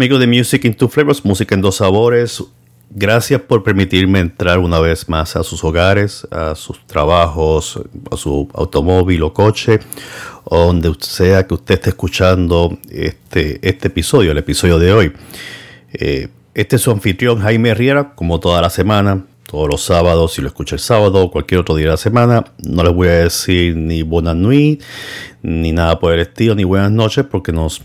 Amigos 0.00 0.18
de 0.18 0.26
Music 0.26 0.64
in 0.64 0.72
Two 0.72 0.88
Flavors, 0.88 1.22
música 1.26 1.54
en 1.54 1.60
dos 1.60 1.76
sabores. 1.76 2.42
Gracias 2.88 3.38
por 3.42 3.62
permitirme 3.62 4.20
entrar 4.20 4.58
una 4.58 4.80
vez 4.80 5.10
más 5.10 5.36
a 5.36 5.44
sus 5.44 5.62
hogares, 5.62 6.26
a 6.30 6.54
sus 6.54 6.86
trabajos, 6.86 7.78
a 8.10 8.16
su 8.16 8.48
automóvil 8.54 9.22
o 9.24 9.34
coche, 9.34 9.78
o 10.44 10.56
donde 10.56 10.90
sea 11.00 11.46
que 11.46 11.52
usted 11.52 11.74
esté 11.74 11.90
escuchando 11.90 12.78
este, 12.88 13.58
este 13.60 13.88
episodio, 13.88 14.32
el 14.32 14.38
episodio 14.38 14.78
de 14.78 14.90
hoy. 14.90 15.12
Eh, 15.92 16.28
este 16.54 16.76
es 16.76 16.82
su 16.82 16.90
anfitrión 16.90 17.42
Jaime 17.42 17.74
Riera, 17.74 18.14
como 18.14 18.40
toda 18.40 18.62
la 18.62 18.70
semana, 18.70 19.26
todos 19.50 19.68
los 19.68 19.82
sábados, 19.82 20.34
si 20.34 20.42
lo 20.42 20.46
escucha 20.46 20.76
el 20.76 20.80
sábado 20.80 21.24
o 21.24 21.30
cualquier 21.30 21.62
otro 21.62 21.74
día 21.74 21.86
de 21.86 21.90
la 21.90 21.96
semana. 21.96 22.44
No 22.62 22.84
les 22.84 22.94
voy 22.94 23.08
a 23.08 23.24
decir 23.24 23.74
ni 23.74 24.02
buenas 24.02 24.36
nuit, 24.36 24.80
ni 25.42 25.72
nada 25.72 25.98
por 25.98 26.12
el 26.12 26.20
estilo, 26.20 26.54
ni 26.54 26.62
buenas 26.62 26.92
noches, 26.92 27.24
porque 27.28 27.50
nos, 27.50 27.82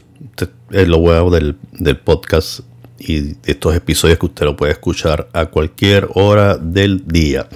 es 0.70 0.88
lo 0.88 1.00
bueno 1.00 1.32
del, 1.32 1.56
podcast 2.04 2.60
y 3.00 3.22
de 3.22 3.38
estos 3.46 3.76
episodios 3.76 4.20
que 4.20 4.28
usted 4.28 4.46
lo 4.46 4.56
puede 4.56 4.74
escuchar 4.74 5.28
a 5.34 5.48
cualquier 5.48 6.08
hora 6.14 6.56
del 6.56 7.08
día. 7.08 7.48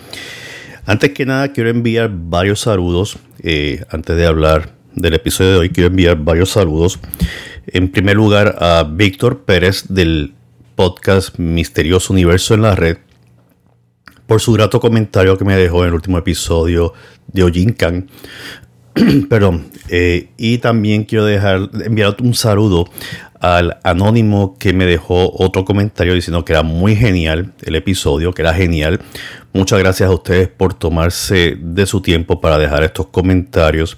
Antes 0.87 1.11
que 1.11 1.27
nada, 1.27 1.53
quiero 1.53 1.69
enviar 1.69 2.09
varios 2.11 2.61
saludos. 2.61 3.19
Eh, 3.43 3.83
antes 3.91 4.17
de 4.17 4.25
hablar 4.25 4.71
del 4.95 5.13
episodio 5.13 5.51
de 5.51 5.57
hoy, 5.57 5.69
quiero 5.69 5.89
enviar 5.89 6.17
varios 6.17 6.49
saludos. 6.49 6.97
En 7.67 7.91
primer 7.91 8.15
lugar, 8.15 8.55
a 8.59 8.89
Víctor 8.89 9.43
Pérez 9.43 9.83
del 9.87 10.33
podcast 10.75 11.37
Misterioso 11.37 12.11
Universo 12.11 12.55
en 12.55 12.63
la 12.63 12.75
Red 12.75 12.97
por 14.29 14.39
su 14.39 14.53
grato 14.53 14.79
comentario 14.79 15.39
que 15.39 15.43
me 15.43 15.55
dejó 15.55 15.81
en 15.81 15.87
el 15.87 15.95
último 15.95 16.19
episodio 16.19 16.93
de 17.33 17.41
Ojinkan. 17.41 18.07
Perdón. 19.27 19.71
Eh, 19.87 20.29
y 20.37 20.59
también 20.59 21.03
quiero 21.03 21.25
dejar, 21.25 21.67
enviar 21.83 22.15
un 22.21 22.35
saludo 22.35 22.85
al 23.39 23.79
anónimo 23.83 24.55
que 24.59 24.71
me 24.71 24.85
dejó 24.85 25.33
otro 25.35 25.65
comentario 25.65 26.13
diciendo 26.13 26.45
que 26.45 26.53
era 26.53 26.61
muy 26.61 26.95
genial 26.95 27.53
el 27.63 27.75
episodio, 27.75 28.31
que 28.31 28.43
era 28.43 28.53
genial. 28.53 29.01
Muchas 29.51 29.79
gracias 29.79 30.07
a 30.07 30.13
ustedes 30.13 30.47
por 30.47 30.75
tomarse 30.75 31.57
de 31.59 31.87
su 31.87 31.99
tiempo 31.99 32.39
para 32.39 32.59
dejar 32.59 32.83
estos 32.83 33.07
comentarios. 33.07 33.97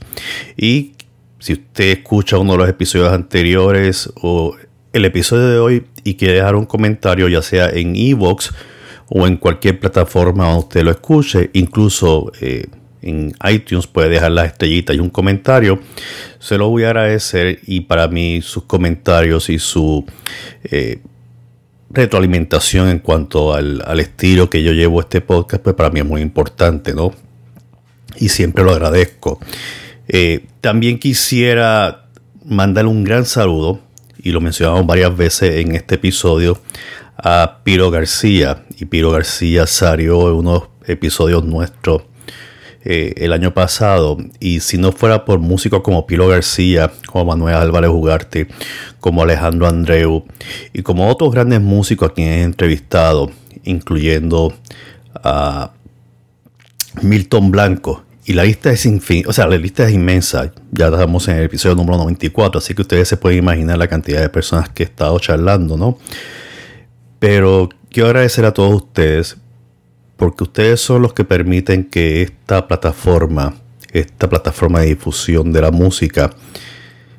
Y 0.55 0.93
si 1.39 1.53
usted 1.53 1.89
escucha 1.89 2.37
uno 2.37 2.53
de 2.53 2.59
los 2.59 2.69
episodios 2.69 3.11
anteriores 3.11 4.09
o 4.21 4.55
el 4.93 5.03
episodio 5.03 5.49
de 5.49 5.59
hoy 5.59 5.83
y 6.05 6.13
quiere 6.13 6.35
dejar 6.35 6.55
un 6.55 6.65
comentario, 6.65 7.27
ya 7.27 7.41
sea 7.41 7.69
en 7.69 7.97
Evox 7.97 8.53
o 9.13 9.27
en 9.27 9.35
cualquier 9.35 9.77
plataforma 9.77 10.45
donde 10.45 10.59
usted 10.59 10.83
lo 10.83 10.91
escuche, 10.91 11.49
incluso 11.51 12.31
eh, 12.39 12.65
en 13.01 13.35
iTunes 13.49 13.85
puede 13.85 14.07
dejar 14.07 14.31
la 14.31 14.45
estrellita 14.45 14.93
y 14.93 14.99
un 14.99 15.09
comentario. 15.09 15.81
Se 16.39 16.57
lo 16.57 16.69
voy 16.69 16.83
a 16.83 16.91
agradecer 16.91 17.59
y 17.67 17.81
para 17.81 18.07
mí 18.07 18.41
sus 18.41 18.63
comentarios 18.63 19.49
y 19.49 19.59
su 19.59 20.05
eh, 20.63 21.01
retroalimentación 21.89 22.87
en 22.87 22.99
cuanto 22.99 23.53
al, 23.53 23.99
estilo 23.99 24.49
que 24.49 24.63
yo 24.63 24.71
llevo 24.71 25.01
este 25.01 25.19
podcast, 25.19 25.61
pues 25.61 25.75
para 25.75 25.89
mí 25.89 25.99
es 25.99 26.05
muy 26.05 26.21
importante, 26.21 26.93
¿no? 26.93 27.11
Y 28.15 28.29
siempre 28.29 28.63
lo 28.63 28.71
agradezco. 28.71 29.41
Eh, 30.07 30.45
también 30.61 30.99
quisiera 30.99 32.05
mandarle 32.45 32.89
un 32.89 33.03
gran 33.03 33.25
saludo, 33.25 33.81
y 34.23 34.31
lo 34.31 34.39
mencionamos 34.39 34.85
varias 34.85 35.17
veces 35.17 35.65
en 35.65 35.75
este 35.75 35.95
episodio, 35.95 36.61
a 37.17 37.59
Piro 37.63 37.91
García. 37.91 38.63
Y 38.81 38.85
Piro 38.85 39.11
García 39.11 39.67
salió 39.67 40.27
en 40.29 40.37
unos 40.37 40.63
episodios 40.87 41.45
nuestros 41.45 42.01
eh, 42.83 43.13
el 43.17 43.31
año 43.31 43.53
pasado. 43.53 44.17
Y 44.39 44.61
si 44.61 44.79
no 44.79 44.91
fuera 44.91 45.23
por 45.23 45.37
músicos 45.37 45.81
como 45.81 46.07
Piro 46.07 46.27
García, 46.27 46.91
como 47.05 47.25
Manuel 47.25 47.57
Álvarez 47.57 47.91
Ugarte, 47.91 48.47
como 48.99 49.21
Alejandro 49.21 49.67
Andreu 49.67 50.25
y 50.73 50.81
como 50.81 51.07
otros 51.07 51.31
grandes 51.31 51.61
músicos 51.61 52.09
a 52.09 52.13
quienes 52.15 52.39
he 52.39 52.41
entrevistado, 52.41 53.29
incluyendo 53.65 54.51
a 55.13 55.73
Milton 57.03 57.51
Blanco. 57.51 58.03
Y 58.25 58.33
la 58.33 58.45
lista 58.45 58.71
es 58.71 58.87
infin 58.87 59.27
o 59.27 59.33
sea, 59.33 59.45
la 59.45 59.57
lista 59.57 59.87
es 59.87 59.93
inmensa. 59.93 60.51
Ya 60.71 60.87
estamos 60.87 61.27
en 61.27 61.37
el 61.37 61.43
episodio 61.43 61.75
número 61.75 61.99
94, 61.99 62.57
así 62.57 62.73
que 62.73 62.81
ustedes 62.81 63.07
se 63.07 63.17
pueden 63.17 63.37
imaginar 63.37 63.77
la 63.77 63.87
cantidad 63.87 64.21
de 64.21 64.29
personas 64.29 64.69
que 64.69 64.81
he 64.81 64.85
estado 64.87 65.19
charlando, 65.19 65.77
¿no? 65.77 65.99
Pero 67.19 67.69
quiero 67.91 68.07
agradecer 68.07 68.45
a 68.45 68.53
todos 68.53 68.73
ustedes 68.73 69.37
porque 70.15 70.43
ustedes 70.43 70.79
son 70.79 71.01
los 71.01 71.13
que 71.13 71.25
permiten 71.25 71.83
que 71.83 72.21
esta 72.21 72.67
plataforma, 72.67 73.55
esta 73.91 74.29
plataforma 74.29 74.79
de 74.79 74.87
difusión 74.87 75.51
de 75.51 75.61
la 75.61 75.71
música, 75.71 76.31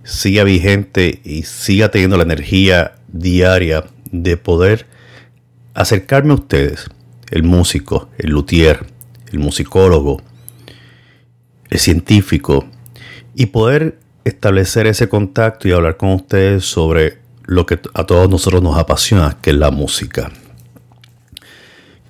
siga 0.04 0.44
vigente 0.44 1.20
y 1.24 1.42
siga 1.42 1.90
teniendo 1.90 2.16
la 2.16 2.22
energía 2.22 2.94
diaria 3.08 3.84
de 4.10 4.36
poder 4.36 4.86
acercarme 5.74 6.32
a 6.32 6.36
ustedes, 6.36 6.86
el 7.30 7.42
músico, 7.42 8.08
el 8.18 8.30
luthier, 8.30 8.86
el 9.32 9.40
musicólogo, 9.40 10.22
el 11.70 11.78
científico, 11.78 12.66
y 13.34 13.46
poder 13.46 13.98
establecer 14.24 14.86
ese 14.86 15.08
contacto 15.08 15.66
y 15.66 15.72
hablar 15.72 15.96
con 15.96 16.10
ustedes 16.10 16.64
sobre 16.64 17.18
lo 17.44 17.66
que 17.66 17.80
a 17.94 18.04
todos 18.04 18.30
nosotros 18.30 18.62
nos 18.62 18.78
apasiona, 18.78 19.38
que 19.40 19.50
es 19.50 19.56
la 19.56 19.70
música. 19.70 20.30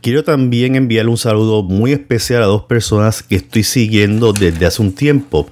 Quiero 0.02 0.25
también 0.25 0.75
enviarle 0.75 1.12
un 1.12 1.16
saludo 1.16 1.62
muy 1.62 1.93
especial 1.93 2.43
a 2.43 2.46
dos 2.46 2.64
personas 2.64 3.22
que 3.22 3.37
estoy 3.37 3.62
siguiendo 3.62 4.32
desde 4.32 4.66
hace 4.66 4.82
un 4.82 4.96
tiempo 4.96 5.49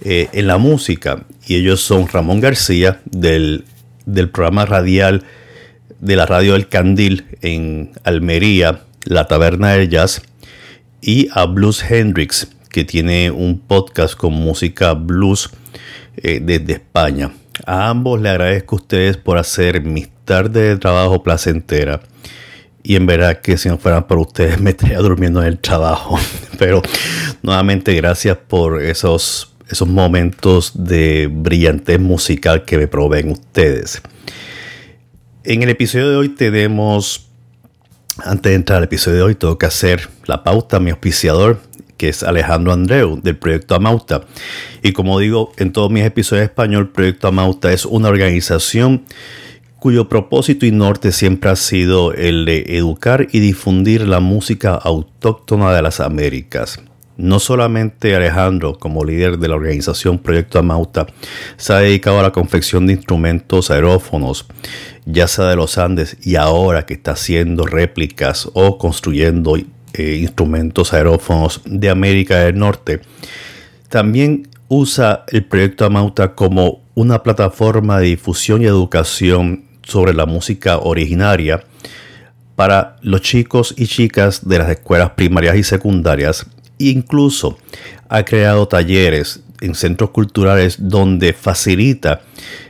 eh, 0.00 0.30
en 0.32 0.46
la 0.46 0.56
música. 0.56 1.26
Y 1.46 1.56
ellos 1.56 1.82
son 1.82 2.08
Ramón 2.08 2.40
García 2.40 3.02
del, 3.04 3.66
del 4.06 4.30
programa 4.30 4.64
radial 4.64 5.24
de 6.00 6.16
la 6.16 6.24
radio 6.24 6.56
El 6.56 6.68
Candil 6.68 7.26
en 7.42 7.90
Almería, 8.02 8.84
La 9.04 9.28
Taberna 9.28 9.72
del 9.72 9.90
Jazz. 9.90 10.22
Y 11.02 11.28
a 11.34 11.44
Blues 11.44 11.84
Hendrix, 11.86 12.48
que 12.70 12.84
tiene 12.84 13.30
un 13.30 13.58
podcast 13.58 14.14
con 14.14 14.32
música 14.32 14.94
blues 14.94 15.50
eh, 16.16 16.40
desde 16.42 16.72
España. 16.72 17.32
A 17.66 17.90
ambos 17.90 18.18
le 18.22 18.30
agradezco 18.30 18.76
a 18.76 18.78
ustedes 18.78 19.18
por 19.18 19.36
hacer 19.36 19.82
mis 19.82 20.08
tardes 20.24 20.70
de 20.70 20.76
trabajo 20.78 21.22
placentera. 21.22 22.00
Y 22.82 22.96
en 22.96 23.06
verdad 23.06 23.40
que 23.40 23.58
si 23.58 23.68
no 23.68 23.78
fueran 23.78 24.06
por 24.06 24.18
ustedes 24.18 24.60
me 24.60 24.70
estaría 24.70 24.98
durmiendo 24.98 25.40
en 25.42 25.48
el 25.48 25.58
trabajo. 25.58 26.18
Pero 26.58 26.82
nuevamente 27.42 27.94
gracias 27.94 28.36
por 28.36 28.82
esos, 28.82 29.52
esos 29.68 29.88
momentos 29.88 30.72
de 30.74 31.28
brillantez 31.30 32.00
musical 32.00 32.64
que 32.64 32.78
me 32.78 32.88
proveen 32.88 33.30
ustedes. 33.30 34.02
En 35.44 35.62
el 35.62 35.70
episodio 35.70 36.10
de 36.10 36.16
hoy 36.16 36.28
tenemos, 36.28 37.28
antes 38.18 38.50
de 38.50 38.56
entrar 38.56 38.78
al 38.78 38.84
episodio 38.84 39.16
de 39.16 39.22
hoy, 39.22 39.34
tengo 39.34 39.56
que 39.56 39.66
hacer 39.66 40.08
la 40.26 40.44
pauta, 40.44 40.80
mi 40.80 40.90
auspiciador, 40.90 41.60
que 41.96 42.08
es 42.08 42.22
Alejandro 42.22 42.72
Andreu 42.72 43.20
del 43.22 43.36
Proyecto 43.36 43.74
Amauta. 43.74 44.22
Y 44.82 44.92
como 44.92 45.18
digo 45.18 45.52
en 45.56 45.72
todos 45.72 45.90
mis 45.90 46.04
episodios 46.04 46.40
de 46.40 46.46
español, 46.46 46.90
Proyecto 46.90 47.28
Amauta 47.28 47.72
es 47.72 47.84
una 47.84 48.08
organización 48.08 49.02
cuyo 49.80 50.10
propósito 50.10 50.66
y 50.66 50.72
norte 50.72 51.10
siempre 51.10 51.50
ha 51.50 51.56
sido 51.56 52.12
el 52.12 52.44
de 52.44 52.76
educar 52.76 53.26
y 53.32 53.40
difundir 53.40 54.06
la 54.06 54.20
música 54.20 54.74
autóctona 54.74 55.72
de 55.72 55.80
las 55.80 56.00
Américas. 56.00 56.80
No 57.16 57.38
solamente 57.38 58.14
Alejandro, 58.14 58.78
como 58.78 59.04
líder 59.04 59.38
de 59.38 59.48
la 59.48 59.56
organización 59.56 60.18
Proyecto 60.18 60.58
Amauta, 60.58 61.06
se 61.56 61.72
ha 61.72 61.78
dedicado 61.78 62.20
a 62.20 62.22
la 62.22 62.30
confección 62.30 62.86
de 62.86 62.92
instrumentos 62.92 63.70
aerófonos, 63.70 64.46
ya 65.06 65.26
sea 65.26 65.46
de 65.46 65.56
los 65.56 65.78
Andes, 65.78 66.16
y 66.22 66.36
ahora 66.36 66.84
que 66.84 66.94
está 66.94 67.12
haciendo 67.12 67.64
réplicas 67.64 68.48
o 68.52 68.76
construyendo 68.76 69.56
eh, 69.56 70.16
instrumentos 70.20 70.92
aerófonos 70.92 71.62
de 71.64 71.88
América 71.88 72.38
del 72.40 72.58
Norte. 72.58 73.00
También 73.88 74.48
usa 74.68 75.24
el 75.28 75.44
proyecto 75.44 75.86
Amauta 75.86 76.34
como 76.34 76.82
una 76.94 77.22
plataforma 77.22 77.98
de 77.98 78.08
difusión 78.08 78.62
y 78.62 78.66
educación 78.66 79.69
sobre 79.82 80.14
la 80.14 80.26
música 80.26 80.78
originaria 80.78 81.64
para 82.56 82.96
los 83.02 83.22
chicos 83.22 83.74
y 83.76 83.86
chicas 83.86 84.46
de 84.46 84.58
las 84.58 84.68
escuelas 84.70 85.10
primarias 85.10 85.56
y 85.56 85.62
secundarias. 85.62 86.46
Incluso 86.78 87.58
ha 88.08 88.24
creado 88.24 88.68
talleres 88.68 89.40
en 89.60 89.74
centros 89.74 90.10
culturales 90.10 90.76
donde 90.78 91.32
facilita 91.32 92.22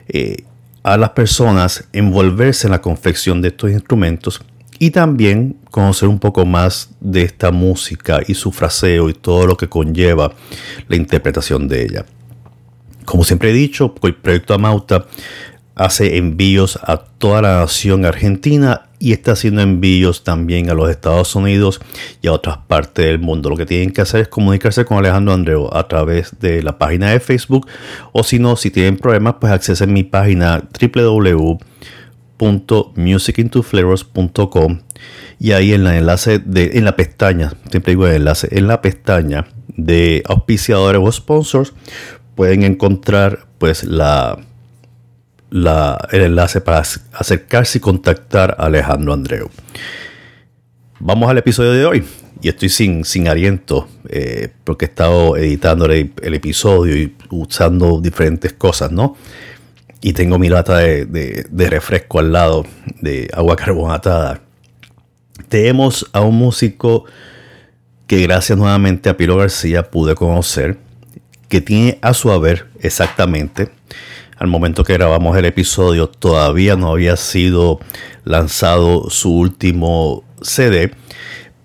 eh, 0.09 0.45
a 0.83 0.97
las 0.97 1.11
personas 1.11 1.85
envolverse 1.93 2.67
en 2.67 2.73
la 2.73 2.81
confección 2.81 3.43
de 3.43 3.49
estos 3.49 3.71
instrumentos 3.71 4.41
y 4.79 4.91
también 4.91 5.57
conocer 5.71 6.09
un 6.09 6.19
poco 6.19 6.47
más 6.47 6.91
de 7.01 7.23
esta 7.23 7.51
música 7.51 8.21
y 8.27 8.35
su 8.35 8.51
fraseo 8.51 9.11
y 9.11 9.15
todo 9.15 9.47
lo 9.47 9.57
que 9.57 9.69
conlleva 9.69 10.33
la 10.89 10.97
interpretación 10.97 11.69
de 11.69 11.83
ella. 11.83 12.07
Como 13.05 13.25
siempre 13.25 13.51
he 13.51 13.53
dicho, 13.53 13.95
el 14.03 14.15
proyecto 14.15 14.55
Amauta 14.55 15.05
hace 15.81 16.19
envíos 16.19 16.79
a 16.83 16.99
toda 16.99 17.43
la 17.43 17.61
nación 17.61 18.05
argentina 18.05 18.89
y 18.99 19.13
está 19.13 19.33
haciendo 19.33 19.63
envíos 19.63 20.25
también 20.25 20.69
a 20.69 20.75
los 20.75 20.91
Estados 20.91 21.35
Unidos 21.35 21.81
y 22.21 22.29
a 22.29 22.33
otras 22.33 22.59
partes 22.59 23.07
del 23.07 23.19
mundo. 23.19 23.49
Lo 23.49 23.57
que 23.57 23.65
tienen 23.65 23.91
que 23.91 24.03
hacer 24.03 24.21
es 24.21 24.29
comunicarse 24.29 24.85
con 24.85 24.99
Alejandro 24.99 25.33
Andreu 25.33 25.71
a 25.73 25.89
través 25.89 26.39
de 26.39 26.63
la 26.63 26.79
página 26.79 27.11
de 27.11 27.21
Facebook 27.21 27.67
o 28.13 28.23
si 28.23 28.39
no, 28.39 28.57
si 28.57 28.71
tienen 28.71 28.99
problemas, 28.99 29.37
pues 29.41 29.53
accesen 29.53 29.93
mi 29.93 30.05
página 30.05 30.63
www 30.79 31.59
www.musicintoflavors.com 32.41 34.81
y 35.39 35.53
ahí 35.53 35.73
en 35.73 35.85
la 35.85 35.97
enlace 35.97 36.39
de 36.39 36.73
en 36.75 36.85
la 36.85 36.97
pestaña, 36.97 37.53
siempre 37.71 37.93
digo 37.93 38.07
enlace, 38.07 38.49
en 38.51 38.67
la 38.67 38.81
pestaña 38.81 39.47
de 39.77 40.23
auspiciadores 40.27 41.01
o 41.03 41.13
sponsors 41.13 41.73
pueden 42.35 42.63
encontrar 42.63 43.47
pues 43.59 43.85
la, 43.85 44.39
la 45.51 46.09
el 46.11 46.23
enlace 46.23 46.61
para 46.61 46.79
acercarse 46.79 47.79
y 47.79 47.81
contactar 47.81 48.57
a 48.59 48.67
Alejandro 48.67 49.13
Andreu. 49.13 49.51
Vamos 50.99 51.31
al 51.31 51.39
episodio 51.39 51.73
de 51.73 51.85
hoy 51.85 52.05
y 52.43 52.49
estoy 52.49 52.69
sin, 52.69 53.05
sin 53.05 53.29
aliento 53.29 53.89
eh, 54.09 54.49
porque 54.65 54.87
he 54.87 54.89
estado 54.89 55.37
editando 55.37 55.87
el, 55.87 56.13
episodio 56.35 56.97
y 56.97 57.15
usando 57.31 58.01
diferentes 58.01 58.53
cosas, 58.53 58.91
¿no? 58.91 59.17
Y 60.01 60.15
tengo 60.15 60.39
mi 60.39 60.49
lata 60.49 60.79
de, 60.79 61.47
refresco 61.53 62.21
al 62.21 62.33
lado 62.33 62.65
de 63.01 63.29
agua 63.35 63.57
carbonatada. 63.57 64.41
Tenemos 65.49 66.09
a 66.13 66.23
un 66.23 66.37
músico 66.37 67.05
que 68.07 68.23
gracias 68.23 68.57
nuevamente 68.57 69.11
a 69.11 69.17
Pilo 69.17 69.37
García 69.37 69.91
pude 69.91 70.15
conocer, 70.15 70.79
que 71.49 71.61
tiene 71.61 71.99
a 72.01 72.15
su 72.15 72.31
haber 72.31 72.69
exactamente, 72.81 73.71
al 74.41 74.49
momento 74.49 74.85
que 74.85 74.95
grabamos 74.95 75.37
el 75.37 75.45
episodio, 75.45 76.09
todavía 76.09 76.75
no 76.75 76.91
había 76.91 77.17
sido 77.17 77.79
lanzado 78.25 79.11
su 79.11 79.31
último 79.37 80.25
CD, 80.41 80.93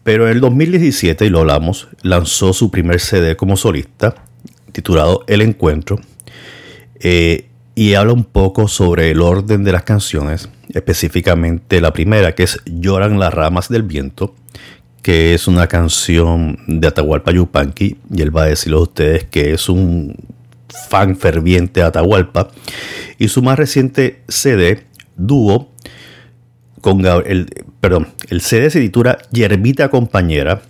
pero 0.04 0.26
en 0.26 0.34
el 0.34 0.42
2017, 0.42 1.26
y 1.26 1.30
lo 1.30 1.40
hablamos, 1.40 1.88
lanzó 2.02 2.52
su 2.52 2.70
primer 2.72 3.00
CD 3.00 3.38
como 3.38 3.56
solista, 3.56 4.16
titulado 4.74 5.24
El 5.28 5.40
Encuentro, 5.40 6.02
eh, 7.00 7.48
y 7.76 7.94
habla 7.94 8.12
un 8.12 8.26
poco 8.26 8.68
sobre 8.68 9.10
el 9.10 9.22
orden 9.22 9.64
de 9.64 9.72
las 9.72 9.84
canciones, 9.84 10.50
específicamente 10.74 11.80
la 11.80 11.94
primera, 11.94 12.36
que 12.36 12.44
es 12.44 12.60
Lloran 12.66 13.20
las 13.20 13.34
ramas 13.34 13.70
del 13.70 13.84
viento, 13.84 14.36
que 15.02 15.34
es 15.34 15.48
una 15.48 15.68
canción 15.68 16.60
de 16.68 16.88
Atahualpa 16.88 17.32
Yupanqui, 17.32 17.96
y 18.14 18.22
él 18.22 18.36
va 18.36 18.44
a 18.44 18.48
decirle 18.48 18.80
a 18.80 18.82
ustedes 18.82 19.24
que 19.24 19.54
es 19.54 19.70
un 19.70 20.18
fan 20.90 21.18
ferviente 21.18 21.80
de 21.80 21.86
Atahualpa, 21.86 22.50
y 23.18 23.28
su 23.28 23.42
más 23.42 23.58
reciente 23.58 24.22
CD, 24.28 24.86
Dúo, 25.18 25.70
con 26.82 27.04
el, 27.06 27.48
perdón, 27.82 28.10
el 28.30 28.42
CD 28.42 28.70
se 28.70 28.80
titula 28.80 29.18
Yerbita 29.32 29.90
Compañera 29.90 30.62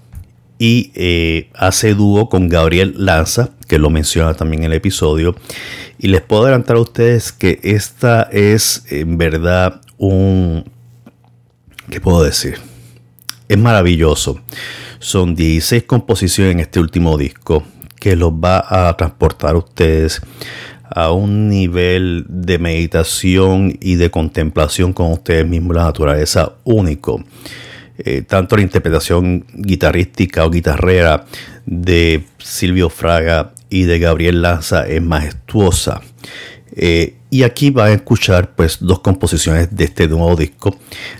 y 0.58 0.92
eh, 0.96 1.50
hace 1.54 1.94
dúo 1.94 2.30
con 2.30 2.48
Gabriel 2.48 2.94
Lanza, 2.98 3.50
que 3.68 3.80
lo 3.80 3.90
menciona 3.90 4.34
también 4.34 4.64
en 4.64 4.72
el 4.72 4.78
episodio. 4.78 5.36
Y 6.00 6.08
les 6.08 6.22
puedo 6.22 6.44
adelantar 6.44 6.78
a 6.78 6.80
ustedes 6.80 7.32
que 7.34 7.60
esta 7.64 8.24
es 8.32 8.86
en 8.90 9.18
verdad 9.18 9.82
un... 9.98 10.64
¿Qué 11.90 12.00
puedo 12.00 12.24
decir? 12.24 12.60
Es 13.50 13.58
maravilloso. 13.58 14.40
Son 15.00 15.36
16 15.36 15.84
composiciones 15.84 16.54
en 16.54 16.60
este 16.62 16.80
último 16.80 17.18
disco 17.18 17.64
que 18.06 18.16
los 18.16 18.34
va 18.34 18.64
a 18.70 18.96
transportar 18.96 19.56
a 19.56 19.58
ustedes 19.58 20.22
a 20.84 21.12
un 21.12 21.50
nivel 21.50 22.24
de 22.30 22.60
meditación 22.60 23.76
y 23.82 23.96
de 23.96 24.12
contemplación 24.12 24.94
con 24.94 25.12
ustedes 25.12 25.48
mismos, 25.48 25.76
la 25.76 25.86
naturaleza 25.86 26.54
único. 26.66 27.24
Eh, 27.98 28.22
tanto 28.22 28.58
la 28.58 28.62
interpretación 28.62 29.48
guitarrística 29.56 30.46
o 30.46 30.52
guitarrera 30.52 31.26
de 31.66 32.26
Silvio 32.38 32.92
Fraga 32.92 33.54
y 33.72 33.86
de 33.86 33.98
Gabriel 33.98 34.44
Lanza 34.44 34.86
es 34.86 35.02
majestuosa. 35.02 36.02
Eh, 36.76 37.16
y 37.32 37.42
aquí 37.42 37.72
van 37.72 37.88
a 37.88 37.94
escuchar 37.94 38.54
pues 38.54 38.78
dos 38.82 39.00
composiciones 39.00 39.76
de 39.76 39.86
este 39.86 40.08
nuevo 40.08 40.36
disco. 40.36 40.78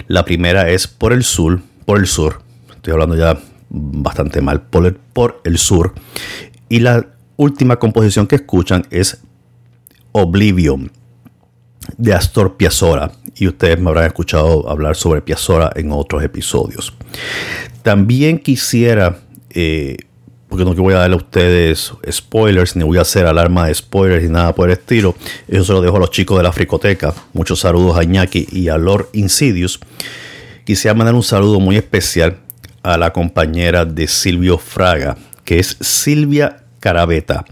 La 0.08 0.24
primera 0.24 0.70
es 0.70 0.86
Por 0.86 1.14
el 1.14 1.24
Sur, 1.24 1.64
por 1.84 1.98
el 1.98 2.06
Sur. 2.06 2.44
Estoy 2.76 2.94
hablando 2.94 3.16
ya 3.16 3.40
bastante 3.70 4.42
mal, 4.42 4.62
por 4.62 4.86
el, 4.86 4.94
por 4.94 5.42
el 5.46 5.58
Sur. 5.58 5.96
Y 6.70 6.80
la 6.80 7.06
última 7.38 7.78
composición 7.78 8.28
que 8.28 8.36
escuchan 8.36 8.86
es 8.90 9.20
Oblivion 10.12 10.92
de 11.98 12.14
Astor 12.14 12.58
Piazzolla 12.58 13.12
y 13.36 13.48
ustedes 13.48 13.80
me 13.80 13.90
habrán 13.90 14.06
escuchado 14.06 14.70
hablar 14.70 14.96
sobre 14.96 15.22
Piazzolla 15.22 15.72
en 15.76 15.92
otros 15.92 16.24
episodios. 16.24 16.94
También 17.84 18.40
quisiera, 18.40 19.20
eh, 19.52 19.98
porque 20.48 20.66
no 20.66 20.74
voy 20.74 20.94
a 20.94 21.00
darle 21.00 21.16
a 21.16 21.18
ustedes 21.18 21.92
spoilers, 22.10 22.76
ni 22.76 22.84
voy 22.84 22.98
a 22.98 23.02
hacer 23.02 23.26
alarma 23.26 23.68
de 23.68 23.76
spoilers 23.76 24.24
ni 24.24 24.30
nada 24.30 24.56
por 24.56 24.70
el 24.70 24.78
estilo, 24.78 25.16
eso 25.48 25.66
se 25.66 25.74
lo 25.74 25.82
dejo 25.82 25.98
a 25.98 26.00
los 26.00 26.12
chicos 26.12 26.38
de 26.38 26.44
la 26.44 26.52
Fricoteca. 26.52 27.14
Muchos 27.34 27.60
saludos 27.60 27.98
a 27.98 28.04
Iñaki 28.04 28.48
y 28.52 28.70
a 28.70 28.78
Lord 28.78 29.10
Insidious. 29.14 29.80
Quisiera 30.64 30.96
mandar 30.96 31.14
un 31.14 31.24
saludo 31.24 31.60
muy 31.60 31.76
especial 31.76 32.38
a 32.82 32.98
la 32.98 33.12
compañera 33.12 33.86
de 33.86 34.08
Silvio 34.08 34.58
Fraga, 34.58 35.18
que 35.46 35.60
es 35.60 35.78
Silvia 35.80 36.58
Carabeta 36.82 37.46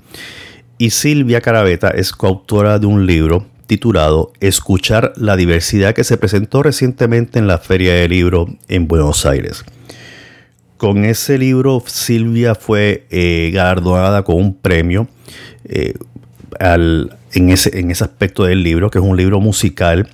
y 0.84 0.90
Silvia 0.90 1.40
Carabeta 1.40 1.92
es 1.92 2.12
coautora 2.12 2.78
de 2.78 2.88
un 2.88 3.06
libro 3.06 3.46
titulado 3.68 4.34
Escuchar 4.42 5.14
la 5.16 5.38
diversidad 5.38 5.94
que 5.94 6.04
se 6.04 6.18
presentó 6.18 6.62
recientemente 6.62 7.40
en 7.40 7.48
la 7.48 7.58
Feria 7.58 7.94
del 7.94 8.12
Libro 8.12 8.48
en 8.68 8.88
Buenos 8.90 9.26
Aires. 9.26 9.64
Con 10.76 11.06
ese 11.06 11.38
libro 11.38 11.82
Silvia 11.86 12.56
fue 12.56 13.06
eh, 13.12 13.52
galardonada 13.54 14.24
con 14.24 14.36
un 14.36 14.56
premio 14.56 15.08
eh, 15.64 15.94
en, 16.60 17.50
ese, 17.50 17.80
en 17.80 17.90
ese 17.90 18.04
aspecto 18.04 18.44
del 18.44 18.64
libro, 18.64 18.90
que 18.90 18.98
es 18.98 19.06
un 19.06 19.16
libro 19.16 19.40
musical. 19.40 20.10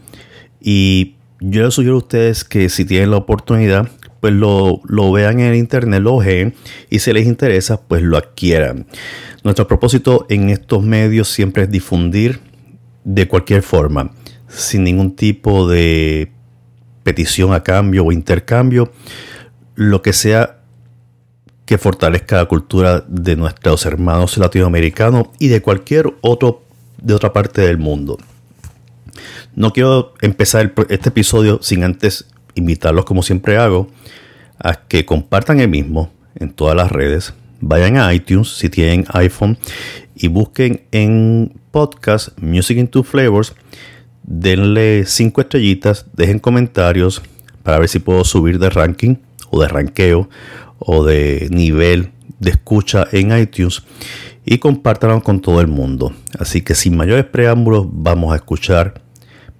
Y 0.61 1.15
yo 1.39 1.63
les 1.63 1.73
sugiero 1.73 1.95
a 1.95 1.99
ustedes 1.99 2.43
que 2.43 2.69
si 2.69 2.85
tienen 2.85 3.09
la 3.11 3.17
oportunidad, 3.17 3.89
pues 4.19 4.33
lo, 4.33 4.81
lo 4.85 5.11
vean 5.11 5.39
en 5.39 5.47
el 5.47 5.55
internet, 5.55 6.01
lo 6.01 6.15
ojeen 6.15 6.55
y 6.89 6.99
si 6.99 7.13
les 7.13 7.25
interesa, 7.25 7.81
pues 7.81 8.01
lo 8.01 8.17
adquieran. 8.17 8.87
Nuestro 9.43 9.67
propósito 9.67 10.25
en 10.29 10.49
estos 10.49 10.83
medios 10.83 11.29
siempre 11.29 11.63
es 11.63 11.71
difundir 11.71 12.39
de 13.03 13.27
cualquier 13.27 13.61
forma, 13.61 14.11
sin 14.47 14.83
ningún 14.83 15.15
tipo 15.15 15.67
de 15.67 16.31
petición 17.03 17.53
a 17.53 17.63
cambio 17.63 18.05
o 18.05 18.11
intercambio, 18.11 18.91
lo 19.75 20.01
que 20.01 20.13
sea 20.13 20.59
que 21.65 21.77
fortalezca 21.77 22.37
la 22.37 22.45
cultura 22.45 23.05
de 23.07 23.35
nuestros 23.35 23.85
hermanos 23.85 24.37
latinoamericanos 24.37 25.27
y 25.37 25.49
de 25.49 25.61
cualquier 25.61 26.13
otro 26.21 26.63
de 27.01 27.13
otra 27.13 27.31
parte 27.31 27.61
del 27.61 27.77
mundo. 27.77 28.17
No 29.55 29.71
quiero 29.71 30.13
empezar 30.21 30.73
este 30.89 31.09
episodio 31.09 31.59
sin 31.61 31.83
antes 31.83 32.25
invitarlos, 32.59 33.05
como 33.05 33.23
siempre 33.23 33.57
hago, 33.57 33.87
a 34.59 34.75
que 34.75 35.05
compartan 35.05 35.59
el 35.59 35.69
mismo 35.69 36.11
en 36.35 36.51
todas 36.51 36.75
las 36.75 36.91
redes, 36.91 37.33
vayan 37.61 37.97
a 37.97 38.13
iTunes 38.13 38.49
si 38.49 38.69
tienen 38.69 39.05
iPhone 39.09 39.57
y 40.15 40.27
busquen 40.27 40.81
en 40.91 41.53
podcast 41.71 42.37
Music 42.39 42.77
into 42.77 43.03
Flavors. 43.03 43.55
Denle 44.23 45.05
cinco 45.05 45.41
estrellitas, 45.41 46.05
dejen 46.13 46.39
comentarios 46.39 47.21
para 47.63 47.79
ver 47.79 47.89
si 47.89 47.99
puedo 47.99 48.23
subir 48.23 48.59
de 48.59 48.69
ranking 48.69 49.15
o 49.49 49.61
de 49.61 49.67
ranqueo 49.67 50.29
o 50.77 51.03
de 51.03 51.47
nivel 51.51 52.11
de 52.39 52.51
escucha 52.51 53.05
en 53.11 53.37
iTunes 53.37 53.83
y 54.45 54.57
compártanlo 54.59 55.21
con 55.21 55.41
todo 55.41 55.61
el 55.61 55.67
mundo. 55.67 56.13
Así 56.37 56.61
que 56.61 56.75
sin 56.75 56.95
mayores 56.95 57.25
preámbulos 57.25 57.87
vamos 57.91 58.33
a 58.33 58.37
escuchar 58.37 59.01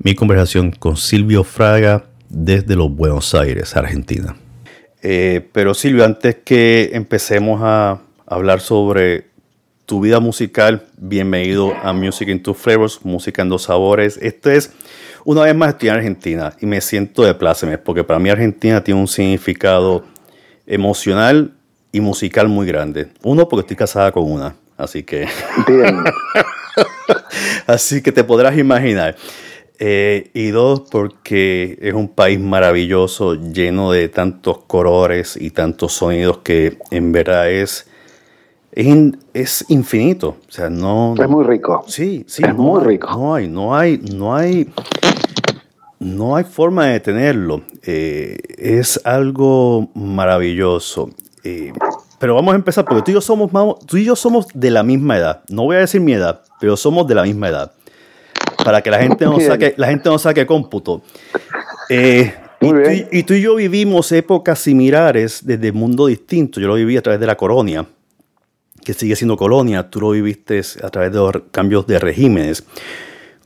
mi 0.02 0.16
conversación 0.16 0.72
con 0.72 0.98
Silvio 0.98 1.44
Fraga 1.44 2.06
desde 2.30 2.76
los 2.76 2.96
Buenos 2.96 3.34
Aires, 3.34 3.76
Argentina. 3.76 4.36
Eh, 5.02 5.48
pero 5.52 5.74
Silvio, 5.74 6.06
antes 6.06 6.38
que 6.44 6.92
empecemos 6.94 7.62
a 7.64 8.00
hablar 8.26 8.62
sobre 8.62 9.26
tu 9.86 10.02
vida 10.02 10.20
musical, 10.20 10.86
bienvenido 10.98 11.74
a 11.82 11.94
Music 11.94 12.30
in 12.30 12.44
Two 12.44 12.54
Flavors, 12.54 13.00
Música 13.04 13.42
en 13.42 13.50
Dos 13.50 13.64
Sabores. 13.64 14.20
Esto 14.22 14.52
es, 14.52 14.72
una 15.26 15.42
vez 15.42 15.56
más 15.56 15.70
estoy 15.70 15.90
en 15.90 15.96
Argentina 15.96 16.54
y 16.62 16.66
me 16.66 16.80
siento 16.82 17.24
de 17.24 17.34
pláceme, 17.34 17.78
porque 17.78 18.04
para 18.04 18.20
mí 18.20 18.30
Argentina 18.30 18.84
tiene 18.84 19.00
un 19.00 19.08
significado 19.08 20.06
emocional 20.68 21.54
y 21.92 22.02
musical 22.02 22.48
muy 22.48 22.68
grande. 22.68 23.08
Uno, 23.24 23.50
porque 23.50 23.62
estoy 23.62 23.78
casada 23.78 24.12
con 24.12 24.32
una, 24.32 24.56
así 24.78 25.02
que... 25.02 25.28
así 27.68 28.04
que 28.04 28.12
te 28.12 28.24
podrás 28.24 28.56
imaginar. 28.58 29.16
Eh, 29.82 30.30
y 30.34 30.50
dos, 30.50 30.82
porque 30.92 31.78
es 31.82 31.94
un 31.94 32.10
país 32.10 32.38
maravilloso, 32.38 33.36
lleno 33.36 33.94
de 33.94 34.10
tantos 34.10 34.60
colores 34.68 35.38
y 35.40 35.52
tantos 35.52 35.94
sonidos 35.94 36.40
que 36.40 36.78
en 36.92 37.14
verdad 37.14 37.50
es, 37.50 37.88
es, 38.74 39.66
infinito. 39.70 40.36
O 40.48 40.52
sea, 40.52 40.70
no, 40.70 41.16
es 41.18 41.30
muy 41.30 41.46
rico. 41.46 41.86
Sí, 41.88 42.26
sí. 42.28 42.44
Es 42.46 42.54
muy 42.54 42.84
rico. 42.84 43.10
No 43.10 43.34
hay, 43.34 43.48
no 43.48 43.74
hay, 43.74 43.98
no 44.00 44.36
hay, 44.36 44.70
no 46.00 46.36
hay 46.36 46.44
forma 46.44 46.88
de 46.88 46.94
detenerlo. 46.94 47.62
Eh, 47.84 48.38
es 48.58 49.00
algo 49.06 49.88
maravilloso. 49.94 51.10
Eh, 51.46 51.72
pero 52.20 52.36
vamos 52.36 52.52
a 52.52 52.58
empezar 52.58 52.84
porque 52.84 53.04
tú 53.04 53.12
y 53.12 53.14
yo 53.14 53.22
somos 53.22 53.50
tú 53.86 53.96
y 53.96 54.04
yo 54.04 54.18
somos 54.18 54.48
de 54.54 54.72
la 54.72 54.84
misma 54.84 55.18
edad. 55.18 55.42
No 55.48 55.64
voy 55.64 55.78
a 55.78 55.80
decir 55.80 56.02
mi 56.02 56.12
edad, 56.12 56.42
pero 56.60 56.76
somos 56.76 57.08
de 57.08 57.16
la 57.16 57.24
misma 57.24 57.48
edad 57.48 57.72
para 58.70 58.84
que 58.84 58.92
la 58.92 59.00
gente 59.00 59.26
no 59.26 59.40
saque, 59.40 59.74
la 59.78 59.88
gente 59.88 60.10
no 60.10 60.20
saque 60.20 60.46
cómputo. 60.46 61.02
Eh, 61.90 62.32
y, 62.62 63.24
tú, 63.24 63.34
y, 63.34 63.42
yo 63.42 63.56
vivimos 63.56 64.12
épocas 64.12 64.60
similares 64.60 65.42
desde 65.44 65.72
mundo 65.72 66.06
distinto. 66.06 66.60
Yo 66.60 66.68
lo 66.68 66.76
viví 66.76 66.96
a 66.96 67.02
través 67.02 67.20
de 67.20 67.26
la 67.26 67.36
colonia, 67.36 67.88
que 68.86 68.94
sigue 68.94 69.16
siendo 69.16 69.38
colonia. 69.38 69.90
Tú 69.90 70.02
lo 70.02 70.12
viviste 70.12 70.62
a 70.84 70.90
través 70.92 71.12
de 71.12 71.18
los 71.18 71.32
cambios 71.50 71.88
de 71.88 71.98
regímenes. 71.98 72.64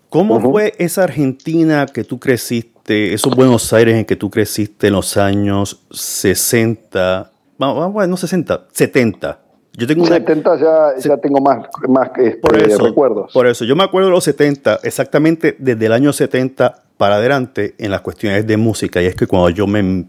¿Cómo 0.10 0.42
fue 0.42 0.74
esa 0.78 1.06
Argentina 1.06 1.86
que 1.86 2.04
tú 2.04 2.20
creciste, 2.20 3.14
esos 3.14 3.34
Buenos 3.34 3.72
Aires 3.72 3.96
en 3.96 4.04
que 4.04 4.18
tú 4.18 4.30
creciste 4.30 4.88
en 4.88 4.94
los 4.94 5.16
años 5.16 5.86
60, 5.90 7.32
bueno, 7.58 8.08
no 8.08 8.18
60, 8.18 8.68
70? 8.74 9.40
Yo 9.76 9.88
tengo 9.88 10.06
70 10.06 10.56
ya, 10.58 10.94
ya 11.00 11.18
tengo 11.18 11.42
más, 11.42 11.68
más 11.88 12.10
este, 12.18 12.38
por 12.38 12.56
eso, 12.58 12.86
recuerdos. 12.86 13.34
Por 13.34 13.48
eso, 13.48 13.66
yo 13.66 13.76
me 13.76 13.84
acuerdo 13.84 14.10
de 14.10 14.14
los 14.14 14.24
70, 14.24 14.80
exactamente 14.84 15.56
desde 15.58 15.86
el 15.88 15.94
año 15.94 16.14
70 16.14 16.84
para 16.98 17.16
adelante 17.16 17.74
en 17.80 17.90
las 17.90 18.02
cuestiones 18.02 18.46
de 18.46 18.58
música. 18.58 19.02
Y 19.02 19.08
es 19.08 19.16
que 19.16 19.26
cuando 19.26 19.50
yo 19.50 19.66
me, 19.66 20.06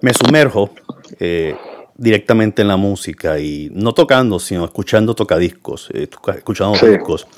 me 0.00 0.12
sumerjo 0.12 0.70
eh, 1.20 1.54
directamente 1.96 2.62
en 2.62 2.68
la 2.68 2.76
música 2.76 3.38
y 3.38 3.70
no 3.72 3.92
tocando, 3.92 4.40
sino 4.40 4.64
escuchando 4.64 5.14
tocadiscos, 5.14 5.90
eh, 5.94 6.08
escuchando 6.36 6.76
discos 6.84 7.28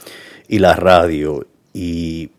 y 0.49 0.59
la 0.59 0.75
radio. 0.75 1.47
Y 1.75 2.31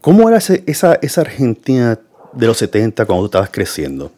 ¿Cómo 0.00 0.28
era 0.28 0.38
esa, 0.38 0.94
esa 0.94 1.20
Argentina 1.20 1.98
de 2.32 2.46
los 2.46 2.56
70 2.58 3.04
cuando 3.04 3.22
tú 3.22 3.26
estabas 3.26 3.50
creciendo? 3.50 4.12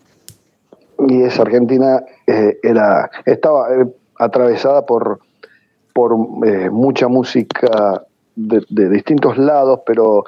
Y 1.08 1.22
esa 1.22 1.42
Argentina 1.42 2.02
eh, 2.26 2.58
era, 2.62 3.10
estaba 3.24 3.74
eh, 3.74 3.86
atravesada 4.16 4.84
por, 4.84 5.20
por 5.92 6.14
eh, 6.46 6.70
mucha 6.70 7.08
música 7.08 8.04
de, 8.36 8.88
distintos 8.88 9.38
lados, 9.38 9.80
pero 9.84 10.24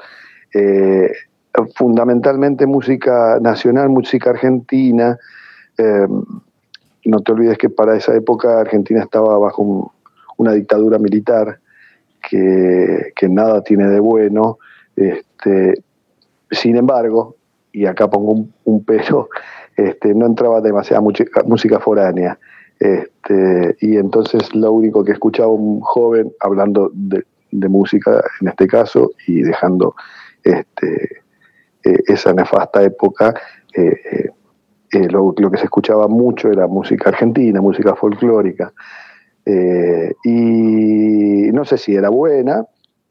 fundamentalmente 1.76 2.66
música 2.66 3.38
nacional, 3.40 3.88
música 3.88 4.30
argentina. 4.30 5.18
no 5.78 7.20
te 7.20 7.32
olvides 7.32 7.56
que 7.56 7.70
para 7.70 7.96
esa 7.96 8.14
época 8.14 8.60
Argentina 8.60 9.02
estaba 9.02 9.38
bajo 9.38 9.92
una 10.36 10.52
dictadura 10.52 10.98
militar 10.98 11.58
que, 12.28 13.12
nada 13.28 13.62
tiene 13.62 13.88
de 13.88 14.00
bueno. 14.00 14.58
Este, 14.94 15.82
sin 16.50 16.76
embargo, 16.76 17.36
y 17.72 17.86
acá 17.86 18.10
pongo 18.10 18.32
un, 18.32 18.52
un 18.64 18.84
pero, 18.84 19.30
este, 19.76 20.14
no 20.14 20.26
entraba 20.26 20.60
demasiada 20.60 21.00
música, 21.00 21.80
foránea. 21.80 22.38
Este, 22.78 23.76
y 23.80 23.96
entonces 23.96 24.54
lo 24.54 24.72
único 24.72 25.04
que 25.04 25.12
escuchaba 25.12 25.48
un 25.48 25.80
joven 25.80 26.32
hablando 26.40 26.90
de, 26.94 27.24
música 27.68 28.24
en 28.40 28.48
este 28.48 28.66
caso 28.66 29.12
y 29.26 29.42
dejando 29.42 29.94
este, 30.42 31.20
eh, 31.84 31.98
esa 32.06 32.32
nefasta 32.32 32.82
época, 32.82 33.34
eh, 33.76 34.30
eh, 34.90 35.08
lo, 35.10 35.34
que 35.34 35.58
se 35.58 35.64
escuchaba 35.64 36.08
mucho 36.08 36.50
era 36.50 36.66
música 36.66 37.10
argentina, 37.10 37.60
música 37.60 37.94
folclórica. 37.94 38.72
y 40.24 41.50
no 41.52 41.64
sé 41.64 41.76
si 41.76 41.94
era 41.94 42.08
buena, 42.08 42.64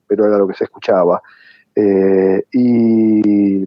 pero 0.08 0.26
era 0.26 0.38
lo 0.38 0.48
que 0.48 0.56
se 0.56 0.64
escuchaba. 0.64 1.22
y 2.52 3.66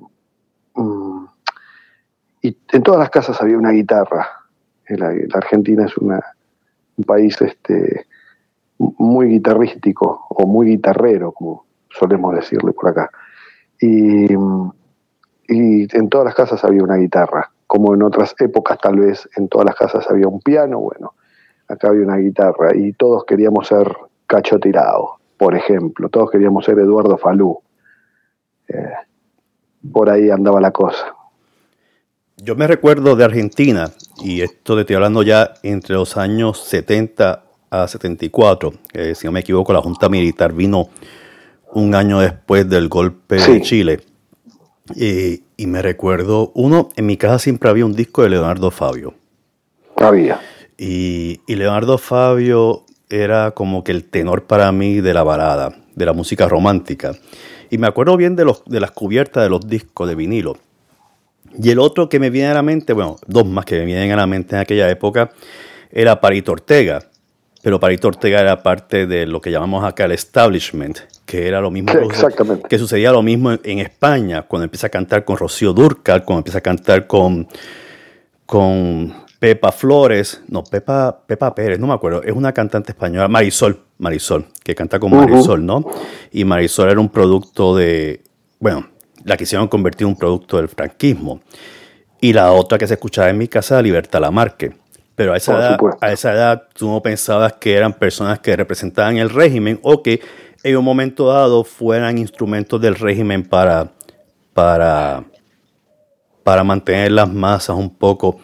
y 2.45 2.55
en 2.73 2.83
todas 2.83 3.01
las 3.01 3.09
casas 3.09 3.41
había 3.41 3.57
una 3.57 3.71
guitarra. 3.71 4.29
La, 4.89 5.15
Argentina 5.33 5.87
es 5.87 5.97
un 5.97 6.21
país 7.07 7.41
este, 7.41 8.05
muy 8.77 9.29
guitarrístico 9.29 10.27
o 10.29 10.47
muy 10.47 10.67
guitarrero, 10.67 11.33
como 11.33 11.65
solemos 11.89 12.35
decirle 12.35 12.73
por 12.73 12.91
acá. 12.91 13.11
Y, 13.81 14.31
en 15.47 16.09
todas 16.11 16.27
las 16.27 16.35
casas 16.35 16.63
había 16.65 16.83
una 16.83 16.97
guitarra, 16.97 17.51
como 17.67 17.95
en 17.95 18.03
otras 18.03 18.35
épocas 18.39 18.79
tal 18.79 18.99
vez 18.99 19.27
en 19.37 19.49
todas 19.49 19.65
las 19.65 19.77
casas 19.77 20.07
había 20.11 20.29
un 20.29 20.41
piano, 20.41 20.81
bueno, 20.81 21.15
acá 21.67 21.89
había 21.89 22.03
una 22.03 22.17
guitarra 22.17 22.75
y 22.75 22.93
todos 22.93 23.25
queríamos 23.25 23.69
ser 23.69 23.91
Cacho 24.27 24.59
Tirado, 24.59 25.17
por 25.39 25.55
ejemplo, 25.55 26.11
todos 26.11 26.31
queríamos 26.31 26.67
ser 26.67 26.79
Eduardo 26.79 27.17
Falú. 27.17 27.59
Eh, 28.69 28.93
por 29.91 30.11
ahí 30.11 30.29
andaba 30.31 30.61
la 30.61 30.71
cosa. 30.71 31.14
Yo 32.45 32.55
me 32.57 32.67
recuerdo 32.67 33.17
de 33.17 33.25
Argentina, 33.25 33.91
y 34.23 34.43
esto 34.43 34.77
de 34.77 34.83
estoy 34.83 34.97
hablando 34.97 35.23
ya 35.23 35.55
entre 35.63 35.95
los 35.95 36.19
años 36.19 36.63
70 36.65 37.43
a 37.71 37.89
74, 37.89 38.75
que 38.93 39.15
si 39.15 39.27
no 39.27 39.33
me 39.33 39.41
equivoco, 39.41 39.73
la 39.73 39.81
Junta 39.81 40.11
Militar 40.11 40.53
vino 40.53 40.91
un 41.73 41.95
año 41.95 42.21
después 42.21 42.69
del 42.69 42.91
golpe 42.91 43.37
de 43.37 43.63
Chile. 43.63 44.01
Y, 44.95 45.41
me 45.67 45.81
recuerdo, 45.81 46.53
uno, 46.55 46.91
en 46.97 47.07
mi 47.07 47.17
casa 47.17 47.39
siempre 47.39 47.71
había 47.71 47.87
un 47.87 47.95
disco 47.95 48.23
de 48.23 48.29
Leonardo 48.29 48.71
Fabio. 48.71 49.15
Había. 49.97 50.39
Y, 50.77 51.41
y 51.47 51.55
Leonardo 51.55 51.97
Fabio 51.97 52.85
era 53.09 53.53
como 53.53 53.83
que 53.85 53.93
el 53.93 54.05
tenor 54.05 54.45
para 54.45 54.71
mí 54.71 55.01
de 55.01 55.15
la 55.15 55.23
balada, 55.23 55.75
de 55.95 56.05
la 56.05 56.13
música 56.13 56.47
romántica. 56.47 57.15
Y 57.71 57.79
me 57.79 57.87
acuerdo 57.87 58.19
bien 58.19 58.37
de, 58.37 58.45
los, 58.45 58.63
de 58.67 58.81
las 58.81 58.91
cubiertas 58.91 59.45
de 59.45 59.49
los 59.49 59.67
discos 59.67 60.07
de 60.07 60.15
vinilo 60.15 60.59
y 61.61 61.71
el 61.71 61.79
otro 61.79 62.09
que 62.09 62.19
me 62.19 62.31
viene 62.31 62.49
a 62.49 62.55
la 62.55 62.63
mente, 62.63 62.93
bueno, 62.93 63.17
dos 63.27 63.47
más 63.47 63.65
que 63.65 63.79
me 63.79 63.85
vienen 63.85 64.13
a 64.13 64.17
la 64.17 64.27
mente 64.27 64.57
en 64.57 64.63
aquella 64.63 64.91
época, 64.91 65.31
era 65.91 66.21
Parito 66.21 66.53
Ortega. 66.53 67.03
Pero 67.63 67.81
Parito 67.81 68.09
Ortega 68.09 68.41
era 68.41 68.63
parte 68.63 69.07
de 69.07 69.27
lo 69.27 69.41
que 69.41 69.51
llamamos 69.51 69.85
acá 69.85 70.05
el 70.05 70.13
establishment, 70.13 70.99
que 71.25 71.49
era 71.49 71.63
lo 71.63 71.71
mismo 71.71 71.93
que, 72.69 72.79
sucedía 72.79 73.11
lo 73.11 73.23
mismo 73.23 73.53
en, 73.53 73.79
España, 73.79 74.43
cuando 74.43 74.65
empieza 74.65 74.89
a 74.89 74.91
cantar 74.91 75.25
con 75.25 75.39
Rocío 75.39 75.73
Durcal, 75.73 76.25
cuando 76.25 76.41
empieza 76.41 76.59
a 76.59 76.61
cantar 76.61 77.07
con, 77.07 77.49
con 78.45 79.15
Pepa 79.39 79.73
Flores, 79.73 80.43
no, 80.49 80.63
Pepa, 80.63 81.23
Pepa 81.27 81.55
Pérez, 81.55 81.79
no 81.79 81.87
me 81.87 81.95
acuerdo, 81.95 82.23
es 82.23 82.33
una 82.33 82.53
cantante 82.53 82.93
española, 82.93 83.29
Marisol, 83.29 83.81
Marisol, 83.97 84.45
que 84.63 84.75
canta 84.75 84.99
con 84.99 85.17
Marisol, 85.17 85.65
¿no? 85.65 85.87
Y 86.33 86.45
Marisol 86.45 86.91
era 86.91 87.01
un 87.01 87.09
producto 87.09 87.75
de, 87.75 88.23
bueno, 88.59 88.89
la 89.25 89.37
quisieron 89.37 89.69
convertir 89.69 90.07
en 90.07 90.13
un 90.13 90.19
producto 90.19 90.57
del 90.59 90.69
franquismo. 90.69 91.41
Y 92.21 92.33
la 92.33 92.53
otra 92.53 92.79
que 92.79 92.87
se 92.87 92.95
escuchaba 92.95 93.29
en 93.29 93.39
mi 93.39 93.49
casa, 93.49 93.83
Libertad 93.83 94.21
Lamarque. 94.21 94.73
Pero 95.15 95.33
a 95.33 95.37
esa, 95.37 95.57
edad, 95.57 95.79
a 96.01 96.13
esa 96.13 96.33
edad 96.33 96.65
tú 96.75 96.91
no 96.91 97.01
pensabas 97.01 97.53
que 97.55 97.77
eran 97.77 97.93
personas 97.93 98.41
que 98.41 98.57
representaban 98.57 99.17
el 99.17 99.31
régimen 99.31 99.79
o 99.83 100.03
que 100.03 100.21
en 100.65 100.77
un 100.77 100.85
momento 100.85 101.29
dado 101.29 101.63
fueran 101.63 102.19
instrumentos 102.19 102.81
del 102.81 102.97
régimen 102.97 103.45
para, 103.45 103.91
para, 104.55 105.23
para 106.43 106.65
mantener 106.65 107.13
las 107.13 107.33
masas 107.33 107.77
un 107.77 107.91
poco 107.95 108.39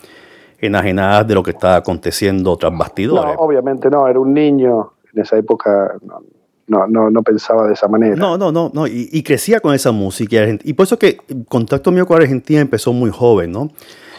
enajenadas 0.60 1.26
de 1.26 1.34
lo 1.34 1.42
que 1.42 1.50
estaba 1.50 1.76
aconteciendo 1.76 2.56
tras 2.56 2.76
bastidores. 2.76 3.34
No, 3.34 3.40
obviamente 3.40 3.90
no, 3.90 4.06
era 4.06 4.20
un 4.20 4.32
niño 4.32 4.92
en 5.12 5.22
esa 5.22 5.38
época, 5.38 5.94
no, 6.02 6.22
no, 6.70 7.10
no 7.10 7.22
pensaba 7.22 7.66
de 7.66 7.74
esa 7.74 7.88
manera. 7.88 8.16
No, 8.16 8.38
no, 8.38 8.52
no, 8.52 8.70
no. 8.72 8.86
Y, 8.86 9.22
crecía 9.22 9.60
con 9.60 9.74
esa 9.74 9.92
música. 9.92 10.46
Y 10.62 10.72
por 10.74 10.84
eso 10.84 10.98
que 10.98 11.18
el 11.28 11.44
contacto 11.46 11.90
mío 11.90 12.06
con 12.06 12.20
Argentina 12.20 12.60
empezó 12.60 12.92
muy 12.92 13.10
joven, 13.10 13.52
¿no? 13.52 13.70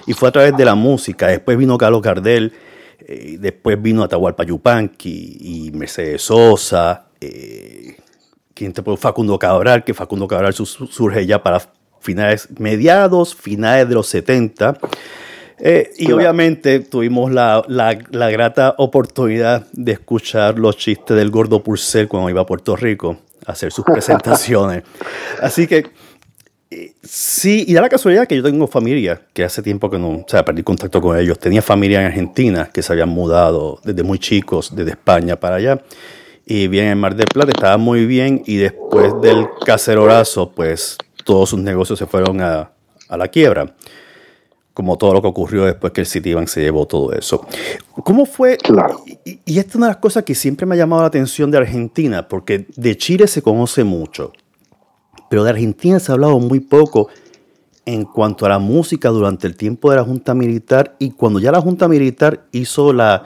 Y 0.06 0.14
fue 0.14 0.30
a 0.30 0.32
través 0.32 0.58
de 0.58 0.66
la 0.66 0.76
música. 0.76 1.28
Después 1.28 1.58
vino 1.58 1.78
Carlos 1.78 2.02
Gardel, 2.02 2.54
eh, 3.00 3.38
después 3.40 3.82
vino 3.82 4.04
Atahualpa 4.04 4.44
Yupanqui 4.44 5.38
y 5.40 5.72
Mercedes 5.72 6.24
Sosa, 6.24 7.08
eh, 7.20 7.96
¿quién 8.54 8.74
te 8.74 8.82
Facundo 8.98 9.40
Cabral, 9.40 9.84
que 9.84 9.94
Facundo 9.94 10.28
Cabral 10.28 10.54
surge 10.54 11.26
ya 11.26 11.42
para 11.42 11.62
finales, 12.02 12.50
mediados, 12.58 13.36
finales 13.36 13.88
de 13.88 13.96
los 13.96 14.08
70. 14.08 14.78
Eh, 15.64 15.94
y 15.98 16.12
obviamente 16.12 16.80
tuvimos 16.80 17.32
la, 17.32 17.64
grata 18.32 18.74
oportunidad 18.80 19.68
de 19.72 19.92
escuchar 19.92 20.58
los 20.58 20.76
chistes 20.76 21.16
del 21.16 21.30
gordo 21.30 21.62
Purcell 21.62 22.08
cuando 22.08 22.32
iba 22.32 22.42
a 22.42 22.46
Puerto 22.48 22.76
Rico 22.76 23.18
a 23.46 23.52
hacer 23.52 23.72
sus 23.72 23.86
presentaciones. 23.86 24.84
Así 25.42 25.68
que 25.68 25.86
eh, 26.72 26.94
sí, 27.04 27.64
y 27.68 27.74
da 27.76 27.82
la 27.82 27.90
casualidad 27.90 28.28
que 28.28 28.36
yo 28.36 28.42
tengo 28.42 28.66
familia, 28.66 29.22
que 29.34 29.44
hace 29.44 29.62
tiempo 29.62 29.88
que 29.92 30.00
no, 30.00 30.10
o 30.10 30.26
sea, 30.28 30.44
perdí 30.44 30.64
contacto 30.64 31.00
con 31.00 31.16
ellos. 31.20 31.38
Tenía 31.38 31.62
familia 31.62 32.00
en 32.00 32.08
Argentina 32.08 32.72
que 32.74 32.82
se 32.82 32.94
habían 32.94 33.10
mudado 33.10 33.80
desde 33.84 34.02
muy 34.02 34.18
chicos, 34.18 34.76
desde 34.76 34.92
España 34.92 35.40
para 35.40 35.58
allá. 35.58 35.84
Y 36.44 36.68
bien 36.70 36.88
en 36.88 36.98
Mar 36.98 37.16
del 37.16 37.28
Plata, 37.28 37.52
estaba 37.52 37.78
muy 37.78 38.08
bien. 38.08 38.42
Y 38.48 38.58
después 38.58 39.14
del 39.22 39.48
cacerorazo, 39.64 40.52
pues 40.54 40.98
todos 41.24 41.52
sus 41.52 41.60
negocios 41.60 42.00
se 42.00 42.08
fueron 42.08 42.42
a, 42.42 42.72
a 43.08 43.18
la 43.18 43.28
quiebra 43.28 43.76
como 44.74 44.98
todo 44.98 45.14
lo 45.14 45.22
que 45.22 45.28
ocurrió 45.28 45.66
después 45.66 45.92
que 45.94 46.02
el 46.02 46.08
Citibank 46.08 46.48
se 46.48 46.62
llevó 46.62 46.86
todo 46.86 47.12
eso. 47.14 47.46
¿Cómo 48.04 48.26
fue? 48.26 48.58
Claro. 48.58 49.04
Y, 49.06 49.40
y, 49.46 49.60
esta 49.60 49.72
es 49.72 49.76
una 49.76 49.88
de 49.88 49.92
las 49.94 50.02
cosas 50.02 50.24
que 50.24 50.34
siempre 50.34 50.66
me 50.66 50.76
ha 50.76 50.78
llamado 50.78 51.02
la 51.02 51.08
atención 51.10 51.52
de 51.52 51.58
Argentina, 51.58 52.28
porque 52.28 52.68
de 52.76 52.98
Chile 52.98 53.28
se 53.28 53.42
conoce 53.42 53.84
mucho, 53.84 54.32
pero 55.30 55.44
de 55.44 55.50
Argentina 55.50 56.00
se 56.00 56.12
ha 56.12 56.16
hablado 56.16 56.40
muy 56.40 56.60
poco 56.62 57.10
en 57.86 58.06
cuanto 58.06 58.46
a 58.46 58.50
la 58.50 58.60
música 58.60 59.10
durante 59.10 59.48
el 59.48 59.56
tiempo 59.58 59.90
de 59.90 59.98
la 59.98 60.04
Junta 60.04 60.34
Militar 60.34 60.96
y 61.00 61.12
cuando 61.12 61.40
ya 61.40 61.52
la 61.52 61.62
Junta 61.62 61.88
Militar 61.88 62.46
hizo 62.52 62.94
la 62.94 63.24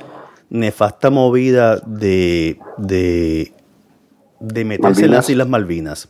nefasta 0.50 1.10
movida 1.10 1.78
de, 1.86 2.58
de, 2.78 3.54
de 4.40 4.66
meterse 4.66 5.06
en 5.06 5.12
las 5.12 5.30
Islas 5.30 5.48
Malvinas. 5.48 6.10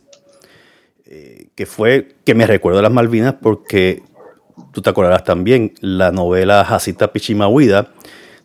eh, 1.06 1.48
que 1.56 1.66
fue 1.66 2.16
que 2.24 2.36
me 2.36 2.46
recuerdo 2.48 2.78
de 2.78 2.84
las 2.84 2.92
Malvinas 2.92 3.36
porque 3.42 4.04
tú 4.72 4.82
te 4.82 4.90
acordarás 4.90 5.24
también, 5.24 5.74
la 5.82 6.12
novela 6.12 6.64
Jacita 6.66 7.12
Pichimahuida 7.12 7.90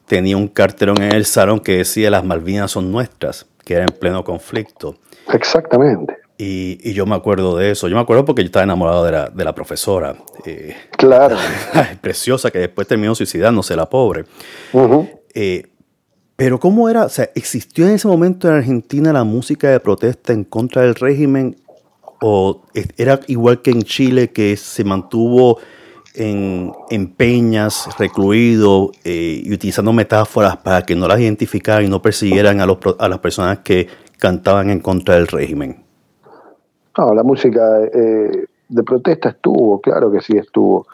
tenía 0.06 0.36
un 0.36 0.48
cartelón 0.48 1.02
en 1.02 1.14
el 1.14 1.24
salón 1.24 1.60
que 1.60 1.78
decía 1.78 2.10
las 2.10 2.24
Malvinas 2.24 2.72
son 2.72 2.90
nuestras, 2.90 3.46
que 3.64 3.74
era 3.74 3.84
en 3.84 3.96
pleno 3.98 4.24
conflicto. 4.24 4.96
Exactamente. 5.32 6.16
Y, 6.42 6.94
yo 6.94 7.04
me 7.04 7.14
acuerdo 7.14 7.56
de 7.58 7.70
eso. 7.70 7.86
Yo 7.86 7.96
me 7.96 8.00
acuerdo 8.00 8.24
porque 8.24 8.42
yo 8.42 8.46
estaba 8.46 8.64
enamorado 8.64 9.04
de 9.04 9.12
la, 9.12 9.28
de 9.28 9.44
la 9.44 9.54
profesora. 9.54 10.16
Eh, 10.46 10.74
claro. 10.92 11.36
preciosa, 12.00 12.50
que 12.50 12.60
después 12.60 12.88
terminó 12.88 13.14
suicidándose, 13.14 13.76
la 13.76 13.90
pobre. 13.90 14.24
Eh, 15.34 15.70
pero 16.36 16.58
¿cómo 16.58 16.88
era? 16.88 17.04
O 17.04 17.08
sea, 17.10 17.28
¿existió 17.34 17.86
en 17.86 17.92
ese 17.92 18.08
momento 18.08 18.48
en 18.48 18.54
Argentina 18.54 19.12
la 19.12 19.22
música 19.22 19.68
de 19.68 19.80
protesta 19.80 20.32
en 20.32 20.44
contra 20.44 20.80
del 20.80 20.94
régimen? 20.94 21.56
¿O 22.22 22.62
era 22.96 23.20
igual 23.26 23.60
que 23.60 23.70
en 23.70 23.82
Chile, 23.82 24.30
que 24.30 24.56
se 24.56 24.82
mantuvo 24.82 25.58
en, 26.14 27.14
peñas, 27.16 27.88
recluido 27.98 28.90
eh, 29.04 29.42
y 29.44 29.52
utilizando 29.52 29.92
metáforas 29.92 30.56
para 30.56 30.82
que 30.82 30.96
no 30.96 31.06
las 31.06 31.20
identificaran 31.20 31.84
y 31.84 31.88
no 31.88 32.02
persiguieran 32.02 32.60
a, 32.60 32.66
los, 32.66 32.78
a 32.98 33.08
las 33.08 33.18
personas 33.18 33.60
que 33.60 33.88
cantaban 34.18 34.70
en 34.70 34.80
contra 34.80 35.14
del 35.14 35.26
régimen? 35.26 35.84
No, 36.98 37.14
la 37.14 37.22
música 37.22 37.62
eh, 37.84 38.46
de 38.68 38.82
protesta 38.82 39.30
estuvo, 39.30 39.80
claro 39.80 40.10
que 40.10 40.20
sí 40.20 40.36
estuvo. 40.36 40.86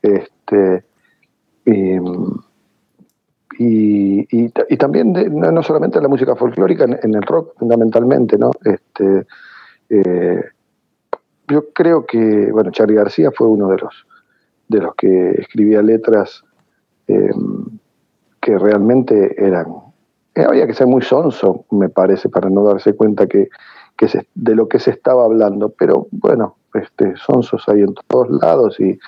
Este, 0.00 0.84
y, 3.58 4.76
también 4.76 5.12
no, 5.12 5.62
solamente 5.62 6.00
la 6.00 6.08
música 6.08 6.34
folclórica, 6.34 6.84
en, 6.84 7.14
el 7.14 7.22
rock 7.22 7.54
fundamentalmente, 7.58 8.36
¿no? 8.38 8.50
Este, 8.64 9.26
eh, 9.88 10.42
yo 11.48 11.70
creo 11.72 12.06
que, 12.06 12.50
bueno, 12.50 12.70
Charlie 12.70 12.96
García 12.96 13.30
fue 13.30 13.46
uno 13.46 13.68
de 13.68 13.78
los, 13.78 14.06
de 14.68 14.80
los 14.80 14.94
que 14.94 15.30
escribía 15.32 15.82
letras 15.82 16.44
em, 17.06 17.64
que 18.40 18.58
realmente 18.58 19.34
eran... 19.44 19.66
Eh, 20.34 20.44
había 20.48 20.66
que 20.66 20.74
ser 20.74 20.86
muy 20.86 21.02
sonso, 21.02 21.64
me 21.70 21.88
parece, 21.88 22.28
para 22.28 22.48
no 22.48 22.64
darse 22.64 22.94
cuenta 22.94 23.26
que, 23.26 23.48
de 24.34 24.54
lo 24.54 24.68
que 24.68 24.78
se 24.78 24.90
estaba 24.90 25.24
hablando, 25.24 25.68
pero 25.70 26.08
bueno, 26.10 26.56
este, 26.74 27.14
sonsos 27.16 27.68
hay 27.68 27.82
en 27.82 27.94
todos 28.08 28.30
lados 28.30 28.80
y 28.80 28.98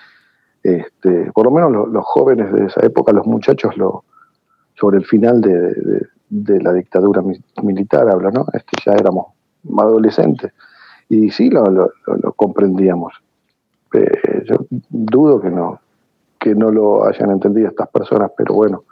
este, 0.62 1.32
por 1.32 1.46
lo 1.46 1.50
menos 1.50 1.88
los 1.88 2.04
jóvenes 2.04 2.52
de 2.52 2.66
esa 2.66 2.84
época, 2.84 3.12
los 3.12 3.26
muchachos, 3.26 3.76
lo, 3.76 4.04
sobre 4.74 4.98
el 4.98 5.04
final 5.04 5.40
de, 5.40 6.60
la 6.60 6.72
dictadura 6.72 7.22
militar 7.62 8.08
habla, 8.08 8.30
¿no? 8.30 8.46
Este, 8.52 8.72
ya 8.84 8.92
éramos 8.92 9.26
adolescentes 9.78 10.52
y 11.08 11.30
sí 11.30 11.50
lo, 11.50 11.92
comprendíamos. 12.36 13.14
Eh, 13.94 14.44
yo 14.44 14.66
dudo 14.90 15.40
que 15.40 15.50
no, 15.50 15.80
que 16.38 16.54
no 16.54 16.70
lo 16.70 17.06
hayan 17.06 17.30
entendido 17.30 17.68
estas 17.68 17.88
personas, 17.88 18.30
pero 18.36 18.54
bueno, 18.54 18.84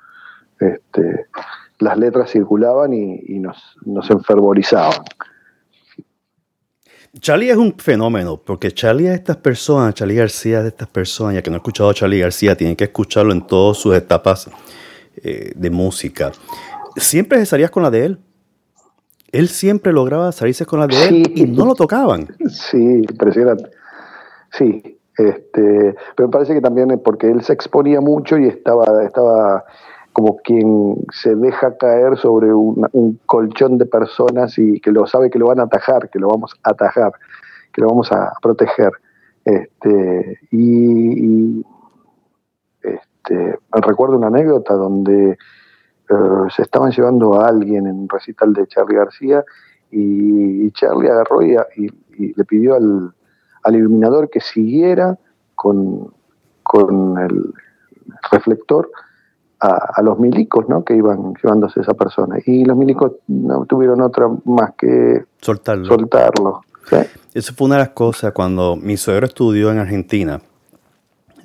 este, 0.58 1.26
las 1.78 1.98
letras 1.98 2.30
circulaban 2.30 2.92
y, 2.94 3.38
nos, 3.40 3.56
nos 3.84 4.08
enfervorizaban. 4.10 5.02
Charlie 7.18 7.50
es 7.50 7.56
un 7.56 7.74
fenómeno, 7.76 8.40
porque 8.42 8.72
Charlie 8.72 9.08
es 9.08 9.14
estas 9.14 9.36
personas, 9.36 9.94
Charlie 9.94 10.14
García 10.14 10.58
es 10.58 10.62
de 10.64 10.68
estas 10.70 10.88
personas, 10.88 11.34
ya 11.34 11.42
que 11.42 11.50
no 11.50 11.56
he 11.56 11.58
escuchado 11.58 11.90
a 11.90 11.94
Charlie 11.94 12.20
García, 12.20 12.56
tienen 12.56 12.74
que 12.74 12.84
escucharlo 12.84 13.32
en 13.32 13.46
todas 13.46 13.76
sus 13.76 13.94
etapas 13.94 14.48
eh, 15.16 15.52
de 15.54 15.70
música. 15.70 16.32
Siempre 16.96 17.38
se 17.40 17.46
salías 17.46 17.70
con 17.70 17.82
la 17.82 17.90
de 17.90 18.06
él. 18.06 18.18
Él 19.30 19.48
siempre 19.48 19.92
lograba 19.92 20.30
salirse 20.32 20.64
con 20.64 20.80
la 20.80 20.86
de 20.86 21.08
él 21.08 21.32
y 21.34 21.44
no 21.44 21.64
lo 21.64 21.74
tocaban. 21.74 22.28
Sí, 22.48 22.78
impresionante. 22.78 23.70
Sí, 24.52 24.98
este, 25.16 25.94
pero 26.16 26.28
me 26.28 26.32
parece 26.32 26.54
que 26.54 26.60
también 26.60 27.00
porque 27.04 27.30
él 27.30 27.42
se 27.42 27.52
exponía 27.52 28.00
mucho 28.00 28.38
y 28.38 28.46
estaba, 28.46 29.02
estaba 29.04 29.64
como 30.12 30.36
quien 30.38 30.96
se 31.10 31.34
deja 31.34 31.76
caer 31.76 32.16
sobre 32.18 32.52
un 32.52 33.18
colchón 33.26 33.78
de 33.78 33.86
personas 33.86 34.58
y 34.58 34.78
que 34.80 34.90
lo 34.90 35.06
sabe 35.06 35.30
que 35.30 35.38
lo 35.38 35.46
van 35.46 35.60
a 35.60 35.64
atajar, 35.64 36.10
que 36.10 36.18
lo 36.18 36.28
vamos 36.28 36.54
a 36.62 36.70
atajar, 36.70 37.12
que 37.72 37.80
lo 37.80 37.88
vamos 37.88 38.12
a 38.12 38.32
proteger. 38.42 38.92
Este, 39.44 40.38
y, 40.50 41.64
este, 42.82 43.58
recuerdo 43.72 44.16
una 44.16 44.28
anécdota 44.28 44.74
donde 44.74 45.30
eh, 45.30 46.16
se 46.54 46.62
estaban 46.62 46.92
llevando 46.92 47.40
a 47.40 47.48
alguien 47.48 47.86
en 47.86 48.00
un 48.00 48.08
recital 48.08 48.52
de 48.52 48.66
Charlie 48.66 48.96
García 48.96 49.44
y, 49.90 50.70
Charlie 50.72 51.10
agarró 51.10 51.42
y, 51.42 51.56
le 52.16 52.44
pidió 52.44 52.74
al, 52.74 53.12
iluminador 53.70 54.30
que 54.30 54.40
siguiera 54.40 55.18
con, 55.54 56.12
con 56.62 57.18
el 57.18 57.54
reflector 58.30 58.90
a, 59.62 60.02
los 60.02 60.18
milicos 60.18 60.68
¿no? 60.68 60.84
que 60.84 60.96
iban 60.96 61.34
llevándose 61.40 61.80
a 61.80 61.82
esa 61.82 61.94
persona. 61.94 62.36
Y 62.44 62.64
los 62.64 62.76
milicos 62.76 63.12
no 63.28 63.64
tuvieron 63.66 64.00
otra 64.00 64.28
más 64.44 64.72
que 64.76 65.24
soltarlo. 65.40 65.84
soltarlo 65.84 66.60
Eso 67.32 67.54
fue 67.54 67.66
una 67.66 67.76
de 67.76 67.82
las 67.82 67.90
cosas 67.90 68.32
cuando 68.32 68.76
mi 68.76 68.96
suegro 68.96 69.26
estudió 69.26 69.70
en 69.70 69.78
Argentina, 69.78 70.40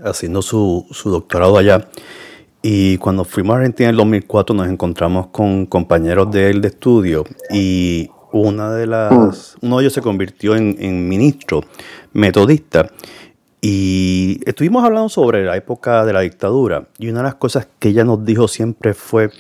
haciendo 0.04 0.42
su, 0.42 0.86
su 0.90 1.12
doctorado 1.12 1.58
allá. 1.58 1.88
Y 2.64 2.98
cuando 2.98 3.24
fuimos 3.24 3.54
a 3.54 3.58
Argentina 3.60 3.90
en 3.90 3.94
el 3.94 3.98
2004 3.98 4.56
nos 4.56 4.68
encontramos 4.68 5.28
con 5.28 5.68
compañeros 5.68 6.32
de 6.32 6.50
él 6.50 6.62
de 6.62 6.70
estudio 6.70 7.24
y 7.52 8.10
una 8.32 8.72
de 8.74 8.88
las, 8.88 9.56
mm. 9.62 9.66
uno 9.66 9.78
de 9.78 9.84
ellos 9.84 9.94
se 9.94 10.02
convirtió 10.02 10.56
en, 10.56 10.76
en 10.80 11.08
ministro 11.08 11.62
metodista 12.14 12.90
y 13.62 14.40
estuvimos 14.46 14.84
hablando 14.84 15.10
sobre 15.10 15.44
la 15.44 15.58
época 15.58 16.06
de 16.06 16.14
la 16.14 16.22
dictadura 16.22 16.88
y 17.00 17.10
una 17.10 17.20
de 17.20 17.24
las 17.24 17.36
cosas 17.36 17.68
que 17.80 17.90
ella 17.90 18.04
nos 18.04 18.24
dijo 18.24 18.48
siempre 18.48 18.94
fue, 18.94 19.32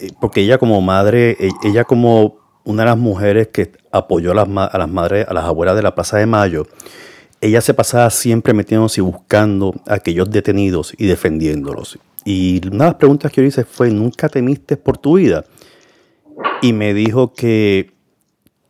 eh, 0.00 0.08
porque 0.20 0.42
ella 0.42 0.58
como 0.58 0.80
madre, 0.80 1.36
e, 1.40 1.50
ella 1.64 1.84
como 1.84 2.36
una 2.64 2.84
de 2.84 2.90
las 2.90 2.98
mujeres 2.98 3.48
que 3.48 3.72
apoyó 3.90 4.32
a 4.32 4.34
las, 4.34 4.48
a 4.48 4.78
las 4.78 4.88
madres, 4.88 5.26
a 5.28 5.34
las 5.34 5.44
abuelas 5.44 5.76
de 5.76 5.82
la 5.82 5.94
Plaza 5.94 6.18
de 6.18 6.26
Mayo, 6.26 6.66
ella 7.40 7.60
se 7.60 7.74
pasaba 7.74 8.08
siempre 8.10 8.54
metiéndose 8.54 9.00
y 9.00 9.04
buscando 9.04 9.74
a 9.86 9.94
aquellos 9.94 10.30
detenidos 10.30 10.94
y 10.96 11.06
defendiéndolos. 11.06 11.98
Y 12.24 12.66
una 12.68 12.84
de 12.84 12.90
las 12.90 12.94
preguntas 12.94 13.30
que 13.30 13.42
yo 13.42 13.46
hice 13.46 13.64
fue, 13.64 13.90
¿nunca 13.90 14.28
temiste 14.28 14.76
por 14.76 14.96
tu 14.96 15.18
vida? 15.18 15.44
Y 16.62 16.72
me 16.72 16.94
dijo 16.94 17.34
que, 17.34 17.92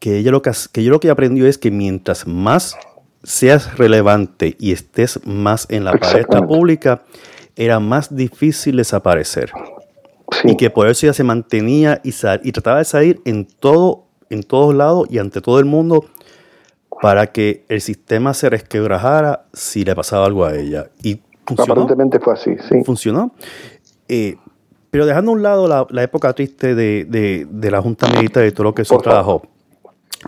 que, 0.05 0.19
ella 0.19 0.31
lo 0.33 0.43
que, 0.43 0.51
que 0.71 0.85
yo 0.85 0.91
lo 0.91 1.01
que 1.01 1.09
aprendió 1.09 1.47
es 1.47 1.57
que 1.57 1.71
mientras 1.71 2.27
más 2.27 2.77
seas 3.23 3.79
relevante 3.79 4.55
y 4.59 4.73
estés 4.73 5.19
más 5.25 5.67
en 5.71 5.83
la 5.85 5.97
palestra 5.97 6.47
pública, 6.47 7.05
era 7.57 7.81
más 7.81 8.15
difícil 8.15 8.77
desaparecer. 8.77 9.51
Y 10.45 10.59
que 10.59 10.69
por 10.69 10.89
eso 10.89 11.07
ella 11.07 11.15
se 11.15 11.25
mantenía 11.25 12.03
y, 12.05 12.13
y 12.43 12.53
trataba 12.53 12.79
de 12.79 12.85
salir 12.85 13.23
en 13.25 13.47
todo, 13.47 14.05
en 14.29 14.43
todos 14.43 14.75
lados 14.75 15.09
y 15.11 15.17
ante 15.17 15.41
todo 15.41 15.59
el 15.59 15.65
mundo 15.65 16.05
para 17.01 17.29
que 17.29 17.65
el 17.71 17.81
sistema 17.81 18.35
se 18.35 18.51
resquebrajara 18.51 19.47
si 19.55 19.87
le 19.87 19.95
pasaba 19.95 20.27
algo 20.27 20.45
a 20.45 20.55
ella. 20.55 20.91
Y 21.03 21.23
funcionó. 21.47 21.73
Aparentemente 21.73 22.21
fue 22.21 22.35
así, 22.35 22.57
sí. 22.69 22.85
Funcionó. 22.85 23.33
Eh, 24.09 24.37
pero 24.91 25.07
dejando 25.07 25.31
a 25.31 25.35
un 25.35 25.43
lado 25.43 25.67
la, 25.67 26.03
época 26.03 26.35
triste 26.35 26.75
de, 26.75 27.49
la 27.71 27.81
Junta 27.81 28.07
Militar 28.09 28.45
y 28.45 28.53
todo 28.53 28.65
lo 28.65 28.75
que 28.75 28.83
eso 28.83 28.99
trabajó, 28.99 29.54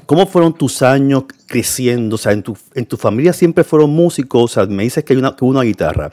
¿Cómo 0.04 0.26
fueron 0.26 0.52
tus 0.52 0.82
años 0.82 1.24
creciendo? 1.46 2.16
O 2.16 2.18
sea, 2.18 2.32
en 2.32 2.42
tu, 2.42 2.56
en 2.74 2.86
tu 2.86 2.96
familia 2.96 3.32
siempre 3.32 3.64
fueron 3.64 3.90
músicos, 3.90 4.44
o 4.44 4.48
sea, 4.48 4.66
me 4.66 4.82
dices 4.82 5.02
que 5.04 5.14
hay 5.14 5.18
una, 5.18 5.34
una 5.40 5.62
guitarra. 5.62 6.10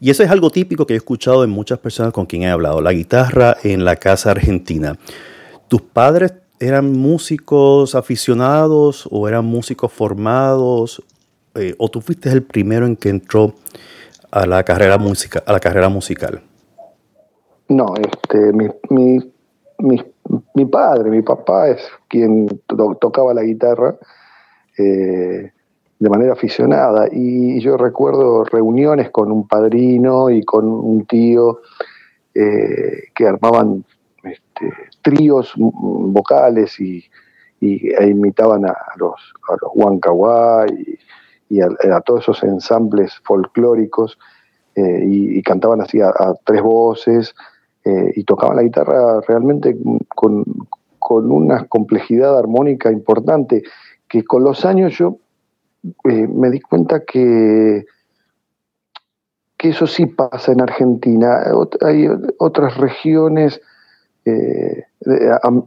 Y 0.00 0.08
eso 0.08 0.22
es 0.22 0.30
algo 0.30 0.50
típico 0.50 0.86
que 0.86 0.94
he 0.94 0.96
escuchado 0.96 1.44
en 1.44 1.50
muchas 1.50 1.78
personas 1.78 2.12
con 2.12 2.24
quien 2.24 2.42
he 2.42 2.50
hablado, 2.50 2.80
la 2.80 2.92
guitarra 2.92 3.56
en 3.62 3.84
la 3.84 3.96
casa 3.96 4.30
argentina. 4.30 4.96
¿Tus 5.68 5.82
padres 5.82 6.32
eran 6.58 6.92
músicos 6.92 7.94
aficionados 7.94 9.06
o 9.10 9.28
eran 9.28 9.44
músicos 9.44 9.92
formados? 9.92 11.02
Eh, 11.54 11.74
¿O 11.78 11.88
tú 11.90 12.00
fuiste 12.00 12.30
el 12.30 12.42
primero 12.42 12.86
en 12.86 12.96
que 12.96 13.10
entró 13.10 13.54
a 14.30 14.46
la 14.46 14.64
carrera, 14.64 14.94
a 14.94 15.52
la 15.52 15.60
carrera 15.60 15.88
musical? 15.88 16.40
No, 17.68 17.94
este, 17.96 18.52
mi, 18.52 18.68
mis 19.78 20.02
mi 20.54 20.66
padre, 20.66 21.10
mi 21.10 21.22
papá 21.22 21.68
es 21.68 21.80
quien 22.08 22.48
tocaba 23.00 23.34
la 23.34 23.42
guitarra 23.42 23.96
eh, 24.76 25.52
de 25.98 26.08
manera 26.08 26.32
aficionada. 26.32 27.08
Y 27.10 27.60
yo 27.60 27.76
recuerdo 27.76 28.44
reuniones 28.44 29.10
con 29.10 29.30
un 29.32 29.46
padrino 29.46 30.30
y 30.30 30.44
con 30.44 30.66
un 30.66 31.06
tío 31.06 31.60
eh, 32.34 33.08
que 33.14 33.26
armaban 33.26 33.84
este, 34.22 34.72
tríos 35.02 35.52
vocales 35.56 36.78
y, 36.80 37.04
e 37.60 38.06
imitaban 38.06 38.64
a, 38.64 38.76
los, 38.96 39.34
a 39.48 39.56
los 39.60 40.70
y, 41.50 41.60
a, 41.60 42.00
todos 42.00 42.22
esos 42.22 42.42
ensambles 42.44 43.20
folclóricos 43.24 44.18
eh, 44.74 45.04
y, 45.06 45.42
cantaban 45.42 45.80
así 45.82 46.00
a 46.00 46.12
tres 46.44 46.62
voces 46.62 47.34
eh, 47.90 48.12
y 48.14 48.24
tocaban 48.24 48.56
la 48.56 48.62
guitarra 48.62 49.20
realmente 49.26 49.76
con, 50.14 50.44
una 51.10 51.66
complejidad 51.66 52.38
armónica 52.38 52.92
importante 52.92 53.64
que 54.06 54.22
con 54.22 54.44
los 54.44 54.64
años 54.64 54.96
yo 54.96 55.16
eh, 56.04 56.28
me 56.28 56.50
di 56.50 56.60
cuenta 56.60 57.04
que, 57.04 57.84
que 59.56 59.68
eso 59.70 59.88
sí 59.88 60.06
pasa 60.06 60.52
en 60.52 60.60
Argentina. 60.60 61.40
Hay 61.80 62.06
otras 62.38 62.76
regiones 62.76 63.60
eh, 64.24 64.84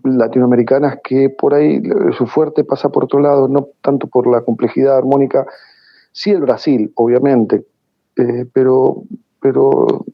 latinoamericanas 0.03 0.99
que 1.03 1.29
por 1.29 1.53
ahí 1.53 1.81
su 2.17 2.25
fuerte 2.25 2.63
pasa 2.63 2.87
por 2.87 3.03
otro 3.03 3.19
lado, 3.19 3.49
no 3.49 3.67
tanto 3.81 4.07
por 4.07 4.27
la 4.27 4.41
complejidad 4.41 4.97
armónica, 4.97 5.45
sí 6.13 6.31
el 6.31 6.39
Brasil, 6.39 6.93
obviamente, 6.95 7.65
pero, 8.53 9.03
pero 9.41 10.05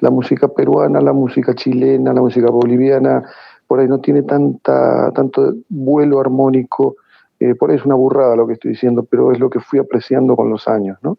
la 0.00 0.10
música 0.10 0.48
peruana, 0.48 1.00
la 1.00 1.12
música 1.12 1.54
chilena, 1.54 2.12
la 2.12 2.20
música 2.20 2.50
boliviana, 2.50 3.22
por 3.66 3.80
ahí 3.80 3.88
no 3.88 4.00
tiene 4.00 4.22
tanta, 4.22 5.10
tanto 5.12 5.54
vuelo 5.68 6.20
armónico, 6.20 6.96
eh, 7.38 7.54
por 7.54 7.70
ahí 7.70 7.76
es 7.76 7.84
una 7.84 7.94
burrada 7.94 8.36
lo 8.36 8.46
que 8.46 8.54
estoy 8.54 8.72
diciendo, 8.72 9.06
pero 9.08 9.32
es 9.32 9.38
lo 9.38 9.48
que 9.48 9.60
fui 9.60 9.78
apreciando 9.78 10.36
con 10.36 10.50
los 10.50 10.68
años, 10.68 10.98
¿no? 11.02 11.18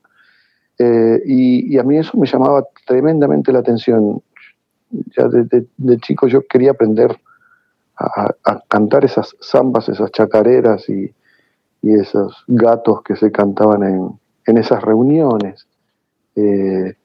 y, 1.26 1.78
a 1.78 1.84
mí 1.84 2.00
eso 2.00 2.18
me 2.18 2.26
llamaba 2.26 2.66
tremendamente 2.88 3.54
la 3.54 3.60
atención 3.60 4.20
ya 5.16 5.28
de, 5.28 5.98
chico 5.98 6.28
yo 6.28 6.46
quería 6.48 6.72
aprender 6.72 7.18
a, 7.98 8.34
cantar 8.68 9.06
esas 9.06 9.36
zambas, 9.42 9.90
esas 9.90 10.12
chacareras 10.12 10.90
y, 10.90 11.14
esos 11.84 12.44
gatos 12.48 13.02
que 13.02 13.16
se 13.16 13.32
cantaban 13.32 13.84
en, 14.46 14.58
esas 14.58 14.84
reuniones. 14.84 15.68
Eh, 16.36 16.96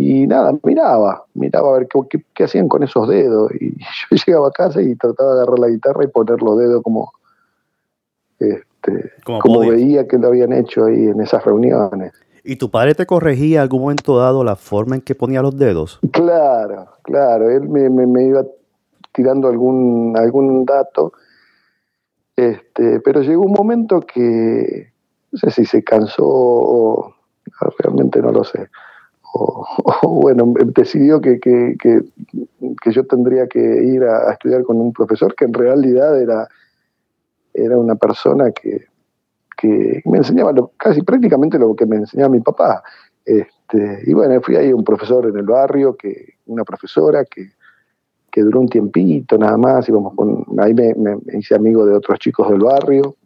y 0.00 0.26
nada, 0.28 0.52
miraba, 0.62 1.24
miraba 1.34 1.70
a 1.70 1.78
ver 1.78 1.88
qué, 1.88 2.44
hacían 2.44 2.68
con 2.68 2.84
esos 2.84 3.08
dedos. 3.08 3.50
Y 3.60 3.70
yo 4.10 4.16
llegaba 4.26 4.48
a 4.48 4.52
casa 4.52 4.80
y 4.80 4.94
trataba 4.94 5.34
de 5.34 5.42
agarrar 5.42 5.58
la 5.58 5.68
guitarra 5.68 6.04
y 6.04 6.06
poner 6.06 6.40
los 6.40 6.56
dedos 6.56 6.82
como, 6.84 7.12
este, 8.38 9.12
como 9.24 9.60
veía 9.60 10.06
que 10.06 10.18
lo 10.18 10.28
habían 10.28 10.52
hecho 10.52 10.84
ahí 10.84 11.08
en 11.08 11.20
esas 11.20 11.44
reuniones. 11.44 12.12
¿Y 12.44 12.56
tu 12.56 12.70
padre 12.70 12.94
te 12.94 13.06
corregía 13.06 13.58
en 13.58 13.62
algún 13.62 13.80
momento 13.82 14.18
dado 14.18 14.44
la 14.44 14.54
forma 14.54 14.94
en 14.94 15.00
que 15.00 15.16
ponía 15.16 15.42
los 15.42 15.58
dedos? 15.58 15.98
Claro, 16.12 16.86
claro. 17.02 17.50
Él 17.50 17.68
me, 17.68 18.24
iba 18.24 18.44
tirando 19.12 19.48
algún, 19.48 20.14
algún 20.16 20.64
dato. 20.64 21.12
Este, 22.36 23.00
pero 23.00 23.22
llegó 23.22 23.42
un 23.42 23.52
momento 23.52 24.00
que 24.00 24.92
no 25.32 25.38
sé 25.40 25.50
si 25.50 25.64
se 25.64 25.82
cansó 25.82 26.24
o 26.24 27.14
realmente 27.80 28.22
no 28.22 28.30
lo 28.30 28.44
sé. 28.44 28.68
O, 30.02 30.20
bueno, 30.20 30.54
decidió 30.74 31.20
que, 31.20 31.38
que, 31.38 31.76
que, 31.78 32.90
yo 32.90 33.06
tendría 33.06 33.46
que 33.46 33.58
ir 33.58 34.02
a, 34.02 34.28
a, 34.28 34.32
estudiar 34.32 34.62
con 34.62 34.80
un 34.80 34.92
profesor 34.92 35.34
que 35.34 35.44
en 35.44 35.52
realidad 35.52 36.20
era, 36.20 36.48
era 37.54 37.76
una 37.76 37.94
persona 37.94 38.50
que, 38.50 38.86
me 40.04 40.18
enseñaba 40.18 40.52
casi 40.76 41.02
prácticamente 41.02 41.58
lo 41.58 41.74
que 41.74 41.84
me 41.84 41.96
enseñaba 41.96 42.30
mi 42.30 42.40
papá. 42.40 42.82
Este, 43.24 44.02
y 44.06 44.14
bueno, 44.14 44.40
fui 44.40 44.56
ahí 44.56 44.72
un 44.72 44.84
profesor 44.84 45.26
en 45.26 45.36
el 45.36 45.46
barrio, 45.46 45.96
que, 45.96 46.34
una 46.46 46.64
profesora 46.64 47.24
que, 47.24 47.50
que 48.30 48.42
duró 48.42 48.60
un 48.60 48.68
tiempito 48.68 49.36
nada 49.36 49.56
más, 49.56 49.88
íbamos 49.88 50.14
con, 50.14 50.44
ahí 50.58 50.74
me, 50.74 50.94
hice 51.36 51.54
amigo 51.54 51.84
de 51.84 51.94
otros 51.94 52.18
chicos 52.18 52.48
del 52.48 52.60
barrio. 52.60 53.16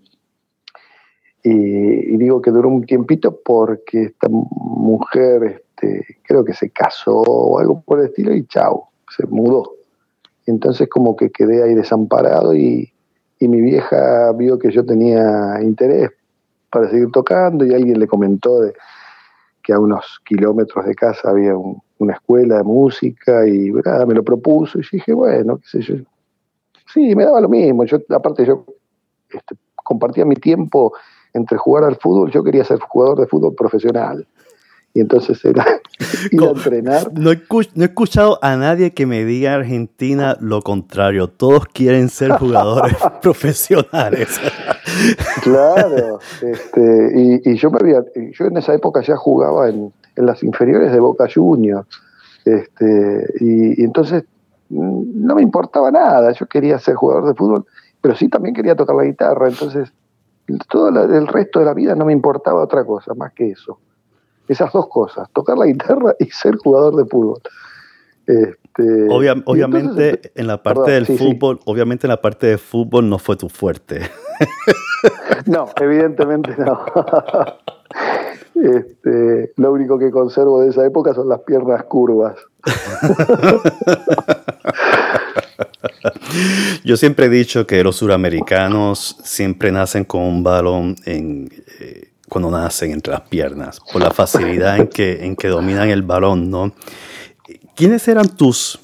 Y, 1.44 2.16
digo 2.16 2.40
que 2.40 2.50
duró 2.50 2.68
un 2.68 2.86
tiempito 2.86 3.38
porque 3.44 4.04
esta 4.04 4.28
mujer 4.30 5.64
este, 5.82 6.18
creo 6.22 6.44
que 6.44 6.54
se 6.54 6.70
casó 6.70 7.16
o 7.16 7.58
algo 7.58 7.82
por 7.82 8.00
el 8.00 8.06
estilo 8.06 8.34
y 8.34 8.46
chao, 8.46 8.88
se 9.14 9.26
mudó. 9.26 9.74
Entonces 10.46 10.88
como 10.88 11.16
que 11.16 11.30
quedé 11.30 11.62
ahí 11.62 11.74
desamparado 11.74 12.54
y, 12.54 12.88
mi 13.40 13.60
vieja 13.60 14.30
vio 14.34 14.56
que 14.56 14.70
yo 14.70 14.86
tenía 14.86 15.58
interés 15.60 16.10
para 16.70 16.88
seguir 16.88 17.10
tocando 17.10 17.66
y 17.66 17.74
alguien 17.74 17.98
le 17.98 18.06
comentó 18.06 18.60
de 18.60 18.72
que 19.64 19.72
a 19.72 19.80
unos 19.80 20.20
kilómetros 20.24 20.86
de 20.86 20.94
casa 20.94 21.30
había 21.30 21.56
una 21.56 22.12
escuela 22.12 22.58
de 22.58 22.62
música 22.62 23.44
y 23.48 23.72
me 23.72 24.14
lo 24.14 24.22
propuso 24.22 24.78
y 24.78 24.82
dije, 24.92 25.12
bueno, 25.12 25.56
qué 25.56 25.66
sé 25.66 25.80
yo. 25.80 25.96
Sí, 26.94 27.16
me 27.16 27.24
daba 27.24 27.40
lo 27.40 27.48
mismo. 27.48 27.84
Yo, 27.84 27.98
aparte, 28.10 28.46
yo 28.46 28.64
este, 29.28 29.56
compartía 29.74 30.24
mi 30.24 30.36
tiempo 30.36 30.92
entre 31.34 31.58
jugar 31.58 31.82
al 31.82 31.96
fútbol. 31.96 32.30
Yo 32.30 32.44
quería 32.44 32.62
ser 32.62 32.78
jugador 32.78 33.18
de 33.18 33.26
fútbol 33.26 33.56
profesional 33.56 34.24
y 34.94 35.00
entonces 35.00 35.42
era 35.44 35.64
ir 36.30 36.42
a 36.42 36.50
entrenar. 36.50 37.12
No 37.14 37.32
he, 37.32 37.40
no 37.74 37.82
he, 37.82 37.86
escuchado 37.86 38.38
a 38.42 38.56
nadie 38.56 38.92
que 38.92 39.06
me 39.06 39.24
diga 39.24 39.54
Argentina 39.54 40.36
lo 40.40 40.62
contrario. 40.62 41.28
Todos 41.28 41.66
quieren 41.66 42.08
ser 42.08 42.32
jugadores 42.32 42.96
profesionales. 43.22 44.40
claro, 45.42 46.18
este, 46.42 47.12
y, 47.14 47.50
y, 47.50 47.56
yo 47.56 47.70
me 47.70 47.78
había, 47.80 48.04
yo 48.32 48.46
en 48.46 48.56
esa 48.56 48.74
época 48.74 49.00
ya 49.02 49.16
jugaba 49.16 49.68
en, 49.68 49.92
en 50.16 50.26
las 50.26 50.42
inferiores 50.42 50.92
de 50.92 51.00
Boca 51.00 51.26
Juniors, 51.32 51.88
este, 52.44 53.32
y, 53.40 53.80
y, 53.80 53.84
entonces 53.84 54.24
mm, 54.68 55.26
no 55.26 55.34
me 55.34 55.42
importaba 55.42 55.90
nada. 55.90 56.32
Yo 56.32 56.46
quería 56.46 56.78
ser 56.78 56.96
jugador 56.96 57.28
de 57.28 57.34
fútbol, 57.34 57.64
pero 58.00 58.14
sí 58.14 58.28
también 58.28 58.54
quería 58.54 58.76
tocar 58.76 58.96
la 58.96 59.04
guitarra. 59.04 59.48
Entonces 59.48 59.90
todo 60.68 60.88
el 60.88 61.28
resto 61.28 61.60
de 61.60 61.64
la 61.64 61.72
vida 61.72 61.94
no 61.94 62.04
me 62.04 62.12
importaba 62.12 62.62
otra 62.62 62.84
cosa 62.84 63.14
más 63.14 63.32
que 63.32 63.52
eso 63.52 63.78
esas 64.48 64.72
dos 64.72 64.88
cosas, 64.88 65.28
tocar 65.32 65.58
la 65.58 65.66
guitarra 65.66 66.14
y 66.18 66.26
ser 66.26 66.56
jugador 66.56 66.96
de 66.96 67.04
fútbol. 67.04 67.40
Este, 68.26 69.08
obviamente 69.08 70.32
en 70.34 70.46
la 70.46 70.62
parte 70.62 70.92
del 70.92 71.06
fútbol, 71.06 71.60
obviamente 71.64 72.06
en 72.06 72.10
la 72.10 72.20
parte 72.20 72.46
de 72.46 72.58
fútbol 72.58 73.08
no 73.08 73.18
fue 73.18 73.36
tu 73.36 73.48
fuerte. 73.48 74.02
no, 75.46 75.68
evidentemente 75.80 76.54
no. 76.58 76.84
Este, 78.54 79.52
lo 79.56 79.72
único 79.72 79.98
que 79.98 80.10
conservo 80.10 80.60
de 80.60 80.68
esa 80.68 80.84
época 80.86 81.14
son 81.14 81.26
las 81.28 81.40
piernas 81.40 81.82
curvas. 81.84 82.36
Yo 86.84 86.96
siempre 86.96 87.26
he 87.26 87.28
dicho 87.28 87.66
que 87.66 87.82
los 87.82 87.96
suramericanos 87.96 89.16
siempre 89.24 89.72
nacen 89.72 90.04
con 90.04 90.22
un 90.22 90.44
balón 90.44 90.94
en, 91.06 91.48
eh, 91.80 92.11
cuando 92.32 92.50
nacen 92.50 92.92
entre 92.92 93.12
las 93.12 93.20
piernas, 93.20 93.78
por 93.92 94.00
la 94.00 94.10
facilidad 94.10 94.78
en 94.78 94.88
que, 94.88 95.22
en 95.26 95.36
que 95.36 95.48
dominan 95.48 95.90
el 95.90 96.00
balón, 96.00 96.48
¿no? 96.48 96.72
¿Quiénes 97.76 98.08
eran 98.08 98.26
tus, 98.26 98.80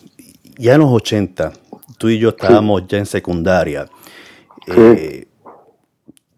ya 0.58 0.74
en 0.74 0.80
los 0.80 0.92
80, 0.92 1.54
tú 1.96 2.11
y 2.11 2.18
yo 2.18 2.28
estábamos 2.28 2.87
ya 2.87 2.98
en 2.98 3.06
secundaria, 3.06 3.88
eh, 4.66 5.28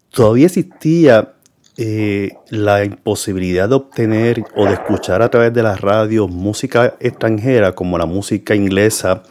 todavía 0.09 0.45
existía 0.45 1.33
eh, 1.75 2.29
la 2.47 2.85
imposibilidad 2.85 3.67
de 3.67 3.75
obtener 3.75 4.45
o 4.55 4.65
de 4.65 4.75
escuchar 4.75 5.21
a 5.21 5.29
través 5.29 5.53
de 5.53 5.63
las 5.63 5.81
radios 5.81 6.31
música 6.31 6.95
extranjera 7.01 7.75
como 7.75 7.97
la 7.97 8.05
música 8.05 8.55
inglesa, 8.55 9.23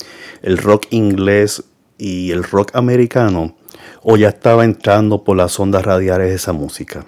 el 0.43 0.59
rock 0.59 0.89
inglés 0.91 1.65
y 1.97 2.31
el 2.31 2.45
rock 2.45 2.77
americano, 2.77 3.57
o 4.03 4.19
ya 4.19 4.29
estaba 4.29 4.67
entrando 4.67 5.25
por 5.25 5.39
las 5.39 5.59
ondas 5.59 5.83
radiales 5.83 6.35
esa 6.35 6.53
música? 6.53 7.07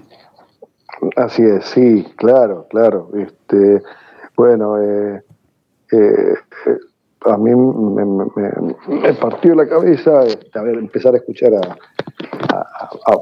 Así 1.16 1.42
es, 1.42 1.64
sí, 1.66 2.06
claro, 2.16 2.66
claro. 2.70 3.10
Este, 3.14 3.82
bueno, 4.36 4.80
eh, 4.80 5.22
eh, 5.92 6.34
a 7.24 7.36
mí 7.36 7.54
me, 7.54 9.12
partió 9.14 9.54
la 9.54 9.68
cabeza 9.68 10.24
este, 10.24 10.58
empezar 10.58 11.14
a 11.14 11.18
escuchar 11.18 11.52
a, 11.54 11.76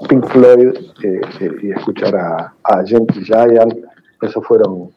Pink 0.09 0.27
Floyd 0.27 0.75
eh, 1.05 1.21
y 1.63 1.71
escuchar 1.71 2.17
a, 2.17 2.55
a 2.65 2.85
Gentle 2.85 3.23
Giant. 3.25 3.75
Esas 4.21 4.45
fueron 4.45 4.91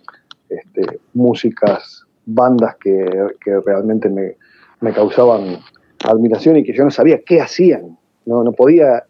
este, 0.50 1.00
músicas, 1.14 2.06
bandas 2.26 2.76
que, 2.78 3.30
realmente 3.66 4.10
me, 4.10 4.36
me, 4.82 4.94
causaban 4.94 5.60
admiración 6.04 6.58
y 6.58 6.64
que 6.64 6.74
yo 6.74 6.84
no 6.84 6.92
sabía 6.92 7.22
qué 7.26 7.42
hacían. 7.42 7.98
No, 8.26 8.44
no 8.44 8.52
podía 8.52 9.04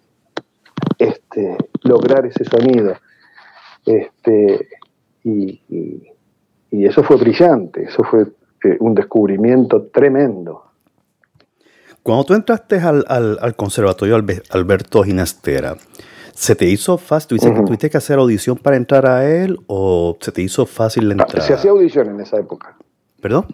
este, 0.99 1.57
lograr 1.83 2.25
ese 2.25 2.45
sonido. 2.45 2.95
Este, 3.85 4.67
y, 5.23 5.61
eso 6.71 7.03
fue 7.03 7.17
brillante, 7.17 7.83
eso 7.83 8.03
fue 8.03 8.23
eh, 8.63 8.77
un 8.79 8.95
descubrimiento 8.95 9.83
tremendo. 9.83 10.63
Cuando 12.01 12.25
tú 12.25 12.33
entraste 12.33 12.79
al, 12.79 13.05
al, 13.07 13.55
Conservatorio 13.55 14.15
Alberto 14.49 15.03
Ginastera, 15.03 15.77
¿se 16.33 16.55
te 16.55 16.65
hizo 16.65 16.97
fácil? 16.97 17.39
¿Tuviste, 17.39 17.89
que 17.89 17.97
hacer 17.97 18.19
audición 18.19 18.57
para 18.57 18.75
entrar 18.75 19.05
a 19.05 19.25
él 19.25 19.57
o 19.67 20.17
se 20.19 20.31
te 20.31 20.41
hizo 20.41 20.65
fácil 20.65 21.07
la 21.07 21.13
entrada? 21.13 21.41
Se 21.41 21.53
hacía 21.53 21.71
audición 21.71 22.09
en 22.09 22.19
esa 22.19 22.37
época. 22.37 22.75
¿Perdón? 23.21 23.45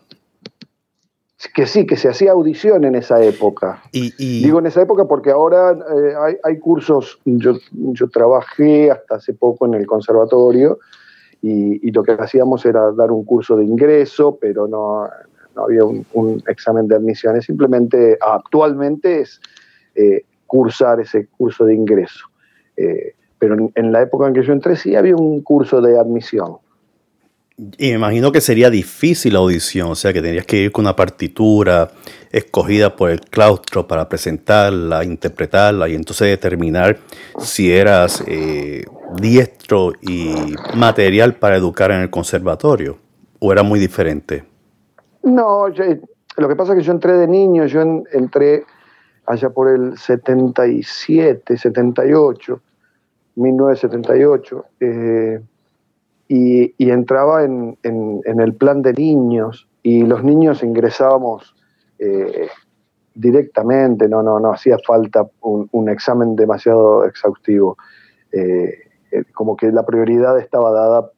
Que 1.47 1.65
sí, 1.65 1.85
que 1.85 1.95
se 1.95 2.09
hacía 2.09 2.31
audición 2.31 2.83
en 2.83 2.95
esa 2.95 3.23
época. 3.23 3.81
Y, 3.93 4.11
Digo 4.43 4.59
en 4.59 4.65
esa 4.65 4.81
época 4.81 5.05
porque 5.05 5.31
ahora 5.31 5.71
eh, 5.71 6.35
hay, 6.43 6.59
cursos, 6.59 7.19
yo, 7.23 7.53
yo 7.71 8.09
trabajé 8.09 8.91
hasta 8.91 9.15
hace 9.15 9.33
poco 9.33 9.65
en 9.65 9.75
el 9.75 9.87
conservatorio 9.87 10.79
y, 11.41 11.91
lo 11.91 12.03
que 12.03 12.11
hacíamos 12.11 12.65
era 12.65 12.91
dar 12.91 13.11
un 13.11 13.23
curso 13.23 13.55
de 13.55 13.63
ingreso, 13.63 14.37
pero 14.39 14.67
no, 14.67 15.07
había 15.55 15.85
un, 15.85 16.43
examen 16.47 16.87
de 16.87 16.95
admisiones, 16.95 17.45
simplemente 17.45 18.17
actualmente 18.21 19.21
es 19.21 19.39
eh, 19.95 20.23
cursar 20.45 20.99
ese 20.99 21.27
curso 21.37 21.65
de 21.65 21.75
ingreso. 21.75 22.25
Eh, 22.75 23.13
pero 23.37 23.55
en, 23.73 23.91
la 23.91 24.01
época 24.01 24.27
en 24.27 24.33
que 24.33 24.43
yo 24.43 24.51
entré 24.51 24.75
sí 24.75 24.95
había 24.95 25.15
un 25.15 25.41
curso 25.41 25.81
de 25.81 25.97
admisión. 25.97 26.57
Y 27.77 27.89
me 27.89 27.95
imagino 27.95 28.31
que 28.31 28.39
sería 28.39 28.69
difícil 28.69 29.33
la 29.33 29.39
audición, 29.39 29.89
o 29.89 29.95
sea, 29.95 30.13
que 30.13 30.21
tendrías 30.21 30.45
que 30.45 30.57
ir 30.57 30.71
con 30.71 30.85
una 30.85 30.95
partitura 30.95 31.91
escogida 32.31 32.95
por 32.95 33.09
el 33.09 33.19
claustro 33.19 33.85
para 33.85 34.07
presentarla, 34.07 35.03
interpretarla 35.03 35.89
y 35.89 35.95
entonces 35.95 36.29
determinar 36.29 36.99
si 37.37 37.73
eras 37.73 38.23
eh, 38.27 38.85
diestro 39.19 39.91
y 40.01 40.55
material 40.73 41.35
para 41.35 41.57
educar 41.57 41.91
en 41.91 41.99
el 41.99 42.09
conservatorio, 42.09 42.97
o 43.39 43.51
era 43.51 43.61
muy 43.61 43.77
diferente. 43.77 44.45
No, 45.23 45.67
lo 45.67 46.47
que 46.47 46.55
pasa 46.55 46.71
es 46.71 46.79
que 46.79 46.85
yo 46.85 46.93
entré 46.93 47.17
de 47.17 47.27
niño, 47.27 47.65
yo 47.65 47.81
entré 47.81 48.63
allá 49.25 49.49
por 49.49 49.67
el 49.67 49.97
77, 49.97 51.57
78, 51.57 52.61
1978, 53.35 54.65
y, 56.31 56.91
entraba 56.91 57.43
en, 57.43 57.77
el 57.83 58.53
plan 58.53 58.83
de 58.83 58.93
niños, 58.93 59.67
y 59.81 60.03
los 60.03 60.23
niños 60.23 60.61
ingresábamos 60.61 61.55
eh, 61.97 62.47
directamente, 63.15 64.07
no, 64.07 64.21
no, 64.21 64.39
no 64.39 64.51
hacía 64.51 64.77
falta 64.85 65.27
un, 65.41 65.89
examen 65.89 66.35
demasiado 66.35 67.03
exhaustivo. 67.05 67.77
Eh, 68.31 68.75
eh, 69.11 69.23
como 69.33 69.57
que 69.57 69.71
la 69.71 69.83
prioridad 69.83 70.39
estaba 70.39 70.71
dada 70.71 71.11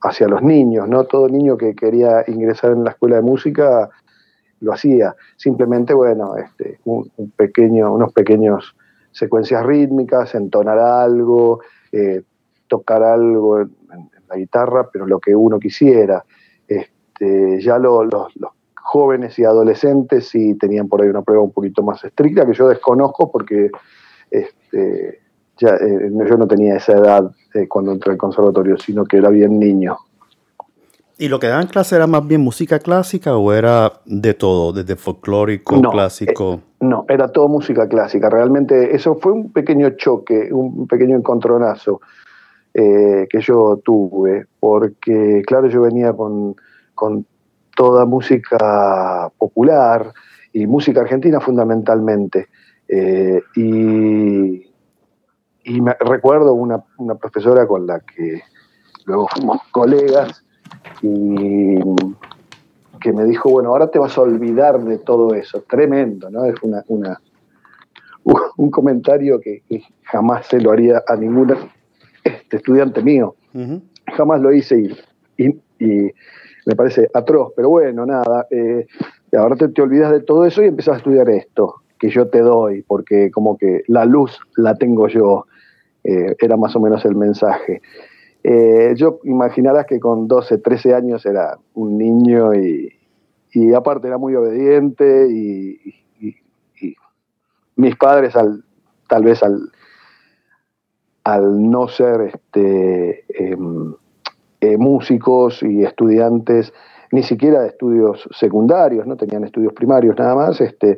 hacia 0.00 0.26
los 0.26 0.42
niños, 0.42 0.88
¿no? 0.88 1.04
Todo 1.04 1.28
niño 1.28 1.56
que 1.56 1.76
quería 1.76 2.24
ingresar 2.26 2.72
en 2.72 2.82
la 2.82 2.90
escuela 2.90 3.16
de 3.16 3.22
música 3.22 3.90
lo 4.58 4.72
hacía. 4.72 5.14
Simplemente, 5.36 5.94
bueno, 5.94 6.36
este, 6.36 6.80
un, 6.84 7.12
pequeño, 7.36 7.94
unos 7.94 8.12
pequeños 8.12 8.74
secuencias 9.12 9.64
rítmicas, 9.64 10.34
entonar 10.34 10.80
algo, 10.80 11.60
tocar 12.66 13.02
algo 13.02 13.60
en, 13.60 13.70
la 14.28 14.36
guitarra, 14.36 14.88
pero 14.92 15.06
lo 15.06 15.20
que 15.20 15.36
uno 15.36 15.60
quisiera. 15.60 16.24
Este, 16.66 17.60
ya 17.60 17.78
los, 17.78 18.08
jóvenes 18.74 19.38
y 19.38 19.44
adolescentes 19.44 20.28
sí 20.28 20.54
tenían 20.54 20.88
por 20.88 21.02
ahí 21.02 21.08
una 21.08 21.22
prueba 21.22 21.42
un 21.42 21.52
poquito 21.52 21.82
más 21.82 22.04
estricta, 22.04 22.46
que 22.46 22.54
yo 22.54 22.68
desconozco 22.68 23.30
porque 23.30 23.70
este, 24.30 25.20
ya, 25.58 25.70
eh, 25.70 26.10
yo 26.12 26.36
no 26.36 26.46
tenía 26.46 26.76
esa 26.76 26.92
edad 26.92 27.30
eh, 27.54 27.66
cuando 27.66 27.92
entré 27.92 28.12
al 28.12 28.18
conservatorio, 28.18 28.76
sino 28.78 29.04
que 29.04 29.16
era 29.16 29.28
bien 29.30 29.58
niño. 29.58 29.96
¿Y 31.18 31.28
lo 31.28 31.40
que 31.40 31.46
daban 31.46 31.66
clase 31.66 31.96
era 31.96 32.06
más 32.06 32.26
bien 32.26 32.42
música 32.42 32.78
clásica 32.78 33.36
o 33.36 33.52
era 33.52 34.00
de 34.04 34.34
todo, 34.34 34.72
desde 34.74 34.96
folclórico, 34.96 35.80
clásico? 35.90 36.54
Eh, 36.54 36.84
no, 36.84 37.06
era 37.08 37.32
todo 37.32 37.48
música 37.48 37.88
clásica. 37.88 38.28
Realmente 38.28 38.94
eso 38.94 39.14
fue 39.14 39.32
un 39.32 39.50
pequeño 39.50 39.90
choque, 39.96 40.52
un 40.52 40.86
pequeño 40.86 41.16
encontronazo. 41.16 42.02
Eh, 42.78 43.26
que 43.30 43.40
yo 43.40 43.80
tuve, 43.82 44.44
porque 44.60 45.42
claro, 45.46 45.66
yo 45.66 45.80
venía 45.80 46.12
con, 46.12 46.54
toda 47.74 48.04
música 48.04 49.32
popular 49.38 50.12
y 50.52 50.66
música 50.66 51.00
argentina 51.00 51.40
fundamentalmente. 51.40 52.48
Eh, 52.86 53.40
y, 53.54 54.62
me 55.80 55.94
recuerdo 55.98 56.52
una, 56.52 56.84
profesora 57.18 57.66
con 57.66 57.86
la 57.86 58.00
que 58.00 58.42
luego 59.06 59.26
fuimos 59.28 59.62
colegas 59.70 60.44
y 61.00 61.78
que 63.00 63.12
me 63.14 63.24
dijo, 63.24 63.48
bueno, 63.52 63.70
ahora 63.70 63.90
te 63.90 63.98
vas 63.98 64.18
a 64.18 64.20
olvidar 64.20 64.84
de 64.84 64.98
todo 64.98 65.32
eso. 65.32 65.62
Tremendo, 65.62 66.28
¿no? 66.28 66.44
Es 66.44 66.56
una, 66.62 66.84
un 68.22 68.70
comentario 68.70 69.40
que 69.40 69.62
jamás 70.02 70.46
se 70.46 70.60
lo 70.60 70.72
haría 70.72 71.02
a 71.06 71.16
ninguna 71.16 71.56
este 72.26 72.56
estudiante 72.56 73.02
mío. 73.02 73.36
Jamás 74.16 74.40
lo 74.40 74.52
hice 74.52 74.90
y, 75.38 76.12
me 76.66 76.74
parece 76.74 77.08
atroz, 77.14 77.52
pero 77.54 77.68
bueno, 77.70 78.04
nada. 78.06 78.46
Eh, 78.50 78.86
ahora 79.36 79.56
te, 79.56 79.80
olvidas 79.80 80.10
de 80.10 80.20
todo 80.20 80.44
eso 80.44 80.62
y 80.62 80.66
empiezas 80.66 80.94
a 80.94 80.98
estudiar 80.98 81.28
esto 81.30 81.76
que 81.98 82.10
yo 82.10 82.28
te 82.28 82.40
doy, 82.40 82.82
porque 82.82 83.30
como 83.30 83.56
que 83.56 83.82
la 83.86 84.04
luz 84.04 84.38
la 84.56 84.74
tengo 84.74 85.08
yo, 85.08 85.46
eh, 86.04 86.34
era 86.40 86.56
más 86.56 86.74
o 86.76 86.80
menos 86.80 87.04
el 87.04 87.14
mensaje. 87.14 87.80
Eh, 88.42 88.94
yo 88.96 89.20
imaginarás 89.24 89.86
que 89.86 89.98
con 89.98 90.28
12, 90.28 90.58
13 90.58 90.94
años 90.94 91.24
era 91.24 91.58
un 91.74 91.98
niño 91.98 92.54
y, 92.54 92.92
aparte 93.74 94.08
era 94.08 94.18
muy 94.18 94.34
obediente 94.34 95.26
y, 95.30 95.94
mis 97.76 97.96
padres 97.96 98.34
al, 98.36 98.64
tal 99.08 99.24
vez 99.24 99.42
al, 99.42 99.70
al 101.26 101.68
no 101.72 101.88
ser 101.88 102.20
este, 102.20 103.24
em, 103.30 103.94
eh, 104.60 104.78
músicos 104.78 105.60
y 105.60 105.82
estudiantes, 105.82 106.72
ni 107.10 107.24
siquiera 107.24 107.62
de 107.62 107.68
estudios 107.68 108.28
secundarios, 108.30 109.08
no 109.08 109.16
tenían 109.16 109.42
estudios 109.42 109.72
primarios 109.72 110.16
nada 110.16 110.36
más, 110.36 110.60
este, 110.60 110.96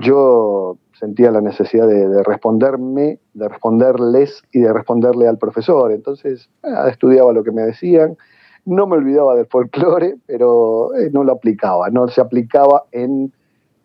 yo 0.00 0.78
sentía 0.98 1.30
la 1.30 1.42
necesidad 1.42 1.86
de, 1.86 2.22
responderme, 2.22 3.18
de 3.34 3.48
responderles 3.48 4.42
y 4.50 4.60
de 4.60 4.72
responderle 4.72 5.28
al 5.28 5.36
profesor. 5.36 5.92
Entonces, 5.92 6.48
estudiaba 6.90 7.34
lo 7.34 7.44
que 7.44 7.52
me 7.52 7.62
decían, 7.62 8.16
no 8.64 8.86
me 8.86 8.96
olvidaba 8.96 9.34
del 9.34 9.46
folclore, 9.46 10.16
pero 10.26 10.94
eh, 10.94 11.10
no 11.12 11.22
lo 11.22 11.32
aplicaba, 11.32 11.90
no 11.90 12.08
se 12.08 12.22
aplicaba 12.22 12.84
en, 12.92 13.30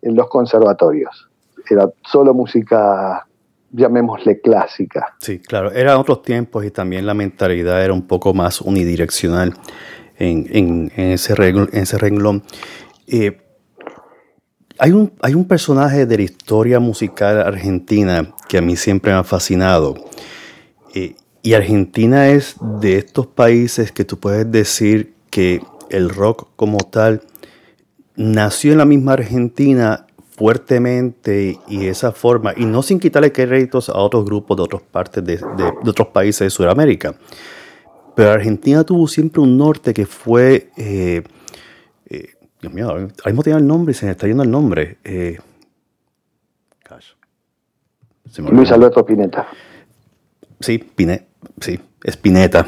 en 0.00 0.16
los 0.16 0.26
conservatorios. 0.28 1.28
Era 1.68 1.90
solo 2.02 2.32
música 2.32 3.26
llamémosle 3.74 4.40
clásica. 4.40 5.16
Sí, 5.18 5.40
claro, 5.40 5.72
eran 5.72 5.98
otros 5.98 6.22
tiempos 6.22 6.64
y 6.64 6.70
también 6.70 7.06
la 7.06 7.14
mentalidad 7.14 7.84
era 7.84 7.92
un 7.92 8.06
poco 8.06 8.32
más 8.32 8.60
unidireccional 8.60 9.54
en, 10.16 10.92
ese, 10.96 11.34
renglón. 11.34 12.42
Eh, 13.08 13.38
hay, 14.78 14.92
un, 14.92 15.12
hay 15.20 15.34
un 15.34 15.46
personaje 15.46 16.06
de 16.06 16.16
la 16.16 16.22
historia 16.22 16.78
musical 16.78 17.40
argentina 17.40 18.32
que 18.48 18.58
a 18.58 18.62
mí 18.62 18.76
siempre 18.76 19.12
me 19.12 19.18
ha 19.18 19.24
fascinado. 19.24 19.94
Eh, 20.94 21.16
y 21.42 21.54
Argentina 21.54 22.28
es 22.28 22.56
de 22.80 22.96
estos 22.98 23.26
países 23.26 23.92
que 23.92 24.04
tú 24.04 24.18
puedes 24.18 24.50
decir 24.50 25.14
que 25.30 25.60
el 25.90 26.08
rock 26.08 26.48
como 26.56 26.78
tal 26.78 27.22
nació 28.16 28.72
en 28.72 28.78
la 28.78 28.84
misma 28.84 29.14
Argentina 29.14 30.06
fuertemente 30.36 31.58
y 31.68 31.86
esa 31.86 32.12
forma, 32.12 32.52
y 32.56 32.64
no 32.64 32.82
sin 32.82 32.98
quitarle 32.98 33.30
créditos 33.32 33.88
a 33.88 33.98
otros 33.98 34.24
grupos 34.24 34.56
de 34.56 34.62
otras 34.64 34.82
partes 34.82 35.24
de, 35.24 35.38
otros 35.86 36.08
países 36.08 36.40
de 36.40 36.50
Sudamérica. 36.50 37.14
Pero 38.16 38.30
Argentina 38.30 38.84
tuvo 38.84 39.06
siempre 39.08 39.40
un 39.40 39.56
norte 39.56 39.94
que 39.94 40.06
fue, 40.06 40.70
eh, 40.76 41.22
eh, 42.06 42.28
Dios 42.60 42.72
mío, 42.72 42.88
ahora 42.88 43.08
mismo 43.26 43.42
tiene 43.42 43.58
el 43.58 43.66
nombre 43.66 43.92
y 43.92 43.94
se 43.94 44.06
me 44.06 44.12
está 44.12 44.26
yendo 44.26 44.42
el 44.42 44.50
nombre. 44.50 44.98
Eh, 45.04 45.38
Luis 48.50 48.72
Alberto 48.72 49.04
Pineta. 49.04 49.46
Sí, 50.58 50.78
Pine, 50.78 51.26
sí, 51.60 51.78
es 52.02 52.16
Pineta. 52.16 52.66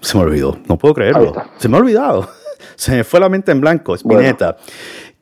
Se 0.00 0.16
me 0.18 0.24
olvidó, 0.24 0.58
no 0.68 0.76
puedo 0.76 0.94
creerlo. 0.94 1.32
Se 1.56 1.68
me 1.68 1.76
ha 1.76 1.80
olvidado. 1.80 2.28
Se 2.76 2.94
me 2.94 3.04
fue 3.04 3.20
la 3.20 3.30
mente 3.30 3.52
en 3.52 3.60
blanco, 3.60 3.94
es 3.94 4.02
Pineta. 4.02 4.58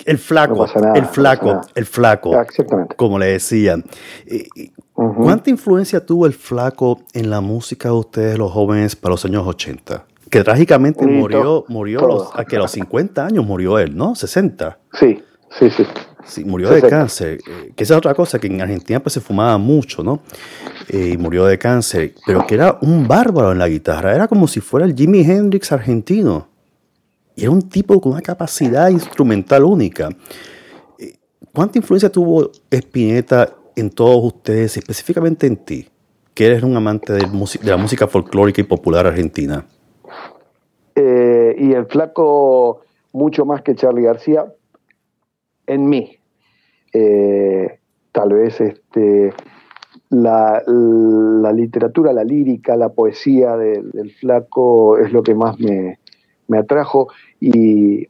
El 0.05 0.19
flaco, 0.19 0.67
el 0.95 1.07
flaco, 1.07 1.61
el 1.75 1.87
flaco, 1.87 2.33
como 2.97 3.19
le 3.19 3.27
decían. 3.27 3.85
¿Cuánta 4.93 5.51
influencia 5.51 6.05
tuvo 6.05 6.27
el 6.27 6.35
flaco 6.35 7.01
en 7.13 7.31
la 7.31 7.41
música 7.41 7.89
de 7.89 7.95
ustedes, 7.95 8.39
los 8.39 8.53
jóvenes, 8.53 8.95
para 8.97 9.13
los 9.13 9.25
años 9.25 9.47
80? 9.47 10.05
Que 10.31 10.45
trágicamente 10.45 11.07
murió, 11.07 11.65
murió 11.69 12.31
a, 12.35 12.45
que 12.45 12.57
a 12.57 12.61
los 12.61 12.71
50 12.73 13.27
años 13.27 13.45
murió 13.45 13.79
él, 13.79 13.97
¿no? 13.97 14.15
60. 14.15 14.79
Sí, 14.93 15.23
sí, 15.59 15.71
sí. 15.71 15.85
Sí, 16.27 16.45
murió 16.45 16.71
de 16.71 16.81
cáncer, 16.81 17.39
eh, 17.47 17.73
que 17.77 17.85
esa 17.85 17.95
es 17.95 17.99
otra 17.99 18.15
cosa, 18.15 18.39
que 18.39 18.47
en 18.47 18.61
Argentina 18.61 18.99
pues 19.01 19.13
se 19.13 19.21
fumaba 19.21 19.59
mucho, 19.59 20.03
¿no? 20.03 20.21
Eh, 20.89 21.11
y 21.15 21.19
murió 21.19 21.45
de 21.45 21.59
cáncer, 21.59 22.15
pero 22.27 22.47
que 22.47 22.55
era 22.55 22.79
un 22.81 23.07
bárbaro 23.07 23.53
en 23.53 23.59
la 23.59 23.69
guitarra, 23.69 24.15
era 24.15 24.27
como 24.27 24.49
si 24.49 24.61
fuera 24.61 24.87
el 24.87 24.95
Jimi 24.95 25.21
Hendrix 25.21 25.71
argentino. 25.71 26.49
Y 27.37 27.43
era 27.43 27.51
un 27.51 27.69
tipo 27.69 28.01
con 28.01 28.13
una 28.13 28.23
capacidad 28.23 28.89
instrumental 28.89 29.65
única. 29.65 30.09
Eh, 30.99 31.15
¿Cuánta 31.53 31.79
influencia 31.79 32.11
tuvo 32.11 32.51
Spinetta 32.71 33.55
en 33.75 33.91
todos 33.91 34.25
ustedes, 34.25 34.77
específicamente 34.77 35.47
en 35.47 35.57
ti, 35.57 35.89
que 36.33 36.47
eres 36.47 36.63
un 36.63 36.77
amante 36.77 37.13
de, 37.13 37.27
la 37.63 37.77
música 37.77 38.07
folclórica 38.07 38.61
y 38.61 38.65
popular 38.65 39.07
argentina? 39.07 39.67
Eh, 40.95 41.57
y 41.59 41.73
el 41.73 41.87
flaco, 41.87 42.83
mucho 43.13 43.45
más 43.45 43.63
que 43.63 43.75
Charlie 43.75 44.03
García, 44.03 44.47
en 45.67 45.89
mí. 45.89 46.17
Eh, 46.93 47.81
tal 48.13 48.33
vez 48.33 48.61
este, 48.61 49.33
la, 50.11 50.63
literatura, 51.53 52.13
la 52.13 52.23
lírica, 52.23 52.77
la 52.77 52.91
poesía 52.91 53.57
del 53.57 54.13
flaco 54.21 54.99
es 54.99 55.13
lo 55.13 55.25
que 55.25 55.35
más 55.35 55.59
me, 55.59 55.99
me 56.49 56.59
atrajo 56.59 57.09
y 57.41 58.07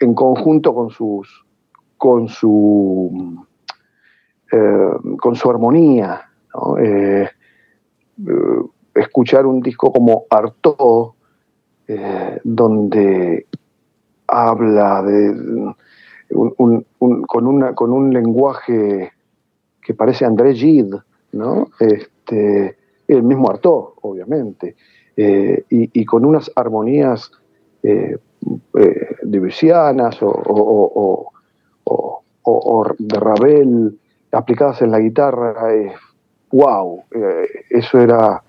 en 0.00 0.14
conjunto 0.14 0.74
con 0.74 0.90
sus 0.90 1.44
con 1.96 2.28
su 2.28 3.44
eh, 4.52 4.90
con 5.20 5.34
su 5.34 5.50
armonía 5.50 6.30
eh, 6.80 7.28
escuchar 8.94 9.46
un 9.46 9.60
disco 9.60 9.92
como 9.92 10.24
Artaud, 10.30 11.14
donde 12.44 13.46
habla 14.26 15.02
de 15.02 15.74
con, 16.34 17.46
una, 17.46 17.74
con 17.74 17.92
un 17.92 18.12
lenguaje 18.12 19.12
que 19.82 19.94
parece 19.94 20.24
André 20.24 20.54
Gide, 20.54 20.98
¿no? 21.32 21.68
Este, 21.78 22.76
el 23.06 23.22
mismo 23.22 23.50
Artaud, 23.50 23.90
obviamente, 24.00 24.76
eh, 25.16 25.64
y, 25.68 26.04
con 26.04 26.24
unas 26.24 26.50
armonías 26.56 27.30
eh, 27.84 28.18
eh 28.74 29.16
o, 32.46 32.94
de 32.98 33.18
Ravel 33.18 33.98
aplicadas 34.32 34.82
en 34.82 34.90
la 34.90 34.98
guitarra, 34.98 35.54
wow, 36.50 37.02
eh, 37.10 37.46
eso 37.70 38.00
era 38.00 38.42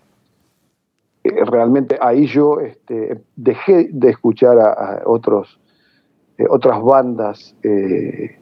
realmente 1.23 1.97
ahí 2.01 2.25
yo 2.25 2.59
este, 2.59 3.21
dejé 3.35 3.89
de 3.91 4.09
escuchar 4.09 4.59
a 4.59 5.03
otros 5.05 5.59
eh, 6.37 6.45
otras 6.49 6.81
bandas 6.81 7.55
eh, 7.63 8.39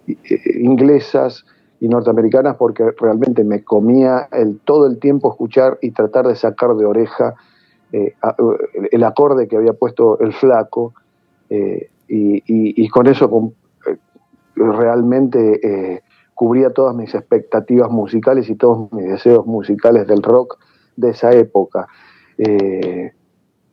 inglesas 0.59 1.45
y 1.79 1.87
norteamericanas 1.87 2.55
porque 2.55 2.89
realmente 2.99 3.43
me 3.43 3.63
comía 3.63 4.29
el, 4.31 4.59
todo 4.61 4.87
el 4.87 4.97
tiempo 4.97 5.29
escuchar 5.29 5.77
y 5.79 5.91
tratar 5.91 6.25
de 6.25 6.35
sacar 6.35 6.75
de 6.75 6.85
oreja 6.85 7.35
eh, 7.93 8.15
el 8.91 9.03
acorde 9.03 9.47
que 9.47 9.55
había 9.55 9.73
puesto 9.73 10.19
el 10.19 10.33
flaco 10.33 10.93
y, 12.07 12.89
con 12.89 13.07
eso 13.07 13.53
realmente 14.55 16.01
cubría 16.33 16.71
todas 16.71 16.95
mis 16.95 17.13
expectativas 17.13 17.89
musicales 17.91 18.49
y 18.49 18.55
todos 18.55 18.91
mis 18.91 19.05
deseos 19.05 19.45
musicales 19.45 20.07
del 20.07 20.21
rock 20.23 20.57
de 20.95 21.11
esa 21.11 21.31
época. 21.31 21.87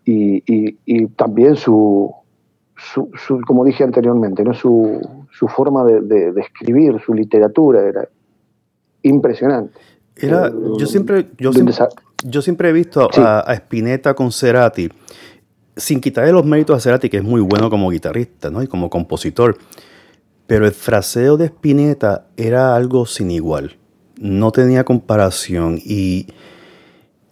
y, 0.05 1.07
también 1.17 1.57
su, 1.57 2.15
su, 2.81 3.41
como 3.47 3.65
dije 3.65 3.85
anteriormente, 3.85 4.45
¿no? 4.45 4.55
su, 4.55 5.01
forma 5.49 5.85
de, 5.85 6.33
escribir, 6.37 7.01
su 7.05 7.15
literatura 7.15 7.87
era 7.87 8.09
impresionante. 9.03 9.79
Era, 10.17 10.49
eh, 10.49 10.53
yo, 10.79 10.87
siempre, 10.87 11.27
yo, 12.25 12.43
siempre, 12.43 12.71
he 12.71 12.73
visto 12.73 13.09
a, 13.15 13.53
Spinetta 13.55 14.15
con 14.15 14.33
Cerati, 14.33 14.89
sin 15.77 16.01
quitarle 16.01 16.33
los 16.33 16.45
méritos 16.45 16.77
a 16.77 16.81
Cerati, 16.81 17.09
que 17.09 17.19
es 17.19 17.25
muy 17.25 17.41
bueno 17.41 17.71
como 17.71 17.91
guitarrista 17.91 18.51
¿no? 18.51 18.63
y 18.63 18.67
como 18.67 18.91
compositor, 18.91 19.59
pero 20.47 20.67
el 20.67 20.73
fraseo 20.73 21.37
de 21.37 21.47
Spinetta 21.47 22.27
era 22.37 22.75
algo 22.75 23.07
sin 23.07 23.31
igual, 23.31 23.77
no 24.19 24.51
tenía 24.51 24.85
comparación 24.85 25.79
y 25.83 26.27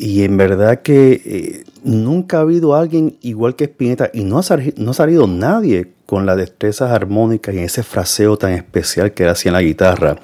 y 0.01 0.23
en 0.23 0.37
verdad 0.37 0.81
que 0.81 1.21
eh, 1.25 1.65
nunca 1.83 2.39
ha 2.39 2.43
habido 2.43 2.77
alguien 2.77 3.19
igual 3.21 3.57
que 3.57 3.65
Spinetta 3.65 4.11
y 4.15 4.23
no 4.23 4.39
ha, 4.39 4.43
no 4.77 4.93
ha 4.93 4.95
salido 4.95 5.27
nadie 5.27 5.93
con 6.07 6.25
las 6.25 6.37
destrezas 6.37 6.93
armónicas 6.93 7.53
y 7.55 7.59
ese 7.59 7.83
fraseo 7.83 8.39
tan 8.39 8.53
especial 8.53 9.12
que 9.12 9.27
hacía 9.27 9.51
en 9.51 9.55
la 9.55 9.61
guitarra. 9.61 10.17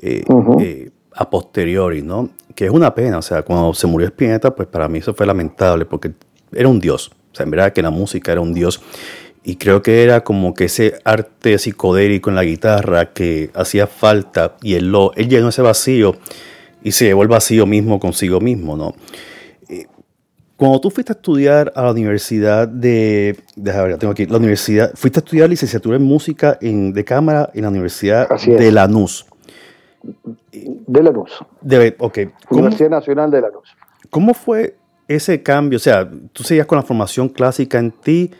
Eh, 0.00 0.22
eh, 0.60 0.90
a 1.18 1.28
posteriori, 1.28 2.02
¿no? 2.02 2.30
Que 2.54 2.66
es 2.66 2.70
una 2.70 2.94
pena, 2.94 3.18
o 3.18 3.22
sea, 3.22 3.42
cuando 3.42 3.74
se 3.74 3.88
murió 3.88 4.06
Spinetta, 4.06 4.54
pues 4.54 4.68
para 4.68 4.88
mí 4.88 4.98
eso 4.98 5.14
fue 5.14 5.26
lamentable 5.26 5.84
porque 5.84 6.12
era 6.52 6.68
un 6.68 6.78
dios, 6.78 7.10
o 7.32 7.34
sea, 7.34 7.42
en 7.44 7.50
verdad 7.50 7.72
que 7.72 7.82
la 7.82 7.90
música 7.90 8.30
era 8.30 8.40
un 8.40 8.54
dios 8.54 8.80
y 9.42 9.56
creo 9.56 9.82
que 9.82 10.04
era 10.04 10.22
como 10.22 10.54
que 10.54 10.66
ese 10.66 10.94
arte 11.04 11.58
psicodélico 11.58 12.30
en 12.30 12.36
la 12.36 12.44
guitarra 12.44 13.12
que 13.12 13.50
hacía 13.54 13.88
falta 13.88 14.56
y 14.62 14.74
él, 14.74 14.92
lo, 14.92 15.12
él 15.16 15.28
llenó 15.28 15.48
ese 15.48 15.62
vacío 15.62 16.14
y 16.84 16.92
se 16.92 17.06
llevó 17.06 17.22
el 17.22 17.28
vacío 17.28 17.66
mismo 17.66 17.98
consigo 17.98 18.40
mismo, 18.40 18.76
¿no? 18.76 18.94
Cuando 20.58 20.80
tú 20.80 20.90
fuiste 20.90 21.12
a 21.12 21.14
estudiar 21.14 21.72
a 21.76 21.82
la 21.82 21.92
universidad 21.92 22.66
de, 22.66 23.36
déjame 23.54 23.88
ver, 23.88 23.98
tengo 23.98 24.10
aquí, 24.10 24.26
la 24.26 24.38
universidad, 24.38 24.90
fuiste 24.94 25.20
a 25.20 25.22
estudiar 25.22 25.48
licenciatura 25.48 25.96
en 25.96 26.02
música 26.02 26.58
en, 26.60 26.92
de 26.92 27.04
cámara 27.04 27.48
en 27.54 27.62
la 27.62 27.68
Universidad 27.68 28.28
de 28.44 28.72
Lanús. 28.72 29.27
De 30.52 31.02
Lanús. 31.02 31.44
De, 31.60 31.96
ok. 31.98 32.18
Universidad 32.50 32.90
Nacional 32.90 33.30
de 33.30 33.40
Lanús. 33.40 33.76
¿Cómo 34.10 34.34
fue 34.34 34.76
ese 35.06 35.42
cambio? 35.42 35.76
O 35.76 35.80
sea, 35.80 36.08
tú 36.32 36.42
seguías 36.42 36.66
con 36.66 36.76
la 36.76 36.82
formación 36.82 37.28
clásica 37.28 37.78
en 37.78 37.92
ti. 37.92 38.30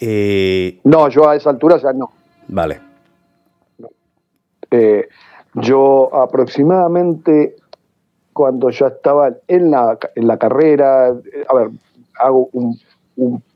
Eh, 0.00 0.80
no, 0.84 1.08
yo 1.08 1.28
a 1.28 1.36
esa 1.36 1.50
altura 1.50 1.78
ya 1.78 1.92
no. 1.92 2.10
Vale. 2.48 2.80
Eh, 4.70 5.08
yo 5.54 6.14
aproximadamente 6.14 7.56
cuando 8.38 8.70
ya 8.70 8.86
estaba 8.86 9.32
en 9.48 9.72
la, 9.72 9.98
en 10.14 10.28
la 10.28 10.36
carrera, 10.36 11.06
a 11.08 11.54
ver, 11.54 11.70
hago 12.20 12.48
un, 12.52 12.78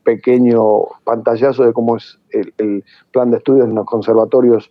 pequeño 0.03 0.87
pantallazo 1.05 1.63
de 1.63 1.73
cómo 1.73 1.97
es 1.97 2.19
el, 2.31 2.83
plan 3.13 3.31
de 3.31 3.37
estudios 3.37 3.69
en 3.69 3.77
los 3.77 3.87
conservatorios 3.87 4.69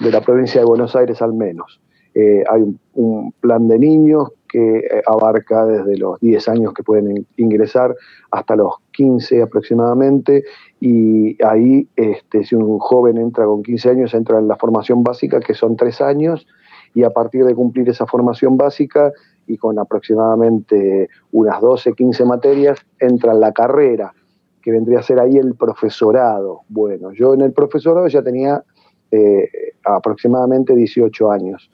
de 0.00 0.10
la 0.10 0.20
provincia 0.20 0.60
de 0.60 0.66
Buenos 0.66 0.96
Aires 0.96 1.22
al 1.22 1.32
menos. 1.32 1.80
Eh, 2.18 2.42
hay 2.50 2.62
un, 2.94 3.32
plan 3.40 3.68
de 3.68 3.78
niños 3.78 4.30
que 4.48 4.78
eh, 4.78 5.02
abarca 5.06 5.66
desde 5.66 5.98
los 5.98 6.18
10 6.20 6.48
años 6.48 6.72
que 6.72 6.82
pueden 6.82 7.26
ingresar 7.36 7.94
hasta 8.30 8.56
los 8.56 8.72
15 8.92 9.42
aproximadamente. 9.42 10.44
Y 10.80 11.36
ahí 11.44 11.86
este, 11.94 12.44
si 12.44 12.54
un 12.54 12.78
joven 12.78 13.18
entra 13.18 13.44
con 13.44 13.62
15 13.62 13.90
años 13.90 14.14
entra 14.14 14.38
en 14.38 14.48
la 14.48 14.56
formación 14.56 15.04
básica 15.04 15.40
que 15.40 15.52
son 15.52 15.76
3 15.76 16.00
años. 16.00 16.46
Y 16.94 17.02
a 17.02 17.10
partir 17.10 17.44
de 17.44 17.54
cumplir 17.54 17.86
esa 17.90 18.06
formación 18.06 18.56
básica 18.56 19.12
y 19.46 19.58
con 19.58 19.78
aproximadamente 19.78 21.10
unas 21.32 21.60
12, 21.60 21.92
15 21.92 22.24
materias, 22.24 22.78
entra 22.98 23.34
en 23.34 23.40
la 23.40 23.52
carrera, 23.52 24.14
que 24.62 24.72
vendría 24.72 25.00
a 25.00 25.02
ser 25.02 25.20
ahí 25.20 25.36
el 25.36 25.54
profesorado. 25.54 26.62
Bueno, 26.70 27.12
yo 27.12 27.34
en 27.34 27.42
el 27.42 27.52
profesorado 27.52 28.08
ya 28.08 28.22
tenía 28.22 28.64
eh, 29.10 29.50
aproximadamente 29.84 30.74
18 30.74 31.30
años 31.30 31.70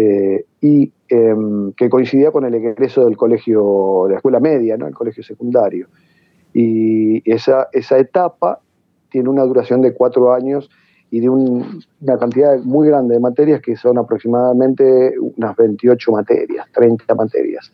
eh, 0.00 0.44
y 0.60 0.92
em, 1.08 1.72
que 1.72 1.90
coincidía 1.90 2.30
con 2.30 2.44
el 2.44 2.54
egreso 2.54 3.04
del 3.04 3.16
colegio, 3.16 4.04
de 4.06 4.12
la 4.12 4.16
escuela 4.18 4.38
media, 4.38 4.76
¿no? 4.76 4.86
el 4.86 4.94
colegio 4.94 5.24
secundario. 5.24 5.88
Y 6.54 7.28
esa, 7.28 7.68
esa 7.72 7.98
etapa 7.98 8.60
tiene 9.10 9.28
una 9.28 9.42
duración 9.42 9.82
de 9.82 9.92
cuatro 9.94 10.32
años 10.32 10.70
y 11.10 11.18
de 11.18 11.28
una 11.28 12.16
cantidad 12.20 12.60
muy 12.60 12.86
grande 12.86 13.14
de 13.14 13.20
materias 13.20 13.60
que 13.60 13.74
son 13.74 13.98
aproximadamente 13.98 15.14
unas 15.18 15.56
28 15.56 16.12
materias, 16.12 16.68
30 16.72 17.14
materias. 17.16 17.72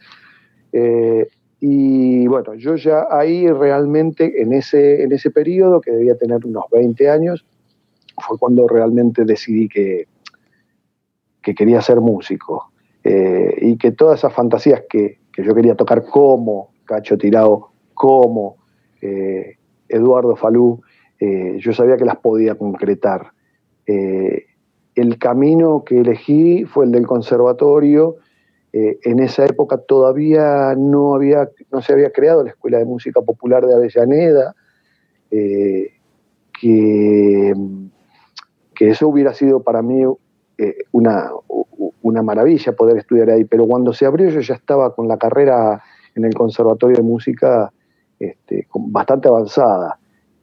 Eh, 0.73 1.29
y 1.61 2.27
bueno, 2.27 2.55
yo 2.55 2.77
ya 2.77 3.07
ahí 3.11 3.51
realmente 3.51 4.41
en 4.41 4.55
ese, 4.55 5.03
en 5.03 5.13
ese 5.13 5.31
periodo, 5.31 5.83
que 5.83 5.91
debía 5.91 6.17
tener 6.17 6.47
unos 6.47 6.65
20 6.73 7.11
años, 7.11 7.45
fue 8.17 8.39
cuando 8.39 8.67
realmente 8.67 9.27
decidí 9.27 9.69
que, 9.69 10.07
que 11.45 11.55
quería 11.55 11.81
ser 11.83 12.01
músico 12.01 12.73
eh, 13.05 13.55
y 13.61 13.77
que 13.77 13.93
todas 13.93 14.21
esas 14.21 14.33
fantasías 14.33 14.85
que, 14.89 15.19
que, 15.31 15.45
yo 15.45 15.55
quería 15.55 15.75
tocar 15.75 16.05
como 16.07 16.71
Cacho 16.87 17.19
Tirao, 17.19 17.71
como 17.93 18.57
eh, 19.03 19.59
Eduardo 19.89 20.35
Falú, 20.37 20.81
eh, 21.21 21.59
yo 21.59 21.75
sabía 21.75 21.99
que 21.99 22.07
las 22.07 22.17
podía 22.17 22.57
concretar. 22.57 23.33
El 23.87 25.19
camino 25.19 25.85
que 25.85 26.01
elegí 26.01 26.65
fue 26.65 26.87
el 26.87 26.93
del 26.93 27.07
conservatorio. 27.07 28.17
En 28.73 29.21
esa 29.21 29.45
época 29.45 29.77
todavía 29.77 30.75
no, 30.75 31.15
había, 31.15 31.51
no 31.71 31.83
se 31.83 31.93
había 31.93 32.11
creado 32.11 32.43
la 32.43 32.51
Escuela 32.51 32.79
de 32.79 32.87
Música 32.87 33.21
Popular 33.21 33.67
de 33.67 33.75
Avellaneda, 33.75 34.55
que, 35.29 35.93
que, 38.75 38.91
eso 38.91 39.09
hubiera 39.09 39.35
sido 39.35 39.63
para 39.63 39.83
mí 39.83 40.03
una, 40.93 41.31
una 42.03 42.23
maravilla 42.23 42.73
poder 42.73 42.99
estudiar 42.99 43.31
ahí, 43.31 43.45
pero 43.45 43.67
cuando 43.67 43.93
se 43.93 44.07
abrió 44.07 44.29
yo 44.29 44.41
ya 44.41 44.55
estaba 44.55 44.95
con 44.95 45.09
la 45.09 45.17
carrera 45.17 45.83
en 46.15 46.25
el 46.25 46.35
Conservatorio 46.35 46.97
de 46.97 47.03
Música 47.03 47.73
este, 48.19 48.67
bastante 48.75 49.29
avanzada. 49.29 49.99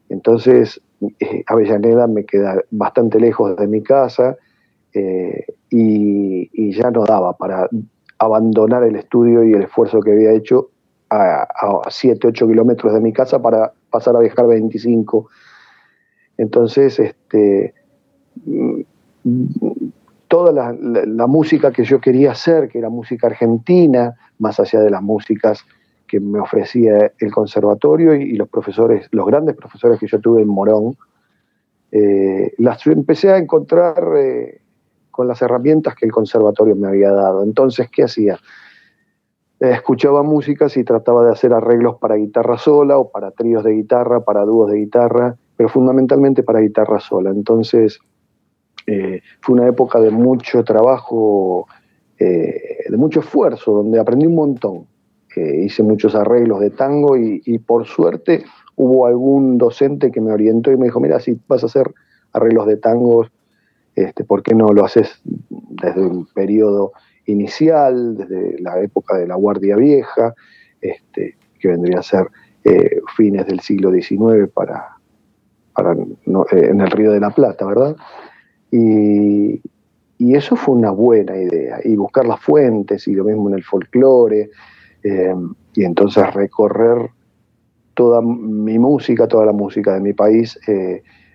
Entonces, 0.09 0.82
eh, 1.20 1.43
Avellaneda 1.47 2.07
me 2.07 2.26
queda 2.26 2.62
bastante 2.72 3.20
lejos 3.20 3.55
de 3.55 3.68
mi 3.68 3.82
casa 3.82 4.36
eh, 4.93 5.45
y, 5.70 6.72
ya 6.74 6.89
no 6.89 7.03
daba 7.03 7.34
para 7.34 7.70
abandonar 8.18 8.84
el 8.84 8.95
estudio 8.95 9.43
y 9.43 9.53
el 9.53 9.64
esfuerzo 9.64 9.99
que 9.99 10.12
había 10.12 10.32
hecho 10.32 10.70
a, 11.09 11.47
7, 11.89 12.28
8 12.28 12.47
kilómetros 12.47 12.93
de 12.93 13.01
mi 13.01 13.12
casa 13.12 13.41
para 13.41 13.74
pasar 13.89 14.16
a 14.16 14.20
viajar 14.20 14.47
25. 14.47 15.28
Entonces, 16.38 16.99
este, 16.99 17.74
toda 20.32 20.54
la, 20.54 21.28
música 21.28 21.74
que 21.74 21.84
yo 21.84 22.00
quería 22.00 22.32
hacer, 22.32 22.70
que 22.70 22.78
era 22.78 22.88
música 22.88 23.28
argentina, 23.28 24.16
más 24.40 24.62
allá 24.62 24.80
de 24.80 24.90
las 24.90 25.02
músicas 25.02 25.66
que 26.08 26.22
me 26.22 26.40
ofrecía 26.40 27.12
el 27.20 27.32
conservatorio 27.34 28.16
y, 28.16 28.36
los 28.36 28.48
profesores, 28.48 29.10
los 29.12 29.26
grandes 29.26 29.58
profesores 29.58 30.00
que 30.00 30.08
yo 30.08 30.22
tuve 30.22 30.42
en 30.42 30.48
Morón, 30.48 30.96
eh, 31.92 32.54
las 32.60 32.88
empecé 32.88 33.34
a 33.34 33.40
encontrar 33.40 34.02
eh, 34.16 34.62
con 35.12 35.28
las 35.28 35.42
herramientas 35.42 35.96
que 35.96 36.06
el 36.06 36.14
conservatorio 36.14 36.78
me 36.78 36.88
había 36.88 37.12
dado. 37.12 37.44
Entonces, 37.44 37.90
¿qué 37.92 38.04
hacía? 38.04 38.40
escuchaba 39.60 40.24
músicas 40.24 40.76
y 40.78 40.84
trataba 40.86 41.26
de 41.26 41.34
hacer 41.34 41.54
arreglos 41.54 41.98
para 41.98 42.16
guitarra 42.16 42.58
sola 42.58 42.98
o 42.98 43.12
para 43.12 43.32
tríos 43.32 43.66
de 43.66 43.74
guitarra, 43.74 44.24
para 44.24 44.44
dúos 44.44 44.72
de 44.72 44.78
guitarra, 44.78 45.36
pero 45.58 45.68
fundamentalmente 45.68 46.42
para 46.42 46.62
guitarra 46.62 47.00
sola. 47.02 47.30
Entonces 47.30 48.00
eh, 48.88 49.22
fue 49.42 49.56
una 49.56 49.68
época 49.68 50.00
de 50.00 50.12
mucho 50.12 50.64
trabajo, 50.64 51.68
eh, 52.20 52.86
de 52.90 52.98
mucho 52.98 53.22
esfuerzo, 53.22 53.72
donde 53.74 54.00
aprendí 54.00 54.26
un 54.28 54.36
montón. 54.36 54.88
Hice 55.34 55.82
muchos 55.82 56.14
arreglos 56.14 56.60
de 56.60 56.72
tango 56.72 57.16
y, 57.16 57.58
por 57.60 57.86
suerte 57.88 58.44
hubo 58.76 59.06
algún 59.06 59.58
docente 59.58 60.12
que 60.12 60.20
me 60.20 60.34
orientó 60.34 60.72
y 60.72 60.78
me 60.78 60.86
dijo, 60.86 61.00
mira, 61.00 61.22
si 61.22 61.40
vas 61.48 61.64
a 61.64 61.68
hacer 61.68 61.94
arreglos 62.34 62.68
de 62.68 62.76
tangos, 62.78 63.32
este, 63.96 64.26
¿por 64.26 64.44
qué 64.44 64.56
no 64.56 64.74
lo 64.74 64.84
haces 64.84 65.22
desde 65.50 66.02
un 66.02 66.26
periodo 66.26 66.92
inicial, 67.28 68.18
desde 68.18 68.60
la 68.60 68.82
época 68.82 69.18
de 69.18 69.28
la 69.28 69.36
Guardia 69.36 69.76
Vieja, 69.76 70.34
este, 70.82 71.38
que 71.60 71.68
vendría 71.68 72.00
a 72.00 72.04
ser 72.04 72.28
eh, 72.64 73.02
fines 73.16 73.46
del 73.48 73.60
siglo 73.60 73.92
XIX 73.92 74.50
para, 74.54 74.98
en 76.52 76.82
el 76.82 76.92
Río 76.92 77.12
de 77.12 77.20
la 77.20 77.30
Plata, 77.30 77.66
¿verdad? 77.66 77.96
Y, 78.72 79.62
eso 80.20 80.56
fue 80.56 80.76
una 80.76 80.92
buena 80.92 81.36
idea, 81.36 81.80
y 81.84 81.96
buscar 81.96 82.26
las 82.26 82.40
fuentes, 82.40 83.08
y 83.08 83.14
lo 83.14 83.24
mismo 83.24 83.50
en 83.50 83.56
el 83.56 83.64
folclore, 83.64 84.50
eh, 85.04 85.36
y 85.74 85.84
entonces 85.84 86.34
recorrer 86.34 87.10
toda 87.96 88.22
mi 88.22 88.80
música, 88.80 89.28
toda 89.28 89.48
la 89.48 89.52
música 89.52 89.94
de 89.96 90.00
mi 90.00 90.14
país, 90.14 90.58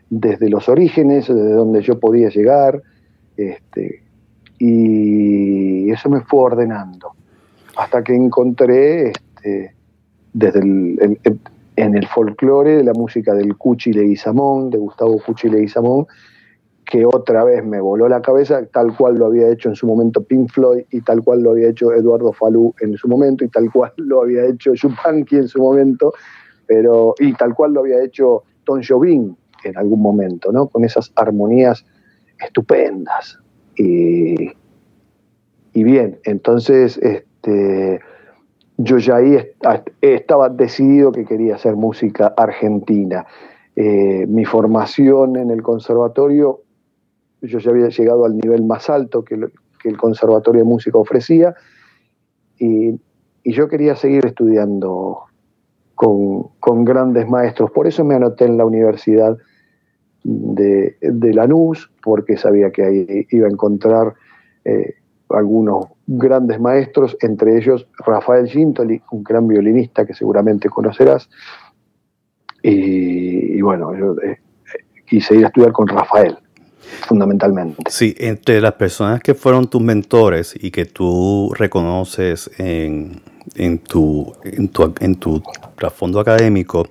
desde 0.09 0.49
los 0.49 0.69
orígenes, 0.69 1.27
desde 1.27 1.53
donde 1.53 1.83
yo 1.83 1.99
podía 1.99 2.29
llegar, 2.29 2.81
este, 3.37 4.03
y 4.59 5.91
eso 5.91 6.09
me 6.09 6.21
fue 6.21 6.41
ordenando 6.41 7.13
hasta 7.77 8.03
que 8.03 8.15
encontré 8.15 9.11
este, 9.11 9.75
desde 10.33 10.61
el, 10.61 11.19
en 11.77 11.95
el 11.95 12.07
folclore 12.07 12.83
la 12.83 12.95
música 12.95 13.35
del 13.35 13.57
Cuchi 13.57 13.93
Leguizamón, 13.93 14.71
de 14.71 14.79
Gustavo 14.79 15.21
Cuchi 15.25 15.49
Leguizamón, 15.49 16.07
que 16.87 17.05
otra 17.05 17.43
vez 17.43 17.65
me 17.65 17.81
voló 17.81 18.09
la 18.09 18.23
cabeza, 18.23 18.65
tal 18.67 18.97
cual 18.97 19.17
lo 19.17 19.27
había 19.27 19.49
hecho 19.49 19.69
en 19.69 19.75
su 19.75 19.89
momento 19.89 20.23
Pink 20.23 20.53
Floyd 20.53 20.85
y 20.93 21.01
tal 21.01 21.23
cual 21.23 21.43
lo 21.43 21.51
había 21.51 21.69
hecho 21.69 21.93
Eduardo 21.93 22.33
Falú 22.33 22.73
en 22.81 22.97
su 22.97 23.09
momento 23.09 23.45
y 23.45 23.49
tal 23.49 23.71
cual 23.73 23.93
lo 23.97 24.23
había 24.23 24.45
hecho 24.47 24.73
Yupanqui 24.73 25.37
en 25.37 25.49
su 25.49 25.61
momento, 25.61 26.15
pero 26.65 27.15
y 27.19 27.33
tal 27.35 27.55
cual 27.55 27.73
lo 27.73 27.81
había 27.81 28.03
hecho 28.05 28.45
Tom 28.65 28.81
Jobim 28.87 29.35
en 29.65 29.77
algún 29.77 30.01
momento, 30.01 30.53
¿no? 30.53 30.69
Con 30.69 30.85
esas 30.85 31.13
armonías 31.17 31.85
estupendas. 32.39 33.39
Y, 33.75 34.53
bien, 35.75 36.21
entonces 36.25 36.99
este, 36.99 38.01
yo 38.79 38.99
ya 38.99 39.17
ahí 39.17 39.39
estaba 40.01 40.49
decidido 40.51 41.11
que 41.11 41.25
quería 41.25 41.57
hacer 41.57 41.75
música 41.75 42.33
argentina. 42.37 43.27
Eh, 43.75 44.25
mi 44.29 44.45
formación 44.45 45.37
en 45.37 45.51
el 45.51 45.63
conservatorio, 45.63 46.61
yo 47.47 47.59
ya 47.59 47.71
había 47.71 47.89
llegado 47.89 48.25
al 48.25 48.37
nivel 48.37 48.65
más 48.65 48.89
alto 48.91 49.25
que, 49.25 49.39
el 49.85 49.97
conservatorio 49.97 50.63
de 50.63 50.69
música 50.69 50.99
ofrecía 50.99 51.55
y, 52.59 52.99
yo 53.45 53.69
quería 53.69 53.95
seguir 53.95 54.27
estudiando 54.27 55.21
con, 55.95 56.85
grandes 56.85 57.29
maestros. 57.29 57.71
Por 57.71 57.87
eso 57.87 58.05
me 58.05 58.17
anoté 58.17 58.45
en 58.45 58.57
la 58.57 58.65
universidad 58.65 59.39
de, 60.25 60.97
de 61.01 61.33
Lanús, 61.33 61.89
porque 62.03 62.37
sabía 62.37 62.73
que 62.73 62.83
ahí 62.83 63.27
iba 63.31 63.47
a 63.47 63.51
encontrar 63.51 64.15
eh, 64.65 64.95
algunos 65.31 65.87
grandes 66.07 66.61
maestros, 66.61 67.17
entre 67.21 67.57
ellos 67.57 67.87
Rafael 68.05 68.49
Gintoli, 68.49 69.01
un 69.11 69.23
gran 69.23 69.47
violinista 69.47 70.05
que 70.05 70.15
seguramente 70.15 70.69
conocerás. 70.69 71.29
Y, 72.63 73.61
bueno, 73.61 73.95
yo 73.97 74.17
eh, 74.23 74.39
quise 75.05 75.37
ir 75.37 75.45
a 75.45 75.49
estudiar 75.49 75.73
con 75.73 75.87
Rafael, 75.89 76.37
fundamentalmente. 77.07 77.83
Sí, 77.89 78.15
entre 78.19 78.61
las 78.61 78.75
personas 78.75 79.21
que 79.21 79.35
fueron 79.35 79.69
tus 79.69 79.81
mentores 79.81 80.55
y 80.59 80.71
que 80.71 80.85
tú 80.85 81.53
reconoces 81.57 82.51
en, 82.59 83.21
en 83.55 83.79
tu, 83.79 84.33
en 84.45 84.69
tu, 84.69 84.95
en 85.01 85.15
tu 85.17 85.43
trasfondo 85.77 86.21
académico, 86.21 86.89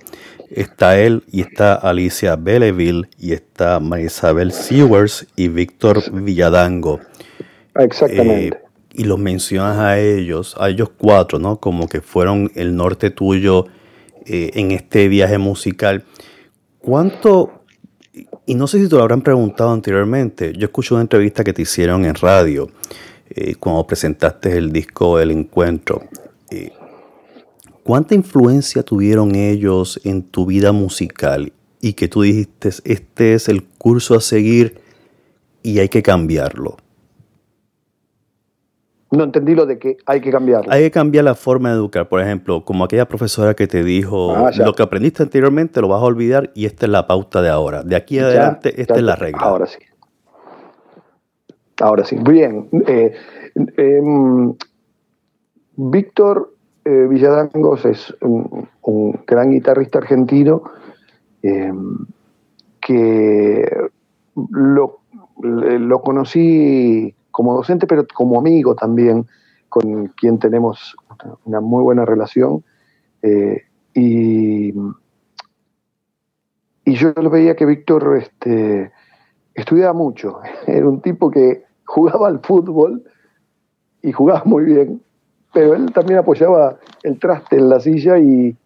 está 0.50 0.98
él 0.98 1.22
y 1.30 1.40
está 1.40 1.74
Alicia 1.74 2.36
Belleville 2.36 3.08
y 3.18 3.32
está 3.32 3.80
Marisabel 3.80 4.52
Sewers 4.52 5.26
y 5.36 5.48
Víctor 5.48 6.10
Villadango. 6.12 7.00
Exactamente. 7.74 8.48
Eh, 8.48 8.60
y 8.96 9.04
los 9.04 9.18
mencionas 9.18 9.76
a 9.76 9.98
ellos, 9.98 10.56
a 10.58 10.70
ellos 10.70 10.90
cuatro, 10.96 11.38
¿no? 11.38 11.60
Como 11.60 11.86
que 11.86 12.00
fueron 12.00 12.50
el 12.54 12.74
norte 12.74 13.10
tuyo 13.10 13.66
eh, 14.24 14.52
en 14.54 14.70
este 14.70 15.08
viaje 15.08 15.36
musical. 15.36 16.04
¿Cuánto, 16.78 17.55
y 18.46 18.54
no 18.54 18.66
sé 18.66 18.80
si 18.80 18.88
te 18.88 18.96
lo 18.96 19.02
habrán 19.02 19.22
preguntado 19.22 19.72
anteriormente, 19.72 20.52
yo 20.56 20.66
escuché 20.66 20.94
una 20.94 21.02
entrevista 21.02 21.44
que 21.44 21.52
te 21.52 21.62
hicieron 21.62 22.04
en 22.04 22.14
radio 22.14 22.70
eh, 23.28 23.56
cuando 23.56 23.86
presentaste 23.86 24.56
el 24.56 24.72
disco 24.72 25.18
El 25.18 25.30
Encuentro. 25.30 26.02
¿Cuánta 27.82 28.14
influencia 28.14 28.82
tuvieron 28.82 29.34
ellos 29.34 30.00
en 30.04 30.22
tu 30.22 30.46
vida 30.46 30.72
musical 30.72 31.52
y 31.80 31.92
que 31.92 32.08
tú 32.08 32.22
dijiste, 32.22 32.70
este 32.84 33.34
es 33.34 33.48
el 33.48 33.64
curso 33.64 34.14
a 34.14 34.20
seguir 34.20 34.80
y 35.62 35.78
hay 35.78 35.88
que 35.88 36.02
cambiarlo? 36.02 36.78
No 39.10 39.22
entendí 39.22 39.54
lo 39.54 39.66
de 39.66 39.78
que 39.78 39.98
hay 40.06 40.20
que 40.20 40.30
cambiarlo. 40.30 40.72
Hay 40.72 40.82
que 40.82 40.90
cambiar 40.90 41.24
la 41.24 41.34
forma 41.34 41.70
de 41.70 41.76
educar. 41.76 42.08
Por 42.08 42.20
ejemplo, 42.20 42.64
como 42.64 42.84
aquella 42.84 43.06
profesora 43.06 43.54
que 43.54 43.68
te 43.68 43.84
dijo, 43.84 44.34
ah, 44.34 44.50
lo 44.56 44.74
que 44.74 44.82
aprendiste 44.82 45.22
anteriormente 45.22 45.80
lo 45.80 45.88
vas 45.88 46.02
a 46.02 46.04
olvidar 46.04 46.50
y 46.54 46.66
esta 46.66 46.86
es 46.86 46.92
la 46.92 47.06
pauta 47.06 47.40
de 47.40 47.48
ahora. 47.48 47.82
De 47.84 47.94
aquí 47.94 48.18
adelante, 48.18 48.80
esta 48.80 48.96
es 48.96 49.02
la 49.02 49.14
regla. 49.14 49.40
Ahora 49.40 49.66
sí. 49.66 49.78
Ahora 51.80 52.04
sí. 52.04 52.16
Bien. 52.20 52.68
Eh, 52.86 53.14
em, 53.76 54.54
Víctor 55.76 56.54
eh, 56.84 57.06
Villadangos 57.08 57.84
es 57.84 58.16
un, 58.20 58.68
gran 59.26 59.50
guitarrista 59.50 59.98
argentino 59.98 60.62
eh, 61.42 61.72
que 62.80 63.68
lo, 64.52 65.00
lo, 65.42 66.00
conocí 66.00 67.15
como 67.36 67.54
docente, 67.54 67.86
pero 67.86 68.06
como 68.14 68.38
amigo 68.38 68.74
también, 68.74 69.26
con 69.68 70.06
quien 70.16 70.38
tenemos 70.38 70.96
una 71.44 71.60
muy 71.60 71.82
buena 71.82 72.06
relación. 72.06 72.64
Eh, 73.20 73.60
y, 73.92 74.72
y, 76.86 76.94
yo 76.94 77.12
lo 77.14 77.28
veía 77.28 77.54
que 77.54 77.66
Víctor 77.66 78.16
este, 78.16 78.90
estudiaba 79.54 79.92
mucho. 79.92 80.40
Era 80.66 80.88
un 80.88 81.02
tipo 81.02 81.30
que 81.30 81.64
jugaba 81.84 82.28
al 82.28 82.40
fútbol 82.40 83.04
y 84.00 84.12
jugaba 84.12 84.44
muy 84.46 84.64
bien, 84.64 85.02
pero 85.52 85.74
él 85.74 85.92
también 85.92 86.20
apoyaba 86.20 86.78
el 87.02 87.18
traste 87.18 87.56
en 87.56 87.68
la 87.68 87.80
silla 87.80 88.16
y, 88.18 88.56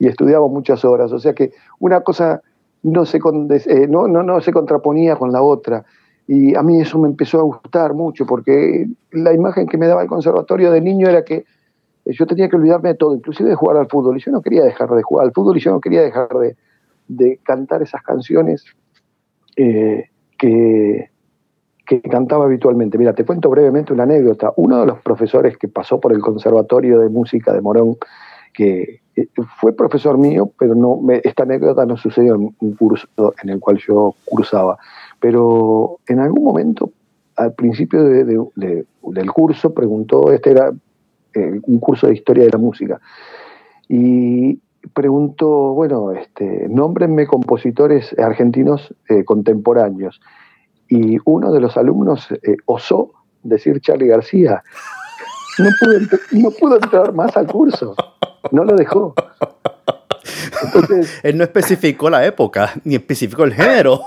estudiaba 0.00 0.46
muchas 0.48 0.84
horas. 0.84 1.12
O 1.12 1.18
sea 1.18 1.32
que 1.32 1.52
una 1.78 2.02
cosa 2.02 2.42
no 2.82 3.06
se, 3.06 3.16
eh, 3.16 3.86
no, 3.88 4.06
no, 4.06 4.22
no 4.22 4.38
se 4.42 4.52
contraponía 4.52 5.16
con 5.16 5.32
la 5.32 5.40
otra. 5.40 5.86
Y 6.28 6.54
a 6.54 6.62
mí 6.62 6.78
eso 6.78 6.98
me 6.98 7.08
empezó 7.08 7.40
a 7.40 7.42
gustar 7.42 7.94
mucho, 7.94 8.26
porque 8.26 8.86
la 9.12 9.32
imagen 9.32 9.66
que 9.66 9.78
me 9.78 9.86
daba 9.86 10.02
el 10.02 10.08
conservatorio 10.08 10.70
de 10.70 10.82
niño 10.82 11.08
era 11.08 11.24
que 11.24 11.46
yo 12.04 12.26
tenía 12.26 12.50
que 12.50 12.56
olvidarme 12.56 12.90
de 12.90 12.94
todo, 12.96 13.16
inclusive 13.16 13.48
de 13.48 13.56
jugar 13.56 13.78
al 13.78 13.88
fútbol. 13.88 14.18
Y 14.18 14.20
yo 14.20 14.30
no 14.30 14.42
quería 14.42 14.62
dejar 14.62 14.90
de 14.90 15.02
jugar 15.02 15.26
al 15.26 15.32
fútbol 15.32 15.56
y 15.56 15.60
yo 15.60 15.70
no 15.70 15.80
quería 15.80 16.02
dejar 16.02 16.28
de, 17.08 17.40
cantar 17.42 17.80
esas 17.80 18.02
canciones 18.02 18.64
eh, 19.56 20.10
que, 20.36 21.10
que 21.86 22.02
cantaba 22.02 22.44
habitualmente. 22.44 22.98
Mira, 22.98 23.14
te 23.14 23.24
cuento 23.24 23.48
brevemente 23.48 23.94
una 23.94 24.02
anécdota. 24.02 24.52
Uno 24.56 24.80
de 24.80 24.86
los 24.86 25.00
profesores 25.00 25.56
que 25.56 25.68
pasó 25.68 25.98
por 25.98 26.12
el 26.12 26.20
Conservatorio 26.20 27.00
de 27.00 27.08
Música 27.08 27.54
de 27.54 27.62
Morón, 27.62 27.96
que 28.52 29.00
eh, 29.16 29.28
fue 29.58 29.74
profesor 29.74 30.18
mío, 30.18 30.52
pero 30.58 30.74
no 30.74 31.00
esta 31.22 31.44
anécdota 31.44 31.86
no 31.86 31.96
sucedió 31.96 32.34
en 32.34 32.54
un 32.58 32.74
curso 32.74 33.08
en 33.42 33.48
el 33.48 33.60
cual 33.60 33.78
yo 33.78 34.14
cursaba. 34.26 34.76
Pero 35.20 35.98
en 36.06 36.20
algún 36.20 36.44
momento, 36.44 36.92
al 37.36 37.54
principio 37.54 38.02
del 38.04 39.32
curso, 39.32 39.74
preguntó, 39.74 40.32
este 40.32 40.50
era 40.50 40.72
eh, 41.34 41.60
un 41.62 41.78
curso 41.78 42.06
de 42.06 42.14
historia 42.14 42.44
de 42.44 42.50
la 42.50 42.58
música, 42.58 43.00
y 43.88 44.60
preguntó, 44.94 45.74
bueno, 45.74 46.12
este, 46.12 46.66
nómbrenme 46.68 47.26
compositores 47.26 48.14
argentinos 48.18 48.94
eh, 49.08 49.24
contemporáneos 49.24 50.20
y 50.88 51.18
uno 51.24 51.52
de 51.52 51.60
los 51.60 51.76
alumnos 51.76 52.30
eh, 52.30 52.56
osó 52.66 53.12
decir 53.42 53.80
Charlie 53.80 54.08
García. 54.08 54.62
No 55.60 55.70
pudo, 55.80 56.18
no 56.40 56.50
pudo 56.52 56.76
entrar 56.76 57.12
más 57.12 57.36
al 57.36 57.48
curso, 57.48 57.96
no 58.52 58.62
lo 58.62 58.76
dejó. 58.76 59.12
Entonces, 60.78 61.20
Él 61.22 61.36
no 61.36 61.44
especificó 61.44 62.10
la 62.10 62.24
época, 62.24 62.72
ni 62.84 62.94
especificó 62.94 63.44
el 63.44 63.54
género. 63.54 64.00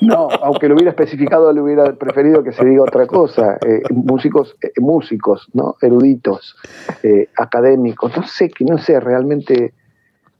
No, 0.00 0.28
aunque 0.42 0.68
lo 0.68 0.74
hubiera 0.74 0.90
especificado, 0.90 1.52
le 1.52 1.60
hubiera 1.60 1.92
preferido 1.94 2.42
que 2.42 2.52
se 2.52 2.64
diga 2.64 2.82
otra 2.82 3.06
cosa. 3.06 3.58
Eh, 3.66 3.82
músicos, 3.90 4.56
eh, 4.62 4.72
músicos, 4.78 5.48
¿no? 5.54 5.76
Eruditos, 5.80 6.56
eh, 7.02 7.28
académicos, 7.36 8.16
no 8.16 8.22
sé, 8.24 8.50
que 8.50 8.64
no 8.64 8.78
sé, 8.78 9.00
realmente, 9.00 9.72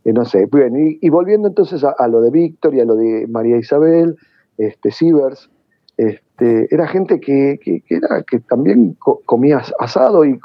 no 0.04 0.24
sé. 0.24 0.46
Bien, 0.52 0.98
y, 1.00 1.08
volviendo 1.08 1.48
entonces 1.48 1.82
a, 1.84 2.08
lo 2.08 2.20
de 2.20 2.30
Víctor 2.30 2.74
y 2.74 2.80
a 2.80 2.84
lo 2.84 2.94
de 2.94 3.26
María 3.26 3.56
Isabel, 3.56 4.16
este, 4.58 4.90
Sievers, 4.90 5.50
este, 5.96 6.72
era 6.72 6.86
gente 6.86 7.18
que, 7.20 7.58
era, 7.88 8.22
que 8.22 8.38
también 8.40 8.96
comía 9.26 9.62
asado 9.78 10.24
y, 10.24 10.38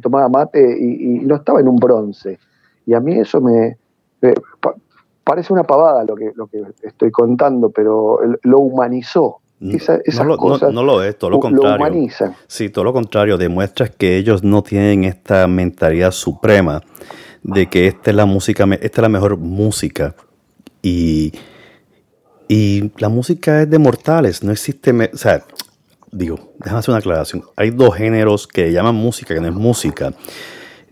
tomaba 0.00 0.28
mate 0.28 0.76
y, 0.80 1.18
no 1.20 1.36
estaba 1.36 1.60
en 1.60 1.68
un 1.68 1.76
bronce. 1.76 2.38
Y 2.86 2.94
a 2.94 3.00
mí 3.00 3.18
eso 3.18 3.40
me, 3.40 3.76
parece 5.24 5.52
una 5.52 5.64
pavada 5.64 6.04
lo 6.04 6.14
que, 6.14 6.30
lo 6.34 6.46
que 6.46 6.62
estoy 6.82 7.10
contando, 7.10 7.70
pero 7.70 8.20
lo 8.42 8.58
humanizó. 8.60 9.40
no, 9.58 10.24
lo, 10.24 10.70
no, 10.70 10.82
lo 10.84 11.02
es, 11.02 11.18
todo 11.18 11.30
lo 11.30 11.40
contrario. 11.40 11.68
Lo 11.68 11.76
humaniza. 11.76 12.36
Sí, 12.46 12.70
todo 12.70 12.84
lo 12.84 12.92
contrario, 12.92 13.36
demuestra 13.36 13.88
que 13.88 14.16
ellos 14.16 14.44
no 14.44 14.62
tienen 14.62 15.04
esta 15.04 15.48
mentalidad 15.48 16.12
suprema 16.12 16.80
de 17.42 17.66
que 17.66 17.88
esta 17.88 18.10
es 18.10 18.16
la 18.16 18.26
música, 18.26 18.64
esta 18.80 19.00
es 19.00 19.02
la 19.02 19.08
mejor 19.08 19.36
música. 19.36 20.14
Y, 20.82 21.32
y 22.48 22.92
la 22.98 23.08
música 23.08 23.62
es 23.62 23.70
de 23.70 23.78
mortales, 23.78 24.44
no 24.44 24.52
existe, 24.52 24.92
o 24.92 25.16
sea, 25.16 25.44
digo, 26.12 26.38
déjame 26.58 26.78
hacer 26.78 26.92
una 26.92 26.98
aclaración. 26.98 27.42
Hay 27.56 27.70
dos 27.70 27.96
géneros 27.96 28.46
que 28.46 28.70
llaman 28.70 28.94
música, 28.94 29.34
que 29.34 29.40
no 29.40 29.48
es 29.48 29.54
música. 29.54 30.12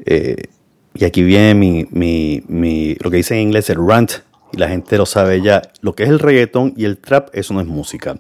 Eh, 0.05 0.49
y 0.95 1.05
aquí 1.05 1.23
viene 1.23 1.55
mi, 1.55 1.87
mi, 1.91 2.43
mi, 2.47 2.95
lo 2.97 3.11
que 3.11 3.19
dice 3.19 3.35
en 3.35 3.41
inglés 3.41 3.69
el 3.71 3.87
rant, 3.87 4.13
y 4.53 4.57
la 4.57 4.69
gente 4.69 4.97
lo 4.97 5.07
sabe 5.07 5.43
ya. 5.43 5.63
Lo 5.81 5.95
que 5.95 6.05
es 6.05 6.09
el 6.09 6.21
reggaetón 6.21 6.75
y 6.77 6.85
el 6.85 6.99
trap, 6.99 7.29
eso 7.33 7.55
no 7.55 7.61
es 7.61 7.67
música. 7.67 8.17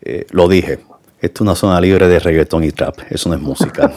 Eh, 0.00 0.26
lo 0.30 0.48
dije, 0.48 0.80
esta 1.20 1.34
es 1.34 1.40
una 1.42 1.54
zona 1.54 1.80
libre 1.80 2.08
de 2.08 2.18
reggaetón 2.18 2.64
y 2.64 2.72
trap, 2.72 2.96
eso 3.10 3.28
no 3.28 3.34
es 3.34 3.40
música. 3.40 3.92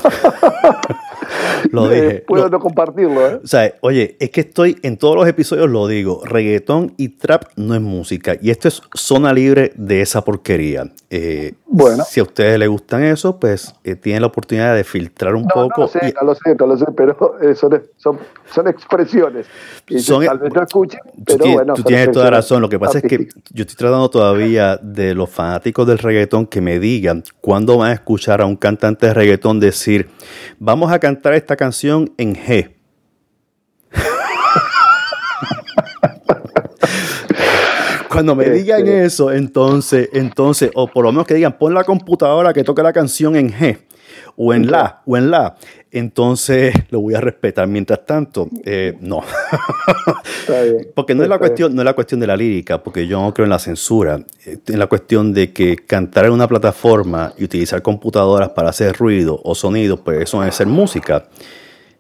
lo 1.72 1.90
dije. 1.90 2.24
Puedo 2.28 2.50
no 2.50 2.60
compartirlo, 2.60 3.28
¿eh? 3.28 3.40
O 3.44 3.48
sea, 3.48 3.74
oye, 3.82 4.18
es 4.20 4.30
que 4.30 4.42
estoy 4.42 4.78
en 4.84 4.98
todos 4.98 5.16
los 5.16 5.28
episodios 5.28 5.70
lo 5.70 5.88
digo, 5.88 6.22
reggaetón 6.26 6.94
y 6.98 7.10
trap 7.10 7.46
no 7.56 7.74
es 7.74 7.82
música. 7.82 8.38
Y 8.42 8.52
esto 8.52 8.68
es 8.68 8.82
zona 8.94 9.34
libre 9.34 9.72
de 9.76 10.02
esa 10.02 10.24
porquería. 10.24 10.92
Eh, 11.10 11.54
bueno. 11.68 12.04
Si 12.04 12.20
a 12.20 12.24
ustedes 12.24 12.60
les 12.60 12.70
gustan 12.70 13.04
eso, 13.04 13.40
pues 13.40 13.74
eh, 13.84 13.96
tienen 13.96 14.22
la 14.22 14.28
oportunidad 14.28 14.76
de 14.76 14.84
filtrar 14.84 15.36
un 15.36 15.48
poco. 15.48 15.74
No 15.78 15.84
lo 15.84 15.88
sé, 15.88 16.14
no 16.20 16.28
lo 16.28 16.36
sé, 16.36 16.56
no 16.56 16.68
lo 16.68 16.78
sé, 16.78 16.86
pero 16.96 17.38
eh, 17.42 17.56
son, 17.56 17.84
son, 17.98 18.20
son, 18.46 18.68
expresiones. 18.68 19.48
son, 19.98 20.26
tal 20.26 20.40
vez 20.40 20.54
no 20.54 20.62
escuchen, 20.62 21.00
pero 21.26 21.46
tú, 21.46 21.52
bueno. 21.52 21.74
Tú 21.74 21.84
tienes 21.84 22.12
toda 22.12 22.30
razón. 22.30 22.62
Lo 22.62 22.70
que 22.70 22.78
pasa 22.78 23.00
es 23.00 23.04
que 23.06 23.28
yo 23.50 23.64
estoy 23.64 23.76
tratando 23.76 24.10
todavía 24.10 24.78
de 24.78 25.16
los 25.16 25.30
fanáticos 25.30 25.88
del 25.88 25.98
reggaetón 25.98 26.46
que 26.46 26.62
me 26.62 26.80
digan 26.80 27.24
cuándo 27.42 27.78
van 27.78 27.92
a 27.92 27.94
escuchar 27.94 28.42
a 28.42 28.46
un 28.46 28.58
cantante 28.58 29.08
de 29.08 29.14
reggaetón 29.14 29.60
decir, 29.60 30.10
vamos 30.60 30.92
a 30.92 31.00
cantar 31.00 31.34
esta 31.34 31.56
canción 31.56 32.14
en 32.18 32.36
G. 32.36 32.75
Cuando 38.16 38.36
me 38.36 38.50
digan 38.50 38.82
este. 38.82 39.06
eso, 39.06 39.32
entonces, 39.32 40.10
entonces, 40.14 40.72
o 40.74 40.88
por 40.88 41.06
lo 41.06 41.12
menos 41.12 41.28
que 41.28 41.34
digan, 41.34 41.58
pon 41.58 41.74
la 41.74 41.84
computadora 41.84 42.54
que 42.54 42.64
toque 42.64 42.82
la 42.82 42.94
canción 42.94 43.36
en 43.36 43.52
G, 43.52 43.78
o 44.38 44.54
en 44.54 44.70
la, 44.70 45.02
o 45.06 45.18
en 45.18 45.32
la, 45.32 45.56
entonces 45.92 46.74
lo 46.90 47.02
voy 47.02 47.16
a 47.16 47.22
respetar. 47.22 47.68
Mientras 47.68 48.06
tanto, 48.06 48.50
eh, 48.64 48.98
no. 49.00 49.22
porque 50.96 51.16
no 51.16 51.24
es, 51.24 51.30
la 51.30 51.40
cuestión, 51.40 51.74
no 51.76 51.82
es 51.82 51.86
la 51.86 51.94
cuestión 51.94 52.20
de 52.20 52.28
la 52.28 52.38
lírica, 52.38 52.82
porque 52.84 53.08
yo 53.08 53.22
no 53.22 53.34
creo 53.34 53.46
en 53.46 53.52
la 53.52 53.60
censura. 53.60 54.20
Es 54.46 54.60
la 54.68 54.88
cuestión 54.88 55.34
de 55.34 55.52
que 55.54 55.76
cantar 55.78 56.26
en 56.26 56.32
una 56.32 56.48
plataforma 56.48 57.34
y 57.38 57.44
utilizar 57.46 57.82
computadoras 57.82 58.50
para 58.50 58.70
hacer 58.70 58.96
ruido 58.98 59.40
o 59.44 59.56
sonido, 59.56 60.04
pues 60.04 60.22
eso 60.24 60.44
es 60.44 60.56
ser 60.56 60.68
música 60.68 61.28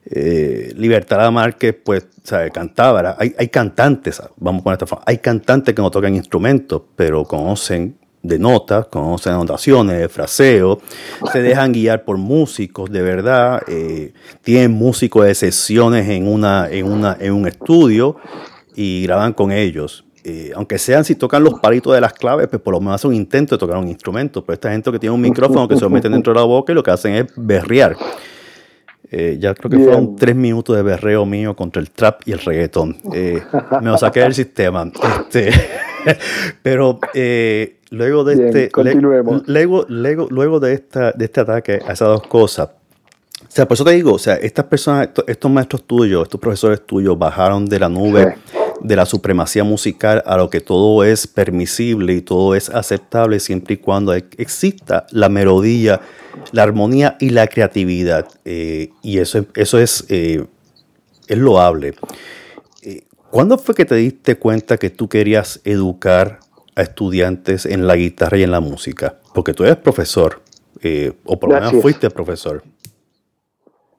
eh, 0.06 0.74
Libertad 0.76 1.32
Márquez, 1.32 1.76
pues, 1.84 2.08
sabe, 2.24 2.52
cantaba. 2.52 3.16
Hay, 3.20 3.34
hay 3.38 3.48
cantantes, 3.50 4.22
vamos 4.38 4.62
poner 4.62 4.76
esta 4.76 4.88
forma, 4.88 5.04
hay 5.08 5.18
cantantes 5.18 5.74
que 5.74 5.82
no 5.82 5.92
tocan 5.92 6.16
instrumentos, 6.16 6.82
pero 6.96 7.24
conocen 7.26 7.98
de 8.22 8.40
notas, 8.40 8.88
conocen 8.88 9.34
anotaciones, 9.34 10.00
de 10.00 10.10
fraseo, 10.10 10.80
se 11.32 11.42
dejan 11.42 11.72
guiar 11.72 12.04
por 12.04 12.18
músicos 12.18 12.92
de 12.92 13.02
verdad, 13.02 13.62
eh, 13.68 14.14
tienen 14.42 14.72
músicos 14.72 15.26
de 15.26 15.36
sesiones 15.36 16.10
en, 16.10 16.28
una, 16.28 16.68
en, 16.70 16.88
una, 16.88 17.16
en 17.20 17.34
un 17.34 17.48
estudio 17.48 18.18
y 18.76 19.04
graban 19.04 19.34
con 19.34 19.52
ellos. 19.52 20.06
Eh, 20.24 20.52
aunque 20.56 20.80
sean 20.80 21.06
si 21.06 21.14
tocan 21.14 21.44
los 21.44 21.60
palitos 21.60 21.94
de 21.94 22.02
las 22.02 22.14
claves, 22.14 22.48
pues 22.48 22.60
por 22.60 22.74
lo 22.74 22.80
menos 22.80 22.96
hacen 22.96 23.12
un 23.12 23.16
intento 23.16 23.56
de 23.56 23.60
tocar 23.60 23.78
un 23.78 23.88
instrumento. 23.88 24.44
Pero 24.44 24.56
esta 24.56 24.72
gente 24.72 24.92
que 24.92 24.98
tiene 24.98 25.14
un 25.14 25.22
micrófono 25.22 25.68
que 25.68 25.76
se 25.76 25.82
lo 25.82 25.90
meten 25.92 26.14
dentro 26.14 26.34
de 26.34 26.40
la 26.40 26.46
boca 26.46 26.72
y 26.72 26.76
lo 26.76 26.82
que 26.82 26.90
hacen 26.90 27.14
es 27.14 27.26
berrear. 27.36 27.96
Eh, 29.12 29.38
ya 29.40 29.54
creo 29.54 29.70
que 29.70 29.78
fueron 29.78 30.16
tres 30.16 30.36
minutos 30.36 30.76
de 30.76 30.82
berreo 30.82 31.26
mío 31.26 31.56
contra 31.56 31.82
el 31.82 31.92
trap 31.92 32.22
y 32.26 32.32
el 32.32 32.40
reggaetón. 32.40 32.98
Eh, 33.14 33.42
me 33.82 33.90
lo 33.90 33.98
saqué 33.98 34.22
del 34.22 34.34
sistema. 34.34 34.92
Este, 35.22 35.52
pero 36.64 37.00
eh, 37.14 37.78
luego 37.92 38.24
de 38.24 38.46
este. 38.46 38.72
luego, 39.46 39.86
luego, 39.88 40.28
luego 40.30 40.60
de, 40.60 40.74
esta, 40.74 41.12
de 41.12 41.26
este 41.26 41.42
ataque 41.42 41.80
a 41.86 41.94
esas 41.94 42.08
dos 42.08 42.28
cosas. 42.28 42.70
O 43.42 43.52
sea, 43.56 43.68
por 43.68 43.76
eso 43.76 43.86
te 43.86 43.92
digo, 43.92 44.14
o 44.14 44.20
sea, 44.20 44.36
estas 44.36 44.66
personas, 44.66 45.10
estos, 45.28 45.52
maestros 45.52 45.84
tuyos, 45.84 46.24
estos 46.24 46.40
profesores 46.40 46.86
tuyos 46.86 47.18
bajaron 47.18 47.66
de 47.66 47.80
la 47.80 47.90
nube 47.90 48.36
de 48.82 48.96
la 48.96 49.06
supremacía 49.06 49.64
musical 49.64 50.24
a 50.26 50.38
lo 50.38 50.50
que 50.50 50.62
todo 50.62 51.04
es 51.04 51.28
permisible 51.28 52.14
y 52.14 52.22
todo 52.22 52.56
es 52.56 52.70
aceptable 52.70 53.40
siempre 53.40 53.76
y 53.76 53.78
cuando 53.78 54.14
exista 54.14 55.06
la 55.12 55.30
melodía, 55.30 56.02
la 56.52 56.64
armonía 56.64 57.18
y 57.20 57.30
la 57.30 57.48
creatividad. 57.48 58.28
Eh, 58.44 58.92
y 59.02 59.20
eso, 59.20 59.46
eso 59.56 59.80
es, 59.80 60.06
eh, 60.10 60.46
es 61.28 61.38
loable. 61.38 61.96
Eh, 62.82 63.04
¿Cuándo 63.32 63.58
fue 63.58 63.76
que 63.76 63.86
te 63.86 63.96
diste 63.96 64.36
cuenta 64.36 64.78
que 64.78 64.90
tú 64.90 65.10
querías 65.10 65.62
educar 65.64 66.40
a 66.76 66.82
estudiantes 66.82 67.66
en 67.66 67.88
la 67.88 67.96
guitarra 67.96 68.38
y 68.38 68.44
en 68.44 68.52
la 68.52 68.60
música? 68.60 69.20
Porque 69.34 69.54
tú 69.54 69.64
eres 69.64 69.78
profesor, 69.78 70.42
o 71.26 71.40
por 71.40 71.50
lo 71.50 71.56
menos 71.56 71.82
fuiste 71.82 72.10
profesor. 72.10 72.64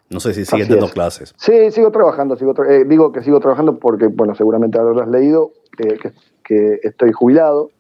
No 0.09 0.21
sé 0.21 0.35
si 0.35 0.45
sigues 0.45 0.69
dando 0.69 0.89
clases. 0.89 1.35
Sí, 1.37 1.71
sigo 1.71 1.91
trabajando. 1.91 2.37
Sigo 2.37 2.55
eh, 2.65 2.85
digo 2.87 3.13
que 3.13 3.23
sigo 3.23 3.41
trabajando 3.41 3.79
porque, 3.79 4.07
bueno, 4.07 4.35
seguramente 4.35 4.79
habrás 4.79 5.09
leído 5.09 5.53
eh, 5.79 5.99
que, 6.45 6.81
estoy 6.85 7.13
jubilado 7.13 7.71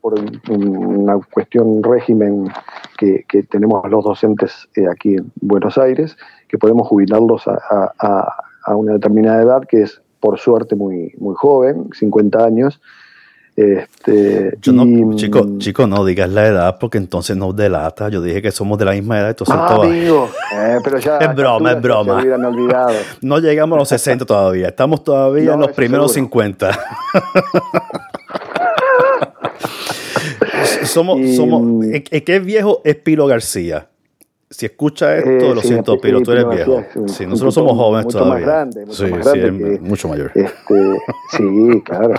por 0.00 0.14
una 0.48 1.18
cuestión 1.32 1.82
régimen 1.82 2.48
que, 2.96 3.24
tenemos 3.50 3.88
los 3.90 4.04
docentes 4.04 4.68
eh, 4.76 4.86
aquí 4.88 5.16
en 5.16 5.32
Buenos 5.40 5.76
Aires, 5.78 6.16
que 6.46 6.58
podemos 6.58 6.86
jubilarlos 6.86 7.42
a, 7.48 8.74
una 8.76 8.92
determinada 8.92 9.42
edad, 9.42 9.62
que 9.68 9.82
es 9.82 10.00
por 10.20 10.38
suerte 10.38 10.76
muy, 10.76 11.12
muy 11.18 11.34
joven, 11.34 11.88
50 11.92 12.44
años, 12.44 12.80
este, 13.58 14.56
no, 14.72 15.16
chico, 15.16 15.58
chico, 15.58 15.88
no 15.88 16.04
digas 16.04 16.30
la 16.30 16.46
edad 16.46 16.78
porque 16.78 16.96
entonces 16.96 17.36
nos 17.36 17.56
delata. 17.56 18.08
Yo 18.08 18.22
dije 18.22 18.40
que 18.40 18.52
somos 18.52 18.78
de 18.78 18.84
la 18.84 18.92
misma 18.92 19.18
edad. 19.18 19.30
Entonces 19.30 19.56
ah, 19.58 19.80
amigo, 19.82 20.30
eh, 20.54 20.78
pero 20.84 20.98
ya 20.98 21.18
es 21.18 21.34
broma, 21.34 21.72
es 21.72 21.82
broma. 21.82 22.22
no 23.20 23.38
llegamos 23.40 23.74
a 23.74 23.80
los 23.80 23.88
60 23.88 24.24
todavía. 24.24 24.68
Estamos 24.68 25.02
todavía 25.02 25.54
en 25.54 25.60
los 25.60 25.72
primeros 25.72 26.12
50. 26.12 26.70
somos, 30.84 31.18
somos, 31.34 31.84
¿Qué 31.84 32.36
es 32.36 32.44
viejo? 32.44 32.80
Es 32.84 32.94
Pilo 32.94 33.26
García. 33.26 33.88
Si 34.50 34.66
escucha 34.66 35.16
esto, 35.16 35.30
eh, 35.30 35.54
lo 35.54 35.60
siento, 35.60 35.98
pero 36.00 36.22
tú 36.22 36.32
eres 36.32 36.48
viejo. 36.48 36.82
Sí, 37.06 37.26
nosotros 37.26 37.54
somos 37.54 37.76
jóvenes 37.76 38.06
mucho 38.06 38.18
todavía. 38.18 38.46
Más 38.46 38.54
grande, 38.54 38.86
mucho 38.86 39.08
más 39.08 39.34
grande. 39.34 39.78
mucho 39.80 40.08
mayor. 40.08 40.32
Este, 40.34 40.98
sí, 41.36 41.82
claro, 41.84 42.14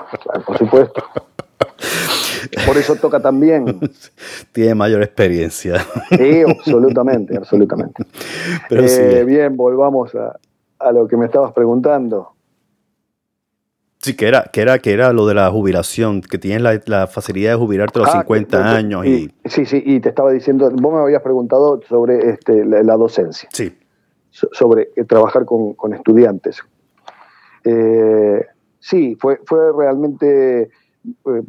por 0.45 0.57
supuesto. 0.57 1.03
Por 2.65 2.77
eso 2.77 2.95
toca 2.95 3.19
también. 3.19 3.79
Tiene 4.51 4.75
mayor 4.75 5.03
experiencia. 5.03 5.85
Sí, 6.09 6.43
absolutamente, 6.47 7.37
absolutamente. 7.37 8.03
Pero 8.69 8.83
eh, 8.85 9.23
Bien, 9.25 9.55
volvamos 9.57 10.15
a, 10.15 10.37
a, 10.79 10.91
lo 10.91 11.07
que 11.07 11.17
me 11.17 11.25
estabas 11.25 11.51
preguntando. 11.53 12.33
Sí, 14.01 14.15
que 14.15 14.27
era, 14.27 14.45
que 14.45 14.61
era, 14.61 14.79
que 14.79 14.93
era 14.93 15.11
lo 15.11 15.27
de 15.27 15.33
la 15.33 15.51
jubilación, 15.51 16.21
que 16.21 16.37
tienes 16.37 16.61
la, 16.61 16.79
la 16.85 17.07
facilidad 17.07 17.51
de 17.51 17.57
jubilarte 17.57 17.99
a 17.99 18.03
los 18.03 18.11
50 18.11 18.57
ah, 18.57 18.75
años. 18.75 19.05
Y, 19.05 19.29
Sí, 19.45 19.65
sí, 19.65 19.83
y 19.85 19.99
te 19.99 20.09
estaba 20.09 20.31
diciendo, 20.31 20.69
vos 20.71 20.93
me 20.93 20.99
habías 20.99 21.21
preguntado 21.21 21.81
sobre 21.87 22.29
este, 22.29 22.63
la, 22.65 22.95
docencia. 22.95 23.49
Sí. 23.51 23.77
sobre 24.31 24.89
eh, 24.95 25.03
trabajar 25.03 25.43
con, 25.43 25.73
con 25.73 25.93
estudiantes. 25.93 26.61
Eh, 27.65 28.45
sí, 28.79 29.17
fue, 29.19 29.41
fue 29.45 29.71
realmente 29.73 30.61
eh, 31.03 31.41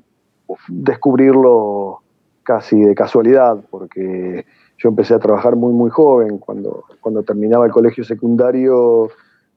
descubrirlo 0.69 2.03
casi 2.43 2.81
de 2.81 2.95
casualidad, 2.97 3.59
porque 3.71 4.45
yo 4.79 4.89
empecé 4.89 5.15
a 5.15 5.19
trabajar 5.19 5.57
muy, 5.57 5.73
muy 5.73 5.91
joven. 5.91 6.39
Cuando, 6.39 6.85
cuando 7.01 7.23
terminaba 7.23 7.67
el 7.67 7.73
colegio 7.73 8.03
secundario, 8.03 9.09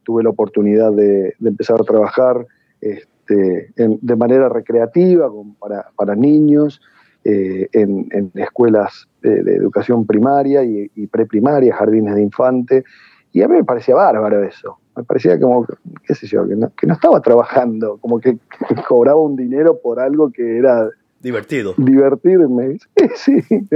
tuve 0.04 0.22
la 0.22 0.30
oportunidad 0.30 0.92
de, 0.92 1.34
empezar 1.44 1.82
a 1.82 1.84
trabajar 1.84 2.46
este, 2.84 3.72
de 3.76 4.16
manera 4.16 4.50
recreativa 4.50 5.30
para, 5.96 6.16
niños 6.16 6.82
eh, 7.24 7.70
en, 7.72 8.32
escuelas 8.36 9.08
de, 9.22 9.40
educación 9.56 10.06
primaria 10.06 10.64
y, 10.64 11.08
preprimaria, 11.08 11.76
jardines 11.76 12.16
de 12.16 12.22
infante, 12.22 12.84
y 13.32 13.42
a 13.42 13.48
mí 13.48 13.56
me 13.56 13.64
parecía 13.64 13.96
bárbaro 13.96 14.44
eso. 14.44 14.78
Me 14.96 15.04
parecía 15.04 15.40
como, 15.40 15.66
qué 16.06 16.14
sé 16.14 16.28
yo, 16.28 16.48
que 16.48 16.56
no, 16.56 16.72
que 16.76 16.86
no 16.86 16.94
estaba 16.94 17.20
trabajando, 17.22 17.98
como 17.98 18.20
que, 18.20 18.38
cobraba 18.88 19.20
un 19.20 19.36
dinero 19.36 19.80
por 19.82 20.00
algo 20.00 20.32
que 20.32 20.58
era 20.58 20.90
Divertido. 21.24 21.74
Divertirme. 21.78 22.78
Sí, 23.16 23.42
sí. 23.42 23.68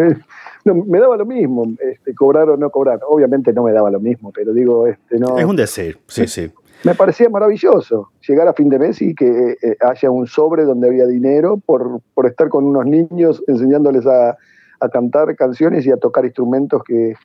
me 0.66 1.00
daba 1.00 1.16
lo 1.16 1.26
mismo, 1.26 1.64
este, 1.80 2.14
cobrar 2.14 2.50
o 2.50 2.58
no 2.58 2.70
cobrar. 2.70 3.00
Obviamente 3.08 3.54
no 3.54 3.64
me 3.64 3.72
daba 3.72 3.90
lo 3.90 4.02
mismo, 4.02 4.34
pero 4.34 4.52
digo, 4.52 4.86
este, 4.86 5.18
no. 5.18 5.40
Es 5.40 5.46
un 5.46 5.56
deseo, 5.56 5.96
sí, 6.08 6.28
sí. 6.28 6.52
Me 6.84 6.96
parecía 6.96 7.30
maravilloso 7.30 8.12
llegar 8.28 8.48
a 8.48 8.54
fin 8.54 8.70
de 8.70 8.80
mes 8.80 9.02
y 9.02 9.16
que 9.16 9.58
eh, 9.62 9.78
haya 9.82 10.12
un 10.12 10.28
sobre 10.28 10.64
donde 10.64 10.88
había 10.88 11.06
dinero 11.06 11.58
por, 11.66 12.02
por 12.14 12.28
estar 12.28 12.50
con 12.50 12.66
unos 12.66 12.86
niños 12.86 13.44
enseñándoles 13.48 14.06
a, 14.06 14.38
a, 14.80 14.90
cantar 14.90 15.36
canciones 15.36 15.86
y 15.86 15.92
a 15.92 15.98
tocar 15.98 16.26
instrumentos 16.26 16.84
que, 16.84 17.16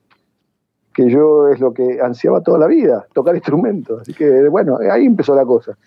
que 0.93 1.09
yo 1.09 1.49
es 1.49 1.59
lo 1.59 1.73
que 1.73 1.99
ansiaba 2.01 2.41
toda 2.41 2.59
la 2.59 2.67
vida, 2.67 3.05
tocar 3.13 3.35
instrumentos. 3.35 4.01
Así 4.01 4.13
que 4.13 4.47
bueno, 4.49 4.77
ahí 4.91 5.05
empezó 5.05 5.35
la 5.35 5.45
cosa. 5.45 5.77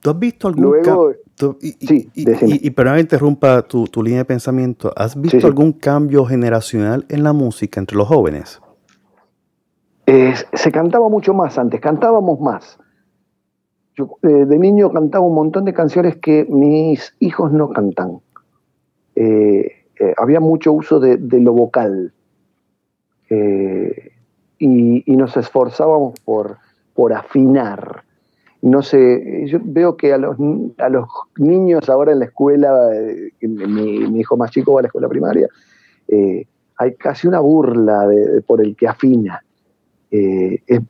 ¿Tú 0.00 0.10
has 0.10 0.18
visto 0.18 0.46
algún 0.48 0.64
Luego, 0.64 1.12
y, 1.60 1.72
sí, 1.72 2.10
y, 2.14 2.70
perdón 2.70 3.00
interrumpa 3.00 3.62
tu, 3.62 3.86
línea 4.02 4.20
de 4.20 4.24
pensamiento. 4.24 4.92
¿Has 4.96 5.20
visto 5.20 5.46
algún 5.46 5.72
cambio 5.72 6.24
generacional 6.24 7.04
en 7.08 7.24
la 7.24 7.32
música 7.32 7.80
entre 7.80 7.96
los 7.96 8.08
jóvenes? 8.08 8.60
se 10.54 10.72
cantaba 10.72 11.10
mucho 11.10 11.34
más 11.34 11.58
antes, 11.58 11.80
cantábamos 11.80 12.40
más. 12.40 12.78
Yo 13.98 14.16
eh, 14.22 14.28
de 14.28 14.58
niño 14.60 14.92
cantaba 14.92 15.26
un 15.26 15.34
montón 15.34 15.64
de 15.64 15.74
canciones 15.74 16.16
que 16.18 16.46
mis 16.48 17.16
hijos 17.18 17.52
no 17.52 17.68
cantan. 17.70 18.20
Eh, 19.16 19.72
eh, 19.98 20.14
había 20.16 20.38
mucho 20.38 20.72
uso 20.72 21.00
de, 21.00 21.18
lo 21.40 21.52
vocal. 21.52 22.12
Y, 24.60 25.16
nos 25.16 25.36
esforzábamos 25.36 26.20
por, 26.20 26.58
por 26.94 27.12
afinar 27.12 28.04
no 28.60 28.82
sé, 28.82 29.46
yo 29.46 29.58
veo 29.62 29.96
que 29.96 30.12
a 30.12 30.18
los, 30.18 30.36
a 30.78 30.88
los 30.88 31.08
niños 31.36 31.88
ahora 31.88 32.10
en 32.10 32.20
la 32.20 32.24
escuela, 32.24 32.90
mi, 33.40 34.18
hijo 34.18 34.36
más 34.36 34.50
chico 34.50 34.72
va 34.72 34.80
a 34.80 34.82
la 34.82 34.88
escuela 34.88 35.08
primaria, 35.08 35.48
hay 36.76 36.94
casi 36.96 37.28
una 37.28 37.38
burla 37.38 38.08
por 38.46 38.60
el 38.60 38.74
que 38.74 38.88
afina. 38.88 39.44
Es, 40.10 40.82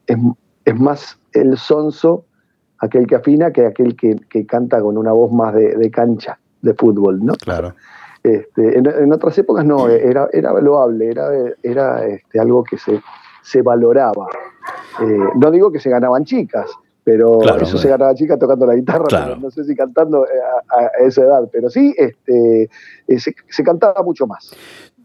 más 0.78 1.18
el 1.32 1.58
sonso 1.58 2.24
aquel 2.78 3.06
que 3.06 3.16
afina 3.16 3.52
que 3.52 3.66
aquel 3.66 3.96
que, 3.96 4.46
canta 4.46 4.80
con 4.80 4.96
una 4.96 5.12
voz 5.12 5.32
más 5.32 5.54
de, 5.54 5.90
cancha, 5.90 6.38
de 6.62 6.74
fútbol, 6.74 7.24
¿no? 7.24 7.34
Claro. 7.34 7.74
Este, 8.22 8.78
en, 8.78 9.12
otras 9.12 9.38
épocas 9.38 9.64
no, 9.64 9.88
era, 9.88 10.28
era 10.32 10.52
loable, 10.60 11.08
era, 11.08 11.30
era 11.62 12.06
este, 12.06 12.40
algo 12.40 12.64
que 12.64 12.76
se, 12.76 13.00
se 13.42 13.62
valoraba. 13.62 14.28
no 15.36 15.50
digo 15.50 15.70
que 15.70 15.80
se 15.80 15.90
ganaban 15.90 16.24
chicas, 16.24 16.70
pero 17.08 17.40
eso 17.58 17.78
se 17.78 17.88
ganaba 17.88 18.14
chica 18.14 18.38
tocando 18.38 18.66
la 18.66 18.74
guitarra, 18.74 19.34
no 19.40 19.50
sé 19.50 19.64
si 19.64 19.74
cantando 19.74 20.26
eh, 20.26 20.28
a, 20.68 21.06
esa 21.06 21.22
edad, 21.22 21.48
pero 21.50 21.70
sí, 21.70 21.94
este, 21.96 22.64
eh, 23.06 23.18
se, 23.18 23.64
cantaba 23.64 24.02
mucho 24.02 24.26
más. 24.26 24.50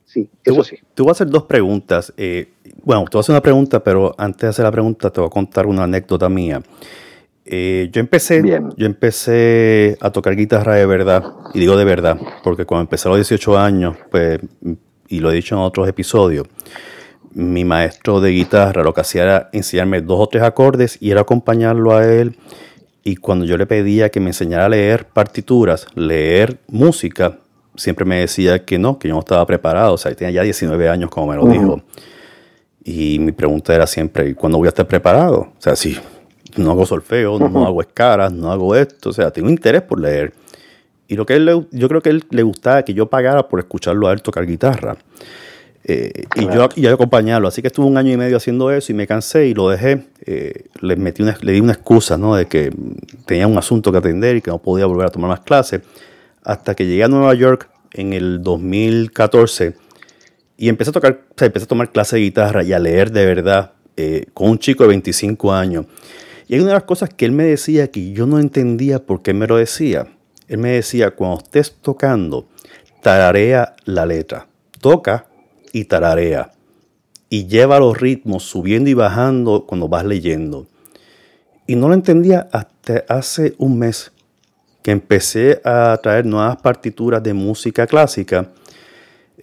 Sí, 0.03 0.29
eso 0.43 0.65
sí. 0.65 0.75
Te 0.93 1.01
voy 1.01 1.11
a 1.11 1.13
hacer 1.13 1.29
dos 1.29 1.43
preguntas. 1.43 2.11
Eh, 2.17 2.51
bueno, 2.83 3.05
te 3.05 3.11
voy 3.15 3.19
a 3.19 3.21
hacer 3.21 3.33
una 3.33 3.41
pregunta, 3.41 3.81
pero 3.81 4.13
antes 4.17 4.41
de 4.41 4.47
hacer 4.49 4.65
la 4.65 4.71
pregunta 4.73 5.11
te 5.11 5.21
voy 5.21 5.27
a 5.27 5.31
contar 5.31 5.65
una 5.65 5.83
anécdota 5.83 6.27
mía. 6.27 6.61
Yo 7.45 7.99
empecé, 7.99 8.41
yo 8.77 8.85
empecé 8.85 9.97
a 9.99 10.11
tocar 10.11 10.35
guitarra 10.35 10.75
de 10.75 10.85
verdad, 10.85 11.23
y 11.53 11.59
digo 11.59 11.75
de 11.75 11.85
verdad, 11.85 12.17
porque 12.43 12.65
cuando 12.65 12.83
empecé 12.83 13.07
a 13.07 13.11
los 13.11 13.17
18 13.17 13.57
años, 13.57 13.95
pues, 14.09 14.39
y 15.07 15.19
lo 15.19 15.31
he 15.31 15.35
dicho 15.35 15.55
en 15.55 15.61
otros 15.61 15.87
episodios, 15.87 16.47
mi 17.33 17.65
maestro 17.65 18.21
de 18.21 18.31
guitarra 18.31 18.83
lo 18.83 18.93
que 18.93 19.01
hacía 19.01 19.23
era 19.23 19.49
enseñarme 19.53 20.01
dos 20.01 20.19
o 20.19 20.27
tres 20.27 20.43
acordes 20.43 20.97
y 21.01 21.11
era 21.11 21.21
acompañarlo 21.21 21.95
a 21.95 22.05
él. 22.05 22.37
Y 23.03 23.15
cuando 23.17 23.45
yo 23.45 23.57
le 23.57 23.65
pedía 23.65 24.09
que 24.09 24.19
me 24.19 24.27
enseñara 24.27 24.65
a 24.65 24.69
leer 24.69 25.05
partituras, 25.05 25.87
leer 25.95 26.59
música, 26.67 27.39
siempre 27.75 28.05
me 28.05 28.19
decía 28.19 28.63
que 28.63 28.77
no, 28.77 28.97
que 28.97 29.07
yo 29.07 29.15
no 29.15 29.19
estaba 29.19 29.45
preparado. 29.45 29.93
O 29.93 29.97
sea, 29.97 30.13
tenía 30.15 30.31
ya 30.31 30.43
19 30.43 30.89
años, 30.89 31.09
como 31.09 31.27
me 31.27 31.35
lo 31.35 31.45
dijo. 31.47 31.81
Y 32.83 33.19
mi 33.19 33.31
pregunta 33.31 33.73
era 33.73 33.87
siempre, 33.87 34.35
¿cuándo 34.35 34.57
voy 34.57 34.67
a 34.67 34.69
estar 34.69 34.87
preparado? 34.87 35.39
O 35.39 35.55
sea, 35.57 35.75
si 35.75 35.97
no 36.57 36.71
hago 36.71 36.85
solfeo, 36.85 37.39
no 37.39 37.65
hago 37.65 37.81
escalas, 37.81 38.31
no 38.31 38.51
hago 38.51 38.75
esto. 38.75 39.09
O 39.09 39.13
sea, 39.13 39.31
tengo 39.31 39.49
interés 39.49 39.81
por 39.81 39.99
leer. 39.99 40.33
Y 41.07 41.15
lo 41.15 41.25
que 41.25 41.35
él, 41.35 41.67
yo 41.71 41.87
creo 41.87 42.01
que 42.01 42.09
él 42.09 42.23
le 42.29 42.43
gustaba 42.43 42.83
que 42.83 42.93
yo 42.93 43.07
pagara 43.07 43.47
por 43.47 43.59
escucharlo 43.59 44.07
a 44.07 44.13
él 44.13 44.21
tocar 44.21 44.45
guitarra. 44.45 44.97
Eh, 45.85 46.23
y, 46.35 46.45
yo, 46.45 46.69
y 46.75 46.81
yo 46.81 46.93
acompañarlo. 46.93 47.47
Así 47.47 47.61
que 47.61 47.67
estuve 47.67 47.85
un 47.85 47.97
año 47.97 48.11
y 48.11 48.17
medio 48.17 48.37
haciendo 48.37 48.71
eso 48.71 48.91
y 48.91 48.95
me 48.95 49.05
cansé 49.05 49.47
y 49.47 49.53
lo 49.53 49.69
dejé. 49.69 50.05
Eh, 50.25 50.65
le, 50.81 50.95
metí 50.95 51.21
una, 51.21 51.37
le 51.41 51.51
di 51.51 51.59
una 51.59 51.73
excusa 51.73 52.17
¿no? 52.17 52.35
de 52.35 52.45
que 52.45 52.71
tenía 53.25 53.47
un 53.47 53.57
asunto 53.57 53.91
que 53.91 53.97
atender 53.97 54.37
y 54.37 54.41
que 54.41 54.51
no 54.51 54.59
podía 54.59 54.85
volver 54.85 55.07
a 55.07 55.09
tomar 55.09 55.29
más 55.29 55.41
clases. 55.41 55.81
Hasta 56.43 56.75
que 56.75 56.85
llegué 56.85 57.03
a 57.03 57.07
Nueva 57.07 57.33
York 57.33 57.69
en 57.91 58.13
el 58.13 58.41
2014 58.41 59.75
y 60.57 60.69
empecé 60.69 60.91
a 60.91 60.93
tocar, 60.93 61.19
o 61.29 61.33
sea, 61.37 61.47
empecé 61.47 61.65
a 61.65 61.67
tomar 61.67 61.91
clases 61.91 62.13
de 62.13 62.21
guitarra 62.21 62.63
y 62.63 62.73
a 62.73 62.79
leer 62.79 63.11
de 63.11 63.25
verdad 63.25 63.73
eh, 63.97 64.25
con 64.33 64.49
un 64.49 64.59
chico 64.59 64.83
de 64.83 64.89
25 64.89 65.53
años. 65.53 65.85
Y 66.47 66.55
hay 66.55 66.59
una 66.59 66.69
de 66.69 66.75
las 66.75 66.83
cosas 66.83 67.09
que 67.09 67.25
él 67.25 67.31
me 67.31 67.45
decía 67.45 67.89
que 67.89 68.11
yo 68.11 68.25
no 68.25 68.39
entendía 68.39 68.99
por 69.05 69.21
qué 69.21 69.33
me 69.33 69.47
lo 69.47 69.57
decía. 69.57 70.07
Él 70.47 70.57
me 70.57 70.71
decía, 70.71 71.11
cuando 71.11 71.37
estés 71.37 71.73
tocando, 71.81 72.47
tararea 73.01 73.75
la 73.85 74.05
letra. 74.05 74.47
Toca 74.79 75.27
y 75.71 75.85
tararea. 75.85 76.51
Y 77.29 77.47
lleva 77.47 77.79
los 77.79 77.99
ritmos 77.99 78.43
subiendo 78.43 78.89
y 78.89 78.93
bajando 78.93 79.65
cuando 79.65 79.87
vas 79.87 80.05
leyendo. 80.05 80.67
Y 81.65 81.75
no 81.75 81.87
lo 81.87 81.93
entendía 81.93 82.49
hasta 82.51 83.03
hace 83.07 83.55
un 83.57 83.79
mes 83.79 84.11
que 84.83 84.91
empecé 84.91 85.61
a 85.63 85.97
traer 86.03 86.25
nuevas 86.25 86.57
partituras 86.57 87.23
de 87.23 87.33
música 87.33 87.87
clásica. 87.87 88.49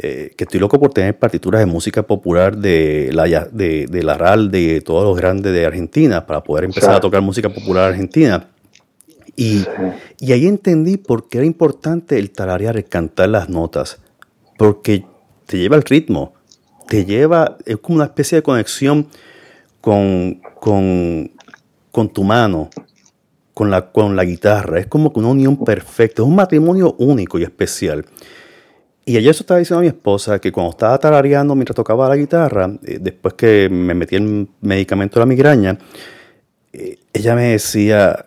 Eh, 0.03 0.33
que 0.35 0.45
estoy 0.45 0.59
loco 0.59 0.81
por 0.81 0.95
tener 0.95 1.19
partituras 1.19 1.59
de 1.59 1.67
música 1.67 2.03
popular 2.03 2.57
de 2.57 3.11
la, 3.13 3.25
de, 3.53 3.87
de 3.87 4.03
la 4.03 4.15
RAL, 4.17 4.51
de 4.51 4.81
todos 4.81 5.05
los 5.05 5.15
grandes 5.15 5.53
de 5.53 5.67
Argentina, 5.67 6.25
para 6.25 6.43
poder 6.43 6.65
empezar 6.65 6.95
a 6.95 7.01
tocar 7.01 7.21
música 7.21 7.51
popular 7.51 7.91
argentina. 7.91 8.49
Y, 9.37 9.63
y, 10.19 10.33
ahí 10.33 10.47
entendí 10.47 10.97
por 10.97 11.29
qué 11.29 11.39
era 11.39 11.47
importante 11.47 12.19
el 12.19 12.31
tararear, 12.31 12.79
el 12.79 12.87
cantar 12.87 13.29
las 13.29 13.51
notas. 13.51 14.01
Porque 14.57 15.05
te 15.45 15.59
lleva 15.59 15.77
el 15.77 15.83
ritmo, 15.83 16.33
te 16.89 17.05
lleva, 17.05 17.59
es 17.67 17.77
como 17.77 17.97
una 17.97 18.07
especie 18.07 18.37
de 18.37 18.43
conexión 18.43 19.07
con, 19.83 20.41
con, 20.61 22.09
tu 22.11 22.25
mano, 22.25 22.71
con 23.53 23.71
la, 23.71 23.91
con 23.91 24.17
la 24.17 24.25
guitarra. 24.25 24.79
Es 24.79 24.87
como 24.87 25.13
una 25.15 25.29
unión 25.29 25.63
perfecta, 25.63 26.23
es 26.23 26.29
un 26.29 26.37
matrimonio 26.37 26.95
único 26.99 27.39
y 27.39 27.43
especial. 27.43 28.07
Y 29.05 29.17
ayer 29.17 29.31
eso 29.31 29.43
estaba 29.43 29.59
diciendo 29.59 29.79
a 29.79 29.83
mi 29.83 29.89
esposa 29.89 30.39
que 30.39 30.53
cuando 30.53 30.71
estaba 30.71 30.99
tarareando 30.99 31.55
mientras 31.55 31.75
tocaba 31.75 32.09
la 32.09 32.17
guitarra, 32.17 32.71
eh, 32.85 32.99
después 33.01 33.35
que 33.35 33.69
me 33.71 33.95
metí 33.95 34.17
el 34.17 34.49
medicamento 34.61 35.19
de 35.19 35.21
la 35.21 35.27
migraña, 35.27 35.79
eh, 36.73 36.99
ella 37.13 37.35
me 37.35 37.53
decía, 37.53 38.27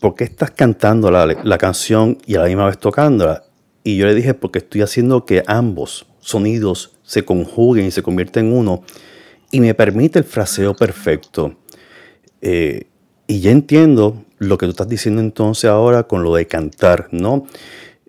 ¿por 0.00 0.14
qué 0.14 0.24
estás 0.24 0.52
cantando 0.52 1.10
la, 1.10 1.26
la, 1.26 1.58
canción 1.58 2.18
y 2.26 2.36
a 2.36 2.40
la 2.40 2.46
misma 2.46 2.66
vez 2.66 2.78
tocándola? 2.78 3.44
Y 3.84 3.96
yo 3.96 4.06
le 4.06 4.14
dije, 4.14 4.34
porque 4.34 4.60
estoy 4.60 4.82
haciendo 4.82 5.24
que 5.24 5.42
ambos 5.46 6.06
sonidos 6.20 6.96
se 7.02 7.24
conjuguen 7.24 7.86
y 7.86 7.90
se 7.90 8.02
convierten 8.02 8.46
en 8.46 8.52
uno 8.52 8.82
y 9.50 9.60
me 9.60 9.74
permite 9.74 10.18
el 10.18 10.24
fraseo 10.24 10.74
perfecto. 10.74 11.56
Eh, 12.40 12.84
y 13.26 13.40
ya 13.40 13.50
entiendo 13.50 14.24
lo 14.38 14.56
que 14.56 14.66
tú 14.66 14.70
estás 14.70 14.88
diciendo 14.88 15.20
entonces 15.20 15.68
ahora 15.68 16.04
con 16.04 16.22
lo 16.22 16.34
de 16.34 16.46
cantar, 16.46 17.08
¿no? 17.10 17.46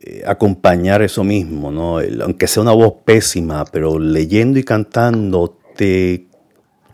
Eh, 0.02 0.24
acompañar 0.26 1.02
eso 1.02 1.26
mismo, 1.26 1.72
¿no? 1.72 2.00
aunque 2.24 2.48
sea 2.48 2.64
una 2.64 2.72
voz 2.72 2.94
pésima, 3.04 3.66
pero 3.66 4.00
leyendo 4.00 4.58
y 4.58 4.64
cantando 4.64 5.58
te 5.76 6.26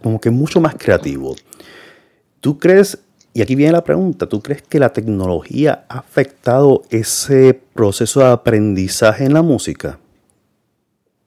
como 0.01 0.19
que 0.19 0.31
mucho 0.31 0.59
más 0.59 0.73
creativo. 0.75 1.35
¿Tú 2.39 2.57
crees, 2.57 2.97
y 3.33 3.43
aquí 3.43 3.53
viene 3.53 3.73
la 3.73 3.83
pregunta, 3.83 4.27
¿tú 4.27 4.41
crees 4.41 4.63
que 4.63 4.79
la 4.79 4.89
tecnología 4.89 5.85
ha 5.87 5.99
afectado 5.99 6.81
ese 6.89 7.59
proceso 7.73 8.21
de 8.21 8.27
aprendizaje 8.27 9.23
en 9.25 9.33
la 9.33 9.43
música? 9.43 9.99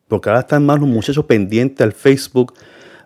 Porque 0.08 0.30
ahora 0.30 0.40
están 0.40 0.66
más 0.66 0.80
los 0.80 0.88
muchachos 0.88 1.26
pendientes 1.26 1.84
al 1.84 1.92
Facebook, 1.92 2.54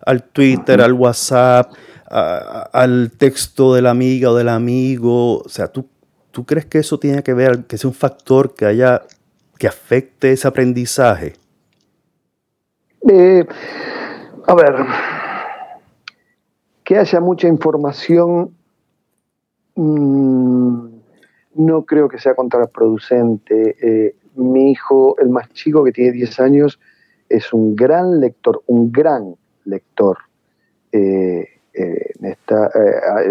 al 0.07 0.23
Twitter, 0.23 0.81
al 0.81 0.95
WhatsApp, 0.95 1.73
al 2.07 3.11
texto 3.19 3.75
de 3.75 3.83
la 3.83 3.91
amiga 3.91 4.31
o 4.31 4.35
del 4.35 4.49
amigo. 4.49 5.39
O 5.39 5.49
sea, 5.49 5.69
¿tú, 5.69 5.87
¿tú 6.33 6.45
crees 6.45 6.67
que 6.67 6.79
eso 6.79 6.99
tiene 6.99 7.23
que 7.23 7.35
ver, 7.35 7.65
que 7.67 7.79
sea 7.79 7.89
un 7.89 7.95
factor 7.95 8.55
que 8.55 8.67
haya, 8.67 9.03
que 9.59 9.69
afecte 9.69 10.33
ese 10.33 10.49
aprendizaje? 10.49 11.35
Eh, 13.09 13.47
a 14.47 14.55
ver, 14.55 14.75
que 16.83 16.99
haya 16.99 17.21
mucha 17.21 17.47
información 17.47 18.57
Mm, 19.75 20.87
no 21.55 21.83
creo 21.85 22.09
que 22.09 22.19
sea 22.19 22.35
contraproducente. 22.35 23.77
Eh, 23.81 24.17
mi 24.35 24.71
hijo, 24.71 25.17
el 25.19 25.31
más 25.31 25.51
chico 25.53 25.85
que 25.85 25.93
tiene 25.93 26.13
10 26.13 26.41
años, 26.41 26.81
es 27.29 27.53
un 27.53 27.75
gran 27.75 28.21
lector, 28.21 28.63
un 28.67 28.93
gran 28.93 29.35
lector. 29.65 30.19
Eh, 30.93 31.49
eh, 31.75 32.13
esta, 32.23 32.71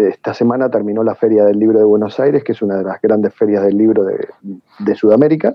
esta, 0.08 0.34
semana 0.34 0.70
terminó 0.70 1.02
la 1.04 1.14
Feria 1.14 1.44
del 1.44 1.58
Libro 1.58 1.78
de 1.78 1.84
Buenos 1.84 2.18
Aires, 2.18 2.42
que 2.42 2.52
es 2.52 2.62
una 2.62 2.76
de 2.76 2.84
las 2.84 3.00
grandes 3.00 3.34
ferias 3.34 3.64
del 3.64 3.78
libro 3.78 4.04
de, 4.04 4.28
de 4.78 4.94
Sudamérica, 4.94 5.54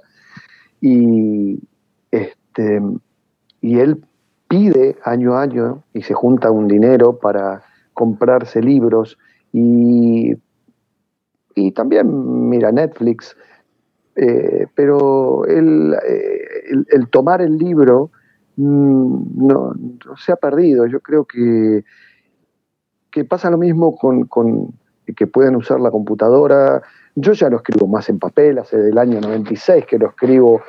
y, 0.80 1.60
este, 2.12 2.82
y 3.62 3.80
él 3.80 4.04
pide 4.48 4.98
año 5.04 5.36
a 5.36 5.42
año 5.42 5.84
y 5.94 6.02
se 6.04 6.14
junta 6.14 6.52
un 6.52 6.68
dinero 6.68 7.18
para 7.20 7.64
comprarse 7.94 8.62
libros. 8.62 9.18
Y, 9.52 10.36
y 11.56 11.72
también 11.72 12.50
mira 12.50 12.72
Netflix, 12.72 13.36
eh, 14.16 14.68
pero 14.76 15.46
el, 15.46 15.96
eh, 16.08 16.86
el, 16.90 17.10
tomar 17.10 17.42
el 17.42 17.58
libro 17.58 18.12
mm, 18.56 19.48
no, 19.48 19.74
se 20.18 20.32
ha 20.32 20.36
perdido. 20.36 20.86
Yo 20.86 21.00
creo 21.00 21.26
que, 21.26 21.84
que 23.12 23.26
pasa 23.26 23.50
lo 23.50 23.58
mismo 23.58 23.96
con, 23.96 24.26
con, 24.26 24.74
que 25.16 25.28
pueden 25.28 25.56
usar 25.56 25.80
la 25.80 25.92
computadora. 25.92 26.82
Yo 27.16 27.34
ya 27.34 27.50
lo 27.50 27.58
escribo 27.58 27.88
más 27.88 28.10
en 28.10 28.20
papel, 28.20 28.60
hace 28.60 28.78
del 28.78 28.98
año 28.98 29.20
96 29.20 29.86
que 29.86 29.98
lo 29.98 30.10
escribo 30.10 30.62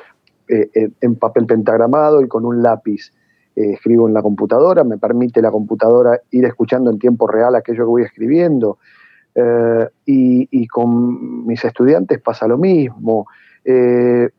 eh, 0.47 0.91
en 0.99 1.15
papel 1.15 1.45
pentagramado 1.45 2.21
y 2.21 2.27
con 2.27 2.45
un 2.45 2.61
lápiz. 2.61 3.11
Eh, 3.55 3.73
escribo 3.73 4.07
en 4.07 4.13
la 4.13 4.21
computadora, 4.21 4.83
me 4.83 4.97
permite 4.97 5.41
la 5.41 5.51
computadora 5.51 6.21
ir 6.31 6.45
escuchando 6.45 6.89
en 6.89 6.97
tiempo 6.97 7.27
real 7.27 7.55
aquello 7.55 7.79
que 7.79 7.89
voy 7.89 8.03
escribiendo. 8.03 8.77
Eh, 9.35 9.87
y, 10.05 10.67
con 10.67 11.45
mis 11.45 11.63
estudiantes 11.65 12.21
pasa 12.21 12.47
lo 12.47 12.57
mismo. 12.57 13.27
Eh, 13.65 14.29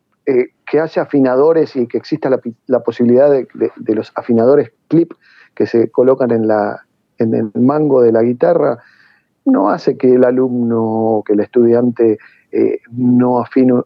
que 0.65 0.81
haya 0.81 1.03
afinadores 1.03 1.75
y 1.77 1.87
que 1.87 1.99
exista 1.99 2.31
la, 2.31 2.81
posibilidad 2.81 3.31
de, 3.31 3.95
los 3.95 4.13
afinadores 4.15 4.73
clip 4.87 5.13
que 5.55 5.67
se 5.67 5.91
colocan 5.91 6.31
en, 6.31 6.47
la, 6.47 6.87
en 7.21 7.35
el 7.35 7.51
mango 7.55 8.03
de 8.03 8.13
la 8.13 8.23
guitarra, 8.23 8.79
no 9.45 9.71
hace 9.71 9.97
que 9.97 10.15
el 10.15 10.25
alumno, 10.25 11.23
que 11.25 11.35
el 11.35 11.41
estudiante 11.41 12.19
no 12.91 13.41
afine 13.41 13.83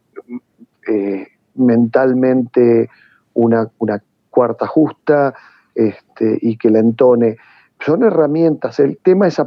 mentalmente 1.55 2.89
una, 3.35 3.71
una 3.79 4.03
cuarta 4.31 4.67
justa 4.67 5.35
este, 5.75 6.39
y 6.41 6.57
que 6.57 6.71
la 6.71 6.81
entone. 6.81 7.37
Son 7.81 8.03
herramientas, 8.03 8.81
el 8.81 8.99
tema 8.99 9.27
es, 9.27 9.41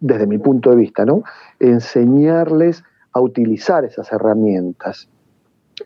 desde 0.00 0.26
mi 0.26 0.38
punto 0.38 0.70
de 0.70 0.76
vista, 0.76 1.04
¿no? 1.04 1.22
enseñarles 1.60 2.82
a 3.12 3.20
utilizar 3.20 3.84
esas 3.84 4.12
herramientas. 4.12 5.08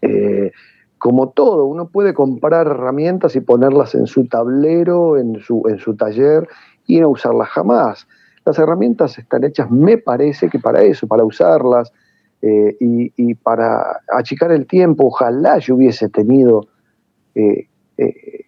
Eh, 0.00 0.52
como 0.98 1.30
todo, 1.30 1.66
uno 1.66 1.88
puede 1.88 2.14
comprar 2.14 2.66
herramientas 2.66 3.34
y 3.36 3.40
ponerlas 3.40 3.94
en 3.94 4.06
su 4.06 4.26
tablero, 4.28 5.18
en 5.18 5.40
su, 5.40 5.62
en 5.68 5.78
su 5.78 5.96
taller 5.96 6.48
y 6.86 7.00
no 7.00 7.08
usarlas 7.08 7.48
jamás. 7.48 8.06
Las 8.44 8.58
herramientas 8.58 9.18
están 9.18 9.44
hechas, 9.44 9.70
me 9.70 9.98
parece 9.98 10.48
que 10.48 10.58
para 10.58 10.82
eso, 10.82 11.06
para 11.06 11.24
usarlas 11.24 11.92
eh, 12.40 12.76
y, 12.80 13.34
para 13.34 14.00
achicar 14.12 14.50
el 14.50 14.66
tiempo. 14.66 15.06
Ojalá 15.06 15.58
yo 15.58 15.76
hubiese 15.76 16.08
tenido 16.08 16.66
eh, 17.36 17.68
eh, 17.96 18.44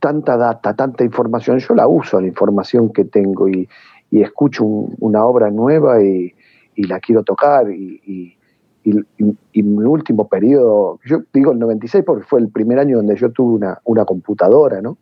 tanta 0.00 0.36
data, 0.36 0.74
tanta 0.74 1.04
información, 1.04 1.58
yo 1.58 1.74
la 1.74 1.86
uso, 1.86 2.20
la 2.20 2.26
información 2.26 2.90
que 2.90 3.04
tengo 3.04 3.48
y, 3.48 3.68
escucho 4.10 4.64
una 4.64 5.24
obra 5.24 5.50
nueva 5.50 6.02
y, 6.02 6.34
la 6.76 7.00
quiero 7.00 7.22
tocar 7.22 7.70
y, 7.70 8.36
mi 8.84 9.84
último 9.84 10.26
periodo, 10.28 10.98
yo 11.04 11.22
digo 11.32 11.52
el 11.52 11.58
96 11.58 12.04
porque 12.04 12.24
fue 12.24 12.40
el 12.40 12.48
primer 12.48 12.78
año 12.78 12.96
donde 12.96 13.16
yo 13.16 13.30
tuve 13.30 13.54
una, 13.84 14.04
computadora, 14.04 14.80
¿no? 14.80 14.98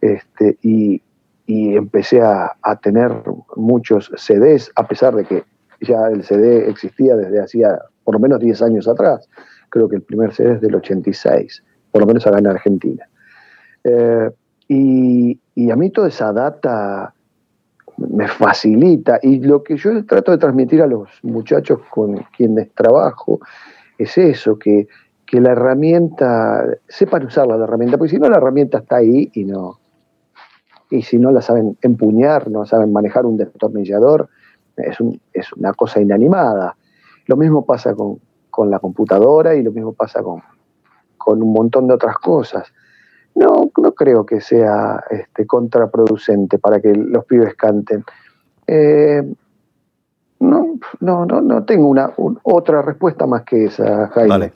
Este, 0.00 0.58
y, 0.62 1.00
empecé 1.46 2.20
a, 2.20 2.52
tener 2.82 3.12
muchos 3.56 4.10
CDs, 4.16 4.70
a 4.76 4.86
pesar 4.86 5.14
de 5.14 5.24
que 5.24 5.44
ya 5.80 6.06
el 6.08 6.22
CD 6.22 6.68
existía 6.68 7.16
desde 7.16 7.40
hacía 7.40 7.78
por 8.04 8.14
lo 8.14 8.20
menos 8.20 8.40
10 8.40 8.62
años 8.62 8.88
atrás. 8.88 9.28
Creo 9.68 9.88
que 9.88 9.96
el 9.96 10.02
primer 10.02 10.32
CD 10.32 10.54
es 10.54 10.60
del 10.60 10.74
86, 10.74 11.62
por 11.90 12.00
lo 12.00 12.06
menos 12.06 12.26
acá 12.26 12.38
en 12.38 12.46
Argentina. 12.46 13.08
Eh, 13.84 14.30
y, 14.68 15.70
a 15.70 15.76
mí 15.76 15.90
toda 15.90 16.08
esa 16.08 16.32
data 16.32 17.14
me 17.96 18.26
facilita 18.28 19.18
y 19.22 19.40
lo 19.40 19.62
que 19.62 19.76
yo 19.76 20.04
trato 20.06 20.32
de 20.32 20.38
transmitir 20.38 20.82
a 20.82 20.86
los 20.86 21.08
muchachos 21.22 21.80
con 21.90 22.16
quienes 22.36 22.72
trabajo 22.72 23.40
es 23.98 24.16
eso, 24.18 24.58
que, 24.58 24.88
la 25.32 25.52
herramienta, 25.52 26.62
sepan 26.88 27.24
usarla 27.24 27.56
la 27.56 27.64
herramienta, 27.64 27.96
porque 27.96 28.10
si 28.10 28.18
no 28.18 28.28
la 28.28 28.36
herramienta 28.36 28.78
está 28.78 28.96
ahí 28.96 29.30
y 29.32 29.44
no, 29.44 29.78
y 30.92 31.00
si 31.02 31.18
no 31.18 31.32
la 31.32 31.40
saben 31.40 31.78
empuñar, 31.80 32.50
no 32.50 32.66
saben 32.66 32.92
manejar 32.92 33.24
un 33.24 33.38
destornillador, 33.38 34.28
es, 34.76 34.98
es 35.32 35.52
una 35.54 35.72
cosa 35.72 36.02
inanimada. 36.02 36.76
Lo 37.26 37.36
mismo 37.38 37.64
pasa 37.64 37.94
con, 37.94 38.20
la 38.70 38.78
computadora 38.78 39.54
y 39.54 39.62
lo 39.62 39.72
mismo 39.72 39.94
pasa 39.94 40.22
con, 40.22 40.42
con 41.16 41.42
un 41.42 41.50
montón 41.50 41.88
de 41.88 41.94
otras 41.94 42.18
cosas. 42.18 42.70
No, 43.34 43.70
no 43.74 43.92
creo 43.92 44.26
que 44.26 44.42
sea 44.42 45.02
este, 45.08 45.46
contraproducente 45.46 46.58
para 46.58 46.78
que 46.78 46.94
los 46.94 47.24
pibes 47.24 47.54
canten. 47.54 48.04
Eh, 48.66 49.22
no, 50.40 50.78
no, 51.00 51.24
no, 51.24 51.40
no 51.40 51.64
tengo 51.64 51.88
una 51.88 52.12
otra 52.42 52.82
respuesta 52.82 53.26
más 53.26 53.44
que 53.44 53.64
esa, 53.64 54.08
Jaime. 54.08 54.28
Vale. 54.28 54.52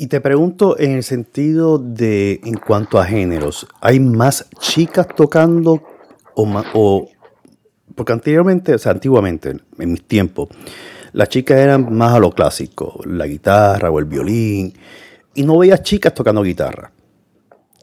Y 0.00 0.06
te 0.06 0.22
pregunto 0.22 0.78
en 0.78 0.92
el 0.92 1.02
sentido 1.02 1.76
de, 1.76 2.40
en 2.42 2.54
cuanto 2.54 2.98
a 2.98 3.04
géneros, 3.04 3.66
¿hay 3.82 4.00
más 4.00 4.48
chicas 4.58 5.06
tocando 5.14 5.82
o, 6.34 6.62
o 6.72 7.08
porque 7.94 8.14
anteriormente, 8.14 8.72
o 8.72 8.78
sea, 8.78 8.92
antiguamente, 8.92 9.50
en 9.50 9.92
mis 9.92 10.02
tiempos, 10.04 10.48
las 11.12 11.28
chicas 11.28 11.58
eran 11.58 11.94
más 11.94 12.14
a 12.14 12.18
lo 12.18 12.32
clásico, 12.32 12.98
la 13.04 13.26
guitarra 13.26 13.90
o 13.90 13.98
el 13.98 14.06
violín, 14.06 14.72
y 15.34 15.42
no 15.42 15.58
veía 15.58 15.76
chicas 15.82 16.14
tocando 16.14 16.42
guitarra. 16.42 16.90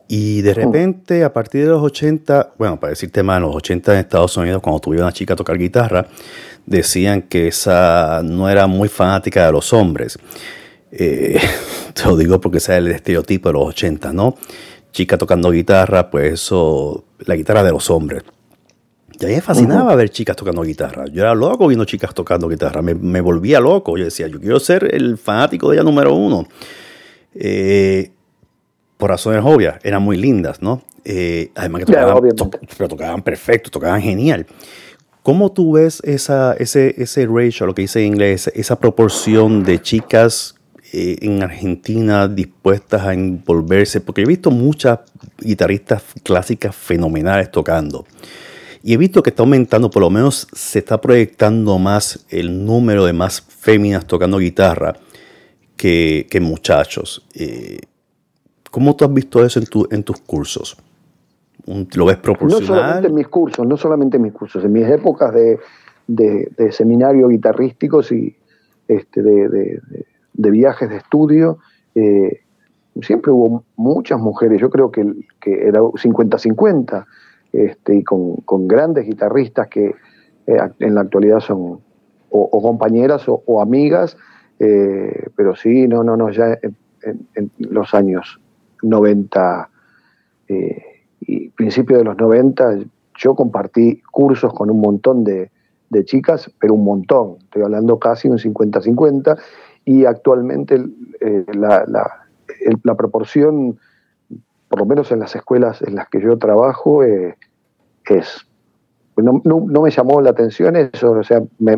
Y 0.08 0.42
de 0.42 0.56
repente, 0.56 1.24
a 1.24 1.32
partir 1.32 1.66
de 1.66 1.70
los 1.70 1.84
80, 1.84 2.54
bueno, 2.58 2.80
para 2.80 2.90
decirte 2.90 3.22
más, 3.22 3.38
en 3.38 3.44
los 3.44 3.56
80 3.56 3.94
en 3.94 4.00
Estados 4.00 4.36
Unidos, 4.38 4.64
cuando 4.64 4.80
tuve 4.80 4.98
una 4.98 5.12
chica 5.12 5.36
a 5.36 5.38
tocar 5.38 5.56
guitarra, 5.56 6.08
decían 6.66 7.22
que 7.22 7.50
esa 7.50 8.24
no 8.24 8.50
era 8.50 8.66
muy 8.66 8.90
fanática 8.90 9.46
de 9.46 9.52
los 9.52 9.72
hombres. 9.72 10.18
Eh, 10.92 11.40
te 11.94 12.06
lo 12.06 12.18
digo 12.18 12.40
porque 12.40 12.58
es 12.58 12.70
el 12.70 12.88
estereotipo 12.88 13.50
de 13.50 13.54
los 13.54 13.68
80, 13.70 14.14
¿no? 14.14 14.36
Chica 14.92 15.18
tocando 15.18 15.52
guitarra, 15.52 16.10
pues 16.10 16.34
eso, 16.34 17.06
la 17.20 17.36
guitarra 17.36 17.64
de 17.64 17.72
los 17.72 17.90
hombres. 17.90 18.24
Y 19.20 19.26
a 19.26 19.28
mí 19.28 19.34
me 19.36 19.42
fascinaba 19.42 19.96
ver 19.96 20.10
chicas 20.10 20.36
tocando 20.36 20.62
guitarra. 20.62 21.06
Yo 21.08 21.24
era 21.24 21.34
loco 21.34 21.68
viendo 21.68 21.86
chicas 21.86 22.14
tocando 22.14 22.48
guitarra. 22.48 22.82
Me, 22.82 22.94
me, 22.94 23.20
volvía 23.20 23.60
loco. 23.60 23.98
Yo 23.98 24.04
decía, 24.04 24.28
yo 24.28 24.40
quiero 24.40 24.60
ser 24.60 24.94
el 24.94 25.18
fanático 25.18 25.70
de 25.70 25.78
ella 25.78 25.84
número 25.84 26.14
uno. 26.14 26.48
Eh, 27.34 28.12
por 28.98 29.10
razones 29.10 29.42
obvias, 29.44 29.78
eran 29.84 30.04
muy 30.04 30.18
lindas, 30.18 30.62
¿no? 30.62 30.84
Eh, 31.04 31.52
además 31.56 31.80
que 31.80 31.86
tocaban, 31.86 32.36
tocaban 32.90 33.22
perfecto, 33.22 33.70
tocaban 33.70 34.02
genial. 34.02 34.46
¿Cómo 35.24 35.52
tú 35.52 35.74
ves 35.74 36.02
esa, 36.04 36.54
ese, 36.54 36.96
ese 37.02 37.26
ratio, 37.28 37.66
lo 37.66 37.76
que 37.76 37.84
dice 37.84 38.00
en 38.02 38.14
inglés, 38.14 38.52
esa 38.54 38.80
proporción 38.80 39.64
de 39.64 39.82
chicas 39.82 40.57
eh, 40.94 41.18
en 41.22 41.44
Argentina 41.44 42.28
dispuestas 42.28 43.04
a 43.04 43.14
envolverse? 43.14 44.02
Porque 44.02 44.22
he 44.22 44.26
visto 44.26 44.52
muchas 44.52 45.00
guitarristas 45.40 46.04
clásicas 46.24 46.76
fenomenales 46.76 47.52
tocando. 47.52 48.06
Y 48.84 48.94
he 48.94 48.98
visto 48.98 49.22
que 49.24 49.32
está 49.32 49.44
aumentando, 49.44 49.90
por 49.90 50.02
lo 50.02 50.10
menos 50.10 50.48
se 50.54 50.80
está 50.80 51.02
proyectando 51.02 51.78
más 51.78 52.26
el 52.30 52.66
número 52.66 53.06
de 53.06 53.14
más 53.14 53.42
féminas 53.42 54.06
tocando 54.06 54.38
guitarra 54.38 54.96
que, 55.76 56.28
que 56.30 56.40
muchachos. 56.40 57.26
Eh, 57.34 57.80
¿Cómo 58.72 58.96
tú 58.96 59.06
has 59.06 59.14
visto 59.14 59.44
eso 59.44 59.60
en, 59.60 59.66
tu, 59.66 59.88
en 59.92 60.04
tus 60.04 60.20
cursos? 60.22 60.78
¿Lo 61.96 62.06
ves 62.06 62.18
proporcional? 62.18 62.62
No 62.62 62.68
solamente 62.68 63.08
en 63.08 63.14
mis 63.14 63.28
cursos, 63.28 63.68
no 63.68 63.78
solamente 63.78 64.18
en 64.18 64.24
mis 64.24 64.34
cursos, 64.34 64.64
en 64.64 64.72
mis 64.72 64.88
épocas 64.88 65.34
de, 65.34 65.60
de, 66.08 66.72
seminario 66.72 67.28
guitarrísticos 67.28 68.12
y 68.12 68.36
este, 68.88 69.22
de, 69.22 69.50
de, 69.50 69.82
viajes 70.38 70.90
de 70.90 70.98
estudio, 70.98 71.60
eh, 71.96 72.42
siempre 73.02 73.32
hubo 73.32 73.64
muchas 73.76 74.20
mujeres, 74.20 74.62
yo 74.62 74.70
creo 74.70 74.92
que, 74.92 75.06
que 75.40 75.68
era 75.68 75.82
50-50, 75.82 77.06
este, 77.54 77.96
y 77.96 78.04
con, 78.04 78.38
con, 78.38 78.68
grandes 78.68 79.06
guitarristas 79.06 79.68
que 79.68 79.96
eh, 80.48 80.58
en 80.80 80.96
la 80.96 81.02
actualidad 81.02 81.40
son 81.40 81.80
o, 82.30 82.62
compañeras 82.62 83.26
o, 83.28 83.62
amigas, 83.62 84.18
eh, 84.60 85.28
pero 85.36 85.56
sí, 85.56 85.88
no, 85.88 86.04
no, 86.04 86.18
no, 86.18 86.30
ya 86.30 86.58
en 86.62 87.52
los 87.60 87.94
años 87.94 88.40
90 88.84 89.70
eh, 90.50 90.84
y 91.22 91.50
principios 91.50 92.00
de 92.00 92.06
los 92.06 92.18
90, 92.18 92.80
yo 93.18 93.36
compartí 93.36 94.02
cursos 94.12 94.54
con 94.54 94.70
un 94.70 94.80
montón 94.80 95.24
de, 95.24 95.52
de 95.90 96.06
chicas, 96.06 96.52
pero 96.60 96.74
un 96.74 96.84
montón, 96.84 97.38
estoy 97.44 97.64
hablando 97.64 97.98
casi 97.98 98.28
un 98.28 98.38
50-50, 98.38 99.38
y 99.88 100.04
actualmente 100.04 100.84
eh, 101.22 101.46
la, 101.54 101.86
la, 101.88 102.96
proporción, 102.96 103.80
por 104.68 104.80
lo 104.80 104.86
menos 104.86 105.14
en 105.14 105.20
las 105.20 105.34
escuelas 105.34 105.82
en 105.82 105.96
las 105.96 106.10
que 106.10 106.22
yo 106.22 106.38
trabajo, 106.38 107.04
eh, 107.04 107.38
es... 108.10 108.46
No, 109.16 109.42
no, 109.46 109.82
me 109.82 109.90
llamó 109.90 110.22
la 110.22 110.32
atención 110.32 110.76
eso, 110.76 111.12
o 111.12 111.24
sea, 111.24 111.42
me, 111.58 111.74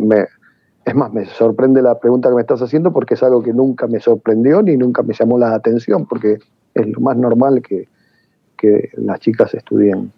es 0.84 0.96
más, 0.96 1.14
me 1.14 1.26
sorprende 1.28 1.84
la 1.84 2.00
pregunta 2.00 2.30
que 2.30 2.36
me 2.36 2.42
estás 2.42 2.62
haciendo 2.64 2.92
porque 2.92 3.14
es 3.14 3.22
algo 3.22 3.44
que 3.44 3.54
nunca 3.54 3.86
me 3.86 4.00
sorprendió 4.00 4.62
ni 4.64 4.76
nunca 4.76 5.04
me 5.04 5.14
llamó 5.14 5.38
la 5.38 5.54
atención, 5.54 6.08
porque 6.08 6.40
es 6.74 6.88
lo 6.88 7.00
más 7.00 7.16
normal 7.16 7.62
que, 7.62 7.88
que 8.58 8.90
las 8.98 9.20
chicas 9.20 9.54
estudien 9.54 10.12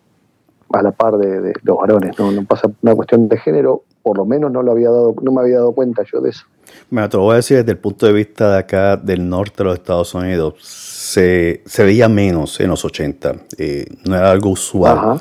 a 0.72 0.82
la 0.82 0.94
par 0.94 1.18
de, 1.18 1.54
los 1.64 1.78
varones, 1.78 2.18
¿no? 2.18 2.32
no 2.32 2.46
pasa 2.46 2.72
una 2.82 2.96
cuestión 2.96 3.28
de 3.28 3.38
género, 3.38 3.84
por 4.02 4.18
lo 4.18 4.26
menos 4.26 4.50
no 4.50 4.64
lo 4.64 4.72
había 4.72 4.90
dado, 4.90 5.14
no 5.22 5.34
me 5.34 5.42
había 5.42 5.58
dado 5.58 5.74
cuenta 5.74 6.04
yo 6.10 6.22
de 6.22 6.30
eso. 6.30 6.46
Me 6.90 7.08
voy 7.08 7.34
a 7.34 7.36
decir 7.38 7.58
desde 7.58 7.72
el 7.72 7.78
punto 7.78 8.06
de 8.06 8.14
vista 8.14 8.52
de 8.52 8.60
acá 8.60 8.98
del 8.98 9.28
norte 9.28 9.58
de 9.60 9.64
los 9.66 9.76
Estados 9.76 10.14
Unidos, 10.14 10.56
se, 10.62 11.62
se 11.66 11.84
veía 11.84 12.10
menos 12.10 12.60
en 12.60 12.70
los 12.70 12.84
80, 12.84 13.36
eh, 13.58 13.86
no 14.06 14.16
era 14.16 14.32
algo 14.32 14.50
usual. 14.50 15.20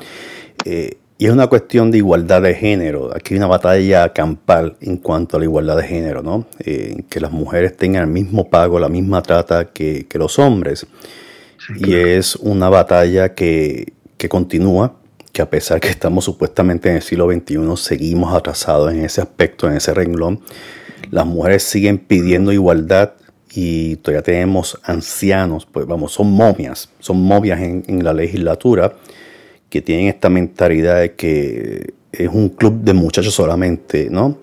Eh, 0.65 0.97
y 1.17 1.27
es 1.27 1.31
una 1.31 1.45
cuestión 1.45 1.91
de 1.91 1.99
igualdad 1.99 2.41
de 2.41 2.55
género. 2.55 3.15
Aquí 3.15 3.35
hay 3.35 3.37
una 3.37 3.47
batalla 3.47 4.11
campal 4.11 4.75
en 4.81 4.97
cuanto 4.97 5.37
a 5.37 5.39
la 5.39 5.45
igualdad 5.45 5.77
de 5.77 5.83
género, 5.83 6.23
¿no? 6.23 6.47
Eh, 6.59 7.03
que 7.09 7.19
las 7.19 7.31
mujeres 7.31 7.77
tengan 7.77 8.05
el 8.05 8.09
mismo 8.09 8.49
pago, 8.49 8.79
la 8.79 8.89
misma 8.89 9.21
trata 9.21 9.65
que, 9.65 10.07
que 10.07 10.17
los 10.17 10.39
hombres. 10.39 10.87
Y 11.77 11.93
es 11.93 12.35
una 12.37 12.69
batalla 12.69 13.35
que, 13.35 13.93
que 14.17 14.29
continúa 14.29 14.95
que 15.31 15.41
a 15.41 15.49
pesar 15.49 15.79
que 15.79 15.89
estamos 15.89 16.25
supuestamente 16.25 16.89
en 16.89 16.95
el 16.95 17.01
siglo 17.01 17.31
XXI, 17.31 17.77
seguimos 17.77 18.33
atrasados 18.33 18.91
en 18.91 19.05
ese 19.05 19.21
aspecto, 19.21 19.67
en 19.67 19.77
ese 19.77 19.93
renglón. 19.93 20.41
Las 21.11 21.25
mujeres 21.25 21.63
siguen 21.63 21.99
pidiendo 21.99 22.51
igualdad 22.51 23.11
y 23.53 23.97
todavía 23.97 24.23
tenemos 24.23 24.79
ancianos, 24.83 25.67
pues 25.69 25.85
vamos, 25.85 26.13
son 26.13 26.31
momias, 26.31 26.89
son 26.99 27.21
momias 27.21 27.59
en, 27.59 28.03
la 28.03 28.13
legislatura 28.13 28.93
que 29.69 29.81
tienen 29.81 30.07
esta 30.07 30.29
mentalidad 30.29 31.01
de 31.01 31.13
que 31.13 31.93
es 32.11 32.29
un 32.29 32.49
club 32.49 32.81
de 32.81 32.93
muchachos 32.93 33.33
solamente, 33.33 34.09
¿no? 34.09 34.37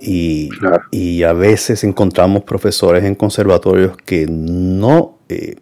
Y, 0.00 0.50
y 0.90 1.22
a 1.22 1.32
veces 1.32 1.82
encontramos 1.84 2.42
profesores 2.44 3.04
en 3.04 3.14
conservatorios 3.14 3.96
que 3.96 4.26
no... 4.28 5.18
Eh, 5.28 5.56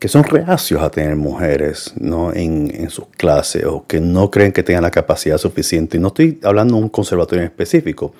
que 0.00 0.08
son 0.08 0.24
reacios 0.24 0.80
a 0.80 0.90
tener 0.90 1.14
mujeres 1.14 1.92
¿no? 2.00 2.32
en, 2.32 2.88
sus 2.88 3.06
clases 3.18 3.66
o 3.66 3.86
que 3.86 4.00
no 4.00 4.30
creen 4.30 4.50
que 4.50 4.62
tengan 4.62 4.82
la 4.82 4.90
capacidad 4.90 5.36
suficiente. 5.36 5.98
Y 5.98 6.00
no 6.00 6.08
estoy 6.08 6.40
hablando 6.42 6.76
de 6.76 6.82
un 6.82 6.88
conservatorio 6.88 7.42
en 7.42 7.50
específico, 7.50 8.14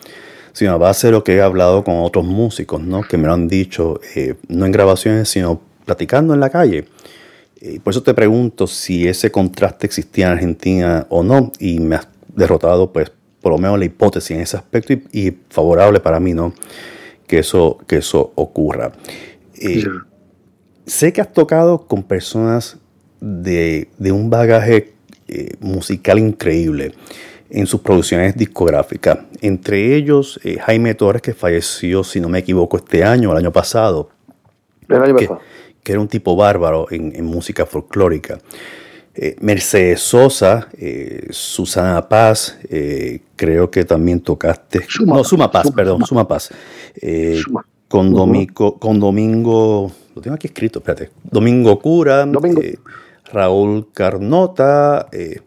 sino 0.53 0.73
a 0.73 0.79
base 0.79 1.09
de 1.09 1.13
lo 1.13 1.25
que 1.25 1.37
he 1.37 1.43
hablado 1.43 1.85
con 1.85 1.97
otros 1.99 2.25
músicos 2.25 2.81
¿no? 2.81 3.03
que 3.03 3.17
me 3.17 3.27
lo 3.27 3.35
han 3.35 3.49
dicho, 3.49 4.01
eh, 4.15 4.35
no 4.49 4.67
en 4.67 4.73
grabaciones, 4.73 5.29
sino 5.29 5.61
platicando 5.85 6.35
en 6.35 6.41
la 6.41 6.51
calle. 6.51 6.87
Y 7.61 7.79
por 7.79 7.93
eso 7.93 8.03
te 8.03 8.15
pregunto 8.15 8.67
si 8.67 9.07
ese 9.07 9.31
contraste 9.31 9.87
existía 9.87 10.27
en 10.27 10.33
Argentina 10.33 11.07
o 11.11 11.23
no, 11.23 11.53
y 11.59 11.79
me 11.79 11.97
has 11.97 12.09
derrotado, 12.35 12.93
pues, 12.93 13.13
por 13.41 13.53
lo 13.53 13.59
menos 13.59 13.79
la 13.79 13.85
hipótesis 13.85 14.31
en 14.31 14.41
ese 14.41 14.57
aspecto 14.57 14.93
y, 14.93 15.37
favorable 15.51 16.01
para 16.01 16.21
mí, 16.21 16.33
¿no? 16.33 16.55
Que 17.27 17.41
eso, 17.41 17.79
que 17.87 17.99
eso 17.99 18.33
ocurra. 18.35 18.93
Eh, 19.55 19.85
Sé 20.91 21.13
que 21.13 21.21
has 21.21 21.33
tocado 21.33 21.87
con 21.87 22.03
personas 22.03 22.77
de, 23.21 23.89
un 24.01 24.29
bagaje 24.29 24.95
eh, 25.29 25.55
musical 25.61 26.19
increíble 26.19 26.93
en 27.51 27.67
sus 27.67 27.81
producciones 27.81 28.37
discográficas. 28.37 29.19
Entre 29.41 29.95
ellos, 29.97 30.41
eh, 30.45 30.59
Jaime 30.59 30.95
Torres, 30.95 31.23
que 31.23 31.35
falleció, 31.35 32.05
si 32.05 32.21
no 32.21 32.29
me 32.29 32.39
equivoco, 32.39 32.77
este 32.77 33.05
año 33.05 33.33
el 33.33 33.39
año 33.39 33.53
pasado. 33.53 34.11
El 34.89 35.03
año 35.03 35.17
pasado. 35.17 35.41
Que 35.83 35.93
era 35.93 36.01
un 36.01 36.09
tipo 36.09 36.37
bárbaro 36.37 36.87
en, 36.91 37.25
música 37.25 37.67
folclórica. 37.67 38.39
Eh, 39.15 39.37
Mercedes 39.41 40.01
Sosa, 40.01 40.69
Susana 41.31 42.09
Paz, 42.09 42.59
creo 43.37 43.71
que 43.71 43.85
también 43.85 44.21
tocaste. 44.21 44.87
no, 45.05 45.25
Suma 45.25 45.51
Paz, 45.51 45.71
perdón, 45.75 46.05
Suma 46.05 46.29
Paz. 46.29 46.51
Con, 47.89 48.13
Domingo, 48.15 48.79
con 48.79 49.01
Domingo 49.01 49.91
lo 50.15 50.21
tengo 50.23 50.35
aquí 50.35 50.49
escrito, 50.49 50.81
espérate. 50.81 51.11
Domingo 51.23 51.79
Cura, 51.79 52.27
eh, 52.63 52.77
Raúl 53.33 53.89
Carnota, 53.93 55.09
eh, 55.13 55.41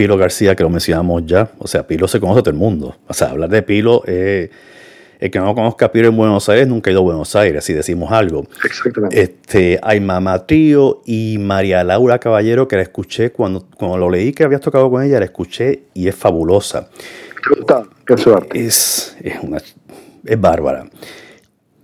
Pilo 0.00 0.16
García, 0.16 0.56
que 0.56 0.62
lo 0.62 0.70
mencionamos 0.70 1.26
ya. 1.26 1.50
O 1.58 1.68
sea, 1.68 1.86
Pilo 1.86 2.08
se 2.08 2.18
conoce 2.18 2.40
a 2.40 2.42
todo 2.42 2.52
el 2.52 2.56
mundo. 2.56 2.96
O 3.06 3.12
sea, 3.12 3.32
hablar 3.32 3.50
de 3.50 3.60
Pilo, 3.60 4.02
eh, 4.06 4.48
el 5.18 5.30
que 5.30 5.38
no 5.38 5.54
conozca 5.54 5.84
a 5.84 5.92
Pilo 5.92 6.08
en 6.08 6.16
Buenos 6.16 6.48
Aires 6.48 6.66
nunca 6.66 6.88
ha 6.88 6.92
ido 6.92 7.00
a 7.00 7.04
Buenos 7.04 7.36
Aires, 7.36 7.62
si 7.62 7.74
decimos 7.74 8.10
algo. 8.10 8.46
Exactamente. 8.64 9.20
Este, 9.20 9.78
hay 9.82 10.00
Mamá 10.00 10.46
Trío 10.46 11.02
y 11.04 11.36
María 11.38 11.84
Laura 11.84 12.18
Caballero, 12.18 12.66
que 12.66 12.76
la 12.76 12.82
escuché 12.82 13.30
cuando, 13.30 13.66
cuando 13.76 13.98
lo 13.98 14.08
leí 14.08 14.32
que 14.32 14.42
habías 14.42 14.62
tocado 14.62 14.90
con 14.90 15.02
ella, 15.02 15.18
la 15.18 15.26
escuché 15.26 15.82
y 15.92 16.08
es 16.08 16.14
fabulosa. 16.14 16.88
Qué 18.06 18.16
suerte. 18.16 18.58
Es, 18.58 19.18
es, 19.20 19.34
una, 19.42 19.58
es 20.24 20.40
bárbara. 20.40 20.88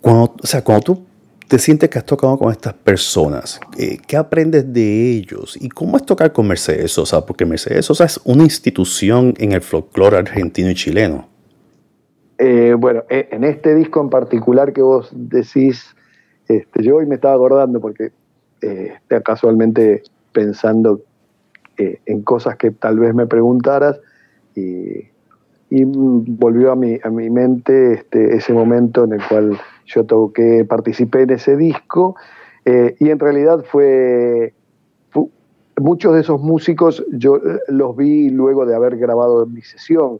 Cuando, 0.00 0.34
o 0.42 0.46
sea, 0.46 0.64
cuando 0.64 0.82
tú 0.82 1.06
te 1.48 1.58
sientes 1.58 1.88
que 1.88 1.98
has 1.98 2.04
tocado 2.04 2.38
con 2.38 2.50
estas 2.50 2.74
personas? 2.74 3.60
Eh, 3.78 3.98
¿Qué 4.06 4.16
aprendes 4.16 4.72
de 4.72 5.10
ellos? 5.10 5.56
¿Y 5.60 5.68
cómo 5.68 5.96
es 5.96 6.04
tocar 6.04 6.32
con 6.32 6.46
Mercedes 6.46 6.92
Sosa? 6.92 7.24
Porque 7.24 7.44
Mercedes 7.44 7.86
Sosa 7.86 8.04
es 8.04 8.20
una 8.24 8.42
institución 8.42 9.34
en 9.38 9.52
el 9.52 9.62
folclore 9.62 10.16
argentino 10.16 10.70
y 10.70 10.74
chileno. 10.74 11.28
Eh, 12.38 12.74
bueno, 12.78 13.04
eh, 13.08 13.28
en 13.30 13.44
este 13.44 13.74
disco 13.74 14.00
en 14.00 14.10
particular 14.10 14.72
que 14.72 14.82
vos 14.82 15.10
decís, 15.12 15.96
este, 16.48 16.82
yo 16.82 16.96
hoy 16.96 17.06
me 17.06 17.14
estaba 17.14 17.34
acordando 17.34 17.80
porque 17.80 18.10
eh, 18.60 18.94
casualmente 19.24 20.02
pensando 20.32 21.00
en 21.78 22.22
cosas 22.22 22.56
que 22.56 22.70
tal 22.70 22.98
vez 22.98 23.14
me 23.14 23.26
preguntaras 23.26 24.00
y, 24.54 25.10
volvió 25.68 26.72
a 26.72 26.76
mi, 26.76 26.98
a 27.02 27.10
mi 27.10 27.28
mente 27.28 27.94
este, 27.94 28.34
ese 28.34 28.54
momento 28.54 29.04
en 29.04 29.12
el 29.12 29.20
cual 29.28 29.58
yo 29.86 30.04
toqué, 30.04 30.64
participé 30.64 31.22
en 31.22 31.30
ese 31.30 31.56
disco 31.56 32.16
eh, 32.64 32.96
y 32.98 33.10
en 33.10 33.18
realidad 33.18 33.64
fue, 33.64 34.54
muchos 35.78 36.14
de 36.14 36.20
esos 36.20 36.40
músicos 36.40 37.04
yo 37.12 37.36
eh, 37.36 37.60
los 37.68 37.96
vi 37.96 38.30
luego 38.30 38.66
de 38.66 38.74
haber 38.74 38.96
grabado 38.96 39.46
mi 39.46 39.62
sesión, 39.62 40.18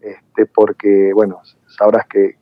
este, 0.00 0.46
porque 0.46 1.12
bueno, 1.14 1.40
sabrás 1.66 2.06
que, 2.06 2.36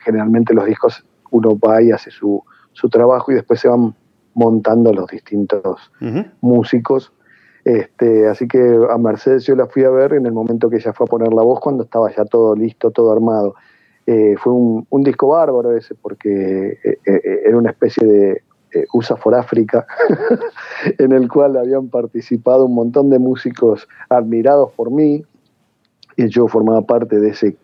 generalmente 0.00 0.54
los 0.54 0.66
discos 0.66 1.04
uno 1.30 1.58
va 1.58 1.80
y 1.80 1.92
hace 1.92 2.10
su, 2.10 2.42
trabajo 2.90 3.30
y 3.30 3.36
después 3.36 3.60
se 3.60 3.68
van 3.68 3.94
montando 4.34 4.92
los 4.92 5.08
distintos 5.08 5.92
músicos. 6.40 7.12
Este, 7.64 8.26
así 8.26 8.48
que 8.48 8.58
a 8.90 8.98
Mercedes 8.98 9.46
yo 9.46 9.54
la 9.54 9.66
fui 9.66 9.84
a 9.84 9.90
ver 9.90 10.14
en 10.14 10.26
el 10.26 10.32
momento 10.32 10.68
que 10.68 10.76
ella 10.76 10.92
fue 10.92 11.04
a 11.04 11.10
poner 11.10 11.32
la 11.32 11.42
voz 11.42 11.60
cuando 11.60 11.84
estaba 11.84 12.10
ya 12.10 12.24
todo 12.24 12.56
listo, 12.56 12.90
todo 12.90 13.12
armado. 13.12 13.54
Eh, 14.06 14.34
fue 14.36 14.52
un, 14.52 15.04
disco 15.04 15.28
bárbaro 15.28 15.76
ese 15.76 15.94
porque 15.94 16.78
eh, 16.82 16.98
eh, 17.06 17.42
era 17.46 17.56
una 17.56 17.70
especie 17.70 18.04
de 18.04 18.42
USA 18.92 19.16
for 19.16 19.34
Africa 19.34 19.86
en 20.98 21.12
el 21.12 21.28
cual 21.28 21.56
habían 21.56 21.88
participado 21.88 22.66
un 22.66 22.74
montón 22.74 23.10
de 23.10 23.20
músicos 23.20 23.86
admirados 24.08 24.72
por 24.72 24.90
mí 24.90 25.24
y 26.16 26.28
yo 26.28 26.48
formaba 26.48 26.82
parte 26.82 27.20
de 27.20 27.28
ese 27.28 27.56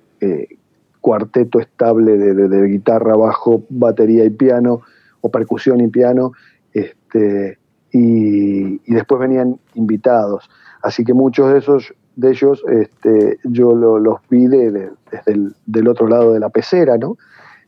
cuarteto 1.00 1.60
estable 1.60 2.16
de, 2.18 2.66
guitarra, 2.68 3.16
bajo, 3.16 3.62
batería 3.68 4.24
y 4.24 4.30
piano 4.30 4.82
o 5.20 5.30
percusión 5.30 5.80
y 5.80 5.88
piano 5.88 6.32
este, 6.72 7.58
y, 7.90 8.74
y 8.74 8.94
después 8.94 9.20
venían 9.20 9.58
invitados. 9.74 10.48
Así 10.82 11.04
que 11.04 11.14
muchos 11.14 11.52
de 11.52 11.58
esos 11.58 11.94
de 12.18 12.30
ellos 12.30 12.64
este, 12.68 13.38
yo 13.44 13.74
los 13.76 14.18
vi 14.28 14.48
desde 14.48 14.90
el 15.26 15.54
del 15.66 15.86
otro 15.86 16.08
lado 16.08 16.34
de 16.34 16.40
la 16.40 16.48
pecera, 16.48 16.98
¿no? 16.98 17.16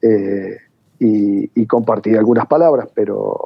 Eh, 0.02 0.56
y, 0.98 1.66
compartí 1.66 2.16
algunas 2.16 2.46
palabras, 2.46 2.88
pero, 2.92 3.38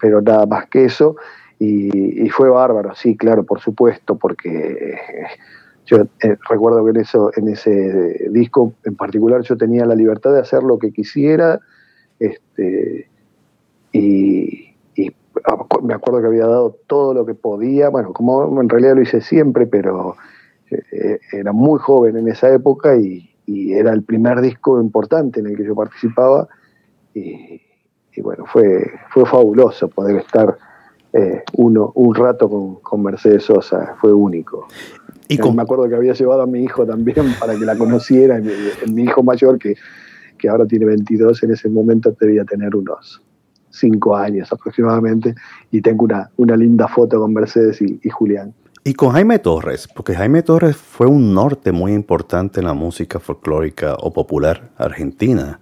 pero 0.00 0.22
nada 0.22 0.46
más 0.46 0.66
que 0.68 0.86
eso. 0.86 1.16
Y, 1.58 2.28
fue 2.30 2.48
bárbaro, 2.48 2.94
sí, 2.94 3.16
claro, 3.18 3.44
por 3.44 3.60
supuesto, 3.60 4.16
porque 4.16 4.96
yo 5.84 5.98
eh, 6.22 6.36
recuerdo 6.48 6.82
que 6.84 6.90
en, 6.90 6.96
eso, 6.96 7.30
en 7.36 7.48
ese 7.48 8.28
disco 8.30 8.72
en 8.84 8.96
particular 8.96 9.42
yo 9.42 9.58
tenía 9.58 9.84
la 9.84 9.94
libertad 9.94 10.32
de 10.32 10.40
hacer 10.40 10.62
lo 10.62 10.78
que 10.78 10.90
quisiera, 10.90 11.60
este, 12.18 13.08
y, 13.92 14.74
y 14.94 15.14
me 15.82 15.94
acuerdo 15.94 16.22
que 16.22 16.26
había 16.28 16.46
dado 16.46 16.76
todo 16.86 17.12
lo 17.12 17.26
que 17.26 17.34
podía, 17.34 17.90
bueno, 17.90 18.14
como 18.14 18.60
en 18.60 18.68
realidad 18.70 18.96
lo 18.96 19.02
hice 19.02 19.20
siempre, 19.20 19.66
pero 19.66 20.16
eh, 20.16 20.26
era 21.32 21.52
muy 21.52 21.78
joven 21.78 22.16
en 22.16 22.28
esa 22.28 22.52
época 22.52 22.96
y, 22.96 23.30
era 23.48 23.92
el 23.92 24.02
primer 24.02 24.40
disco 24.40 24.80
importante 24.80 25.38
en 25.38 25.46
el 25.46 25.56
que 25.56 25.64
yo 25.64 25.76
participaba 25.76 26.48
y, 27.14 27.62
bueno, 28.20 28.44
fue, 28.44 28.90
fue 29.10 29.24
fabuloso 29.24 29.88
poder 29.88 30.16
estar 30.16 30.58
eh, 31.12 31.44
uno, 31.52 31.92
un 31.94 32.14
rato 32.14 32.80
con, 32.82 33.02
Mercedes 33.02 33.44
Sosa, 33.44 33.94
fue 34.00 34.12
único. 34.12 34.66
Y 35.28 35.38
me 35.38 35.62
acuerdo 35.62 35.88
que 35.88 35.94
había 35.94 36.12
llevado 36.12 36.42
a 36.42 36.46
mi 36.46 36.62
hijo 36.64 36.84
también 36.84 37.34
para 37.38 37.54
que 37.54 37.64
la 37.64 37.76
conociera. 37.78 38.40
Mi, 38.92 39.02
hijo 39.04 39.22
mayor, 39.22 39.58
que, 39.58 39.76
que, 40.36 40.48
ahora 40.48 40.66
tiene 40.66 40.86
22, 40.86 41.42
en 41.44 41.52
ese 41.52 41.68
momento 41.68 42.14
debía 42.20 42.44
tener 42.44 42.74
unos 42.74 43.22
5 43.70 44.16
años 44.16 44.52
aproximadamente. 44.52 45.34
Y 45.70 45.80
tengo 45.80 46.04
una, 46.04 46.30
una 46.36 46.56
linda 46.56 46.88
foto 46.88 47.20
con 47.20 47.32
Mercedes 47.32 47.80
y, 47.80 48.00
y 48.02 48.10
Julián. 48.10 48.52
Y 48.86 48.94
con 48.94 49.10
Jaime 49.10 49.40
Torres, 49.40 49.88
porque 49.92 50.14
Jaime 50.14 50.44
Torres 50.44 50.76
fue 50.76 51.08
un 51.08 51.34
norte 51.34 51.72
muy 51.72 51.92
importante 51.92 52.60
en 52.60 52.66
la 52.66 52.72
música 52.72 53.18
folclórica 53.18 53.96
o 53.98 54.12
popular 54.12 54.70
argentina. 54.76 55.58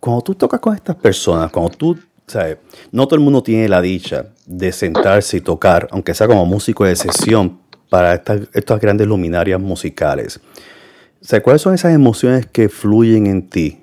Cuando 0.00 0.20
tú 0.22 0.34
tocas 0.34 0.58
con 0.58 0.74
estas 0.74 0.96
personas, 0.96 1.48
cuando 1.52 1.70
tú 1.70 1.96
sea, 2.26 2.58
no 2.90 3.06
todo 3.06 3.14
el 3.14 3.24
mundo 3.24 3.40
tiene 3.40 3.68
la 3.68 3.80
dicha 3.80 4.26
de 4.46 4.72
sentarse 4.72 5.36
y 5.36 5.40
tocar, 5.40 5.86
aunque 5.92 6.12
sea 6.12 6.26
como 6.26 6.44
músico 6.44 6.84
de 6.84 6.96
sesión, 6.96 7.60
para 7.88 8.14
estas, 8.14 8.80
grandes 8.80 9.06
luminarias 9.06 9.60
musicales. 9.60 10.40
O 11.22 11.40
¿cuáles 11.40 11.62
son 11.62 11.72
esas 11.72 11.94
emociones 11.94 12.46
que 12.46 12.68
fluyen 12.68 13.28
en 13.28 13.48
ti 13.48 13.80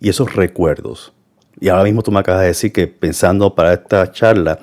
y 0.00 0.08
esos 0.08 0.34
recuerdos? 0.34 1.12
Y 1.60 1.68
ahora 1.68 1.84
mismo 1.84 2.02
tú 2.02 2.10
me 2.12 2.20
acabas 2.20 2.40
de 2.40 2.46
decir 2.46 2.72
que 2.72 2.86
pensando 2.86 3.54
para 3.54 3.74
esta 3.74 4.10
charla, 4.10 4.58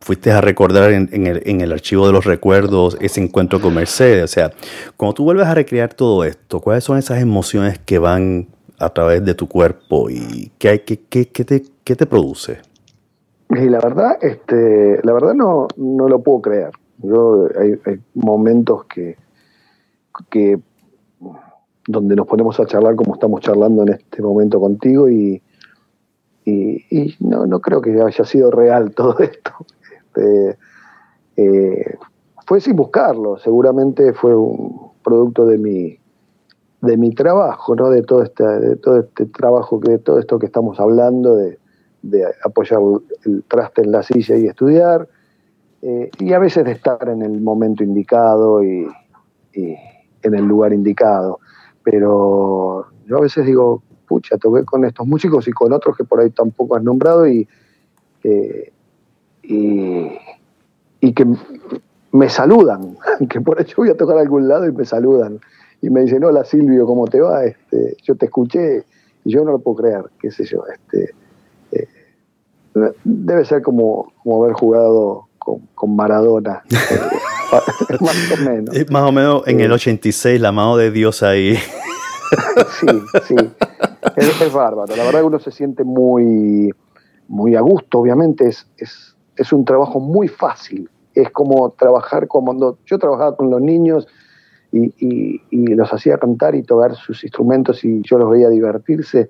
fuiste 0.00 0.30
a 0.30 0.40
recordar 0.40 0.92
en, 0.92 1.26
el, 1.26 1.42
en, 1.44 1.60
el, 1.60 1.72
archivo 1.72 2.06
de 2.06 2.12
los 2.12 2.24
recuerdos 2.24 2.96
ese 3.00 3.22
encuentro 3.22 3.60
con 3.60 3.74
Mercedes. 3.74 4.24
O 4.24 4.28
sea, 4.28 4.52
cuando 4.96 5.14
tú 5.14 5.24
vuelves 5.24 5.46
a 5.46 5.54
recrear 5.54 5.94
todo 5.94 6.24
esto, 6.24 6.60
¿cuáles 6.60 6.84
son 6.84 6.98
esas 6.98 7.20
emociones 7.20 7.78
que 7.78 7.98
van 7.98 8.48
a 8.78 8.90
través 8.90 9.24
de 9.24 9.34
tu 9.34 9.48
cuerpo 9.48 10.08
y 10.08 10.52
qué, 10.58 10.68
hay, 10.68 10.78
qué, 10.80 10.96
te, 11.26 11.62
qué 11.84 11.96
te 11.96 12.06
produce? 12.06 12.58
Y 13.50 13.68
la 13.68 13.80
verdad, 13.80 14.18
este, 14.20 15.00
la 15.02 15.12
verdad 15.12 15.34
no, 15.34 15.68
no 15.76 16.08
lo 16.08 16.22
puedo 16.22 16.42
creer. 16.42 16.70
Yo, 16.98 17.48
hay, 17.58 17.78
momentos 18.14 18.84
que, 18.84 19.16
que 20.30 20.60
donde 21.86 22.16
nos 22.16 22.26
ponemos 22.26 22.58
a 22.60 22.66
charlar 22.66 22.96
como 22.96 23.14
estamos 23.14 23.40
charlando 23.40 23.82
en 23.82 23.90
este 23.90 24.20
momento 24.20 24.60
contigo 24.60 25.08
y, 25.08 25.42
y, 26.44 27.16
no, 27.20 27.46
no, 27.46 27.60
creo 27.60 27.80
que 27.80 28.00
haya 28.00 28.24
sido 28.24 28.50
real 28.50 28.90
todo 28.94 29.18
esto. 29.20 29.52
Este, 30.18 30.58
eh, 31.36 31.96
fue 32.46 32.60
sin 32.60 32.76
buscarlo, 32.76 33.38
seguramente 33.38 34.12
fue 34.12 34.34
un 34.34 34.92
producto 35.04 35.46
de 35.46 35.58
mi, 35.58 35.98
de 36.80 36.96
mi 36.96 37.14
trabajo, 37.14 37.76
¿no? 37.76 37.90
de, 37.90 38.02
todo 38.02 38.22
este, 38.22 38.44
de 38.44 38.76
todo 38.76 39.00
este 39.00 39.26
trabajo, 39.26 39.78
de 39.78 39.98
todo 39.98 40.18
esto 40.18 40.38
que 40.38 40.46
estamos 40.46 40.80
hablando, 40.80 41.36
de, 41.36 41.58
apoyar 42.44 42.80
el 43.26 43.44
traste 43.48 43.82
en 43.82 43.92
la 43.92 44.02
silla 44.02 44.36
y 44.36 44.46
estudiar, 44.46 45.08
eh, 45.82 46.10
y 46.18 46.32
a 46.32 46.38
veces 46.38 46.64
de 46.64 46.72
estar 46.72 47.08
en 47.08 47.22
el 47.22 47.40
momento 47.40 47.84
indicado 47.84 48.64
y, 48.64 48.88
en 49.54 50.34
el 50.34 50.44
lugar 50.44 50.72
indicado. 50.72 51.40
Pero 51.82 52.86
yo 53.06 53.18
a 53.18 53.20
veces 53.20 53.44
digo, 53.44 53.82
pucha, 54.06 54.38
toqué 54.38 54.64
con 54.64 54.84
estos 54.84 55.06
músicos 55.06 55.48
y 55.48 55.52
con 55.52 55.72
otros 55.72 55.96
que 55.96 56.04
por 56.04 56.20
ahí 56.20 56.30
tampoco 56.30 56.76
has 56.76 56.82
nombrado 56.82 57.26
y, 57.26 57.48
eh, 58.22 58.72
y, 59.48 61.12
que 61.12 61.26
me 62.12 62.28
saludan, 62.28 62.96
que 63.28 63.40
por 63.40 63.60
hecho 63.60 63.76
voy 63.78 63.90
a 63.90 63.96
tocar 63.96 64.18
a 64.18 64.20
algún 64.20 64.46
lado 64.46 64.66
y 64.66 64.72
me 64.72 64.84
saludan 64.84 65.40
y 65.80 65.90
me 65.90 66.02
dicen, 66.02 66.24
hola 66.24 66.44
Silvio, 66.44 66.86
¿cómo 66.86 67.06
te 67.06 67.20
va? 67.20 67.44
Este, 67.44 67.96
yo 68.02 68.16
te 68.16 68.26
escuché 68.26 68.84
y 69.24 69.32
yo 69.32 69.44
no 69.44 69.52
lo 69.52 69.58
puedo 69.60 69.76
creer, 69.76 70.04
qué 70.20 70.30
sé 70.30 70.44
yo. 70.44 70.64
Este, 70.66 71.14
eh, 71.72 71.88
debe 73.04 73.44
ser 73.44 73.62
como, 73.62 74.12
como 74.22 74.42
haber 74.42 74.54
jugado 74.54 75.28
con, 75.38 75.96
Maradona, 75.96 76.62
eh, 76.70 77.96
más 78.00 78.32
o 78.32 78.36
menos. 78.44 78.90
Más 78.90 79.02
o 79.02 79.12
menos 79.12 79.42
en 79.46 79.60
el 79.60 79.72
86, 79.72 80.40
la 80.40 80.52
mano 80.52 80.76
de 80.76 80.90
Dios 80.90 81.22
ahí. 81.22 81.56
sí, 82.80 82.86
sí, 83.26 83.34
es, 84.16 84.52
bárbaro. 84.52 84.94
La 84.94 85.04
verdad 85.04 85.20
que 85.20 85.26
uno 85.26 85.38
se 85.38 85.50
siente 85.50 85.84
muy, 85.84 86.70
muy 87.28 87.56
a 87.56 87.60
gusto, 87.62 88.00
obviamente 88.00 88.48
es, 88.48 88.66
es, 88.76 89.16
es 89.38 89.52
un 89.52 89.64
trabajo 89.64 90.00
muy 90.00 90.28
fácil. 90.28 90.90
Es 91.14 91.30
como 91.30 91.70
trabajar 91.70 92.28
como 92.28 92.76
yo 92.84 92.98
trabajaba 92.98 93.36
con 93.36 93.50
los 93.50 93.60
niños 93.60 94.06
y, 94.70 95.40
los 95.50 95.92
hacía 95.92 96.18
cantar 96.18 96.54
y 96.54 96.62
tocar 96.62 96.94
sus 96.94 97.24
instrumentos 97.24 97.84
y 97.84 98.02
yo 98.02 98.18
los 98.18 98.30
veía 98.30 98.48
divertirse 98.48 99.28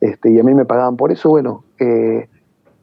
este, 0.00 0.30
y 0.30 0.38
a 0.38 0.44
mí 0.44 0.54
me 0.54 0.64
pagaban 0.64 0.96
por 0.96 1.10
eso, 1.10 1.28
bueno, 1.28 1.64
eh, 1.78 2.28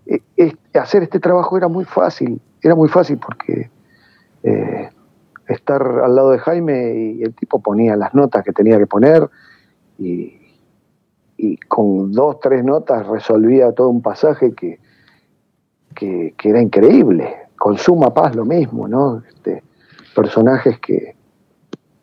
eh, 0.06 0.54
hacer 0.74 1.04
este 1.04 1.20
trabajo 1.20 1.58
era 1.58 1.68
muy 1.68 1.86
fácil, 1.86 2.42
era 2.62 2.76
muy 2.76 2.90
fácil 2.90 3.18
porque 3.18 3.70
eh, 4.44 4.90
estar 5.48 5.82
al 5.82 6.16
lado 6.16 6.32
de 6.32 6.40
Jaime 6.40 7.16
y 7.18 7.24
el 7.24 7.34
tipo 7.34 7.60
ponía 7.60 7.96
las 7.96 8.14
notas 8.14 8.44
que 8.44 8.52
tenía 8.52 8.78
que 8.78 8.88
poner 8.88 9.30
y, 9.98 10.42
con 11.68 12.12
dos, 12.12 12.40
tres 12.40 12.64
notas 12.64 13.06
resolvía 13.08 13.72
todo 13.74 13.90
un 13.90 14.02
pasaje 14.02 14.54
que, 14.54 14.80
que, 15.96 16.34
era 16.44 16.62
increíble. 16.62 17.36
Con 17.58 17.78
Suma 17.78 18.14
Paz 18.14 18.36
lo 18.36 18.46
mismo, 18.46 18.88
¿no? 18.88 19.24
Este, 19.28 19.64
personajes 20.14 20.80
que, 20.80 21.16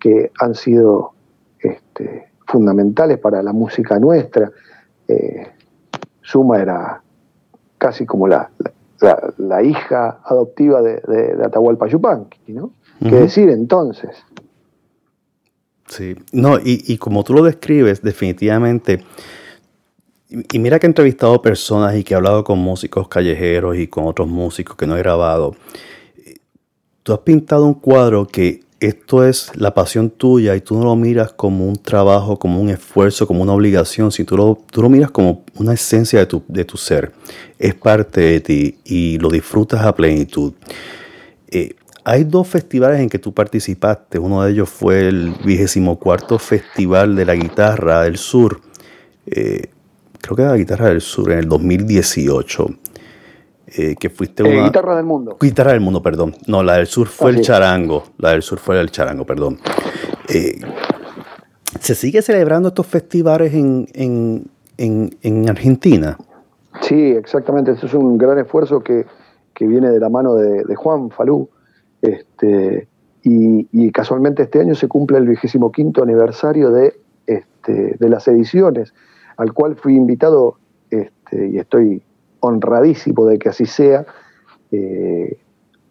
que 0.00 0.32
han 0.40 0.54
sido 0.54 1.12
este, 1.60 2.32
fundamentales 2.46 3.18
para 3.18 3.42
la 3.42 3.52
música 3.52 3.98
nuestra. 3.98 4.50
Eh, 5.06 5.46
Suma 6.22 6.58
era 6.58 7.02
casi 7.78 8.06
como 8.06 8.26
la, 8.26 8.50
la, 9.38 9.62
hija 9.62 10.20
adoptiva 10.24 10.80
de, 10.82 11.00
de, 11.06 11.44
Atahualpa 11.44 11.88
Yupanqui, 11.88 12.52
¿no? 12.52 12.72
¿Qué 13.00 13.16
decir 13.16 13.50
entonces? 13.50 14.10
Sí, 15.88 16.14
no, 16.32 16.58
y, 16.58 16.84
y, 16.86 16.98
como 16.98 17.24
tú 17.24 17.34
lo 17.34 17.42
describes, 17.42 18.00
definitivamente, 18.00 19.02
y, 20.52 20.58
mira 20.58 20.78
que 20.78 20.86
he 20.86 20.88
entrevistado 20.88 21.42
personas 21.42 21.96
y 21.96 22.04
que 22.04 22.14
he 22.14 22.16
hablado 22.16 22.42
con 22.44 22.58
músicos 22.58 23.08
callejeros 23.08 23.76
y 23.76 23.86
con 23.86 24.06
otros 24.06 24.28
músicos 24.28 24.76
que 24.76 24.86
no 24.86 24.96
he 24.96 24.98
grabado, 24.98 25.54
tú 27.02 27.12
has 27.12 27.20
pintado 27.20 27.66
un 27.66 27.74
cuadro 27.74 28.26
que 28.26 28.62
esto 28.80 29.24
es 29.24 29.52
la 29.54 29.74
pasión 29.74 30.10
tuya 30.10 30.56
y 30.56 30.60
tú 30.60 30.76
no 30.76 30.84
lo 30.84 30.96
miras 30.96 31.32
como 31.32 31.68
un 31.68 31.76
trabajo, 31.76 32.38
como 32.38 32.60
un 32.60 32.68
esfuerzo, 32.68 33.28
como 33.28 33.42
una 33.42 33.52
obligación, 33.52 34.10
sino 34.10 34.26
tú 34.26 34.36
lo, 34.36 34.58
tú 34.70 34.82
lo 34.82 34.88
miras 34.88 35.10
como 35.10 35.44
una 35.54 35.74
esencia 35.74 36.18
de 36.18 36.26
tu, 36.26 36.42
de 36.48 36.64
tu, 36.64 36.76
ser. 36.76 37.12
Es 37.58 37.74
parte 37.74 38.20
de 38.20 38.40
ti 38.40 38.78
y 38.84 39.18
lo 39.18 39.28
disfrutas 39.28 39.82
a 39.82 39.94
plenitud. 39.94 40.54
Eh, 41.48 41.74
hay 42.04 42.24
dos 42.24 42.48
festivales 42.48 42.98
en 42.98 43.08
que 43.08 43.20
tú 43.20 43.32
participaste. 43.32 44.18
Uno 44.18 44.42
de 44.42 44.50
ellos 44.50 44.68
fue 44.68 45.06
el 45.06 45.32
vigésimo 45.44 46.00
cuarto 46.00 46.38
Festival 46.40 47.14
de 47.14 47.24
la 47.24 47.36
Guitarra 47.36 48.02
del 48.02 48.16
Sur. 48.16 48.60
Eh, 49.26 49.70
creo 50.22 50.36
que 50.36 50.42
era 50.42 50.52
la 50.52 50.56
Guitarra 50.56 50.88
del 50.88 51.02
Sur 51.02 51.32
en 51.32 51.40
el 51.40 51.48
2018. 51.48 52.66
Eh, 53.74 53.96
que 53.98 54.10
fuiste 54.10 54.42
eh, 54.42 54.54
una... 54.54 54.64
guitarra 54.66 54.96
del 54.96 55.04
mundo. 55.04 55.36
Guitarra 55.40 55.72
del 55.72 55.80
mundo, 55.80 56.02
perdón. 56.02 56.34
No, 56.46 56.62
la 56.62 56.76
del 56.76 56.86
sur 56.86 57.08
fue 57.08 57.30
el 57.30 57.40
charango. 57.40 58.04
La 58.18 58.30
del 58.30 58.42
sur 58.42 58.58
fue 58.58 58.78
el 58.78 58.90
charango, 58.90 59.24
perdón. 59.24 59.58
Eh, 60.28 60.60
¿Se 61.80 61.94
sigue 61.94 62.20
celebrando 62.20 62.68
estos 62.68 62.86
festivales 62.86 63.54
en, 63.54 63.86
en, 63.94 65.10
en, 65.22 65.48
Argentina? 65.48 66.18
Sí, 66.82 67.12
exactamente. 67.12 67.72
Este 67.72 67.86
es 67.86 67.94
un 67.94 68.18
gran 68.18 68.38
esfuerzo 68.38 68.80
que, 68.80 69.06
que 69.54 69.66
viene 69.66 69.90
de 69.90 69.98
la 69.98 70.10
mano 70.10 70.34
de, 70.34 70.74
Juan 70.74 71.10
Falú. 71.10 71.48
Este, 72.02 72.88
y, 73.22 73.68
y, 73.72 73.90
casualmente 73.90 74.42
este 74.42 74.60
año 74.60 74.74
se 74.74 74.88
cumple 74.88 75.16
el 75.16 75.26
vigésimo 75.26 75.72
quinto 75.72 76.02
aniversario 76.02 76.70
de, 76.70 76.94
este, 77.26 77.96
de 77.98 78.08
las 78.08 78.26
ediciones, 78.28 78.92
al 79.42 79.52
cual 79.52 79.74
fui 79.74 79.96
invitado 79.96 80.56
este, 80.88 81.48
y 81.48 81.58
estoy 81.58 82.00
honradísimo 82.38 83.26
de 83.26 83.40
que 83.40 83.48
así 83.48 83.66
sea, 83.66 84.06
eh, 84.70 85.36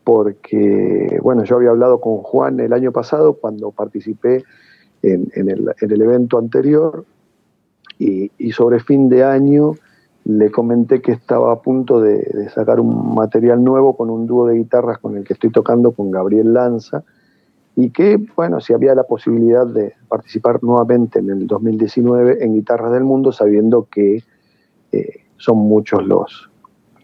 porque, 0.06 1.20
bueno, 1.22 1.44
yo 1.44 1.58
había 1.58 1.72
hablado 1.72 2.00
con 2.00 2.18
Juan 2.20 2.62
el 2.62 2.72
año 2.72 2.94
pasado 2.94 3.34
cuando 3.34 3.72
participé 3.72 4.46
en, 5.04 5.30
el, 5.36 6.02
evento 6.02 6.38
anterior 6.38 7.06
y, 8.00 8.30
sobre 8.52 8.80
fin 8.80 9.10
de 9.10 9.26
año 9.26 9.74
le 10.24 10.50
comenté 10.50 11.02
que 11.02 11.12
estaba 11.12 11.52
a 11.52 11.62
punto 11.62 12.00
de, 12.00 12.50
sacar 12.56 12.80
un 12.80 13.14
material 13.16 13.64
nuevo 13.64 13.98
con 13.98 14.10
un 14.10 14.28
dúo 14.28 14.48
de 14.48 14.56
guitarras 14.56 14.98
con 15.00 15.18
el 15.18 15.26
que 15.26 15.34
estoy 15.34 15.52
tocando 15.52 15.92
con 15.92 16.10
Gabriel 16.10 16.54
Lanza 16.54 17.04
y 17.76 17.92
que, 17.92 18.18
bueno, 18.36 18.60
si 18.60 18.74
había 18.74 18.94
la 18.96 19.04
posibilidad 19.04 19.66
de 19.66 19.94
participar 20.08 20.62
nuevamente 20.62 21.20
en 21.20 21.30
el 21.30 21.48
2019 21.48 22.44
en 22.44 22.54
Guitarras 22.54 22.92
del 22.92 23.04
Mundo, 23.04 23.32
sabiendo 23.32 23.88
que 23.90 24.24
eh, 24.92 25.24
son 25.38 25.58
muchos 25.58 26.06
los 26.06 26.50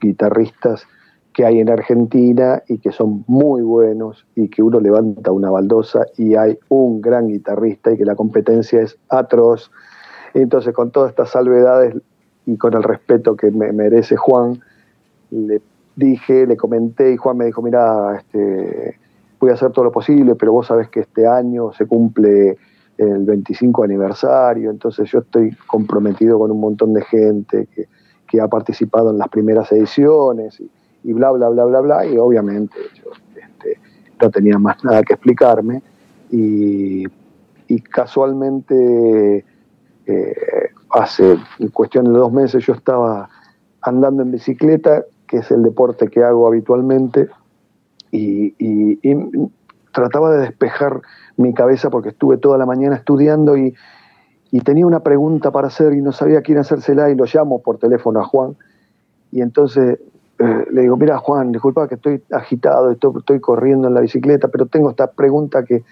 guitarristas 0.02 0.86
que 1.34 1.46
hay 1.46 1.60
en 1.60 1.70
Argentina 1.70 2.64
y 2.68 2.80
que 2.80 2.92
son 2.92 3.24
muy 3.28 3.62
buenos 3.62 4.26
y 4.36 4.50
que 4.50 4.64
uno 4.64 4.80
levanta 4.80 5.32
una 5.32 5.52
baldosa 5.52 6.06
y 6.18 6.36
hay 6.36 6.58
un 6.70 7.00
gran 7.00 7.28
guitarrista 7.28 7.92
y 7.92 7.98
que 7.98 8.06
la 8.06 8.16
competencia 8.16 8.82
es 8.82 8.98
atroz. 9.10 9.72
Entonces, 10.34 10.74
con 10.74 10.92
todas 10.92 11.12
estas 11.12 11.30
salvedades 11.30 11.96
y 12.46 12.58
con 12.58 12.74
el 12.74 12.84
respeto 12.84 13.36
que 13.36 13.52
me 13.52 13.72
merece 13.72 14.16
Juan, 14.16 14.62
le 15.30 15.62
dije, 15.96 16.48
le 16.48 16.58
comenté 16.58 17.14
y 17.14 17.18
Juan 17.18 17.38
me 17.38 17.46
dijo, 17.46 17.62
mira, 17.62 18.18
este, 18.18 18.98
voy 19.40 19.52
a 19.52 19.54
hacer 19.54 19.72
todo 19.72 19.86
lo 19.86 19.92
posible, 19.92 20.36
pero 20.36 20.52
vos 20.52 20.68
sabés 20.68 20.90
que 20.90 21.02
este 21.02 21.28
año 21.28 21.72
se 21.74 21.86
cumple 21.86 22.58
el 22.98 23.24
25 23.26 23.84
aniversario, 23.84 24.72
entonces 24.72 25.10
yo 25.12 25.20
estoy 25.20 25.56
comprometido 25.68 26.40
con 26.40 26.52
un 26.52 26.60
montón 26.60 26.94
de 26.94 27.04
gente 27.04 27.68
que, 27.74 27.88
ha 28.42 28.48
participado 28.48 29.10
en 29.10 29.18
las 29.18 29.30
primeras 29.30 29.72
ediciones 29.72 30.62
y, 31.04 31.14
bla, 31.14 31.32
bla, 31.32 31.50
bla, 31.50 31.66
bla, 31.66 31.80
bla, 31.80 32.06
y 32.06 32.18
obviamente 32.18 32.76
yo 32.94 33.10
este, 33.36 33.80
no 34.22 34.30
tenía 34.30 34.60
más 34.60 34.84
nada 34.84 35.02
que 35.02 35.14
explicarme 35.14 35.82
y, 36.30 37.06
casualmente 37.90 39.44
eh, 40.06 40.36
hace 40.92 41.38
cuestión 41.74 42.06
de 42.06 42.12
dos 42.12 42.32
meses 42.32 42.66
yo 42.66 42.74
estaba 42.74 43.30
andando 43.82 44.24
en 44.24 44.32
bicicleta, 44.32 45.04
que 45.28 45.38
es 45.38 45.52
el 45.52 45.64
deporte 45.64 46.08
que 46.08 46.24
hago 46.24 46.48
habitualmente, 46.48 47.28
y, 48.18 49.10
trataba 49.94 50.32
de 50.32 50.42
despejar 50.42 51.02
mi 51.38 51.54
cabeza 51.54 51.90
porque 51.90 52.10
estuve 52.10 52.38
toda 52.38 52.58
la 52.58 52.66
mañana 52.66 52.96
estudiando 52.96 53.58
y, 53.58 53.74
tenía 54.64 54.88
una 54.88 55.02
pregunta 55.02 55.52
para 55.52 55.68
hacer 55.68 55.94
y 55.94 56.02
no 56.02 56.12
sabía 56.12 56.42
quién 56.42 56.58
hacérsela 56.58 57.10
y 57.10 57.16
lo 57.16 57.26
llamo 57.26 57.62
por 57.62 57.78
teléfono 57.78 58.20
a 58.20 58.24
Juan. 58.24 58.56
Y 59.32 59.42
entonces 59.42 60.00
eh, 60.40 60.66
le 60.72 60.82
digo, 60.82 60.98
mira 60.98 61.18
Juan, 61.18 61.52
disculpa 61.52 61.88
que 61.88 61.96
estoy 61.96 62.22
agitado, 62.32 62.92
estoy, 62.92 63.12
estoy, 63.18 63.40
corriendo 63.40 63.88
en 63.88 63.94
la 63.94 64.02
bicicleta, 64.02 64.48
pero 64.48 64.66
tengo 64.66 64.90
esta 64.90 65.08
pregunta 65.12 65.64
que, 65.64 65.84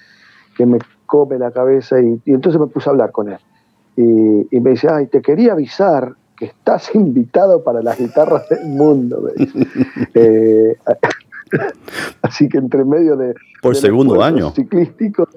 me 0.66 0.80
come 1.06 1.38
la 1.38 1.52
cabeza 1.52 2.00
y, 2.00 2.22
entonces 2.26 2.60
me 2.60 2.68
puse 2.68 2.90
a 2.90 2.92
hablar 2.92 3.12
con 3.12 3.30
él. 3.30 3.40
Y, 3.98 4.60
me 4.60 4.72
dice, 4.72 4.88
ay, 4.92 5.08
te 5.08 5.22
quería 5.22 5.54
avisar 5.54 6.14
que 6.38 6.46
estás 6.46 6.94
invitado 6.96 7.64
para 7.64 7.82
las 7.82 7.98
guitarras 7.98 8.48
del 8.50 8.66
mundo. 8.66 9.30
eh, 10.14 10.76
Así 12.22 12.50
que 12.50 12.58
entre 12.58 12.86
medio 12.86 13.16
de... 13.16 13.34
Por 13.62 13.76
segundo 13.76 14.22
año. 14.22 14.52
Ciclístico. 14.52 15.28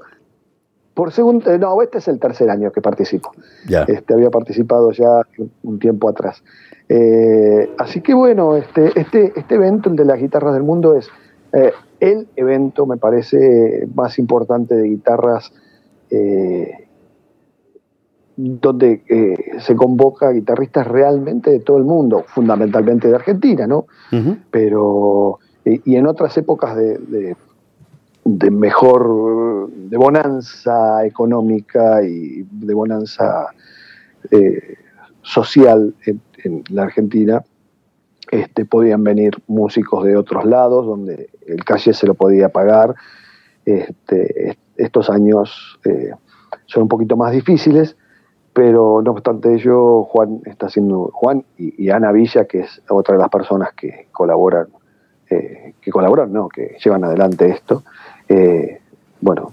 Por 0.99 1.13
segundo, 1.13 1.49
eh, 1.53 1.59
no, 1.61 1.81
este 1.81 1.99
es 1.99 2.09
el 2.09 2.19
tercer 2.19 2.51
año 2.51 2.73
que 2.73 2.81
participo. 2.81 3.31
Ya. 3.69 3.85
Este, 3.85 4.15
había 4.15 4.31
participado 4.31 4.91
ya 4.91 5.21
un 5.63 5.79
tiempo 5.79 6.09
atrás. 6.09 6.43
Eh, 6.89 7.71
así 7.79 8.01
que 8.01 8.15
bueno, 8.15 8.57
este, 8.57 8.99
este, 8.99 9.33
este 9.37 9.55
evento, 9.55 9.91
el 9.91 9.95
de 9.95 10.05
las 10.05 10.19
guitarras 10.19 10.55
del 10.55 10.65
mundo, 10.65 10.97
es 10.97 11.09
eh, 11.53 11.71
el 12.01 12.27
evento, 12.35 12.85
me 12.85 12.97
parece, 12.97 13.87
más 13.95 14.19
importante 14.19 14.75
de 14.75 14.89
guitarras 14.89 15.53
donde 18.37 19.03
se 19.61 19.77
convoca 19.77 20.31
guitarristas 20.33 20.85
realmente 20.87 21.51
de 21.53 21.61
todo 21.61 21.77
el 21.77 21.85
mundo, 21.85 22.25
fundamentalmente 22.27 23.07
de 23.07 23.15
Argentina, 23.15 23.69
¿no? 23.69 23.87
Pero 24.51 25.39
y 25.85 25.97
en 25.97 26.07
otras 26.07 26.37
épocas 26.37 26.77
de, 26.77 27.37
de, 28.25 28.51
mejor, 28.51 29.71
de 29.71 29.97
bonanza 29.97 31.05
económica 31.05 32.03
y 32.03 32.47
de 32.51 32.75
bonanza 32.75 33.49
eh, 34.31 34.77
social 35.23 35.95
en, 36.07 36.63
la 36.71 36.85
Argentina, 36.85 37.43
este, 38.31 38.65
podían 38.65 39.03
venir 39.03 39.35
músicos 39.47 40.05
de 40.05 40.17
otros 40.17 40.45
lados 40.45 40.87
donde 40.87 41.31
el 41.47 41.65
calle 41.65 41.93
se 41.93 42.07
lo 42.07 42.15
podía 42.15 42.51
pagar. 42.51 42.95
Este, 43.65 44.57
estos 44.77 45.11
años 45.11 45.79
eh, 45.85 46.13
son 46.67 46.85
un 46.85 46.89
poquito 46.89 47.17
más 47.17 47.33
difíciles, 47.33 47.97
pero 48.53 49.03
no 49.03 49.13
obstante 49.13 49.55
ello, 49.55 50.05
Juan 50.05 50.41
está 50.45 50.67
haciendo, 50.67 51.11
Juan 51.13 51.45
y, 51.57 51.91
Ana 51.91 52.13
Villa, 52.13 52.47
que 52.47 52.61
es 52.61 52.83
otra 52.89 53.15
de 53.15 53.21
las 53.21 53.31
personas 53.31 53.73
que 53.75 54.09
colaboran 54.13 54.69
eh, 55.31 55.75
que 55.81 55.91
colaboran, 55.91 56.33
no, 56.33 56.49
que 56.49 56.77
llevan 56.83 57.05
adelante 57.05 57.49
esto, 57.49 57.83
eh, 58.29 58.81
bueno, 59.21 59.53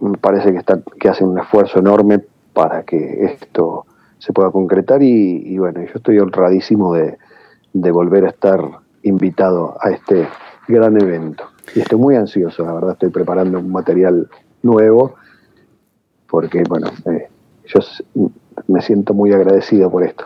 me 0.00 0.18
parece 0.18 0.52
que, 0.52 0.58
están, 0.58 0.82
que 0.98 1.08
hacen 1.08 1.28
un 1.28 1.38
esfuerzo 1.38 1.78
enorme 1.78 2.20
para 2.52 2.82
que 2.82 3.24
esto 3.24 3.86
se 4.18 4.32
pueda 4.32 4.50
concretar 4.50 5.02
y, 5.02 5.58
bueno, 5.58 5.82
yo 5.82 5.92
estoy 5.94 6.18
honradísimo 6.18 6.94
de, 6.94 7.18
volver 7.72 8.24
a 8.24 8.28
estar 8.28 8.60
invitado 9.02 9.76
a 9.80 9.90
este 9.90 10.26
gran 10.68 11.00
evento. 11.00 11.44
Y 11.74 11.80
estoy 11.80 11.98
muy 11.98 12.16
ansioso, 12.16 12.64
la 12.64 12.72
verdad, 12.72 12.92
estoy 12.92 13.10
preparando 13.10 13.58
un 13.58 13.70
material 13.70 14.28
nuevo, 14.62 15.14
porque, 16.28 16.62
bueno, 16.68 16.88
eh, 17.06 17.28
yo 17.66 17.80
me 18.68 18.80
siento 18.80 19.12
muy 19.12 19.32
agradecido 19.32 19.90
por 19.90 20.04
esto. 20.04 20.24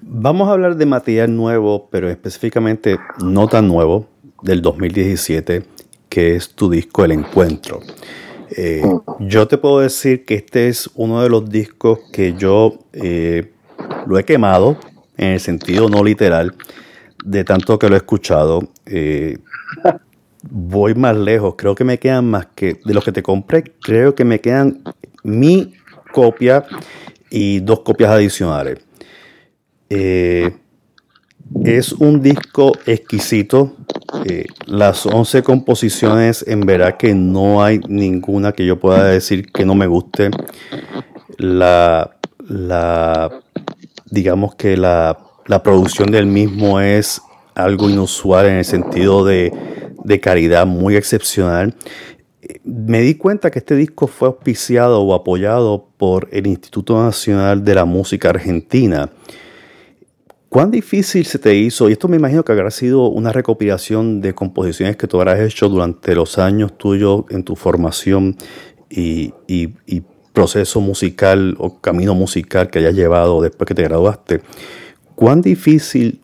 Vamos 0.00 0.48
a 0.48 0.52
hablar 0.52 0.76
de 0.76 0.86
material 0.86 1.34
nuevo, 1.34 1.88
pero 1.90 2.08
específicamente 2.08 2.98
no 3.22 3.48
tan 3.48 3.68
nuevo, 3.68 4.08
del 4.42 4.62
2017, 4.62 5.64
que 6.08 6.36
es 6.36 6.50
tu 6.54 6.70
disco 6.70 7.04
El 7.04 7.12
Encuentro. 7.12 7.80
Eh, 8.50 8.82
yo 9.20 9.46
te 9.46 9.58
puedo 9.58 9.80
decir 9.80 10.24
que 10.24 10.34
este 10.34 10.68
es 10.68 10.90
uno 10.94 11.22
de 11.22 11.28
los 11.28 11.48
discos 11.50 12.00
que 12.12 12.34
yo 12.34 12.78
eh, 12.92 13.52
lo 14.06 14.18
he 14.18 14.24
quemado, 14.24 14.78
en 15.16 15.32
el 15.32 15.40
sentido 15.40 15.88
no 15.88 16.02
literal, 16.02 16.54
de 17.24 17.44
tanto 17.44 17.78
que 17.78 17.88
lo 17.88 17.94
he 17.94 17.98
escuchado. 17.98 18.68
Eh, 18.86 19.38
voy 20.50 20.94
más 20.94 21.16
lejos, 21.16 21.54
creo 21.56 21.74
que 21.74 21.84
me 21.84 21.98
quedan 21.98 22.30
más 22.30 22.46
que 22.54 22.80
de 22.84 22.94
los 22.94 23.04
que 23.04 23.12
te 23.12 23.22
compré, 23.22 23.64
creo 23.82 24.14
que 24.14 24.24
me 24.24 24.40
quedan 24.40 24.82
mi 25.24 25.74
copia 26.12 26.64
y 27.28 27.60
dos 27.60 27.80
copias 27.80 28.10
adicionales. 28.10 28.78
Eh, 29.90 30.50
es 31.64 31.92
un 31.92 32.22
disco 32.22 32.72
exquisito. 32.86 33.76
Eh, 34.24 34.46
las 34.66 35.06
11 35.06 35.42
composiciones, 35.42 36.44
en 36.46 36.60
verdad 36.60 36.96
que 36.96 37.14
no 37.14 37.62
hay 37.62 37.80
ninguna 37.88 38.52
que 38.52 38.66
yo 38.66 38.78
pueda 38.78 39.04
decir 39.04 39.50
que 39.52 39.64
no 39.64 39.74
me 39.74 39.86
guste. 39.86 40.30
La, 41.38 42.16
la 42.48 43.30
digamos 44.10 44.54
que 44.54 44.76
la, 44.76 45.18
producción 45.62 46.10
del 46.10 46.26
mismo 46.26 46.80
es 46.80 47.22
algo 47.54 47.88
inusual 47.88 48.46
en 48.46 48.54
el 48.56 48.64
sentido 48.64 49.24
de, 49.24 49.52
de 50.04 50.20
calidad 50.20 50.66
muy 50.66 50.96
excepcional. 50.96 51.74
Me 52.64 53.00
di 53.00 53.14
cuenta 53.14 53.50
que 53.50 53.58
este 53.58 53.74
disco 53.74 54.06
fue 54.06 54.28
auspiciado 54.28 55.00
o 55.02 55.14
apoyado 55.14 55.88
por 55.96 56.28
el 56.32 56.46
Instituto 56.46 57.02
Nacional 57.02 57.64
de 57.64 57.74
la 57.74 57.84
Música 57.84 58.30
Argentina. 58.30 59.10
¿Cuán 60.48 60.70
difícil 60.70 61.26
se 61.26 61.38
te 61.38 61.54
hizo? 61.54 61.88
Y 61.88 61.92
esto 61.92 62.08
me 62.08 62.16
imagino 62.16 62.42
que 62.42 62.52
habrá 62.52 62.70
sido 62.70 63.08
una 63.08 63.32
recopilación 63.32 64.22
de 64.22 64.34
composiciones 64.34 64.96
que 64.96 65.06
tú 65.06 65.18
habrás 65.18 65.40
hecho 65.40 65.68
durante 65.68 66.14
los 66.14 66.38
años 66.38 66.78
tuyos 66.78 67.24
en 67.28 67.44
tu 67.44 67.54
formación 67.54 68.36
y, 68.88 69.34
proceso 70.32 70.80
musical 70.80 71.56
o 71.58 71.80
camino 71.80 72.14
musical 72.14 72.70
que 72.70 72.78
hayas 72.78 72.94
llevado 72.94 73.42
después 73.42 73.66
que 73.66 73.74
te 73.74 73.82
graduaste. 73.82 74.40
¿Cuán 75.16 75.42
difícil 75.42 76.20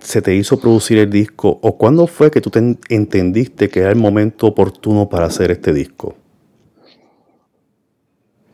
se 0.00 0.22
te 0.22 0.34
hizo 0.34 0.58
producir 0.58 0.96
el 0.96 1.10
disco 1.10 1.58
o 1.60 1.76
cuándo 1.76 2.06
fue 2.06 2.30
que 2.30 2.40
tú 2.40 2.48
te 2.48 2.78
entendiste 2.88 3.68
que 3.68 3.80
era 3.80 3.90
el 3.90 3.96
momento 3.96 4.46
oportuno 4.46 5.10
para 5.10 5.26
hacer 5.26 5.50
este 5.50 5.74
disco? 5.74 6.16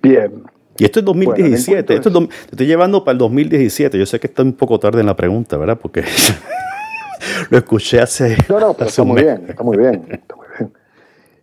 Bien, 0.02 0.42
y 0.78 0.84
esto 0.84 1.00
es 1.00 1.04
2017, 1.04 1.94
esto 1.94 2.10
te 2.10 2.28
estoy 2.50 2.66
llevando 2.66 3.04
para 3.04 3.12
el 3.12 3.18
2017. 3.18 3.98
Yo 3.98 4.06
sé 4.06 4.20
que 4.20 4.26
está 4.26 4.42
un 4.42 4.52
poco 4.52 4.78
tarde 4.78 5.00
en 5.00 5.06
la 5.06 5.16
pregunta, 5.16 5.56
¿verdad? 5.56 5.78
Porque 5.80 6.04
lo 7.50 7.58
escuché 7.58 8.00
hace. 8.00 8.36
No, 8.48 8.60
no, 8.60 8.74
pero 8.74 8.88
está 8.88 9.04
muy 9.04 9.22
bien, 9.22 9.46
está 9.48 9.62
muy 9.62 9.76
bien, 9.76 10.06
está 10.10 10.36
muy 10.36 10.46
bien. 10.58 10.72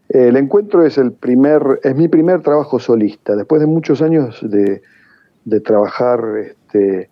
El 0.10 0.38
encuentro 0.38 0.86
es 0.86 0.98
el 0.98 1.12
primer, 1.12 1.80
es 1.84 1.96
mi 1.96 2.08
primer 2.08 2.42
trabajo 2.42 2.80
solista. 2.80 3.36
Después 3.36 3.62
de 3.62 3.68
muchos 3.68 4.02
años 4.02 4.40
de, 4.42 4.82
trabajar 5.62 6.24
este, 6.38 7.10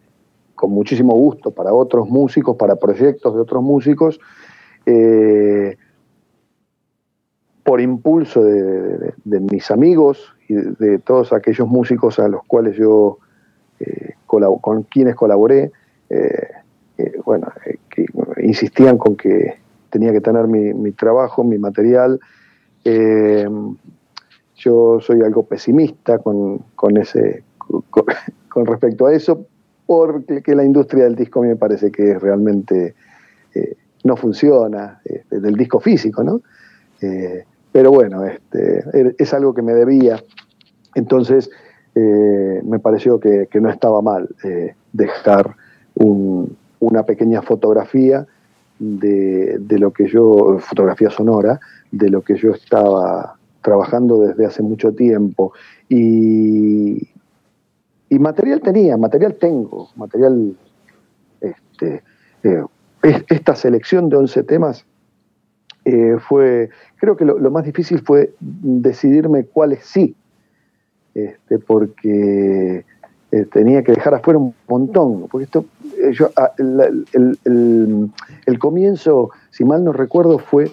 con 0.56 0.72
muchísimo 0.72 1.14
gusto 1.14 1.52
para 1.52 1.74
otros 1.74 2.08
músicos, 2.10 2.56
para 2.58 2.76
proyectos 2.76 3.34
de 3.34 3.42
otros 3.42 3.64
músicos, 3.64 4.20
eh, 4.86 5.78
por 7.64 7.82
impulso 7.82 8.44
de, 8.44 9.14
mis 9.26 9.72
amigos 9.72 10.34
de, 10.48 11.00
todos 11.00 11.32
aquellos 11.34 11.68
músicos 11.68 12.20
a 12.20 12.28
los 12.28 12.44
cuales 12.46 12.76
yo, 12.76 13.20
eh, 13.80 14.16
con 14.26 14.84
quienes 14.84 15.16
colaboré, 15.16 15.72
eh, 16.10 16.48
eh, 16.98 17.14
bueno, 17.26 17.52
que 17.90 18.06
insistían 18.42 18.98
con 18.98 19.16
que 19.16 19.60
tenía 19.90 20.12
que 20.12 20.22
tener 20.22 20.48
mi, 20.48 20.92
trabajo, 20.94 21.44
mi 21.44 21.58
material. 21.58 22.20
yo 24.56 25.00
soy 25.02 25.22
algo 25.22 25.44
pesimista 25.44 26.20
con, 26.20 26.64
ese, 26.98 27.44
con, 28.50 28.66
respecto 28.66 29.06
a 29.06 29.14
eso, 29.14 29.46
porque 29.86 30.56
la 30.56 30.64
industria 30.64 31.04
del 31.04 31.16
disco 31.16 31.42
me 31.42 31.56
parece 31.56 31.92
que 31.92 32.18
realmente 32.18 32.96
no 34.04 34.16
funciona, 34.16 35.02
del 35.30 35.56
disco 35.56 35.80
físico, 35.80 36.24
¿no? 36.24 36.42
Pero 37.72 37.92
bueno, 37.92 38.26
este, 38.26 38.84
es 39.18 39.34
algo 39.34 39.54
que 39.54 39.62
me 39.62 39.74
debía 39.74 40.22
entonces, 40.96 41.50
eh, 41.96 42.62
me 42.64 42.80
pareció 42.80 43.20
que, 43.20 43.48
no 43.60 43.70
estaba 43.70 44.02
mal 44.02 44.30
eh, 44.44 44.76
dejar 44.94 45.56
una 45.96 47.04
pequeña 47.04 47.42
fotografía 47.42 48.26
de, 48.80 49.60
lo 49.70 49.92
que 49.92 50.08
yo, 50.08 50.58
fotografía 50.60 51.10
sonora, 51.10 51.60
de 51.92 52.10
lo 52.10 52.22
que 52.22 52.36
yo 52.36 52.52
estaba 52.52 53.36
trabajando 53.62 54.22
desde 54.22 54.46
hace 54.46 54.64
mucho 54.64 54.94
tiempo. 54.94 55.54
Y, 55.90 57.08
material 58.10 58.62
tenía, 58.62 58.98
material 58.98 59.36
tengo, 59.36 59.90
material, 59.96 60.56
este, 61.40 62.04
eh, 62.44 62.64
esta 63.30 63.56
selección 63.56 64.10
de 64.10 64.18
11 64.18 64.44
temas 64.44 64.86
fue, 66.28 66.70
creo 67.02 67.18
que 67.18 67.26
lo, 67.26 67.50
más 67.50 67.66
difícil 67.66 68.04
fue 68.04 68.36
decidirme 68.40 69.46
cuáles 69.46 69.84
sí, 69.84 70.16
este, 71.16 71.58
porque 71.58 72.86
eh, 73.32 73.46
tenía 73.52 73.82
que 73.82 73.94
dejar 73.94 74.14
afuera 74.14 74.38
un 74.38 74.54
montón, 74.68 75.28
porque 75.28 75.46
esto, 75.46 75.66
yo, 76.12 76.30
ah, 76.36 76.52
el, 76.60 78.60
comienzo, 78.60 79.32
si 79.50 79.66
mal 79.66 79.84
no 79.84 79.94
recuerdo, 79.94 80.38
fue 80.38 80.70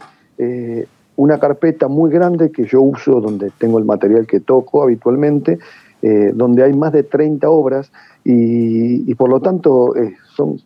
una 1.16 1.38
carpeta 1.38 1.88
muy 1.88 2.10
grande 2.10 2.52
que 2.52 2.66
yo 2.66 2.82
uso 2.82 3.22
donde 3.22 3.50
tengo 3.56 3.78
el 3.78 3.86
material 3.86 4.26
que 4.26 4.38
toco 4.38 4.82
habitualmente, 4.82 5.59
eh, 6.02 6.32
donde 6.34 6.62
hay 6.62 6.74
más 6.74 6.92
de 6.92 7.05
30 7.05 7.48
obras 7.48 7.90
y, 8.22 9.14
por 9.14 9.30
lo 9.30 9.40
tanto 9.40 9.96
eh, 9.96 10.14
son 10.36 10.60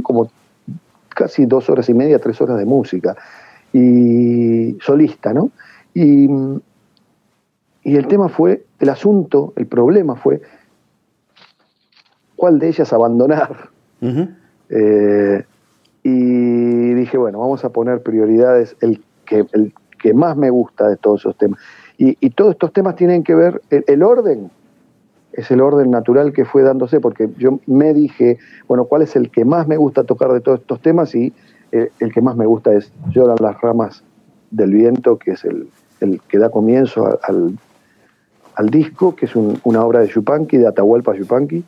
como 0.00 0.30
casi 1.10 1.44
dos 1.44 1.68
horas 1.68 1.90
y 1.90 1.94
media, 1.94 2.18
tres 2.18 2.40
horas 2.40 2.58
de 2.58 2.64
música 2.64 3.14
y 3.76 4.78
solista, 4.80 5.34
¿no? 5.34 5.50
Y, 5.92 6.28
el 7.84 8.08
tema 8.08 8.28
fue, 8.28 8.64
el 8.80 8.88
asunto, 8.88 9.52
el 9.56 9.66
problema 9.66 10.16
fue 10.16 10.40
cuál 12.34 12.58
de 12.58 12.68
ellas 12.68 12.92
abandonar. 12.92 13.70
Eh, 14.70 15.44
y 16.02 16.94
dije, 16.94 17.16
bueno, 17.16 17.38
vamos 17.38 17.64
a 17.64 17.70
poner 17.70 18.02
prioridades, 18.02 18.76
el 18.80 19.04
que, 19.24 19.46
el 19.52 19.72
que 20.00 20.14
más 20.14 20.36
me 20.36 20.50
gusta 20.50 20.88
de 20.88 20.96
todos 20.96 21.20
esos 21.20 21.36
temas. 21.36 21.60
Y, 21.98 22.30
todos 22.30 22.52
estos 22.52 22.72
temas 22.72 22.96
tienen 22.96 23.22
que 23.22 23.34
ver, 23.34 23.62
el, 23.70 24.02
orden 24.02 24.50
es 25.32 25.50
el 25.50 25.60
orden 25.60 25.90
natural 25.90 26.32
que 26.32 26.44
fue 26.44 26.62
dándose, 26.62 27.00
porque 27.00 27.28
yo 27.38 27.60
me 27.66 27.94
dije, 27.94 28.38
bueno, 28.68 28.86
¿cuál 28.86 29.02
es 29.02 29.16
el 29.16 29.30
que 29.30 29.44
más 29.44 29.68
me 29.68 29.76
gusta 29.76 30.04
tocar 30.04 30.32
de 30.32 30.40
todos 30.40 30.60
estos 30.60 30.80
temas? 30.80 31.14
Y 31.14 31.32
eh, 31.72 31.90
el 32.00 32.12
que 32.12 32.20
más 32.20 32.36
me 32.36 32.46
gusta 32.46 32.72
es 32.72 32.92
Lloran 33.10 33.36
las 33.40 33.60
ramas 33.60 34.02
del 34.50 34.72
viento, 34.72 35.18
que 35.18 35.32
es 35.32 35.44
el, 35.44 35.68
que 36.28 36.38
da 36.38 36.50
comienzo 36.50 37.18
al, 37.22 37.58
al 38.54 38.70
disco, 38.70 39.14
que 39.14 39.26
es 39.26 39.36
una 39.36 39.84
obra 39.84 40.00
de 40.00 40.08
Yupanqui, 40.08 40.56
de 40.56 40.66
Atahualpa 40.66 41.14
Yupanqui. 41.14 41.64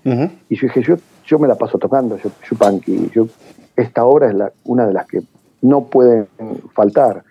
Y 0.49 0.57
yo 0.57 0.67
dije, 0.67 0.83
yo, 0.83 0.97
yo 1.27 1.39
me 1.39 1.49
la 1.49 1.57
paso 1.57 1.79
tocando 1.79 2.19
Yupanqui. 2.51 3.11
Yo, 3.15 3.29
esta 3.77 4.05
obra 4.05 4.29
es 4.29 4.35
la, 4.35 4.53
una 4.65 4.87
de 4.87 4.93
las 4.93 5.07
que 5.07 5.23
no 5.63 5.85
pueden 5.85 6.29
faltar. 6.73 7.25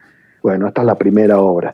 Bueno, 0.43 0.67
esta 0.67 0.81
es 0.81 0.87
la 0.87 0.95
primera 0.95 1.39
obra. 1.39 1.73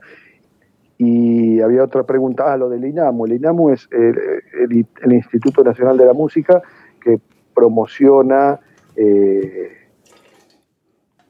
Y 0.98 1.60
había 1.60 1.84
otra 1.84 2.04
pregunta, 2.04 2.54
ah, 2.54 2.58
lo 2.58 2.70
del 2.70 2.86
INAMU. 2.86 3.26
El 3.26 3.34
INAMU 3.34 3.72
es 3.72 3.90
el, 3.92 4.86
Instituto 5.12 5.64
Nacional 5.64 5.98
de 5.98 6.06
la 6.06 6.14
Música 6.14 6.62
que 7.02 7.20
promociona 7.54 8.60
eh, 8.96 9.83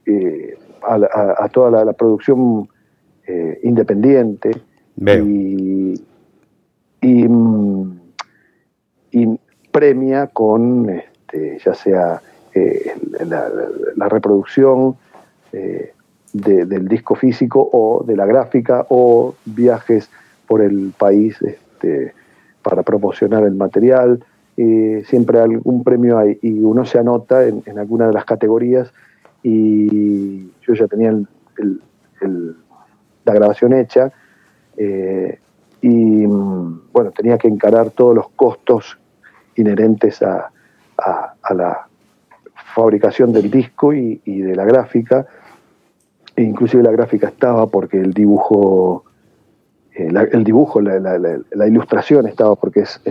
eh, 0.06 0.58
a, 0.82 1.48
toda 1.50 1.86
la, 1.86 1.94
producción 1.94 2.68
eh, 3.26 3.60
independiente 3.64 4.52
y, 4.98 5.98
mm, 7.02 8.00
y, 9.12 9.40
premia 9.72 10.28
con 10.28 10.90
este, 10.90 11.58
ya 11.66 11.74
sea 11.74 12.22
la, 13.26 13.50
la, 13.96 14.10
reproducción 14.10 14.96
del 15.52 16.88
disco 16.88 17.16
físico 17.16 17.70
o 17.72 18.04
de 18.06 18.16
la 18.16 18.28
gráfica 18.28 18.86
o 18.90 19.34
viajes 19.46 20.10
por 20.48 20.62
el 20.62 20.94
país 20.96 21.42
este, 21.42 22.14
para 22.62 22.84
promocionar 22.84 23.44
el 23.46 23.56
material. 23.56 24.24
siempre 24.56 25.40
algún 25.40 25.84
premio 25.84 26.20
hay 26.20 26.38
y 26.42 26.60
uno 26.60 26.86
se 26.86 27.00
anota 27.00 27.48
en, 27.48 27.80
alguna 27.80 28.08
de 28.08 28.14
las 28.14 28.26
categorías 28.26 28.92
y 29.44 30.52
yo 30.62 30.74
ya 30.74 30.88
tenía 30.88 31.14
la 33.26 33.34
grabación 33.34 33.74
hecha 33.74 34.12
eh, 34.78 35.40
y 35.82 36.26
bueno, 36.26 37.12
tenía 37.16 37.38
que 37.38 37.48
encarar 37.48 37.92
todos 37.92 38.16
los 38.16 38.30
costos 38.30 38.98
inherentes 39.56 40.22
a, 40.24 40.50
la 41.54 41.88
fabricación 42.74 43.34
del 43.34 43.52
disco 43.52 43.94
y 43.94 44.20
de 44.26 44.56
la 44.56 44.64
gráfica. 44.64 45.28
E 46.36 46.42
inclusive 46.42 46.82
la 46.82 46.92
gráfica 46.92 47.28
estaba 47.28 47.68
porque 47.68 48.00
el 48.00 48.14
dibujo, 48.14 49.04
eh, 49.94 50.12
la, 50.12 50.24
el 50.24 50.44
dibujo, 50.44 50.82
la, 50.82 51.68
ilustración 51.68 52.28
estaba 52.28 52.56
porque 52.56 52.82
es, 52.82 53.02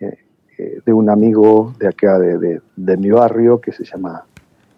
eh, 0.00 0.16
eh, 0.56 0.80
de 0.84 0.92
un 0.92 1.10
amigo 1.10 1.74
de 1.78 1.88
acá, 1.88 2.18
de, 2.18 2.96
mi 2.96 3.10
barrio, 3.10 3.60
que 3.60 3.72
se 3.72 3.84
llama 3.84 4.24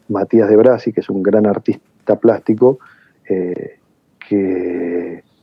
Matías 0.08 0.48
de 0.48 0.56
Brasi, 0.56 0.92
que 0.92 1.00
es 1.00 1.10
un 1.10 1.22
gran 1.22 1.46
artista 1.46 2.16
plástico, 2.16 2.78
que, 3.26 3.78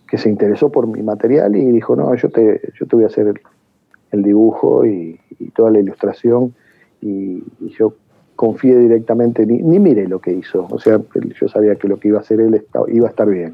que, 0.07 0.17
se 0.17 0.29
interesó 0.29 0.71
por 0.71 0.87
mi 0.87 1.01
material 1.01 1.55
y 1.55 1.71
dijo, 1.71 1.95
no, 1.95 2.13
yo 2.15 2.29
te, 2.29 2.61
yo 2.79 2.85
te 2.85 2.95
voy 2.95 3.05
a 3.05 3.07
hacer 3.07 3.33
el, 4.11 4.23
dibujo 4.23 4.85
y, 4.85 5.19
toda 5.55 5.71
la 5.71 5.79
ilustración 5.79 6.53
y, 7.01 7.43
y 7.59 7.69
yo 7.77 7.95
confié 8.39 8.77
directamente, 8.77 9.45
ni, 9.45 9.57
ni 9.57 9.79
miré 9.79 10.07
lo 10.07 10.19
que 10.19 10.31
hizo. 10.31 10.65
O 10.69 10.79
sea, 10.79 11.01
yo 11.39 11.49
sabía 11.49 11.75
que 11.75 11.89
lo 11.89 11.99
que 11.99 12.07
iba 12.07 12.19
a 12.19 12.21
hacer 12.21 12.39
él 12.39 12.65
iba 12.87 13.07
a 13.07 13.09
estar 13.09 13.29
bien. 13.29 13.53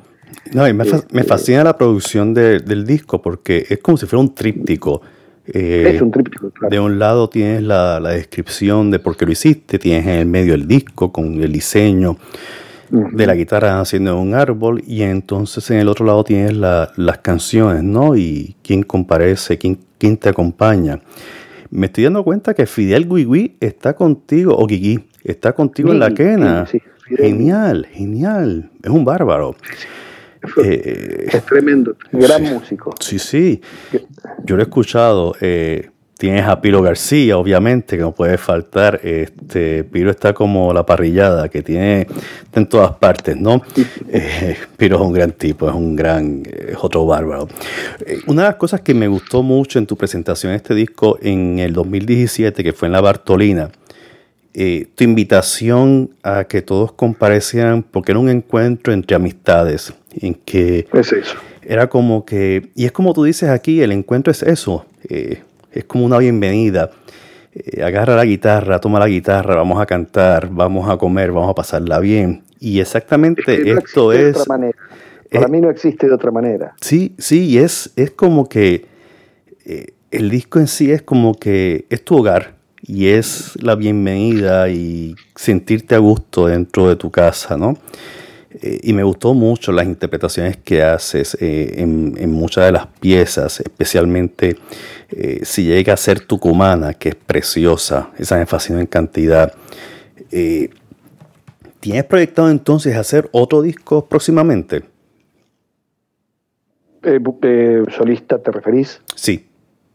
No, 0.53 0.67
y 0.67 0.73
me, 0.73 0.83
este, 0.83 1.23
fascina 1.23 1.63
la 1.63 1.75
producción 1.75 2.35
del 2.35 2.85
disco 2.85 3.19
porque 3.19 3.65
es 3.67 3.79
como 3.79 3.97
si 3.97 4.05
fuera 4.05 4.21
un 4.21 4.35
tríptico. 4.35 5.01
Eh, 5.47 5.91
es 5.95 6.01
un 6.01 6.11
tríptico, 6.11 6.49
claro. 6.49 6.71
De 6.71 6.79
un 6.79 6.99
lado 6.99 7.29
tienes 7.29 7.61
la, 7.61 7.99
descripción 7.99 8.91
de 8.91 8.99
por 8.99 9.15
qué 9.15 9.25
lo 9.25 9.31
hiciste, 9.31 9.79
tienes 9.79 10.05
en 10.05 10.13
el 10.13 10.25
medio 10.25 10.53
el 10.53 10.67
disco 10.67 11.11
con 11.11 11.41
el 11.41 11.51
diseño 11.51 12.17
de 12.89 13.25
la 13.25 13.33
guitarra 13.33 13.79
haciendo 13.81 14.19
un 14.19 14.35
árbol 14.35 14.81
y 14.85 15.01
entonces 15.01 15.69
en 15.71 15.79
el 15.79 15.87
otro 15.87 16.05
lado 16.05 16.23
tienes 16.23 16.53
las 16.53 17.17
canciones, 17.23 17.83
¿no? 17.83 18.15
Y 18.15 18.55
quién 18.63 18.83
comparece, 18.83 19.57
quién, 19.57 19.79
quién 19.97 20.17
te 20.17 20.29
acompaña 20.29 21.01
me 21.75 21.87
estoy 21.87 22.05
dando 22.05 22.23
cuenta 22.23 22.53
que 22.53 22.65
Fidel 22.65 23.07
Guigui 23.07 23.57
está 23.59 23.93
contigo, 23.93 24.55
o 24.57 24.65
Guigui, 24.65 25.03
está 25.23 25.53
contigo 25.53 25.91
en 25.91 25.99
la 25.99 26.11
quena. 26.13 26.65
genial, 27.17 27.87
genial. 27.91 28.69
Es 28.81 28.89
un 28.89 29.03
bárbaro. 29.03 29.55
Eh, 30.63 31.27
es 31.31 31.45
tremendo, 31.45 31.95
gran 32.11 32.43
músico. 32.43 32.93
Sí, 32.99 33.19
sí. 33.19 33.61
Yo 34.43 34.55
lo 34.55 34.61
he 34.61 34.65
escuchado. 34.65 35.35
Eh, 35.41 35.89
Tienes 36.17 36.45
a 36.45 36.61
Piro 36.61 36.81
García, 36.81 37.37
obviamente, 37.37 37.97
que 37.97 38.01
no 38.01 38.13
puede 38.13 38.37
faltar. 38.37 39.01
Este, 39.03 39.83
Piro 39.83 40.09
está 40.09 40.33
como 40.33 40.73
la 40.73 40.85
parrillada, 40.85 41.49
que 41.49 41.61
tiene 41.61 42.07
en 42.53 42.67
todas 42.67 42.93
partes, 42.93 43.35
¿no? 43.35 43.61
Eh, 44.07 44.55
Piro 44.77 44.95
es 44.95 45.01
un 45.01 45.11
gran 45.11 45.33
tipo, 45.33 45.67
es 45.67 45.75
un 45.75 45.93
gran, 45.93 46.41
es 46.45 46.77
otro 46.79 47.05
bárbaro. 47.05 47.49
Eh, 48.05 48.19
una 48.27 48.43
de 48.43 48.47
las 48.47 48.55
cosas 48.55 48.79
que 48.79 48.93
me 48.93 49.09
gustó 49.09 49.43
mucho 49.43 49.77
en 49.77 49.87
tu 49.87 49.97
presentación 49.97 50.53
de 50.53 50.57
este 50.57 50.73
disco 50.73 51.19
en 51.21 51.59
el 51.59 51.73
2017, 51.73 52.63
que 52.63 52.71
fue 52.71 52.87
en 52.87 52.93
la 52.93 53.01
Bartolina, 53.01 53.69
eh, 54.53 54.87
tu 54.95 55.03
invitación 55.03 56.11
a 56.23 56.45
que 56.45 56.61
todos 56.61 56.93
comparecieran, 56.93 57.83
porque 57.83 58.13
era 58.13 58.19
un 58.19 58.29
encuentro 58.29 58.93
entre 58.93 59.17
amistades, 59.17 59.93
en 60.21 60.33
que... 60.33 60.87
Es 60.93 61.13
eso. 61.13 61.37
Era 61.61 61.87
como 61.87 62.25
que, 62.25 62.69
y 62.75 62.85
es 62.85 62.91
como 62.91 63.13
tú 63.13 63.23
dices 63.23 63.49
aquí, 63.49 63.81
el 63.81 63.91
encuentro 63.91 64.31
es 64.31 64.43
eso 64.43 64.85
es 65.75 65.83
como 65.83 66.05
una 66.05 66.17
bienvenida. 66.17 66.89
Eh, 67.53 67.83
agarra 67.83 68.15
la 68.15 68.25
guitarra, 68.25 68.79
toma 68.79 68.97
la 68.97 69.07
guitarra, 69.07 69.55
vamos 69.55 69.79
a 69.79 69.85
cantar, 69.85 70.49
vamos 70.49 70.89
a 70.89 70.97
comer, 70.97 71.31
vamos 71.31 71.51
a 71.51 71.53
pasarla 71.53 71.99
bien. 71.99 72.43
Y 72.59 72.79
exactamente 72.79 73.71
esto 73.71 74.11
es... 74.11 74.37
Para 75.31 75.47
mí 75.47 75.59
no 75.59 75.69
existe 75.69 76.07
de 76.07 76.13
otra 76.13 76.31
manera. 76.31 76.75
Sí, 76.79 77.13
sí, 77.17 77.57
es, 77.57 77.91
es 77.97 78.11
como 78.11 78.47
que 78.47 78.85
eh, 79.65 79.87
el 80.11 80.29
disco 80.29 80.59
en 80.59 80.67
sí 80.67 80.91
es 80.91 81.01
como 81.01 81.33
que 81.33 81.85
es 81.89 82.05
tu 82.05 82.17
hogar 82.17 82.55
y 82.81 83.07
es 83.07 83.61
la 83.61 83.75
bienvenida 83.75 84.69
y 84.69 85.15
sentirte 85.35 85.95
a 85.95 85.97
gusto 85.97 86.47
dentro 86.47 86.87
de 86.87 86.95
tu 86.95 87.11
casa, 87.11 87.57
¿no? 87.57 87.77
Eh, 88.61 88.79
y 88.83 88.93
me 88.93 89.03
gustó 89.03 89.33
mucho 89.33 89.71
las 89.71 89.85
interpretaciones 89.85 90.57
que 90.57 90.81
haces 90.81 91.37
en, 91.41 92.15
en, 92.17 92.31
muchas 92.31 92.65
de 92.65 92.71
las 92.71 92.87
piezas, 92.87 93.59
especialmente 93.59 94.57
eh, 95.09 95.41
si 95.43 95.65
llega 95.65 95.93
a 95.93 95.97
ser 95.97 96.21
tucumana, 96.21 96.93
que 96.93 97.09
es 97.09 97.15
preciosa, 97.15 98.09
esa 98.17 98.37
me 98.37 98.79
en 98.79 98.87
cantidad. 98.87 99.53
Eh, 100.31 100.69
¿Tienes 101.79 102.03
proyectado 102.05 102.49
entonces 102.49 102.95
hacer 102.95 103.29
otro 103.31 103.61
disco 103.61 104.05
próximamente? 104.05 104.83
Eh, 107.03 107.83
¿Solista 107.95 108.39
te 108.39 108.51
referís? 108.51 108.99
Sí. 109.15 109.47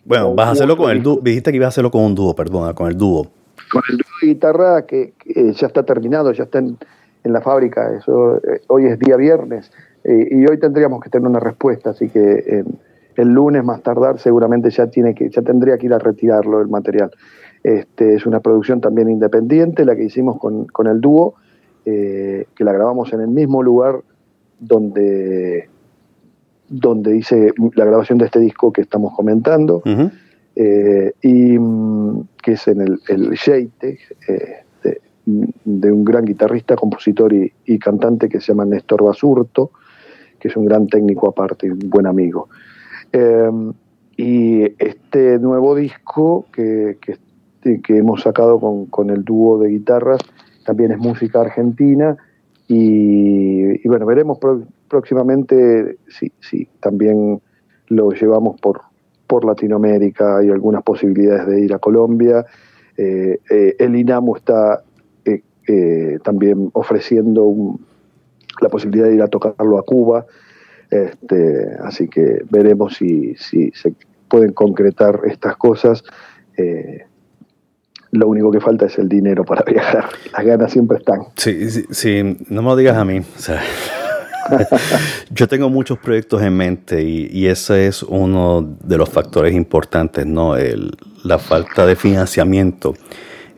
Bueno, 0.05 0.35
vas 0.35 0.49
a 0.49 0.51
hacerlo 0.53 0.77
con 0.77 0.91
el 0.91 1.03
dúo. 1.03 1.21
Dijiste 1.21 1.51
que 1.51 1.57
ibas 1.57 1.67
a 1.67 1.69
hacerlo 1.71 1.91
con 1.91 2.03
un 2.03 2.15
dúo, 2.15 2.35
perdona, 2.35 2.73
con 2.73 2.89
el 2.89 2.97
dúo. 2.97 3.31
con 3.73 3.83
el 3.91 3.97
dúo 3.97 4.07
de 4.23 4.29
guitarra 4.29 4.87
que, 4.87 5.13
ya 5.55 5.67
está 5.67 5.83
terminado, 5.83 6.33
ya 6.33 6.45
está 6.45 6.61
en, 6.61 6.79
la 7.25 7.41
fábrica. 7.41 7.95
Eso 7.97 8.37
eh, 8.37 8.63
hoy 8.69 8.87
es 8.87 8.99
día 8.99 9.17
viernes 9.17 9.71
eh, 10.05 10.29
y 10.31 10.47
hoy 10.47 10.59
tendríamos 10.59 11.03
que 11.03 11.11
tener 11.11 11.29
una 11.29 11.41
respuesta, 11.41 11.91
así 11.91 12.09
que 12.09 12.65
el 13.17 13.29
lunes 13.29 13.65
más 13.65 13.83
tardar 13.83 14.19
seguramente 14.19 14.71
ya 14.71 14.87
tiene 14.87 15.15
que 15.15 15.29
ya 15.29 15.43
tendría 15.43 15.77
que 15.79 15.87
ir 15.87 15.95
a 15.95 15.99
retirarlo 15.99 16.61
el 16.61 16.69
material. 16.69 17.11
Este, 17.63 18.15
es 18.15 18.25
una 18.25 18.41
producción 18.41 18.81
también 18.81 19.11
independiente, 19.11 19.85
la 19.85 19.95
que 19.95 20.05
hicimos 20.05 20.39
con, 20.39 20.67
con 20.67 20.87
el 20.87 21.01
dúo, 21.01 21.35
que 21.85 22.47
la 22.59 22.73
grabamos 22.73 23.13
en 23.13 23.21
el 23.21 23.29
mismo 23.29 23.63
lugar 23.63 24.01
donde 24.61 25.69
donde 26.71 27.17
hice 27.17 27.53
la 27.75 27.85
grabación 27.85 28.19
de 28.19 28.27
este 28.27 28.39
disco 28.39 28.73
que 28.73 28.83
estamos 28.83 29.13
comentando, 29.15 29.83
eh, 30.55 31.13
y 31.23 31.59
mm, 31.59 32.29
que 32.43 32.53
es 32.53 32.69
en 32.69 32.81
el, 32.81 33.01
el 33.09 33.33
eh, 33.33 34.65
de, 35.25 35.93
un 35.93 36.05
gran 36.05 36.25
guitarrista, 36.25 36.77
compositor 36.77 37.33
y, 37.33 37.79
cantante 37.79 38.29
que 38.29 38.41
se 38.41 38.49
llama 38.49 38.65
Néstor 38.65 39.05
Basurto, 39.05 39.71
que 40.39 40.49
es 40.49 40.57
un 40.57 40.67
gran 40.67 40.87
técnico 40.87 41.29
aparte 41.29 41.71
un 41.71 41.91
buen 41.91 42.07
amigo. 42.07 42.49
Eh, 43.13 43.51
y 44.17 44.63
este 44.79 45.39
nuevo 45.39 45.75
disco 45.75 46.47
que, 46.53 46.99
que, 47.01 47.97
hemos 47.97 48.23
sacado 48.23 48.59
con, 48.61 48.87
con, 48.87 49.11
el 49.11 49.25
dúo 49.25 49.59
de 49.59 49.71
guitarras 49.71 50.21
también 50.65 50.93
es 50.93 50.99
música 50.99 51.41
argentina 51.41 52.17
y, 52.73 53.89
bueno, 53.89 54.07
veremos 54.07 54.39
próximamente 54.87 55.99
sí, 56.09 56.31
sí, 56.39 56.69
también 56.79 57.41
lo 57.89 58.11
llevamos 58.11 58.61
por, 58.61 58.83
por 59.27 59.45
Latinoamérica, 59.45 60.39
hay 60.39 60.51
algunas 60.51 60.85
posibilidades 60.85 61.49
de 61.49 61.63
ir 61.63 61.75
a 61.75 61.81
Colombia. 61.81 62.47
Eh, 62.97 63.41
eh, 63.51 63.75
el 63.77 63.97
INAMU 63.97 64.37
está 64.37 64.85
eh, 65.67 66.19
también 66.23 66.71
ofreciendo 66.73 67.79
la 68.61 68.69
posibilidad 68.69 69.07
de 69.07 69.15
ir 69.15 69.23
a 69.23 69.29
tocarlo 69.29 69.79
a 69.79 69.83
Cuba, 69.83 70.27
este, 70.91 71.77
así 71.83 72.09
que 72.09 72.43
veremos 72.51 72.97
si, 72.97 73.35
si 73.37 73.71
se 73.73 73.95
pueden 74.29 74.53
concretar 74.53 75.21
estas 75.25 75.57
cosas. 75.57 76.03
lo 78.13 78.27
único 78.27 78.51
que 78.51 78.61
falta 78.61 78.87
es 78.87 78.99
el 78.99 79.09
dinero 79.09 79.45
para 79.45 79.63
viajar. 79.67 80.07
Las 80.33 80.45
ganas 80.45 80.73
siempre 80.73 80.99
están. 80.99 81.21
Sí, 81.37 81.71
sí, 81.71 81.85
sí 81.91 82.37
no 82.49 82.63
me 82.63 82.69
lo 82.69 82.77
digas 82.77 82.97
a 82.97 83.05
mí. 83.05 83.23
Yo 85.31 85.49
tengo 85.49 85.71
muchos 85.71 85.99
proyectos 85.99 86.43
en 86.43 86.57
mente 86.57 87.03
y, 87.03 87.47
ese 87.47 87.87
es 87.87 88.03
uno 88.03 88.77
de 88.83 88.99
los 88.99 89.09
factores 89.09 89.55
importantes, 89.55 90.27
¿no? 90.27 90.55
la 91.25 91.39
falta 91.39 91.87
de 91.87 91.97
financiamiento. 91.97 92.95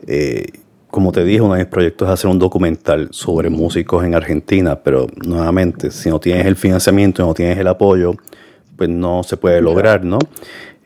Eh, 0.07 0.45
como 0.93 1.11
te 1.11 1.23
dije, 1.23 1.41
uno 1.41 1.55
de 1.55 1.61
mis 1.61 1.71
proyectos 1.71 2.07
es 2.07 2.13
hacer 2.13 2.29
un 2.29 2.37
documental 2.37 3.07
sobre 3.09 3.49
músicos 3.49 4.05
en 4.05 4.13
Argentina, 4.13 4.75
pero 4.83 5.07
nuevamente, 5.25 5.89
si 5.89 6.07
no 6.07 6.19
tienes 6.19 6.45
el 6.45 6.55
financiamiento, 6.55 7.25
no 7.25 7.33
tienes 7.33 7.57
el 7.57 7.67
apoyo, 7.67 8.13
pues 8.77 8.91
no 8.91 9.23
se 9.23 9.35
puede 9.35 9.59
lograr, 9.59 10.05
¿no? 10.05 10.19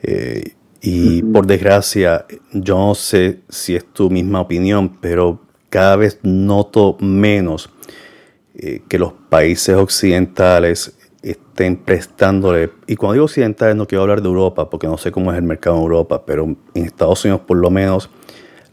Eh, 0.01 0.53
y 0.79 1.23
por 1.23 1.45
desgracia, 1.45 2.25
yo 2.53 2.77
no 2.77 2.95
sé 2.95 3.41
si 3.49 3.75
es 3.75 3.83
tu 3.83 4.09
misma 4.09 4.39
opinión, 4.39 4.97
pero 5.01 5.41
cada 5.67 5.97
vez 5.97 6.19
noto 6.23 6.95
menos 7.01 7.69
eh, 8.55 8.83
que 8.87 8.99
los 8.99 9.11
países 9.27 9.75
occidentales 9.75 10.97
estén 11.21 11.75
prestándole, 11.75 12.71
y 12.87 12.95
cuando 12.95 13.15
digo 13.15 13.25
occidentales 13.25 13.75
no 13.75 13.85
quiero 13.85 14.03
hablar 14.03 14.21
de 14.21 14.29
Europa, 14.29 14.69
porque 14.69 14.87
no 14.87 14.97
sé 14.97 15.11
cómo 15.11 15.33
es 15.33 15.37
el 15.37 15.43
mercado 15.43 15.75
en 15.75 15.81
Europa, 15.81 16.25
pero 16.25 16.45
en 16.45 16.85
Estados 16.85 17.25
Unidos 17.25 17.41
por 17.45 17.57
lo 17.57 17.69
menos 17.69 18.09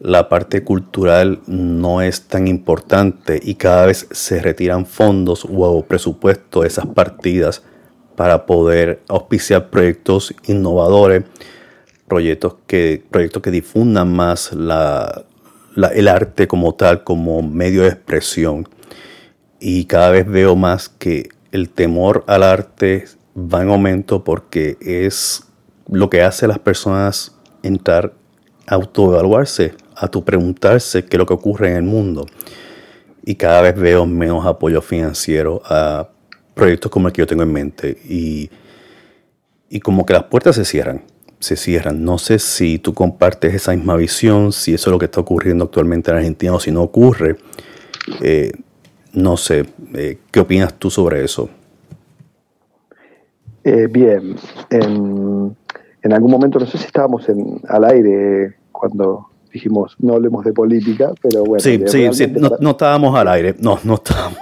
la 0.00 0.28
parte 0.28 0.64
cultural 0.64 1.40
no 1.46 2.02
es 2.02 2.22
tan 2.22 2.48
importante 2.48 3.40
y 3.42 3.54
cada 3.54 3.86
vez 3.86 4.06
se 4.10 4.40
retiran 4.40 4.86
fondos 4.86 5.46
o 5.48 5.84
presupuesto 5.84 6.62
de 6.62 6.68
esas 6.68 6.86
partidas 6.86 7.62
para 8.16 8.46
poder 8.46 9.02
auspiciar 9.08 9.70
proyectos 9.70 10.34
innovadores, 10.46 11.24
proyectos 12.06 12.56
que, 12.66 13.02
proyectos 13.10 13.42
que 13.42 13.50
difundan 13.50 14.12
más 14.14 14.52
el 14.52 16.08
arte 16.08 16.46
como 16.46 16.74
tal, 16.74 17.04
como 17.04 17.42
medio 17.42 17.82
de 17.82 17.88
expresión. 17.88 18.68
Y 19.60 19.86
cada 19.86 20.10
vez 20.10 20.26
veo 20.26 20.56
más 20.56 20.88
que 20.88 21.28
el 21.50 21.70
temor 21.70 22.24
al 22.26 22.42
arte 22.42 23.06
va 23.36 23.62
en 23.62 23.70
aumento 23.70 24.22
porque 24.22 24.76
es 24.80 25.44
lo 25.88 26.10
que 26.10 26.22
hace 26.22 26.44
a 26.44 26.48
las 26.48 26.58
personas 26.58 27.36
entrar 27.62 28.12
autoevaluarse, 28.66 29.74
a 29.96 30.08
tu 30.08 30.24
preguntarse 30.24 31.04
qué 31.04 31.16
es 31.16 31.18
lo 31.18 31.26
que 31.26 31.34
ocurre 31.34 31.70
en 31.70 31.76
el 31.76 31.82
mundo. 31.82 32.26
Y 33.24 33.36
cada 33.36 33.62
vez 33.62 33.76
veo 33.76 34.06
menos 34.06 34.44
apoyo 34.46 34.82
financiero 34.82 35.62
a 35.64 36.08
proyectos 36.54 36.90
como 36.90 37.08
el 37.08 37.12
que 37.12 37.22
yo 37.22 37.26
tengo 37.26 37.42
en 37.42 37.52
mente. 37.52 37.98
Y, 38.08 38.50
y 39.68 39.80
como 39.80 40.04
que 40.04 40.12
las 40.12 40.24
puertas 40.24 40.56
se 40.56 40.64
cierran, 40.64 41.02
se 41.38 41.56
cierran. 41.56 42.04
No 42.04 42.18
sé 42.18 42.38
si 42.38 42.78
tú 42.78 42.94
compartes 42.94 43.54
esa 43.54 43.72
misma 43.72 43.96
visión, 43.96 44.52
si 44.52 44.74
eso 44.74 44.90
es 44.90 44.92
lo 44.92 44.98
que 44.98 45.06
está 45.06 45.20
ocurriendo 45.20 45.64
actualmente 45.64 46.10
en 46.10 46.18
Argentina 46.18 46.52
o 46.52 46.60
si 46.60 46.70
no 46.70 46.82
ocurre. 46.82 47.36
Eh, 48.20 48.52
no 49.14 49.36
sé, 49.36 49.64
eh, 49.94 50.18
¿qué 50.30 50.40
opinas 50.40 50.74
tú 50.74 50.90
sobre 50.90 51.24
eso? 51.24 51.48
Eh, 53.62 53.86
bien, 53.90 54.36
en, 54.70 56.12
algún 56.12 56.30
momento, 56.30 56.58
no 56.58 56.66
sé 56.66 56.76
si 56.76 56.84
estábamos 56.84 57.26
al 57.68 57.84
aire 57.84 58.56
cuando 58.70 59.28
dijimos 59.54 59.94
no 60.00 60.14
hablemos 60.14 60.44
de 60.44 60.52
política, 60.52 61.12
pero 61.22 61.44
bueno. 61.44 61.60
Sí, 61.60 61.80
sí, 61.86 62.08
sí, 62.12 62.26
no, 62.60 62.70
estábamos 62.70 63.16
al 63.16 63.28
aire, 63.28 63.54
no, 63.58 63.78
no 63.84 63.94
estábamos 63.94 64.38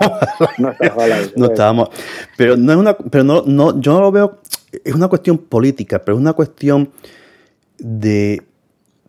no 0.59 0.70
estábamos 0.70 1.05
al 1.05 1.12
aire. 1.12 1.32
no 1.36 1.47
estábamos, 1.47 1.89
pero 2.36 2.56
no 2.56 2.72
es 2.72 2.78
una, 2.78 2.97
pero 2.97 3.22
no, 3.22 3.43
no, 3.47 3.80
yo 3.80 3.93
no 3.93 4.01
lo 4.01 4.10
veo, 4.10 4.40
es 4.84 4.94
una 4.94 5.09
cuestión 5.09 5.39
política, 5.39 6.01
pero 6.01 6.16
es 6.16 6.20
una 6.20 6.32
cuestión 6.32 6.90
de, 7.78 8.43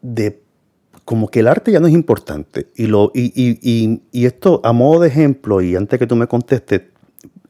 de 0.02 0.42
como 1.06 1.30
que 1.30 1.40
el 1.40 1.48
arte 1.48 1.72
ya 1.72 1.80
no 1.80 1.88
es 1.88 1.94
importante. 1.94 2.68
Y, 2.76 2.88
lo, 2.88 3.12
y, 3.14 4.26
esto, 4.26 4.62
a 4.64 4.74
modo 4.74 5.02
de 5.02 5.08
ejemplo, 5.10 5.62
y 5.62 5.76
antes 5.76 6.00
que 6.00 6.08
tú 6.08 6.16
me 6.16 6.28
contestes, 6.28 6.82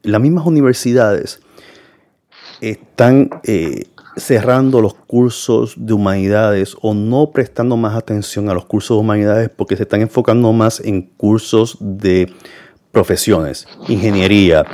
las 0.03 0.21
mismas 0.21 0.45
universidades 0.45 1.39
están 2.61 3.29
eh, 3.43 3.85
cerrando 4.15 4.81
los 4.81 4.93
cursos 4.93 5.73
de 5.77 5.93
humanidades 5.93 6.75
o 6.81 6.93
no 6.93 7.31
prestando 7.31 7.77
más 7.77 7.95
atención 7.95 8.49
a 8.49 8.53
los 8.53 8.65
cursos 8.65 8.97
de 8.97 9.01
humanidades 9.01 9.49
porque 9.49 9.75
se 9.75 9.83
están 9.83 10.01
enfocando 10.01 10.51
más 10.53 10.79
en 10.79 11.01
cursos 11.01 11.77
de 11.79 12.31
profesiones, 12.91 13.67
ingeniería, 13.87 14.65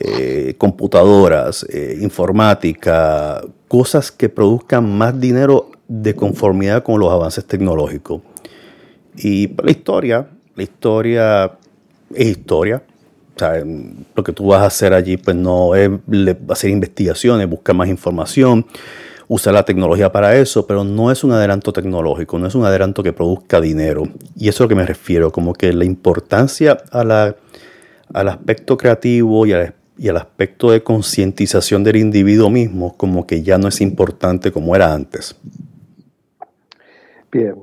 eh, 0.00 0.54
computadoras, 0.58 1.64
eh, 1.70 1.98
informática, 2.00 3.40
cosas 3.68 4.10
que 4.10 4.28
produzcan 4.28 4.98
más 4.98 5.18
dinero 5.18 5.70
de 5.86 6.16
conformidad 6.16 6.82
con 6.82 6.98
los 6.98 7.12
avances 7.12 7.44
tecnológicos. 7.44 8.20
Y 9.16 9.48
la 9.62 9.70
historia, 9.70 10.28
la 10.56 10.62
historia 10.62 11.58
es 12.14 12.26
historia. 12.26 12.82
Sea, 13.36 13.64
lo 14.14 14.22
que 14.22 14.32
tú 14.32 14.46
vas 14.48 14.62
a 14.62 14.66
hacer 14.66 14.92
allí, 14.92 15.16
pues 15.16 15.36
no 15.36 15.74
es 15.74 15.90
hacer 16.48 16.70
investigaciones, 16.70 17.48
buscar 17.48 17.74
más 17.74 17.88
información, 17.88 18.66
usar 19.26 19.54
la 19.54 19.64
tecnología 19.64 20.12
para 20.12 20.36
eso, 20.36 20.66
pero 20.66 20.84
no 20.84 21.10
es 21.10 21.24
un 21.24 21.32
adelanto 21.32 21.72
tecnológico, 21.72 22.38
no 22.38 22.46
es 22.46 22.54
un 22.54 22.64
adelanto 22.64 23.02
que 23.02 23.12
produzca 23.12 23.60
dinero. 23.60 24.04
Y 24.36 24.48
eso 24.48 24.56
es 24.56 24.60
a 24.60 24.64
lo 24.64 24.68
que 24.68 24.74
me 24.74 24.86
refiero, 24.86 25.32
como 25.32 25.54
que 25.54 25.72
la 25.72 25.84
importancia 25.84 26.78
a 26.90 27.34
al 28.12 28.28
aspecto 28.28 28.76
creativo 28.76 29.46
y 29.46 29.54
al, 29.54 29.74
y 29.96 30.08
al 30.08 30.16
aspecto 30.18 30.70
de 30.70 30.82
concientización 30.82 31.84
del 31.84 31.96
individuo 31.96 32.50
mismo, 32.50 32.96
como 32.96 33.26
que 33.26 33.42
ya 33.42 33.56
no 33.56 33.68
es 33.68 33.80
importante 33.80 34.52
como 34.52 34.76
era 34.76 34.92
antes. 34.92 35.34
Bien, 37.30 37.54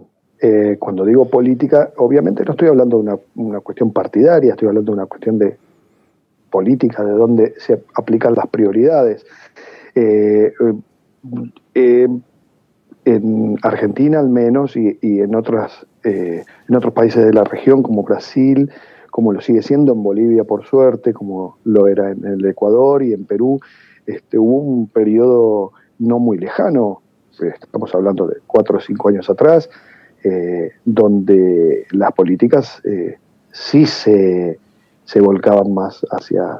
eh, 0.41 0.78
cuando 0.80 1.03
digo 1.03 1.30
política, 1.30 1.91
obviamente 1.98 2.45
no 2.45 2.52
estoy 2.52 2.70
hablando 2.70 3.02
de 3.02 3.20
una, 3.36 3.60
cuestión 3.60 3.91
partidaria, 3.91 4.52
estoy 4.52 4.70
hablando 4.70 4.94
de 4.94 4.98
una 4.98 5.06
cuestión 5.06 5.38
de 5.38 5.57
política, 6.49 7.03
de 7.03 7.11
dónde 7.11 7.53
se 7.57 7.84
aplican 7.95 8.36
las 8.36 8.48
prioridades. 8.48 9.26
Eh, 9.95 10.53
eh, 11.76 12.07
en 13.06 13.57
Argentina 13.64 14.20
al 14.20 14.30
menos 14.30 14.78
y, 14.78 14.98
en, 15.02 15.36
otras, 15.36 15.86
en 16.03 16.76
otros 16.76 16.94
países 16.94 17.26
de 17.26 17.34
la 17.34 17.44
región 17.44 17.82
como 17.82 18.03
Brasil, 18.03 18.72
como 19.10 19.34
lo 19.34 19.41
sigue 19.41 19.61
siendo 19.61 19.94
en 19.94 20.03
Bolivia 20.03 20.44
por 20.44 20.66
suerte, 20.66 21.11
como 21.11 21.57
lo 21.64 21.88
era 21.88 22.11
en 22.11 22.24
el 22.24 22.45
Ecuador 22.45 23.02
y 23.02 23.14
en 23.14 23.26
Perú, 23.26 23.60
este, 24.06 24.38
hubo 24.38 24.57
un 24.57 24.88
periodo 24.88 25.72
no 25.98 26.20
muy 26.20 26.38
lejano, 26.38 27.02
estamos 27.41 27.94
hablando 27.95 28.28
de 28.28 28.38
cuatro 28.45 28.78
o 28.78 28.82
cinco 28.82 29.10
años 29.10 29.30
atrás, 29.30 29.70
eh, 30.24 30.72
donde 30.84 31.86
las 31.91 32.12
políticas 32.14 32.82
eh, 32.84 33.18
sí 33.52 33.86
se, 33.86 34.60
volcaban 35.22 35.74
más 35.74 36.06
hacia, 36.12 36.58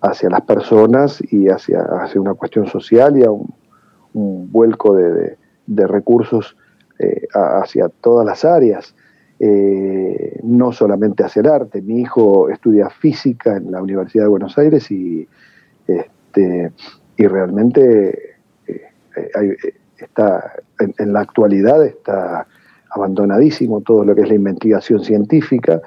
hacia 0.00 0.30
las 0.30 0.42
personas 0.42 1.20
y 1.32 1.48
hacia, 1.48 1.82
hacia 1.82 2.20
una 2.20 2.34
cuestión 2.34 2.66
social 2.66 3.18
y 3.18 3.24
a 3.24 3.30
un, 3.30 3.52
vuelco 4.12 4.94
de, 4.94 5.36
recursos 5.86 6.56
hacia 7.32 7.88
todas 7.88 8.26
las 8.26 8.44
áreas. 8.44 8.94
no 10.42 10.72
solamente 10.72 11.22
hacia 11.22 11.40
el 11.40 11.48
arte. 11.48 11.82
Mi 11.82 12.00
hijo 12.00 12.48
estudia 12.48 12.88
física 12.90 13.56
en 13.56 13.70
la 13.70 13.82
Universidad 13.82 14.24
de 14.24 14.28
Buenos 14.28 14.58
Aires 14.58 14.90
y, 14.90 15.28
este, 15.86 16.72
y 17.16 17.26
realmente 17.26 18.36
está 19.98 20.54
en, 20.78 21.12
la 21.12 21.20
actualidad 21.20 21.84
está 21.84 22.46
abandonadísimo 22.90 23.80
todo 23.80 24.04
lo 24.04 24.14
que 24.14 24.22
es 24.22 24.28
la 24.28 24.34
investigación 24.34 25.02
científica. 25.04 25.80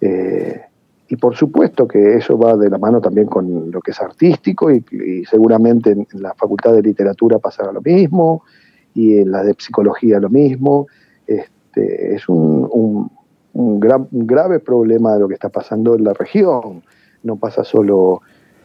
Eh, 0.00 0.60
y 1.08 1.16
por 1.16 1.34
supuesto 1.34 1.88
que 1.88 2.14
eso 2.14 2.38
va 2.38 2.56
de 2.56 2.70
la 2.70 2.78
mano 2.78 3.00
también 3.00 3.26
con 3.26 3.70
lo 3.70 3.80
que 3.80 3.90
es 3.90 4.00
artístico 4.00 4.70
y, 4.70 5.24
seguramente 5.28 5.90
en, 5.90 6.06
la 6.14 6.34
Facultad 6.34 6.72
de 6.72 6.82
Literatura 6.82 7.38
pasará 7.40 7.72
lo 7.72 7.80
mismo 7.80 8.44
y 8.94 9.18
en 9.18 9.32
la 9.32 9.42
de 9.42 9.54
Psicología 9.58 10.20
lo 10.20 10.30
mismo. 10.30 10.86
Este, 11.26 12.14
es 12.14 12.28
un, 12.28 13.10
un, 13.52 13.80
grave 13.80 14.60
problema 14.60 15.14
de 15.14 15.20
lo 15.20 15.28
que 15.28 15.34
está 15.34 15.48
pasando 15.48 15.96
en 15.96 16.04
la 16.04 16.12
región. 16.12 16.82
No 17.24 17.36
pasa 17.36 17.64
solo 17.64 18.20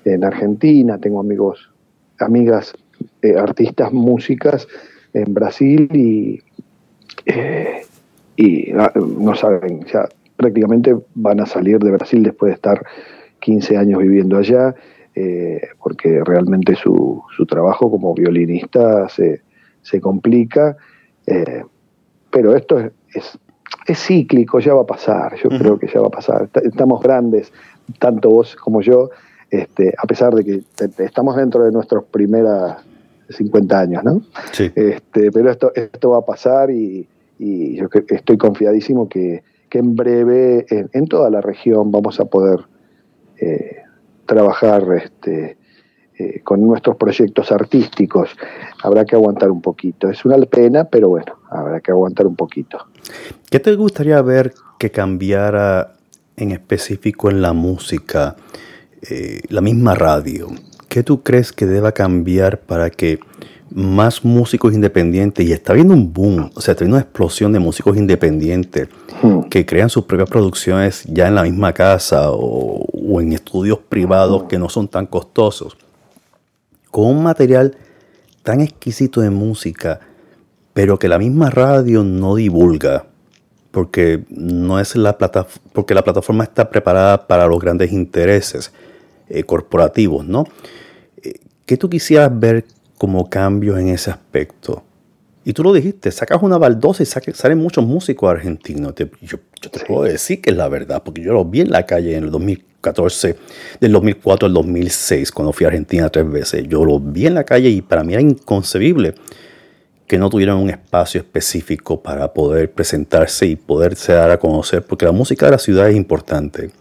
en 0.05 0.23
Argentina, 0.23 0.99
tengo 0.99 1.19
amigos, 1.19 1.71
amigas, 2.19 2.75
eh, 3.23 3.35
artistas, 3.35 3.91
músicas 3.91 4.67
en 5.13 5.33
Brasil 5.33 5.89
y, 5.93 6.41
eh, 7.25 7.85
y 8.37 8.71
no 8.73 9.35
saben, 9.35 9.85
ya 9.85 10.07
prácticamente 10.35 10.95
van 11.15 11.39
a 11.39 11.45
salir 11.45 11.79
de 11.79 11.91
Brasil 11.91 12.23
después 12.23 12.49
de 12.49 12.55
estar 12.55 12.85
15 13.39 13.77
años 13.77 14.01
viviendo 14.01 14.37
allá, 14.37 14.75
eh, 15.13 15.61
porque 15.81 16.21
realmente 16.23 16.75
su, 16.75 17.23
su, 17.35 17.45
trabajo 17.45 17.89
como 17.89 18.13
violinista 18.13 19.07
se, 19.07 19.41
se 19.81 20.01
complica, 20.01 20.75
eh, 21.25 21.63
pero 22.29 22.55
esto 22.55 22.79
es, 22.79 23.39
es, 23.87 23.99
cíclico, 23.99 24.59
ya 24.59 24.73
va 24.73 24.81
a 24.81 24.85
pasar, 24.85 25.35
yo 25.41 25.49
creo 25.49 25.79
que 25.79 25.87
ya 25.87 26.01
va 26.01 26.07
a 26.07 26.11
pasar, 26.11 26.49
estamos 26.63 27.01
grandes, 27.01 27.53
tanto 27.97 28.29
vos 28.29 28.55
como 28.57 28.81
yo, 28.81 29.09
este, 29.49 29.93
a 29.97 30.05
pesar 30.05 30.33
de 30.33 30.43
que 30.43 30.61
estamos 31.03 31.37
dentro 31.37 31.63
de 31.63 31.71
nuestras 31.71 32.03
primeras 32.03 32.83
50 33.29 33.79
años, 33.79 34.03
¿no? 34.03 34.21
Sí. 34.51 34.71
Este, 34.75 35.31
pero 35.31 35.49
esto, 35.49 35.71
esto 35.75 36.09
va 36.09 36.17
a 36.17 36.25
pasar 36.25 36.71
y, 36.71 37.07
yo 37.39 37.87
estoy 38.09 38.37
confiadísimo 38.37 39.09
que, 39.09 39.43
en 39.71 39.93
breve 39.93 40.65
en, 40.69 41.07
toda 41.07 41.29
la 41.29 41.41
región 41.41 41.91
vamos 41.91 42.21
a 42.21 42.25
poder 42.25 42.61
eh, 43.41 43.79
trabajar 44.25 44.85
este, 45.03 45.57
eh, 46.17 46.39
con 46.45 46.65
nuestros 46.65 46.95
proyectos 46.95 47.51
artísticos. 47.51 48.29
Habrá 48.81 49.03
que 49.03 49.17
aguantar 49.17 49.51
un 49.51 49.61
poquito. 49.61 50.09
Es 50.09 50.23
una 50.23 50.37
pena, 50.45 50.85
pero 50.85 51.09
bueno, 51.09 51.39
habrá 51.49 51.81
que 51.81 51.91
aguantar 51.91 52.25
un 52.25 52.37
poquito. 52.37 52.77
¿Qué 53.51 53.59
te 53.59 53.75
gustaría 53.75 54.21
ver 54.21 54.53
que 54.79 54.91
cambiara 54.91 55.97
en 56.37 56.51
específico 56.51 57.29
en 57.29 57.41
la 57.41 57.51
música, 57.51 58.37
eh, 59.09 59.41
la 59.49 59.59
misma 59.59 59.93
radio? 59.93 60.51
¿qué 60.95 61.03
tú 61.03 61.23
crees 61.23 61.51
que 61.51 61.65
deba 61.65 61.91
cambiar 61.91 62.61
para 62.61 62.89
que 62.89 63.19
más 63.71 64.23
músicos 64.23 64.73
independientes, 64.73 65.45
y 65.45 65.51
está 65.51 65.73
habiendo 65.73 65.93
un 65.93 66.13
boom, 66.13 66.51
o 66.53 66.61
sea, 66.61 66.73
está 66.73 66.83
habiendo 66.83 66.97
una 66.97 67.03
explosión 67.03 67.51
de 67.51 67.59
músicos 67.59 67.97
independientes 67.97 68.87
hmm. 69.21 69.41
que 69.49 69.65
crean 69.65 69.89
sus 69.89 70.05
propias 70.05 70.29
producciones 70.29 71.03
ya 71.05 71.27
en 71.27 71.35
la 71.35 71.43
misma 71.43 71.73
casa 71.73 72.31
o, 72.31 72.85
en 73.19 73.33
estudios 73.33 73.79
privados 73.79 74.43
que 74.43 74.59
no 74.59 74.69
son 74.69 74.87
tan 74.87 75.07
costosos, 75.07 75.77
con 76.91 77.05
un 77.07 77.23
material 77.23 77.77
tan 78.43 78.61
exquisito 78.61 79.21
de 79.21 79.29
música, 79.29 79.99
pero 80.73 80.99
que 80.99 81.07
la 81.07 81.17
misma 81.17 81.49
radio 81.49 82.03
no 82.03 82.35
divulga, 82.35 83.07
porque 83.71 84.23
no 84.29 84.79
es 84.79 84.95
la 84.95 85.17
porque 85.73 85.93
la 85.93 86.03
plataforma 86.03 86.43
está 86.43 86.69
preparada 86.69 87.27
para 87.27 87.47
los 87.47 87.59
grandes 87.59 87.91
intereses 87.91 88.71
eh, 89.27 89.43
corporativos, 89.43 90.25
¿no? 90.25 90.45
¿Qué 91.65 91.77
tú 91.77 91.89
quisieras 91.89 92.37
ver 92.37 92.65
como 92.97 93.29
cambios 93.29 93.79
en 93.79 93.89
ese 93.89 94.11
aspecto? 94.11 94.83
Y 95.47 95.53
tú 95.53 95.63
lo 95.63 95.73
dijiste, 95.73 96.11
sacas 96.11 96.41
una 96.41 96.57
baldosa 96.57 97.03
y 97.03 97.05
salen 97.05 97.59
muchos 97.59 97.85
músicos 97.85 98.31
argentinos. 98.31 98.95
yo, 99.21 99.37
te 99.59 99.79
puedo 99.85 100.03
decir 100.03 100.41
que 100.41 100.49
es 100.49 100.57
la 100.57 100.67
verdad, 100.67 101.03
porque 101.03 101.21
yo 101.21 101.33
los 101.33 101.49
vi 101.49 101.61
en 101.61 101.69
la 101.69 101.85
calle 101.85 102.17
en 102.17 102.23
el 102.23 102.31
2014, 102.31 103.35
del 103.79 103.91
2004 103.91 104.47
al 104.47 104.53
2006, 104.55 105.31
cuando 105.31 105.53
fui 105.53 105.65
a 105.65 105.67
Argentina 105.67 106.09
tres 106.09 106.29
veces. 106.31 106.67
Yo 106.67 106.83
los 106.83 106.99
vi 107.13 107.27
en 107.27 107.35
la 107.35 107.43
calle 107.43 107.69
y 107.69 107.83
para 107.83 108.03
mí 108.03 108.13
era 108.13 108.23
inconcebible 108.23 109.13
que 110.07 110.17
no 110.17 110.31
tuvieran 110.31 110.57
un 110.57 110.71
espacio 110.71 111.19
específico 111.19 112.01
para 112.01 112.33
poder 112.33 112.71
presentarse 112.71 113.45
y 113.45 113.55
poderse 113.55 114.13
dar 114.13 114.31
a 114.31 114.39
conocer, 114.39 114.83
porque 114.83 115.05
la 115.05 115.11
música 115.11 115.45
de 115.45 115.51
la 115.51 115.59
ciudad 115.59 115.89
es 115.89 115.95
importante. 115.95 116.71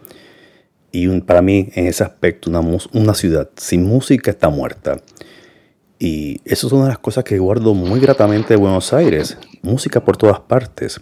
Y 0.91 1.09
para 1.21 1.43
mí, 1.43 1.69
en 1.75 1.87
ese 1.87 2.03
aspecto, 2.03 2.49
una, 2.49 2.61
una 2.93 3.15
ciudad 3.15 3.51
sin 3.57 3.85
música 3.85 4.31
está 4.31 4.49
muerta. 4.49 5.01
Y 5.99 6.41
eso 6.45 6.67
es 6.67 6.73
una 6.73 6.85
de 6.85 6.89
las 6.91 6.99
cosas 6.99 7.25
que 7.25 7.39
guardo 7.39 7.75
muy 7.75 8.01
gratamente 8.01 8.55
de 8.55 8.61
Buenos 8.61 8.93
Aires. 8.93 9.39
Música 9.63 10.05
por 10.05 10.17
todas 10.17 10.41
partes. 10.41 11.01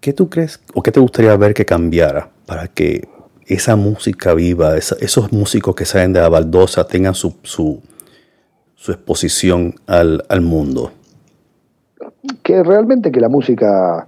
¿Qué 0.00 0.12
tú 0.12 0.30
crees 0.30 0.60
o 0.74 0.82
qué 0.82 0.92
te 0.92 1.00
gustaría 1.00 1.36
ver 1.36 1.54
que 1.54 1.64
cambiara 1.64 2.30
para 2.46 2.68
que 2.68 3.08
esa 3.46 3.76
música 3.76 4.34
viva, 4.34 4.76
esos 4.76 5.32
músicos 5.32 5.74
que 5.74 5.84
salen 5.84 6.12
de 6.12 6.20
la 6.20 6.28
baldosa 6.28 6.86
tengan 6.86 7.14
su, 7.14 7.36
su, 7.42 7.82
exposición 8.86 9.74
al, 9.86 10.24
al, 10.28 10.40
mundo? 10.40 10.92
Que 12.42 12.62
realmente 12.62 13.10
que 13.10 13.20
la 13.20 13.28
música, 13.28 14.06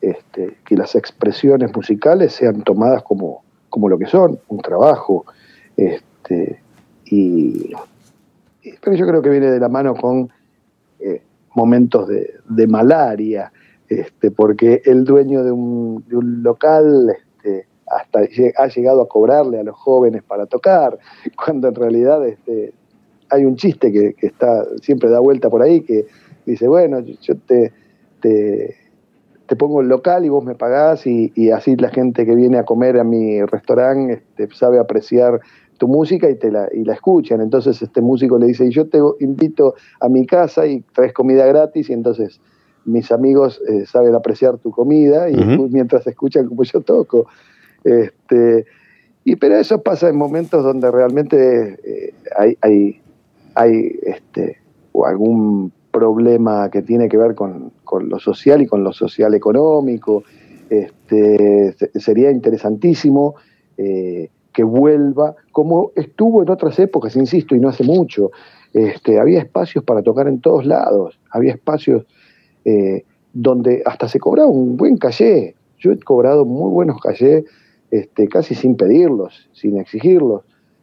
este, 0.00 0.58
que 0.64 0.76
las 0.76 0.94
expresiones 0.94 1.74
musicales 1.74 2.32
sean 2.34 2.62
tomadas 2.62 3.02
como, 3.02 3.42
como 3.68 3.88
lo 3.88 3.98
que 3.98 4.06
son, 4.06 4.38
un 4.48 4.60
trabajo. 4.60 5.24
Este, 5.76 6.60
y, 7.06 7.72
pero 8.80 8.96
yo 8.96 9.06
creo 9.06 9.22
que 9.22 9.30
viene 9.30 9.50
de 9.50 9.60
la 9.60 9.68
mano 9.68 9.94
con 9.94 10.30
eh, 11.00 11.22
momentos 11.54 12.08
de, 12.08 12.66
malaria, 12.66 13.52
este, 13.88 14.30
porque 14.30 14.82
el 14.84 15.04
dueño 15.04 15.44
de 15.44 15.52
un, 15.52 16.04
local 16.42 17.10
este, 17.10 17.66
hasta 17.86 18.20
ha 18.20 18.66
llegado 18.68 19.02
a 19.02 19.08
cobrarle 19.08 19.60
a 19.60 19.62
los 19.62 19.76
jóvenes 19.76 20.22
para 20.22 20.46
tocar, 20.46 20.98
cuando 21.44 21.68
en 21.68 21.74
realidad 21.74 22.26
este, 22.26 22.72
hay 23.30 23.44
un 23.44 23.56
chiste 23.56 23.92
que, 23.92 24.14
está 24.26 24.64
siempre 24.80 25.10
da 25.10 25.18
vuelta 25.18 25.50
por 25.50 25.62
ahí 25.62 25.80
que 25.82 26.06
dice, 26.46 26.68
bueno, 26.68 27.00
yo 27.00 27.36
te, 27.36 27.72
te 28.20 28.76
te 29.52 29.56
pongo 29.56 29.82
el 29.82 29.88
local 29.88 30.24
y 30.24 30.30
vos 30.30 30.42
me 30.42 30.54
pagás 30.54 31.06
y, 31.06 31.50
así 31.50 31.76
la 31.76 31.90
gente 31.90 32.24
que 32.24 32.34
viene 32.34 32.56
a 32.56 32.64
comer 32.64 32.98
a 32.98 33.04
mi 33.04 33.42
restaurante 33.42 34.22
este, 34.38 34.48
sabe 34.54 34.78
apreciar 34.78 35.42
tu 35.82 35.88
música 35.88 36.30
y, 36.30 36.36
te 36.36 36.52
la, 36.52 36.68
y 36.72 36.84
la 36.84 36.94
escuchan. 36.94 37.40
Entonces 37.40 37.82
este 37.82 38.00
músico 38.00 38.38
le 38.38 38.46
dice, 38.46 38.70
yo 38.70 38.86
te 38.86 38.98
invito 39.18 39.74
a 39.98 40.08
mi 40.08 40.24
casa 40.26 40.64
y 40.64 40.82
traes 40.94 41.12
comida 41.12 41.44
gratis 41.44 41.90
y 41.90 41.92
entonces 41.92 42.40
mis 42.84 43.10
amigos 43.10 43.60
eh, 43.68 43.84
saben 43.84 44.14
apreciar 44.14 44.58
tu 44.58 44.70
comida 44.70 45.28
y 45.28 45.34
mientras 45.70 46.06
escuchan 46.06 46.46
como 46.46 46.62
yo 46.62 46.82
toco. 46.82 47.26
Este, 47.82 48.64
y 49.24 49.34
pero 49.34 49.56
eso 49.56 49.82
pasa 49.82 50.08
en 50.08 50.14
momentos 50.14 50.62
donde 50.62 50.88
realmente 50.88 51.80
eh, 51.82 52.14
hay, 52.38 52.56
hay, 52.60 53.00
hay 53.56 53.98
este, 54.04 54.58
o 54.92 55.04
algún 55.04 55.72
problema 55.90 56.70
que 56.70 56.82
tiene 56.82 57.08
que 57.08 57.16
ver 57.16 57.34
con, 57.34 57.72
lo 58.06 58.20
social 58.20 58.62
y 58.62 58.68
con 58.68 58.84
lo 58.84 58.92
social 58.92 59.34
económico. 59.34 60.22
Este, 60.70 61.74
sería 61.98 62.30
interesantísimo 62.30 63.34
eh, 63.76 64.30
que 64.52 64.62
vuelva, 64.62 65.34
como 65.50 65.92
estuvo 65.96 66.42
en 66.42 66.50
otras 66.50 66.78
épocas, 66.78 67.16
insisto, 67.16 67.54
y 67.54 67.60
no 67.60 67.68
hace 67.68 67.84
mucho. 67.84 68.30
Este, 68.72 69.18
había 69.18 69.40
espacios 69.40 69.84
para 69.84 70.02
tocar 70.02 70.28
en 70.28 70.40
todos 70.40 70.64
lados, 70.64 71.18
había 71.30 71.52
espacios 71.52 72.06
eh, 72.64 73.04
donde 73.32 73.82
hasta 73.84 74.08
se 74.08 74.18
cobraba 74.18 74.48
un 74.48 74.76
buen 74.76 74.96
calle. 74.96 75.54
Yo 75.78 75.92
he 75.92 75.98
cobrado 75.98 76.44
muy 76.44 76.70
buenos 76.70 77.00
callés 77.00 77.44
este, 77.90 78.28
casi 78.28 78.54
sin 78.54 78.76
pedirlos, 78.76 79.48
sin 79.52 79.78
exigirlos. 79.78 80.42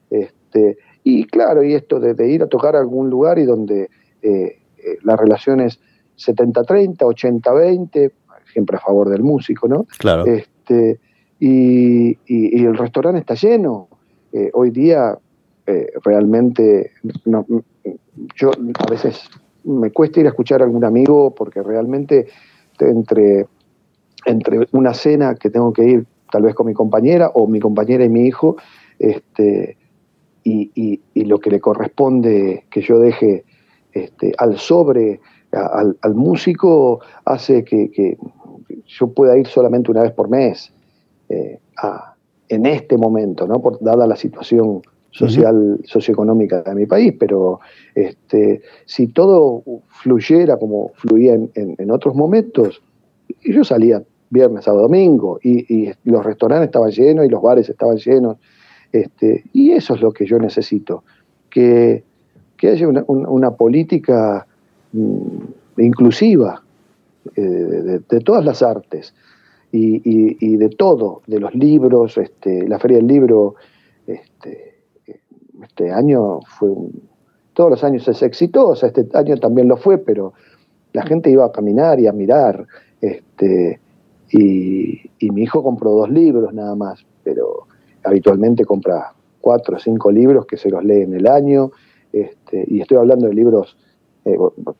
Este, 0.10 0.78
y 1.04 1.26
claro, 1.26 1.64
y 1.64 1.74
esto 1.74 2.00
de, 2.00 2.30
ir 2.30 2.44
a 2.44 2.48
tocar 2.48 2.76
a 2.76 2.80
algún 2.80 3.10
lugar 3.10 3.40
y 3.40 3.46
donde 3.46 3.90
eh, 4.22 4.60
eh, 4.78 4.98
las 5.04 5.20
relaciones 5.20 5.80
70-30, 6.18 6.98
80-20, 6.98 8.12
siempre 8.52 8.78
a 8.78 8.80
favor 8.80 9.10
del 9.10 9.24
músico, 9.24 9.68
¿no? 9.68 9.86
Claro. 9.98 10.26
Este, 10.26 11.00
y, 11.40 12.18
el 12.28 12.78
restaurante 12.78 13.20
está 13.20 13.36
lleno. 13.36 13.88
Eh, 14.32 14.52
hoy 14.53 14.72
día 14.72 15.18
eh, 15.66 15.88
realmente 16.03 16.91
yo 18.36 18.52
a 18.52 18.90
veces 18.90 19.30
me 19.64 19.91
cuesta 19.91 20.20
ir 20.20 20.26
a 20.28 20.30
escuchar 20.30 20.61
a 20.61 20.66
algún 20.66 20.84
amigo 20.84 21.34
porque 21.34 21.64
realmente 21.64 22.28
entre, 22.80 23.48
entre 24.26 24.68
una 24.72 24.94
cena 24.94 25.36
que 25.36 25.49
tengo 25.49 25.74
que 25.74 25.84
ir 25.84 26.06
tal 26.32 26.44
vez 26.44 26.53
con 26.56 26.68
mi 26.68 26.74
compañera 26.74 27.32
o 27.34 27.48
mi 27.48 27.60
compañera 27.60 28.03
y 28.06 28.10
mi 28.10 28.28
hijo, 28.28 28.57
este, 28.99 29.78
y, 30.44 30.72
y, 31.14 31.26
lo 31.26 31.40
que 31.40 31.52
le 31.52 31.60
corresponde 31.60 32.66
que 32.70 32.82
yo 32.82 32.99
deje 32.99 33.44
este, 33.94 34.34
al 34.38 34.57
sobre 34.57 35.20
al, 35.52 36.16
músico 36.16 37.02
hace 37.26 37.64
que, 37.64 38.18
yo 38.86 39.07
pueda 39.07 39.38
ir 39.38 39.48
solamente 39.48 39.91
una 39.91 40.03
vez 40.03 40.11
por 40.11 40.30
mes 40.30 40.72
eh, 41.30 41.60
en 42.50 42.66
este 42.66 42.98
momento, 42.98 43.48
¿no? 43.48 43.62
Por, 43.62 43.80
dada 43.80 44.08
la 44.08 44.16
situación 44.16 44.82
social, 45.12 45.80
socioeconómica 45.86 46.62
de 46.62 46.76
mi 46.76 46.86
país, 46.86 47.14
pero 47.20 47.60
este, 47.96 48.62
si 48.86 49.08
todo 49.08 49.64
fluyera 49.88 50.58
como 50.58 50.92
fluía 50.96 51.34
en, 51.34 51.92
otros 51.92 52.16
momentos, 52.16 52.82
yo 53.44 53.64
salía 53.64 54.04
viernes, 54.30 54.66
sábado, 54.66 54.84
domingo, 54.84 55.40
y, 55.44 55.92
los 56.04 56.24
restaurantes 56.24 56.68
estaban 56.68 56.92
llenos 56.92 57.26
y 57.26 57.30
los 57.30 57.42
bares 57.42 57.70
estaban 57.70 57.98
llenos, 57.98 58.38
este, 58.92 59.44
y 59.54 59.72
eso 59.72 59.96
es 59.96 60.02
lo 60.02 60.12
que 60.12 60.26
yo 60.26 60.38
necesito, 60.40 61.04
que, 61.50 62.04
haya 62.62 62.88
una, 62.88 63.52
política 63.52 64.46
mm, 64.92 65.82
inclusiva 65.82 66.62
eh, 67.36 67.42
de, 68.10 68.20
todas 68.20 68.44
las 68.44 68.62
artes 68.62 69.14
y, 69.72 70.58
de 70.58 70.70
todo, 70.70 71.22
de 71.28 71.40
los 71.40 71.54
libros, 71.54 72.18
este, 72.18 72.68
la 72.68 72.80
Feria 72.80 72.98
del 72.98 73.08
Libro, 73.08 73.56
este, 74.08 74.80
este 75.62 75.91
año 75.91 76.40
fue, 76.41 76.70
todos 77.54 77.72
los 77.72 77.84
años 77.84 78.08
es 78.08 78.22
exitosa, 78.22 78.88
este 78.88 79.08
año 79.14 79.38
también 79.38 79.68
lo 79.68 79.78
fue, 79.78 79.98
pero 79.98 80.34
la 80.94 81.04
gente 81.04 81.30
iba 81.30 81.46
a 81.46 81.52
caminar 81.52 82.00
y 82.00 82.08
a 82.08 82.14
mirar, 82.14 82.66
este, 83.02 83.80
y, 84.32 85.02
mi 85.32 85.44
hijo 85.44 85.62
compró 85.62 85.91
dos 85.91 86.10
libros 86.10 86.54
nada 86.54 86.76
más, 86.76 87.06
pero 87.24 87.68
habitualmente 88.04 88.66
compra 88.66 89.14
cuatro 89.41 89.76
o 89.76 89.80
cinco 89.80 90.12
libros 90.12 90.46
que 90.46 90.58
se 90.58 90.70
los 90.70 90.84
lee 90.84 91.02
en 91.02 91.14
el 91.14 91.28
año, 91.28 91.72
este, 92.12 92.66
y 92.68 92.82
estoy 92.82 92.98
hablando 92.98 93.28
de 93.28 93.34
libros, 93.34 93.78
eh, 94.26 94.38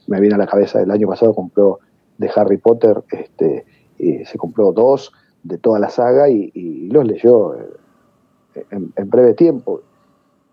me 0.08 0.20
viene 0.20 0.36
a 0.36 0.40
la 0.40 0.48
cabeza, 0.48 0.82
el 0.82 0.90
año 0.90 1.08
pasado 1.08 1.34
compró 1.34 1.80
de 2.18 2.30
Harry 2.36 2.58
Potter, 2.58 3.04
este, 3.12 3.66
se 4.00 4.38
compró 4.38 4.72
dos 4.72 5.12
de 5.44 5.58
toda 5.58 5.80
la 5.80 5.90
saga 5.90 6.30
y, 6.30 6.90
los 6.90 7.06
leyó 7.06 7.56
eh, 7.56 8.66
en, 8.72 9.10
breve 9.10 9.34
tiempo. 9.34 9.82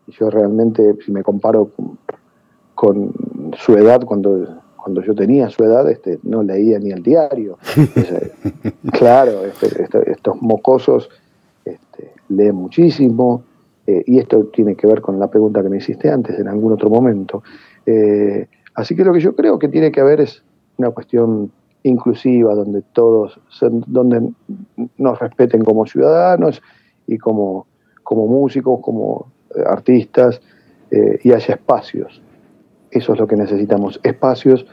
Y 0.06 0.12
yo 0.12 0.31
realmente, 0.31 0.97
si 1.05 1.12
me 1.12 1.23
comparo 1.23 1.70
con, 2.74 3.12
su 3.56 3.74
edad, 3.74 4.02
cuando, 4.05 4.60
cuando 4.77 5.02
yo 5.02 5.14
tenía 5.14 5.48
su 5.48 5.64
edad, 5.64 5.90
este, 5.90 6.18
no 6.23 6.43
leía 6.43 6.78
ni 6.78 6.90
el 6.90 7.02
diario. 7.02 7.59
claro, 8.93 9.44
este, 9.44 9.82
este, 9.82 10.10
estos 10.10 10.40
mocosos 10.40 11.09
este, 11.64 12.12
leen 12.28 12.55
muchísimo, 12.55 13.43
eh, 13.86 14.02
y 14.06 14.18
esto 14.18 14.44
tiene 14.47 14.74
que 14.74 14.86
ver 14.86 15.01
con 15.01 15.18
la 15.18 15.28
pregunta 15.28 15.62
que 15.62 15.68
me 15.68 15.78
hiciste 15.78 16.10
antes, 16.10 16.39
en 16.39 16.48
algún 16.48 16.73
otro 16.73 16.90
momento. 16.90 17.43
Eh, 17.86 18.47
así 18.74 18.94
que 18.94 19.05
lo 19.05 19.12
que 19.12 19.20
yo 19.20 19.35
creo 19.35 19.59
que 19.59 19.68
tiene 19.68 19.90
que 19.90 20.01
haber 20.01 20.20
es 20.20 20.43
una 20.77 20.90
cuestión 20.90 21.51
inclusiva, 21.88 22.54
donde 22.54 22.82
todos, 22.92 23.40
donde 23.86 24.32
nos 24.98 25.18
respeten 25.18 25.64
como 25.64 25.86
ciudadanos 25.86 26.62
y 27.06 27.18
como, 27.18 27.66
como 28.02 28.26
músicos, 28.26 28.80
como 28.80 29.32
eh, 29.54 29.62
artistas, 29.66 30.40
eh, 30.90 31.18
y 31.22 31.32
haya 31.32 31.54
espacios. 31.54 32.22
Eso 32.90 33.12
es 33.12 33.18
lo 33.18 33.26
que 33.26 33.36
necesitamos, 33.36 34.00
espacios 34.02 34.66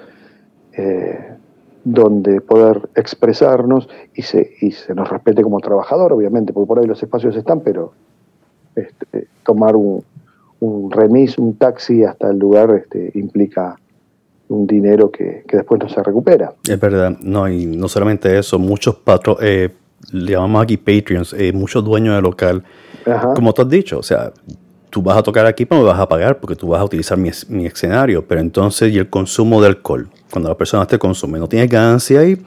eh, 0.73 1.35
donde 1.83 2.41
poder 2.41 2.89
expresarnos 2.95 3.89
y 4.15 4.21
se, 4.21 4.51
y 4.61 4.71
se 4.71 4.93
nos 4.95 5.09
respete 5.09 5.43
como 5.43 5.59
trabajador, 5.59 6.13
obviamente, 6.13 6.53
porque 6.53 6.67
por 6.67 6.79
ahí 6.79 6.85
los 6.85 7.01
espacios 7.01 7.35
están, 7.35 7.61
pero 7.61 7.93
este, 8.75 9.27
tomar 9.43 9.75
un, 9.75 10.03
un 10.59 10.91
remis, 10.91 11.37
un 11.37 11.55
taxi 11.55 12.03
hasta 12.03 12.29
el 12.29 12.39
lugar 12.39 12.71
este, 12.71 13.11
implica 13.15 13.77
un 14.49 14.67
dinero 14.67 15.11
que, 15.11 15.43
después 15.51 15.81
no 15.81 15.89
se 15.89 16.01
recupera. 16.03 16.53
Es 16.67 16.79
verdad, 16.79 17.17
no, 17.21 17.47
y 17.47 17.65
no 17.65 17.87
solamente 17.87 18.37
eso, 18.37 18.59
muchos 18.59 18.95
patrones, 18.95 19.43
eh, 19.43 19.69
le 20.11 20.33
llamamos 20.33 20.63
aquí 20.63 20.77
Patreons, 20.77 21.33
eh, 21.33 21.51
muchos 21.53 21.83
dueños 21.83 22.15
de 22.15 22.21
local, 22.21 22.63
como 23.35 23.53
tú 23.53 23.61
has 23.61 23.69
dicho, 23.69 23.99
o 23.99 24.03
sea, 24.03 24.31
tú 24.89 25.01
vas 25.01 25.17
a 25.17 25.23
tocar 25.23 25.45
aquí, 25.45 25.65
pero 25.65 25.81
me 25.81 25.87
vas 25.87 25.99
a 25.99 26.07
pagar 26.07 26.39
porque 26.39 26.55
tú 26.55 26.67
vas 26.67 26.81
a 26.81 26.85
utilizar 26.85 27.17
mi, 27.17 27.29
escenario, 27.65 28.25
pero 28.27 28.41
entonces, 28.41 28.93
y 28.93 28.97
el 28.97 29.09
consumo 29.09 29.61
de 29.61 29.67
alcohol, 29.67 30.09
cuando 30.31 30.49
la 30.49 30.55
persona 30.55 30.85
te 30.85 30.99
consume, 30.99 31.39
no 31.39 31.47
tienes 31.47 31.69
ganancia 31.69 32.19
ahí, 32.19 32.37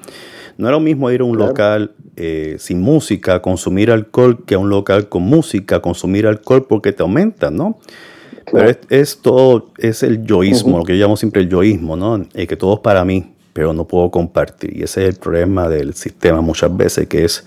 no 0.56 0.68
es 0.68 0.72
lo 0.72 0.80
mismo 0.80 1.10
ir 1.10 1.20
a 1.20 1.24
un 1.24 1.36
local 1.36 1.92
eh, 2.16 2.56
sin 2.58 2.80
música, 2.80 3.42
consumir 3.42 3.90
alcohol, 3.90 4.44
que 4.46 4.54
a 4.54 4.58
un 4.58 4.70
local 4.70 5.08
con 5.08 5.22
música, 5.22 5.80
consumir 5.80 6.26
alcohol 6.26 6.66
porque 6.66 6.92
te 6.92 7.02
aumenta, 7.02 7.50
¿no? 7.50 7.78
Pero 8.52 8.70
es, 8.90 9.18
todo, 9.18 9.70
es 9.78 10.02
el 10.02 10.24
yoísmo, 10.24 10.78
lo 10.78 10.84
que 10.84 10.96
yo 10.96 11.04
llamo 11.04 11.16
siempre 11.16 11.42
el 11.42 11.48
yoísmo, 11.48 11.96
¿no? 11.96 12.24
Es 12.32 12.46
que 12.46 12.56
todo 12.56 12.74
es 12.74 12.80
para 12.80 13.04
mí, 13.04 13.34
pero 13.52 13.72
no 13.72 13.86
puedo 13.86 14.10
compartir. 14.10 14.76
Y 14.76 14.82
ese 14.82 15.02
es 15.02 15.14
el 15.14 15.20
problema 15.20 15.68
del 15.68 15.94
sistema 15.94 16.40
muchas 16.40 16.74
veces, 16.76 17.08
que 17.08 17.24
es 17.24 17.44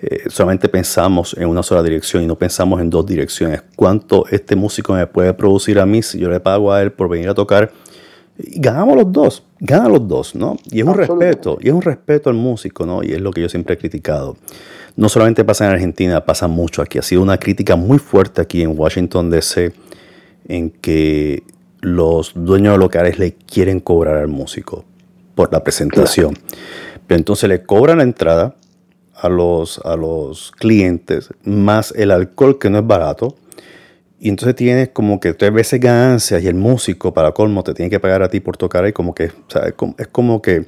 eh, 0.00 0.24
solamente 0.28 0.68
pensamos 0.68 1.34
en 1.36 1.48
una 1.48 1.64
sola 1.64 1.82
dirección 1.82 2.22
y 2.22 2.26
no 2.26 2.36
pensamos 2.36 2.80
en 2.80 2.88
dos 2.88 3.04
direcciones. 3.04 3.62
¿Cuánto 3.74 4.26
este 4.30 4.54
músico 4.54 4.92
me 4.92 5.06
puede 5.08 5.34
producir 5.34 5.80
a 5.80 5.86
mí 5.86 6.02
si 6.02 6.20
yo 6.20 6.30
le 6.30 6.38
pago 6.38 6.72
a 6.72 6.82
él 6.82 6.92
por 6.92 7.08
venir 7.08 7.28
a 7.28 7.34
tocar? 7.34 7.72
Y 8.38 8.60
ganamos 8.60 8.96
los 8.96 9.10
dos, 9.10 9.42
ganan 9.58 9.90
los 9.90 10.06
dos, 10.06 10.36
¿no? 10.36 10.56
Y 10.70 10.78
es 10.78 10.86
un 10.86 10.94
respeto, 10.94 11.58
y 11.60 11.66
es 11.66 11.74
un 11.74 11.82
respeto 11.82 12.30
al 12.30 12.36
músico, 12.36 12.86
¿no? 12.86 13.02
Y 13.02 13.12
es 13.12 13.20
lo 13.20 13.32
que 13.32 13.40
yo 13.40 13.48
siempre 13.48 13.74
he 13.74 13.78
criticado. 13.78 14.36
No 14.94 15.08
solamente 15.08 15.44
pasa 15.44 15.66
en 15.66 15.72
Argentina, 15.72 16.24
pasa 16.24 16.46
mucho 16.46 16.80
aquí. 16.80 16.98
Ha 16.98 17.02
sido 17.02 17.22
una 17.22 17.38
crítica 17.38 17.74
muy 17.74 17.98
fuerte 17.98 18.40
aquí 18.40 18.62
en 18.62 18.78
Washington, 18.78 19.30
D.C 19.30 19.72
en 20.48 20.70
que 20.70 21.44
los 21.80 22.32
dueños 22.34 22.74
de 22.74 22.78
locales 22.78 23.18
le 23.18 23.34
quieren 23.34 23.80
cobrar 23.80 24.16
al 24.16 24.28
músico 24.28 24.84
por 25.34 25.52
la 25.52 25.62
presentación. 25.62 26.36
Pero 27.06 27.18
entonces 27.18 27.48
le 27.48 27.62
cobran 27.62 27.98
la 27.98 28.04
entrada 28.04 28.56
a 29.14 29.28
los, 29.28 29.78
a 29.84 29.96
los 29.96 30.52
clientes 30.52 31.30
más 31.44 31.92
el 31.96 32.10
alcohol 32.10 32.58
que 32.58 32.70
no 32.70 32.78
es 32.78 32.86
barato. 32.86 33.36
Y 34.20 34.28
entonces 34.30 34.56
tienes 34.56 34.88
como 34.88 35.20
que 35.20 35.32
tres 35.34 35.52
veces 35.52 35.78
ganancias 35.78 36.42
y 36.42 36.48
el 36.48 36.56
músico 36.56 37.14
para 37.14 37.32
colmo 37.32 37.62
te 37.62 37.72
tiene 37.72 37.88
que 37.88 38.00
pagar 38.00 38.22
a 38.22 38.28
ti 38.28 38.40
por 38.40 38.56
tocar 38.56 38.84
ahí 38.84 38.92
como 38.92 39.14
que 39.14 39.30
es 39.96 40.08
como 40.08 40.42
que 40.42 40.66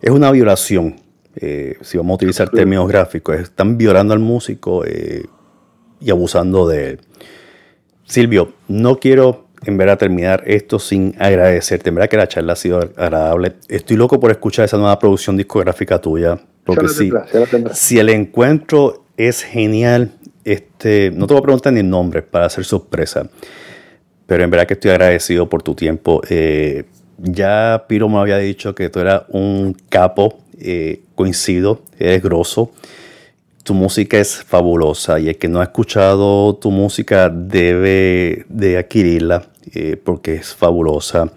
es 0.00 0.10
una 0.10 0.30
violación. 0.30 0.96
Eh, 1.36 1.76
si 1.82 1.98
vamos 1.98 2.12
a 2.12 2.14
utilizar 2.14 2.48
términos 2.48 2.88
gráficos, 2.88 3.36
están 3.36 3.76
violando 3.76 4.14
al 4.14 4.20
músico 4.20 4.84
eh, 4.86 5.26
y 6.00 6.10
abusando 6.10 6.66
de 6.66 6.90
él. 6.90 7.00
Silvio, 8.08 8.54
no 8.68 8.98
quiero 8.98 9.48
en 9.64 9.76
verdad 9.76 9.98
terminar 9.98 10.42
esto 10.46 10.78
sin 10.78 11.14
agradecerte. 11.18 11.90
En 11.90 11.96
verdad 11.96 12.08
que 12.08 12.16
la 12.16 12.26
charla 12.26 12.54
ha 12.54 12.56
sido 12.56 12.78
agradable. 12.78 13.56
Estoy 13.68 13.96
loco 13.96 14.18
por 14.18 14.30
escuchar 14.30 14.64
esa 14.64 14.78
nueva 14.78 14.98
producción 14.98 15.36
discográfica 15.36 16.00
tuya. 16.00 16.38
Porque 16.64 16.88
si, 16.88 17.10
si 17.72 17.98
el 17.98 18.08
encuentro 18.08 19.04
es 19.16 19.42
genial, 19.42 20.12
este, 20.44 21.10
no 21.10 21.26
te 21.26 21.34
voy 21.34 21.40
a 21.40 21.42
preguntar 21.42 21.72
ni 21.72 21.80
el 21.80 21.90
nombre 21.90 22.22
para 22.22 22.46
hacer 22.46 22.64
sorpresa. 22.64 23.28
Pero 24.26 24.44
en 24.44 24.50
verdad 24.50 24.66
que 24.66 24.74
estoy 24.74 24.90
agradecido 24.90 25.48
por 25.48 25.62
tu 25.62 25.74
tiempo. 25.74 26.22
Eh, 26.30 26.84
ya 27.18 27.84
Piro 27.88 28.08
me 28.08 28.18
había 28.18 28.38
dicho 28.38 28.74
que 28.74 28.88
tú 28.88 29.00
eras 29.00 29.24
un 29.28 29.76
capo. 29.88 30.38
Eh, 30.60 31.02
coincido, 31.14 31.82
eres 31.98 32.22
grosso 32.22 32.72
tu 33.68 33.74
música 33.74 34.18
es 34.18 34.42
fabulosa 34.44 35.20
y 35.20 35.28
el 35.28 35.36
que 35.36 35.46
no 35.46 35.60
ha 35.60 35.64
escuchado 35.64 36.54
tu 36.54 36.70
música 36.70 37.28
debe 37.28 38.46
de 38.48 38.78
adquirirla 38.78 39.42
eh, 39.74 40.00
porque 40.02 40.36
es 40.36 40.54
fabulosa. 40.54 41.30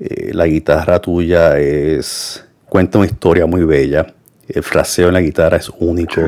Eh, 0.00 0.32
la 0.34 0.48
guitarra 0.48 0.98
tuya 0.98 1.56
es 1.60 2.44
cuenta 2.68 2.98
una 2.98 3.06
historia 3.06 3.46
muy 3.46 3.62
bella. 3.62 4.12
El 4.48 4.64
fraseo 4.64 5.06
en 5.06 5.14
la 5.14 5.20
guitarra 5.20 5.58
es 5.58 5.70
único 5.78 6.22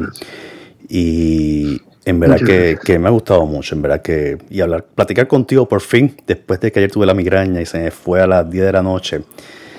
y 0.89 1.81
en 2.05 2.21
verdad 2.21 2.77
que, 2.81 2.99
me 3.01 3.09
ha 3.09 3.11
gustado 3.11 3.45
mucho, 3.45 3.75
en 3.75 3.83
verdad 3.83 4.03
que 4.03 4.39
y 4.51 4.61
hablar, 4.61 4.85
platicar 4.85 5.27
contigo 5.27 5.67
por 5.67 5.81
fin 5.81 6.15
después 6.29 6.61
de 6.61 6.71
que 6.71 6.79
ayer 6.79 6.93
tuve 6.93 7.07
la 7.07 7.15
migraña 7.15 7.61
y 7.61 7.67
se 7.67 7.81
me 7.81 7.91
fue 7.91 8.21
a 8.21 8.29
las 8.29 8.49
10 8.49 8.67
de 8.67 8.73
la 8.73 8.83
noche. 8.85 9.23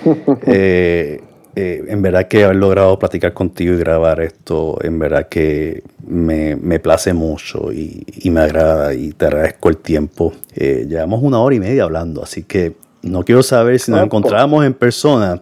Eh, 0.46 1.22
eh, 1.58 1.86
en 1.88 2.02
verdad 2.02 2.28
que 2.28 2.44
haber 2.44 2.56
logrado 2.56 2.98
platicar 2.98 3.32
contigo 3.32 3.72
y 3.72 3.78
grabar 3.78 4.20
esto, 4.20 4.76
en 4.82 4.98
verdad 4.98 5.26
que 5.26 5.82
me, 6.06 6.54
me 6.54 6.78
place 6.80 7.14
mucho 7.14 7.72
y, 7.72 8.04
me 8.30 8.40
agrada 8.40 8.92
y 8.92 9.12
te 9.12 9.24
agradezco 9.24 9.70
el 9.70 9.78
tiempo. 9.78 10.34
Eh, 10.54 10.84
llevamos 10.86 11.22
una 11.22 11.38
hora 11.38 11.56
y 11.56 11.60
media 11.60 11.84
hablando, 11.84 12.22
así 12.22 12.42
que 12.42 12.74
no 13.00 13.24
quiero 13.24 13.42
saber 13.42 13.80
si 13.80 13.90
nos 13.90 14.02
encontramos 14.02 14.66
en 14.66 14.74
persona 14.74 15.40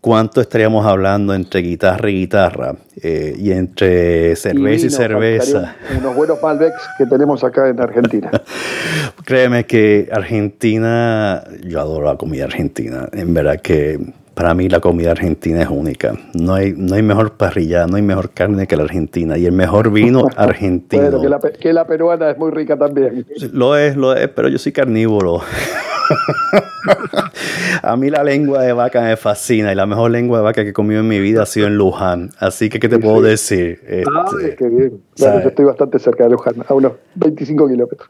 cuánto 0.00 0.40
estaríamos 0.40 0.86
hablando 0.86 1.34
entre 1.34 1.60
guitarra 1.60 2.08
y 2.08 2.20
guitarra 2.20 2.76
eh, 3.02 3.34
y 3.36 3.50
entre 3.50 4.36
cerveza 4.36 4.86
y, 4.86 4.90
cerveza. 4.90 5.74
unos 5.98 6.14
buenos 6.14 6.40
Malbecs 6.40 6.88
que 6.98 7.06
tenemos 7.06 7.42
acá 7.42 7.68
en 7.68 7.80
Argentina. 7.80 8.30
Créeme 9.24 9.66
que 9.66 10.08
Argentina, 10.12 11.42
yo 11.64 11.80
adoro 11.80 12.06
la 12.06 12.16
comida 12.16 12.44
argentina, 12.44 13.08
en 13.12 13.34
verdad 13.34 13.60
que 13.60 13.98
para 14.42 14.54
mí 14.54 14.68
la 14.68 14.80
comida 14.80 15.12
argentina 15.12 15.62
es 15.62 15.68
única. 15.68 16.14
No 16.34 16.54
hay, 16.54 16.74
no 16.76 16.96
hay 16.96 17.02
mejor 17.02 17.34
parrilla, 17.36 17.86
no 17.86 17.94
hay 17.94 18.02
mejor 18.02 18.30
carne 18.30 18.66
que 18.66 18.76
la 18.76 18.82
argentina. 18.82 19.38
Y 19.38 19.46
el 19.46 19.52
mejor 19.52 19.92
vino 19.92 20.26
argentino. 20.36 21.02
bueno, 21.04 21.20
que 21.22 21.28
la, 21.28 21.38
que 21.60 21.72
la 21.72 21.86
peruana 21.86 22.28
es 22.28 22.38
muy 22.38 22.50
rica 22.50 22.76
también. 22.76 23.24
Lo 23.52 23.76
es, 23.76 23.96
lo 23.96 24.16
es, 24.16 24.26
pero 24.30 24.48
yo 24.48 24.58
soy 24.58 24.72
carnívoro. 24.72 25.42
A 27.82 27.96
mí 27.96 28.10
la 28.10 28.22
lengua 28.22 28.62
de 28.62 28.72
vaca 28.72 29.02
me 29.02 29.16
fascina 29.16 29.72
y 29.72 29.74
la 29.74 29.86
mejor 29.86 30.10
lengua 30.10 30.38
de 30.38 30.44
vaca 30.44 30.62
que 30.62 30.70
he 30.70 30.72
comido 30.72 31.00
en 31.00 31.08
mi 31.08 31.20
vida 31.20 31.42
ha 31.42 31.46
sido 31.46 31.66
en 31.66 31.76
Luján. 31.76 32.30
Así 32.38 32.68
que, 32.68 32.78
¿qué 32.78 32.88
te 32.88 32.98
puedo 32.98 33.22
decir? 33.22 33.80
Ah, 34.06 34.24
este, 34.40 34.56
qué 34.56 34.68
bien. 34.68 35.00
yo 35.16 35.26
estoy 35.48 35.64
bastante 35.64 35.98
cerca 35.98 36.24
de 36.24 36.30
Luján, 36.30 36.54
a 36.66 36.74
unos 36.74 36.92
25 37.14 37.68
kilómetros. 37.68 38.08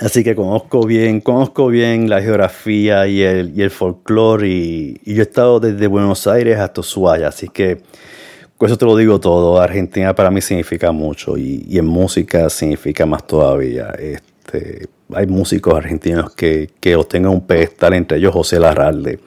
Así 0.00 0.22
que 0.22 0.34
conozco 0.34 0.86
bien, 0.86 1.20
conozco 1.20 1.68
bien 1.68 2.08
la 2.08 2.22
geografía 2.22 3.06
y 3.06 3.22
el, 3.22 3.58
y 3.58 3.62
el 3.62 3.70
folclore 3.70 4.48
y, 4.48 5.00
yo 5.04 5.20
he 5.20 5.22
estado 5.22 5.60
desde 5.60 5.86
Buenos 5.86 6.26
Aires 6.26 6.58
hasta 6.58 6.80
Ushuaia, 6.80 7.28
así 7.28 7.48
que 7.48 7.78
con 8.56 8.68
eso 8.68 8.78
te 8.78 8.86
lo 8.86 8.96
digo 8.96 9.18
todo. 9.18 9.60
Argentina 9.60 10.14
para 10.14 10.30
mí 10.30 10.40
significa 10.40 10.92
mucho 10.92 11.36
y, 11.36 11.64
y 11.68 11.78
en 11.78 11.86
música 11.86 12.48
significa 12.48 13.06
más 13.06 13.26
todavía. 13.26 13.90
Este, 13.98 14.88
hay 15.12 15.26
músicos 15.26 15.74
argentinos 15.74 16.34
que, 16.34 16.70
que 16.80 16.96
obtengan 16.96 17.32
un 17.32 17.46
pedestal, 17.46 17.94
entre 17.94 18.18
ellos 18.18 18.32
José 18.32 18.58
Larralde. 18.58 19.20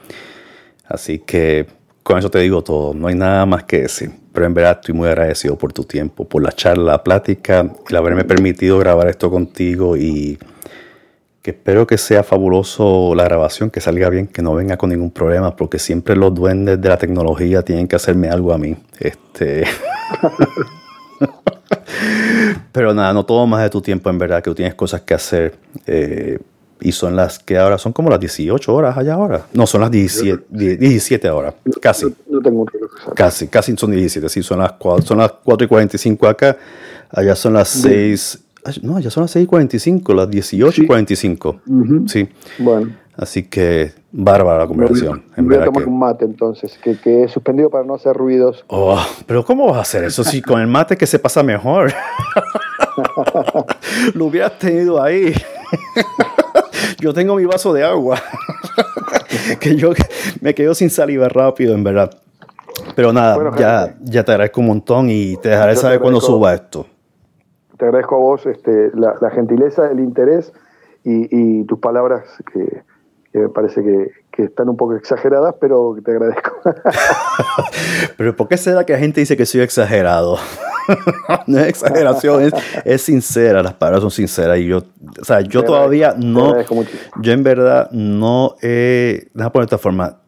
Así 0.88 1.20
que 1.20 1.68
con 2.04 2.18
eso 2.18 2.32
te 2.32 2.40
digo 2.40 2.64
todo, 2.64 2.94
no 2.94 3.08
hay 3.08 3.16
nada 3.16 3.46
más 3.46 3.66
que 3.66 3.82
decir. 3.82 4.12
Pero 4.34 4.46
en 4.46 4.54
verdad 4.54 4.78
estoy 4.80 4.96
muy 4.96 5.08
agradecido 5.08 5.58
por 5.58 5.74
tu 5.74 5.84
tiempo, 5.84 6.28
por 6.28 6.42
la 6.42 6.52
charla, 6.52 6.94
la 6.94 7.04
plática, 7.04 7.72
el 7.88 7.96
haberme 7.96 8.24
permitido 8.24 8.80
grabar 8.80 9.08
esto 9.10 9.30
contigo 9.30 9.96
y 9.98 10.38
que 11.42 11.52
espero 11.52 11.88
que 11.88 11.98
sea 11.98 12.24
fabuloso 12.24 13.14
la 13.16 13.24
grabación, 13.24 13.70
que 13.70 13.80
salga 13.80 14.10
bien, 14.10 14.28
que 14.28 14.42
no 14.42 14.56
venga 14.56 14.78
con 14.78 14.90
ningún 14.90 15.12
problema, 15.12 15.56
porque 15.56 15.80
siempre 15.80 16.16
los 16.16 16.34
duendes 16.34 16.82
de 16.82 16.90
la 16.90 16.98
tecnología 16.98 17.62
tienen 17.62 17.88
que 17.88 17.96
hacerme 17.96 18.30
algo 18.30 18.54
a 18.54 18.58
mí. 18.58 18.76
Este. 19.00 19.66
Pero 22.72 22.94
nada, 22.94 23.14
no 23.14 23.26
todo 23.26 23.46
más 23.48 23.64
de 23.64 23.70
tu 23.70 23.82
tiempo, 23.82 24.10
en 24.10 24.18
verdad, 24.18 24.44
que 24.44 24.50
tú 24.50 24.56
tienes 24.56 24.76
cosas 24.76 25.02
que 25.02 25.14
hacer. 25.14 25.56
Eh, 25.86 26.40
y 26.82 26.92
son 26.94 27.16
las 27.16 27.40
que 27.40 27.58
ahora 27.58 27.78
son 27.78 27.92
como 27.92 28.10
las 28.10 28.20
18 28.20 28.74
horas 28.74 28.98
allá 28.98 29.16
ahora. 29.16 29.46
No, 29.54 29.68
son 29.68 29.82
las 29.82 29.92
17, 29.92 30.46
17 30.50 31.28
ahora, 31.28 31.54
casi. 31.82 32.06
No, 32.30 32.42
tengo 32.42 32.62
un 32.62 32.68
reloj. 32.68 32.92
Casi, 33.16 33.48
casi 33.48 33.76
son 33.76 33.92
17, 33.92 34.30
sí, 34.30 34.44
son 34.44 34.60
las 34.60 34.74
4, 34.74 35.06
son 35.06 35.18
las 35.18 35.34
4 35.44 35.66
y 35.66 35.68
45 35.68 36.28
acá. 36.28 36.58
Allá 37.10 37.36
son 37.36 37.54
las 37.54 37.70
6. 37.70 38.40
No, 38.82 39.00
ya 39.00 39.10
son 39.10 39.22
las 39.22 39.32
6 39.32 39.44
y 39.44 39.48
45, 39.48 40.14
las 40.14 40.30
18 40.30 40.84
y 40.84 40.88
45. 40.88 41.62
Sí. 42.08 42.30
Bueno. 42.60 42.92
Así 43.20 43.44
que 43.44 43.92
bárbara 44.14 44.60
la 44.60 44.68
conversación. 44.68 45.26
voy 45.36 45.58
a 45.58 45.66
tomar 45.66 45.86
un 45.86 46.00
mate 46.00 46.24
entonces, 46.24 46.80
que, 46.82 46.98
que, 46.98 47.24
he 47.24 47.28
suspendido 47.28 47.70
para 47.70 47.84
no 47.84 47.96
hacer 47.96 48.16
ruidos. 48.16 48.64
Oh, 48.68 48.98
pero 49.28 49.44
¿cómo 49.44 49.68
vas 49.68 49.78
a 49.78 49.82
hacer 49.82 50.06
eso? 50.06 50.24
Si 50.24 50.42
con 50.42 50.62
el 50.62 50.68
mate 50.68 50.96
que 50.96 51.06
se 51.06 51.20
pasa 51.20 51.44
mejor. 51.44 51.92
Lo 54.16 54.26
hubieras 54.26 54.58
tenido 54.58 55.04
ahí. 55.04 55.34
yo 57.02 57.14
tengo 57.14 57.36
mi 57.36 57.44
vaso 57.44 57.74
de 57.74 57.84
agua. 57.84 58.22
que 59.60 59.76
yo 59.76 59.92
me 60.40 60.56
quedo 60.56 60.74
sin 60.74 60.90
saliva 60.90 61.28
rápido, 61.28 61.76
en 61.76 61.84
verdad. 61.84 62.12
Pero 62.96 63.12
nada, 63.12 63.52
ya, 63.58 63.96
ya 64.02 64.24
te 64.24 64.32
agradezco 64.32 64.62
un 64.62 64.68
montón 64.68 65.10
y 65.10 65.36
te 65.36 65.50
dejaré 65.50 65.76
saber 65.76 66.00
cuando 66.00 66.22
suba 66.22 66.54
esto. 66.54 66.86
Te 67.78 67.84
agradezco 67.84 68.16
a 68.16 68.20
vos 68.20 68.46
este, 68.46 68.92
la, 68.94 69.30
gentileza, 69.30 69.92
el 69.92 70.00
interés 70.00 70.54
y 71.04 71.66
tus 71.66 71.80
palabras 71.80 72.24
que, 72.54 72.84
que 73.32 73.40
me 73.40 73.50
parece 73.50 73.84
que, 73.84 74.20
están 74.40 74.70
un 74.70 74.78
poco 74.78 74.96
exageradas, 74.96 75.56
pero 75.60 75.98
te 76.04 76.12
agradezco. 76.12 76.52
pero 78.18 78.34
¿por 78.38 78.48
qué 78.48 78.56
será 78.56 78.86
que 78.86 78.94
la 78.94 79.00
gente 79.00 79.20
dice 79.20 79.36
que 79.36 79.46
soy 79.46 79.60
exagerado? 79.60 80.38
no 81.48 81.60
es 81.60 81.68
exageración, 81.68 82.50
es, 82.86 83.02
sincera, 83.02 83.62
las 83.62 83.74
palabras 83.74 84.02
son 84.02 84.12
sinceras 84.12 84.60
y 84.60 84.68
yo, 84.68 84.78
o 85.22 85.26
sea, 85.26 85.42
yo 85.42 85.66
todavía 85.66 86.16
no, 86.18 86.56
yo 87.22 87.34
en 87.34 87.44
verdad 87.44 87.92
no 87.92 88.56
he, 88.62 89.28
déjame 89.34 89.52
poner 89.52 89.68
de 89.68 89.76
esta 89.76 89.78
forma, 89.78 90.22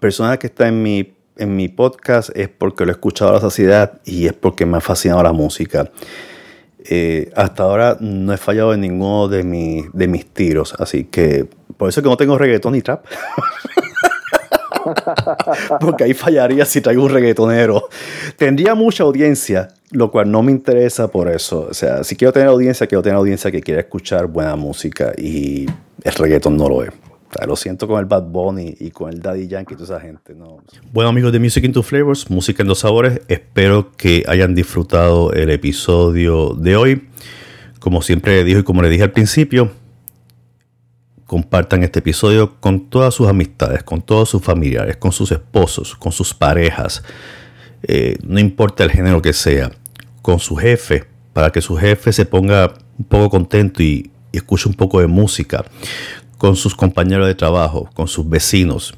persona 0.00 0.38
que 0.38 0.46
está 0.46 0.68
en 0.68 0.82
mi, 0.82 1.14
en 1.36 1.54
mi 1.54 1.68
podcast 1.68 2.30
es 2.34 2.48
porque 2.48 2.86
lo 2.86 2.92
he 2.92 2.94
escuchado 2.94 3.32
a 3.32 3.34
la 3.34 3.40
saciedad 3.40 4.00
y 4.06 4.26
es 4.26 4.32
porque 4.32 4.64
me 4.64 4.78
ha 4.78 4.80
fascinado 4.80 5.22
la 5.22 5.32
música. 5.32 5.90
Eh, 6.88 7.30
hasta 7.36 7.64
ahora 7.64 7.98
no 8.00 8.32
he 8.32 8.38
fallado 8.38 8.72
en 8.72 8.80
ninguno 8.80 9.28
de, 9.28 9.86
de 9.92 10.08
mis 10.08 10.26
tiros, 10.32 10.74
así 10.78 11.04
que 11.04 11.59
por 11.80 11.88
eso 11.88 12.00
es 12.00 12.04
que 12.04 12.10
no 12.10 12.16
tengo 12.18 12.36
reggaetón 12.36 12.74
ni 12.74 12.82
trap. 12.82 13.06
Porque 15.80 16.04
ahí 16.04 16.12
fallaría 16.12 16.66
si 16.66 16.82
traigo 16.82 17.04
un 17.04 17.08
reggaetonero. 17.08 17.88
Tendría 18.36 18.74
mucha 18.74 19.04
audiencia, 19.04 19.68
lo 19.90 20.10
cual 20.10 20.30
no 20.30 20.42
me 20.42 20.52
interesa 20.52 21.10
por 21.10 21.30
eso. 21.30 21.68
O 21.70 21.72
sea, 21.72 22.04
si 22.04 22.16
quiero 22.16 22.34
tener 22.34 22.48
audiencia, 22.48 22.86
quiero 22.86 23.00
tener 23.00 23.16
audiencia 23.16 23.50
que 23.50 23.62
quiera 23.62 23.80
escuchar 23.80 24.26
buena 24.26 24.56
música 24.56 25.14
y 25.16 25.64
el 26.04 26.12
reggaetón 26.12 26.58
no 26.58 26.68
lo 26.68 26.84
es. 26.84 26.90
lo 27.46 27.56
siento 27.56 27.88
con 27.88 27.98
el 27.98 28.04
Bad 28.04 28.24
Bunny 28.24 28.76
y 28.78 28.90
con 28.90 29.10
el 29.10 29.22
Daddy 29.22 29.48
Yankee 29.48 29.72
y 29.72 29.76
toda 29.78 29.96
esa 29.96 30.06
gente. 30.06 30.34
No. 30.34 30.58
Bueno 30.92 31.08
amigos 31.08 31.32
de 31.32 31.38
Music 31.38 31.64
into 31.64 31.82
Flavors, 31.82 32.28
Música 32.28 32.62
en 32.62 32.68
dos 32.68 32.80
sabores, 32.80 33.22
espero 33.28 33.90
que 33.96 34.22
hayan 34.28 34.54
disfrutado 34.54 35.32
el 35.32 35.48
episodio 35.48 36.50
de 36.50 36.76
hoy. 36.76 37.08
Como 37.78 38.02
siempre 38.02 38.44
dijo 38.44 38.60
y 38.60 38.64
como 38.64 38.82
le 38.82 38.90
dije 38.90 39.04
al 39.04 39.12
principio, 39.12 39.70
compartan 41.30 41.84
este 41.84 42.00
episodio 42.00 42.56
con 42.58 42.90
todas 42.90 43.14
sus 43.14 43.28
amistades, 43.28 43.84
con 43.84 44.02
todos 44.02 44.28
sus 44.28 44.42
familiares, 44.42 44.96
con 44.96 45.12
sus 45.12 45.30
esposos, 45.30 45.94
con 45.94 46.10
sus 46.10 46.34
parejas, 46.34 47.04
eh, 47.84 48.16
no 48.24 48.40
importa 48.40 48.82
el 48.82 48.90
género 48.90 49.22
que 49.22 49.32
sea, 49.32 49.70
con 50.22 50.40
su 50.40 50.56
jefe, 50.56 51.04
para 51.32 51.52
que 51.52 51.60
su 51.60 51.76
jefe 51.76 52.12
se 52.12 52.26
ponga 52.26 52.74
un 52.98 53.04
poco 53.04 53.30
contento 53.30 53.80
y, 53.80 54.10
escuche 54.32 54.68
un 54.68 54.74
poco 54.74 55.00
de 55.00 55.06
música, 55.06 55.64
con 56.36 56.56
sus 56.56 56.74
compañeros 56.74 57.28
de 57.28 57.36
trabajo, 57.36 57.88
con 57.94 58.08
sus 58.08 58.28
vecinos, 58.28 58.94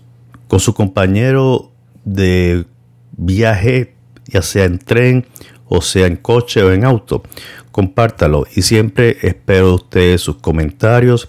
con 0.49 0.59
su 0.59 0.73
compañero 0.73 1.71
de 2.03 2.65
viaje, 3.15 3.95
ya 4.25 4.41
sea 4.41 4.65
en 4.65 4.79
tren 4.79 5.27
o 5.75 5.81
sea 5.81 6.07
en 6.07 6.17
coche 6.17 6.63
o 6.63 6.71
en 6.73 6.85
auto, 6.85 7.23
compártalo 7.71 8.47
y 8.55 8.63
siempre 8.63 9.17
espero 9.23 9.69
de 9.69 9.75
ustedes 9.75 10.21
sus 10.21 10.37
comentarios. 10.37 11.29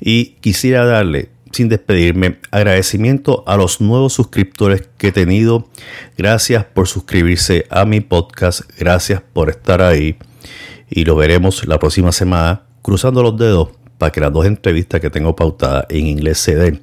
Y 0.00 0.36
quisiera 0.40 0.84
darle 0.84 1.30
sin 1.52 1.68
despedirme 1.68 2.38
agradecimiento 2.50 3.44
a 3.46 3.56
los 3.56 3.80
nuevos 3.80 4.12
suscriptores 4.12 4.88
que 4.98 5.08
he 5.08 5.12
tenido. 5.12 5.68
Gracias 6.18 6.64
por 6.64 6.88
suscribirse 6.88 7.66
a 7.70 7.84
mi 7.84 8.00
podcast. 8.00 8.62
Gracias 8.76 9.22
por 9.32 9.48
estar 9.48 9.80
ahí. 9.80 10.16
Y 10.90 11.04
lo 11.04 11.14
veremos 11.14 11.66
la 11.66 11.78
próxima 11.78 12.12
semana 12.12 12.62
cruzando 12.82 13.22
los 13.22 13.38
dedos 13.38 13.68
para 13.98 14.10
que 14.10 14.20
las 14.20 14.32
dos 14.32 14.46
entrevistas 14.46 15.00
que 15.00 15.10
tengo 15.10 15.34
pautadas 15.36 15.86
en 15.88 16.08
inglés 16.08 16.38
se 16.38 16.56
den. 16.56 16.82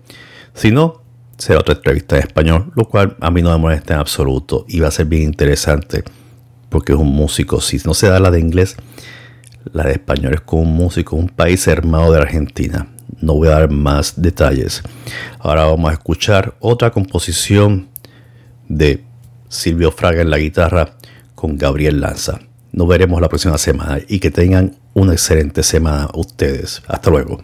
Si 0.54 0.72
no 0.72 1.04
será 1.38 1.60
otra 1.60 1.76
entrevista 1.76 2.16
en 2.16 2.24
español 2.24 2.72
lo 2.76 2.86
cual 2.86 3.18
a 3.20 3.30
mí 3.30 3.42
no 3.42 3.52
me 3.52 3.58
molesta 3.58 3.96
en 3.96 4.00
absoluto 4.00 4.66
y 4.68 4.80
va 4.80 4.88
a 4.88 4.92
ser 4.92 5.08
bien 5.08 5.24
interesante 5.24 6.04
porque 6.74 6.92
es 6.92 7.00
un 7.00 7.14
músico. 7.16 7.62
Si 7.62 7.78
no 7.86 7.94
se 7.94 8.10
da 8.10 8.20
la 8.20 8.32
de 8.32 8.40
inglés, 8.40 8.76
la 9.72 9.84
de 9.84 9.94
español 9.94 10.34
es 10.34 10.42
con 10.42 10.62
un 10.62 10.76
músico, 10.76 11.16
un 11.16 11.30
país 11.30 11.68
hermano 11.68 12.12
de 12.12 12.20
Argentina. 12.20 12.88
No 13.22 13.36
voy 13.36 13.48
a 13.48 13.52
dar 13.52 13.70
más 13.70 14.22
detalles. 14.22 14.82
Ahora 15.40 15.66
vamos 15.66 15.92
a 15.92 15.94
escuchar 15.94 16.56
otra 16.60 16.90
composición 16.90 17.88
de 18.68 19.04
Silvio 19.48 19.92
Fraga 19.92 20.22
en 20.22 20.32
la 20.32 20.40
guitarra 20.40 20.98
con 21.36 21.58
Gabriel 21.58 22.02
Lanza. 22.02 22.40
Nos 22.72 22.88
veremos 22.88 23.22
la 23.22 23.30
próxima 23.30 23.58
semana 23.60 24.00
y 24.08 24.20
que 24.20 24.32
tengan 24.32 24.76
una 24.96 25.14
excelente 25.14 25.62
semana 25.62 26.10
ustedes. 26.16 26.82
Hasta 26.88 27.12
luego. 27.12 27.44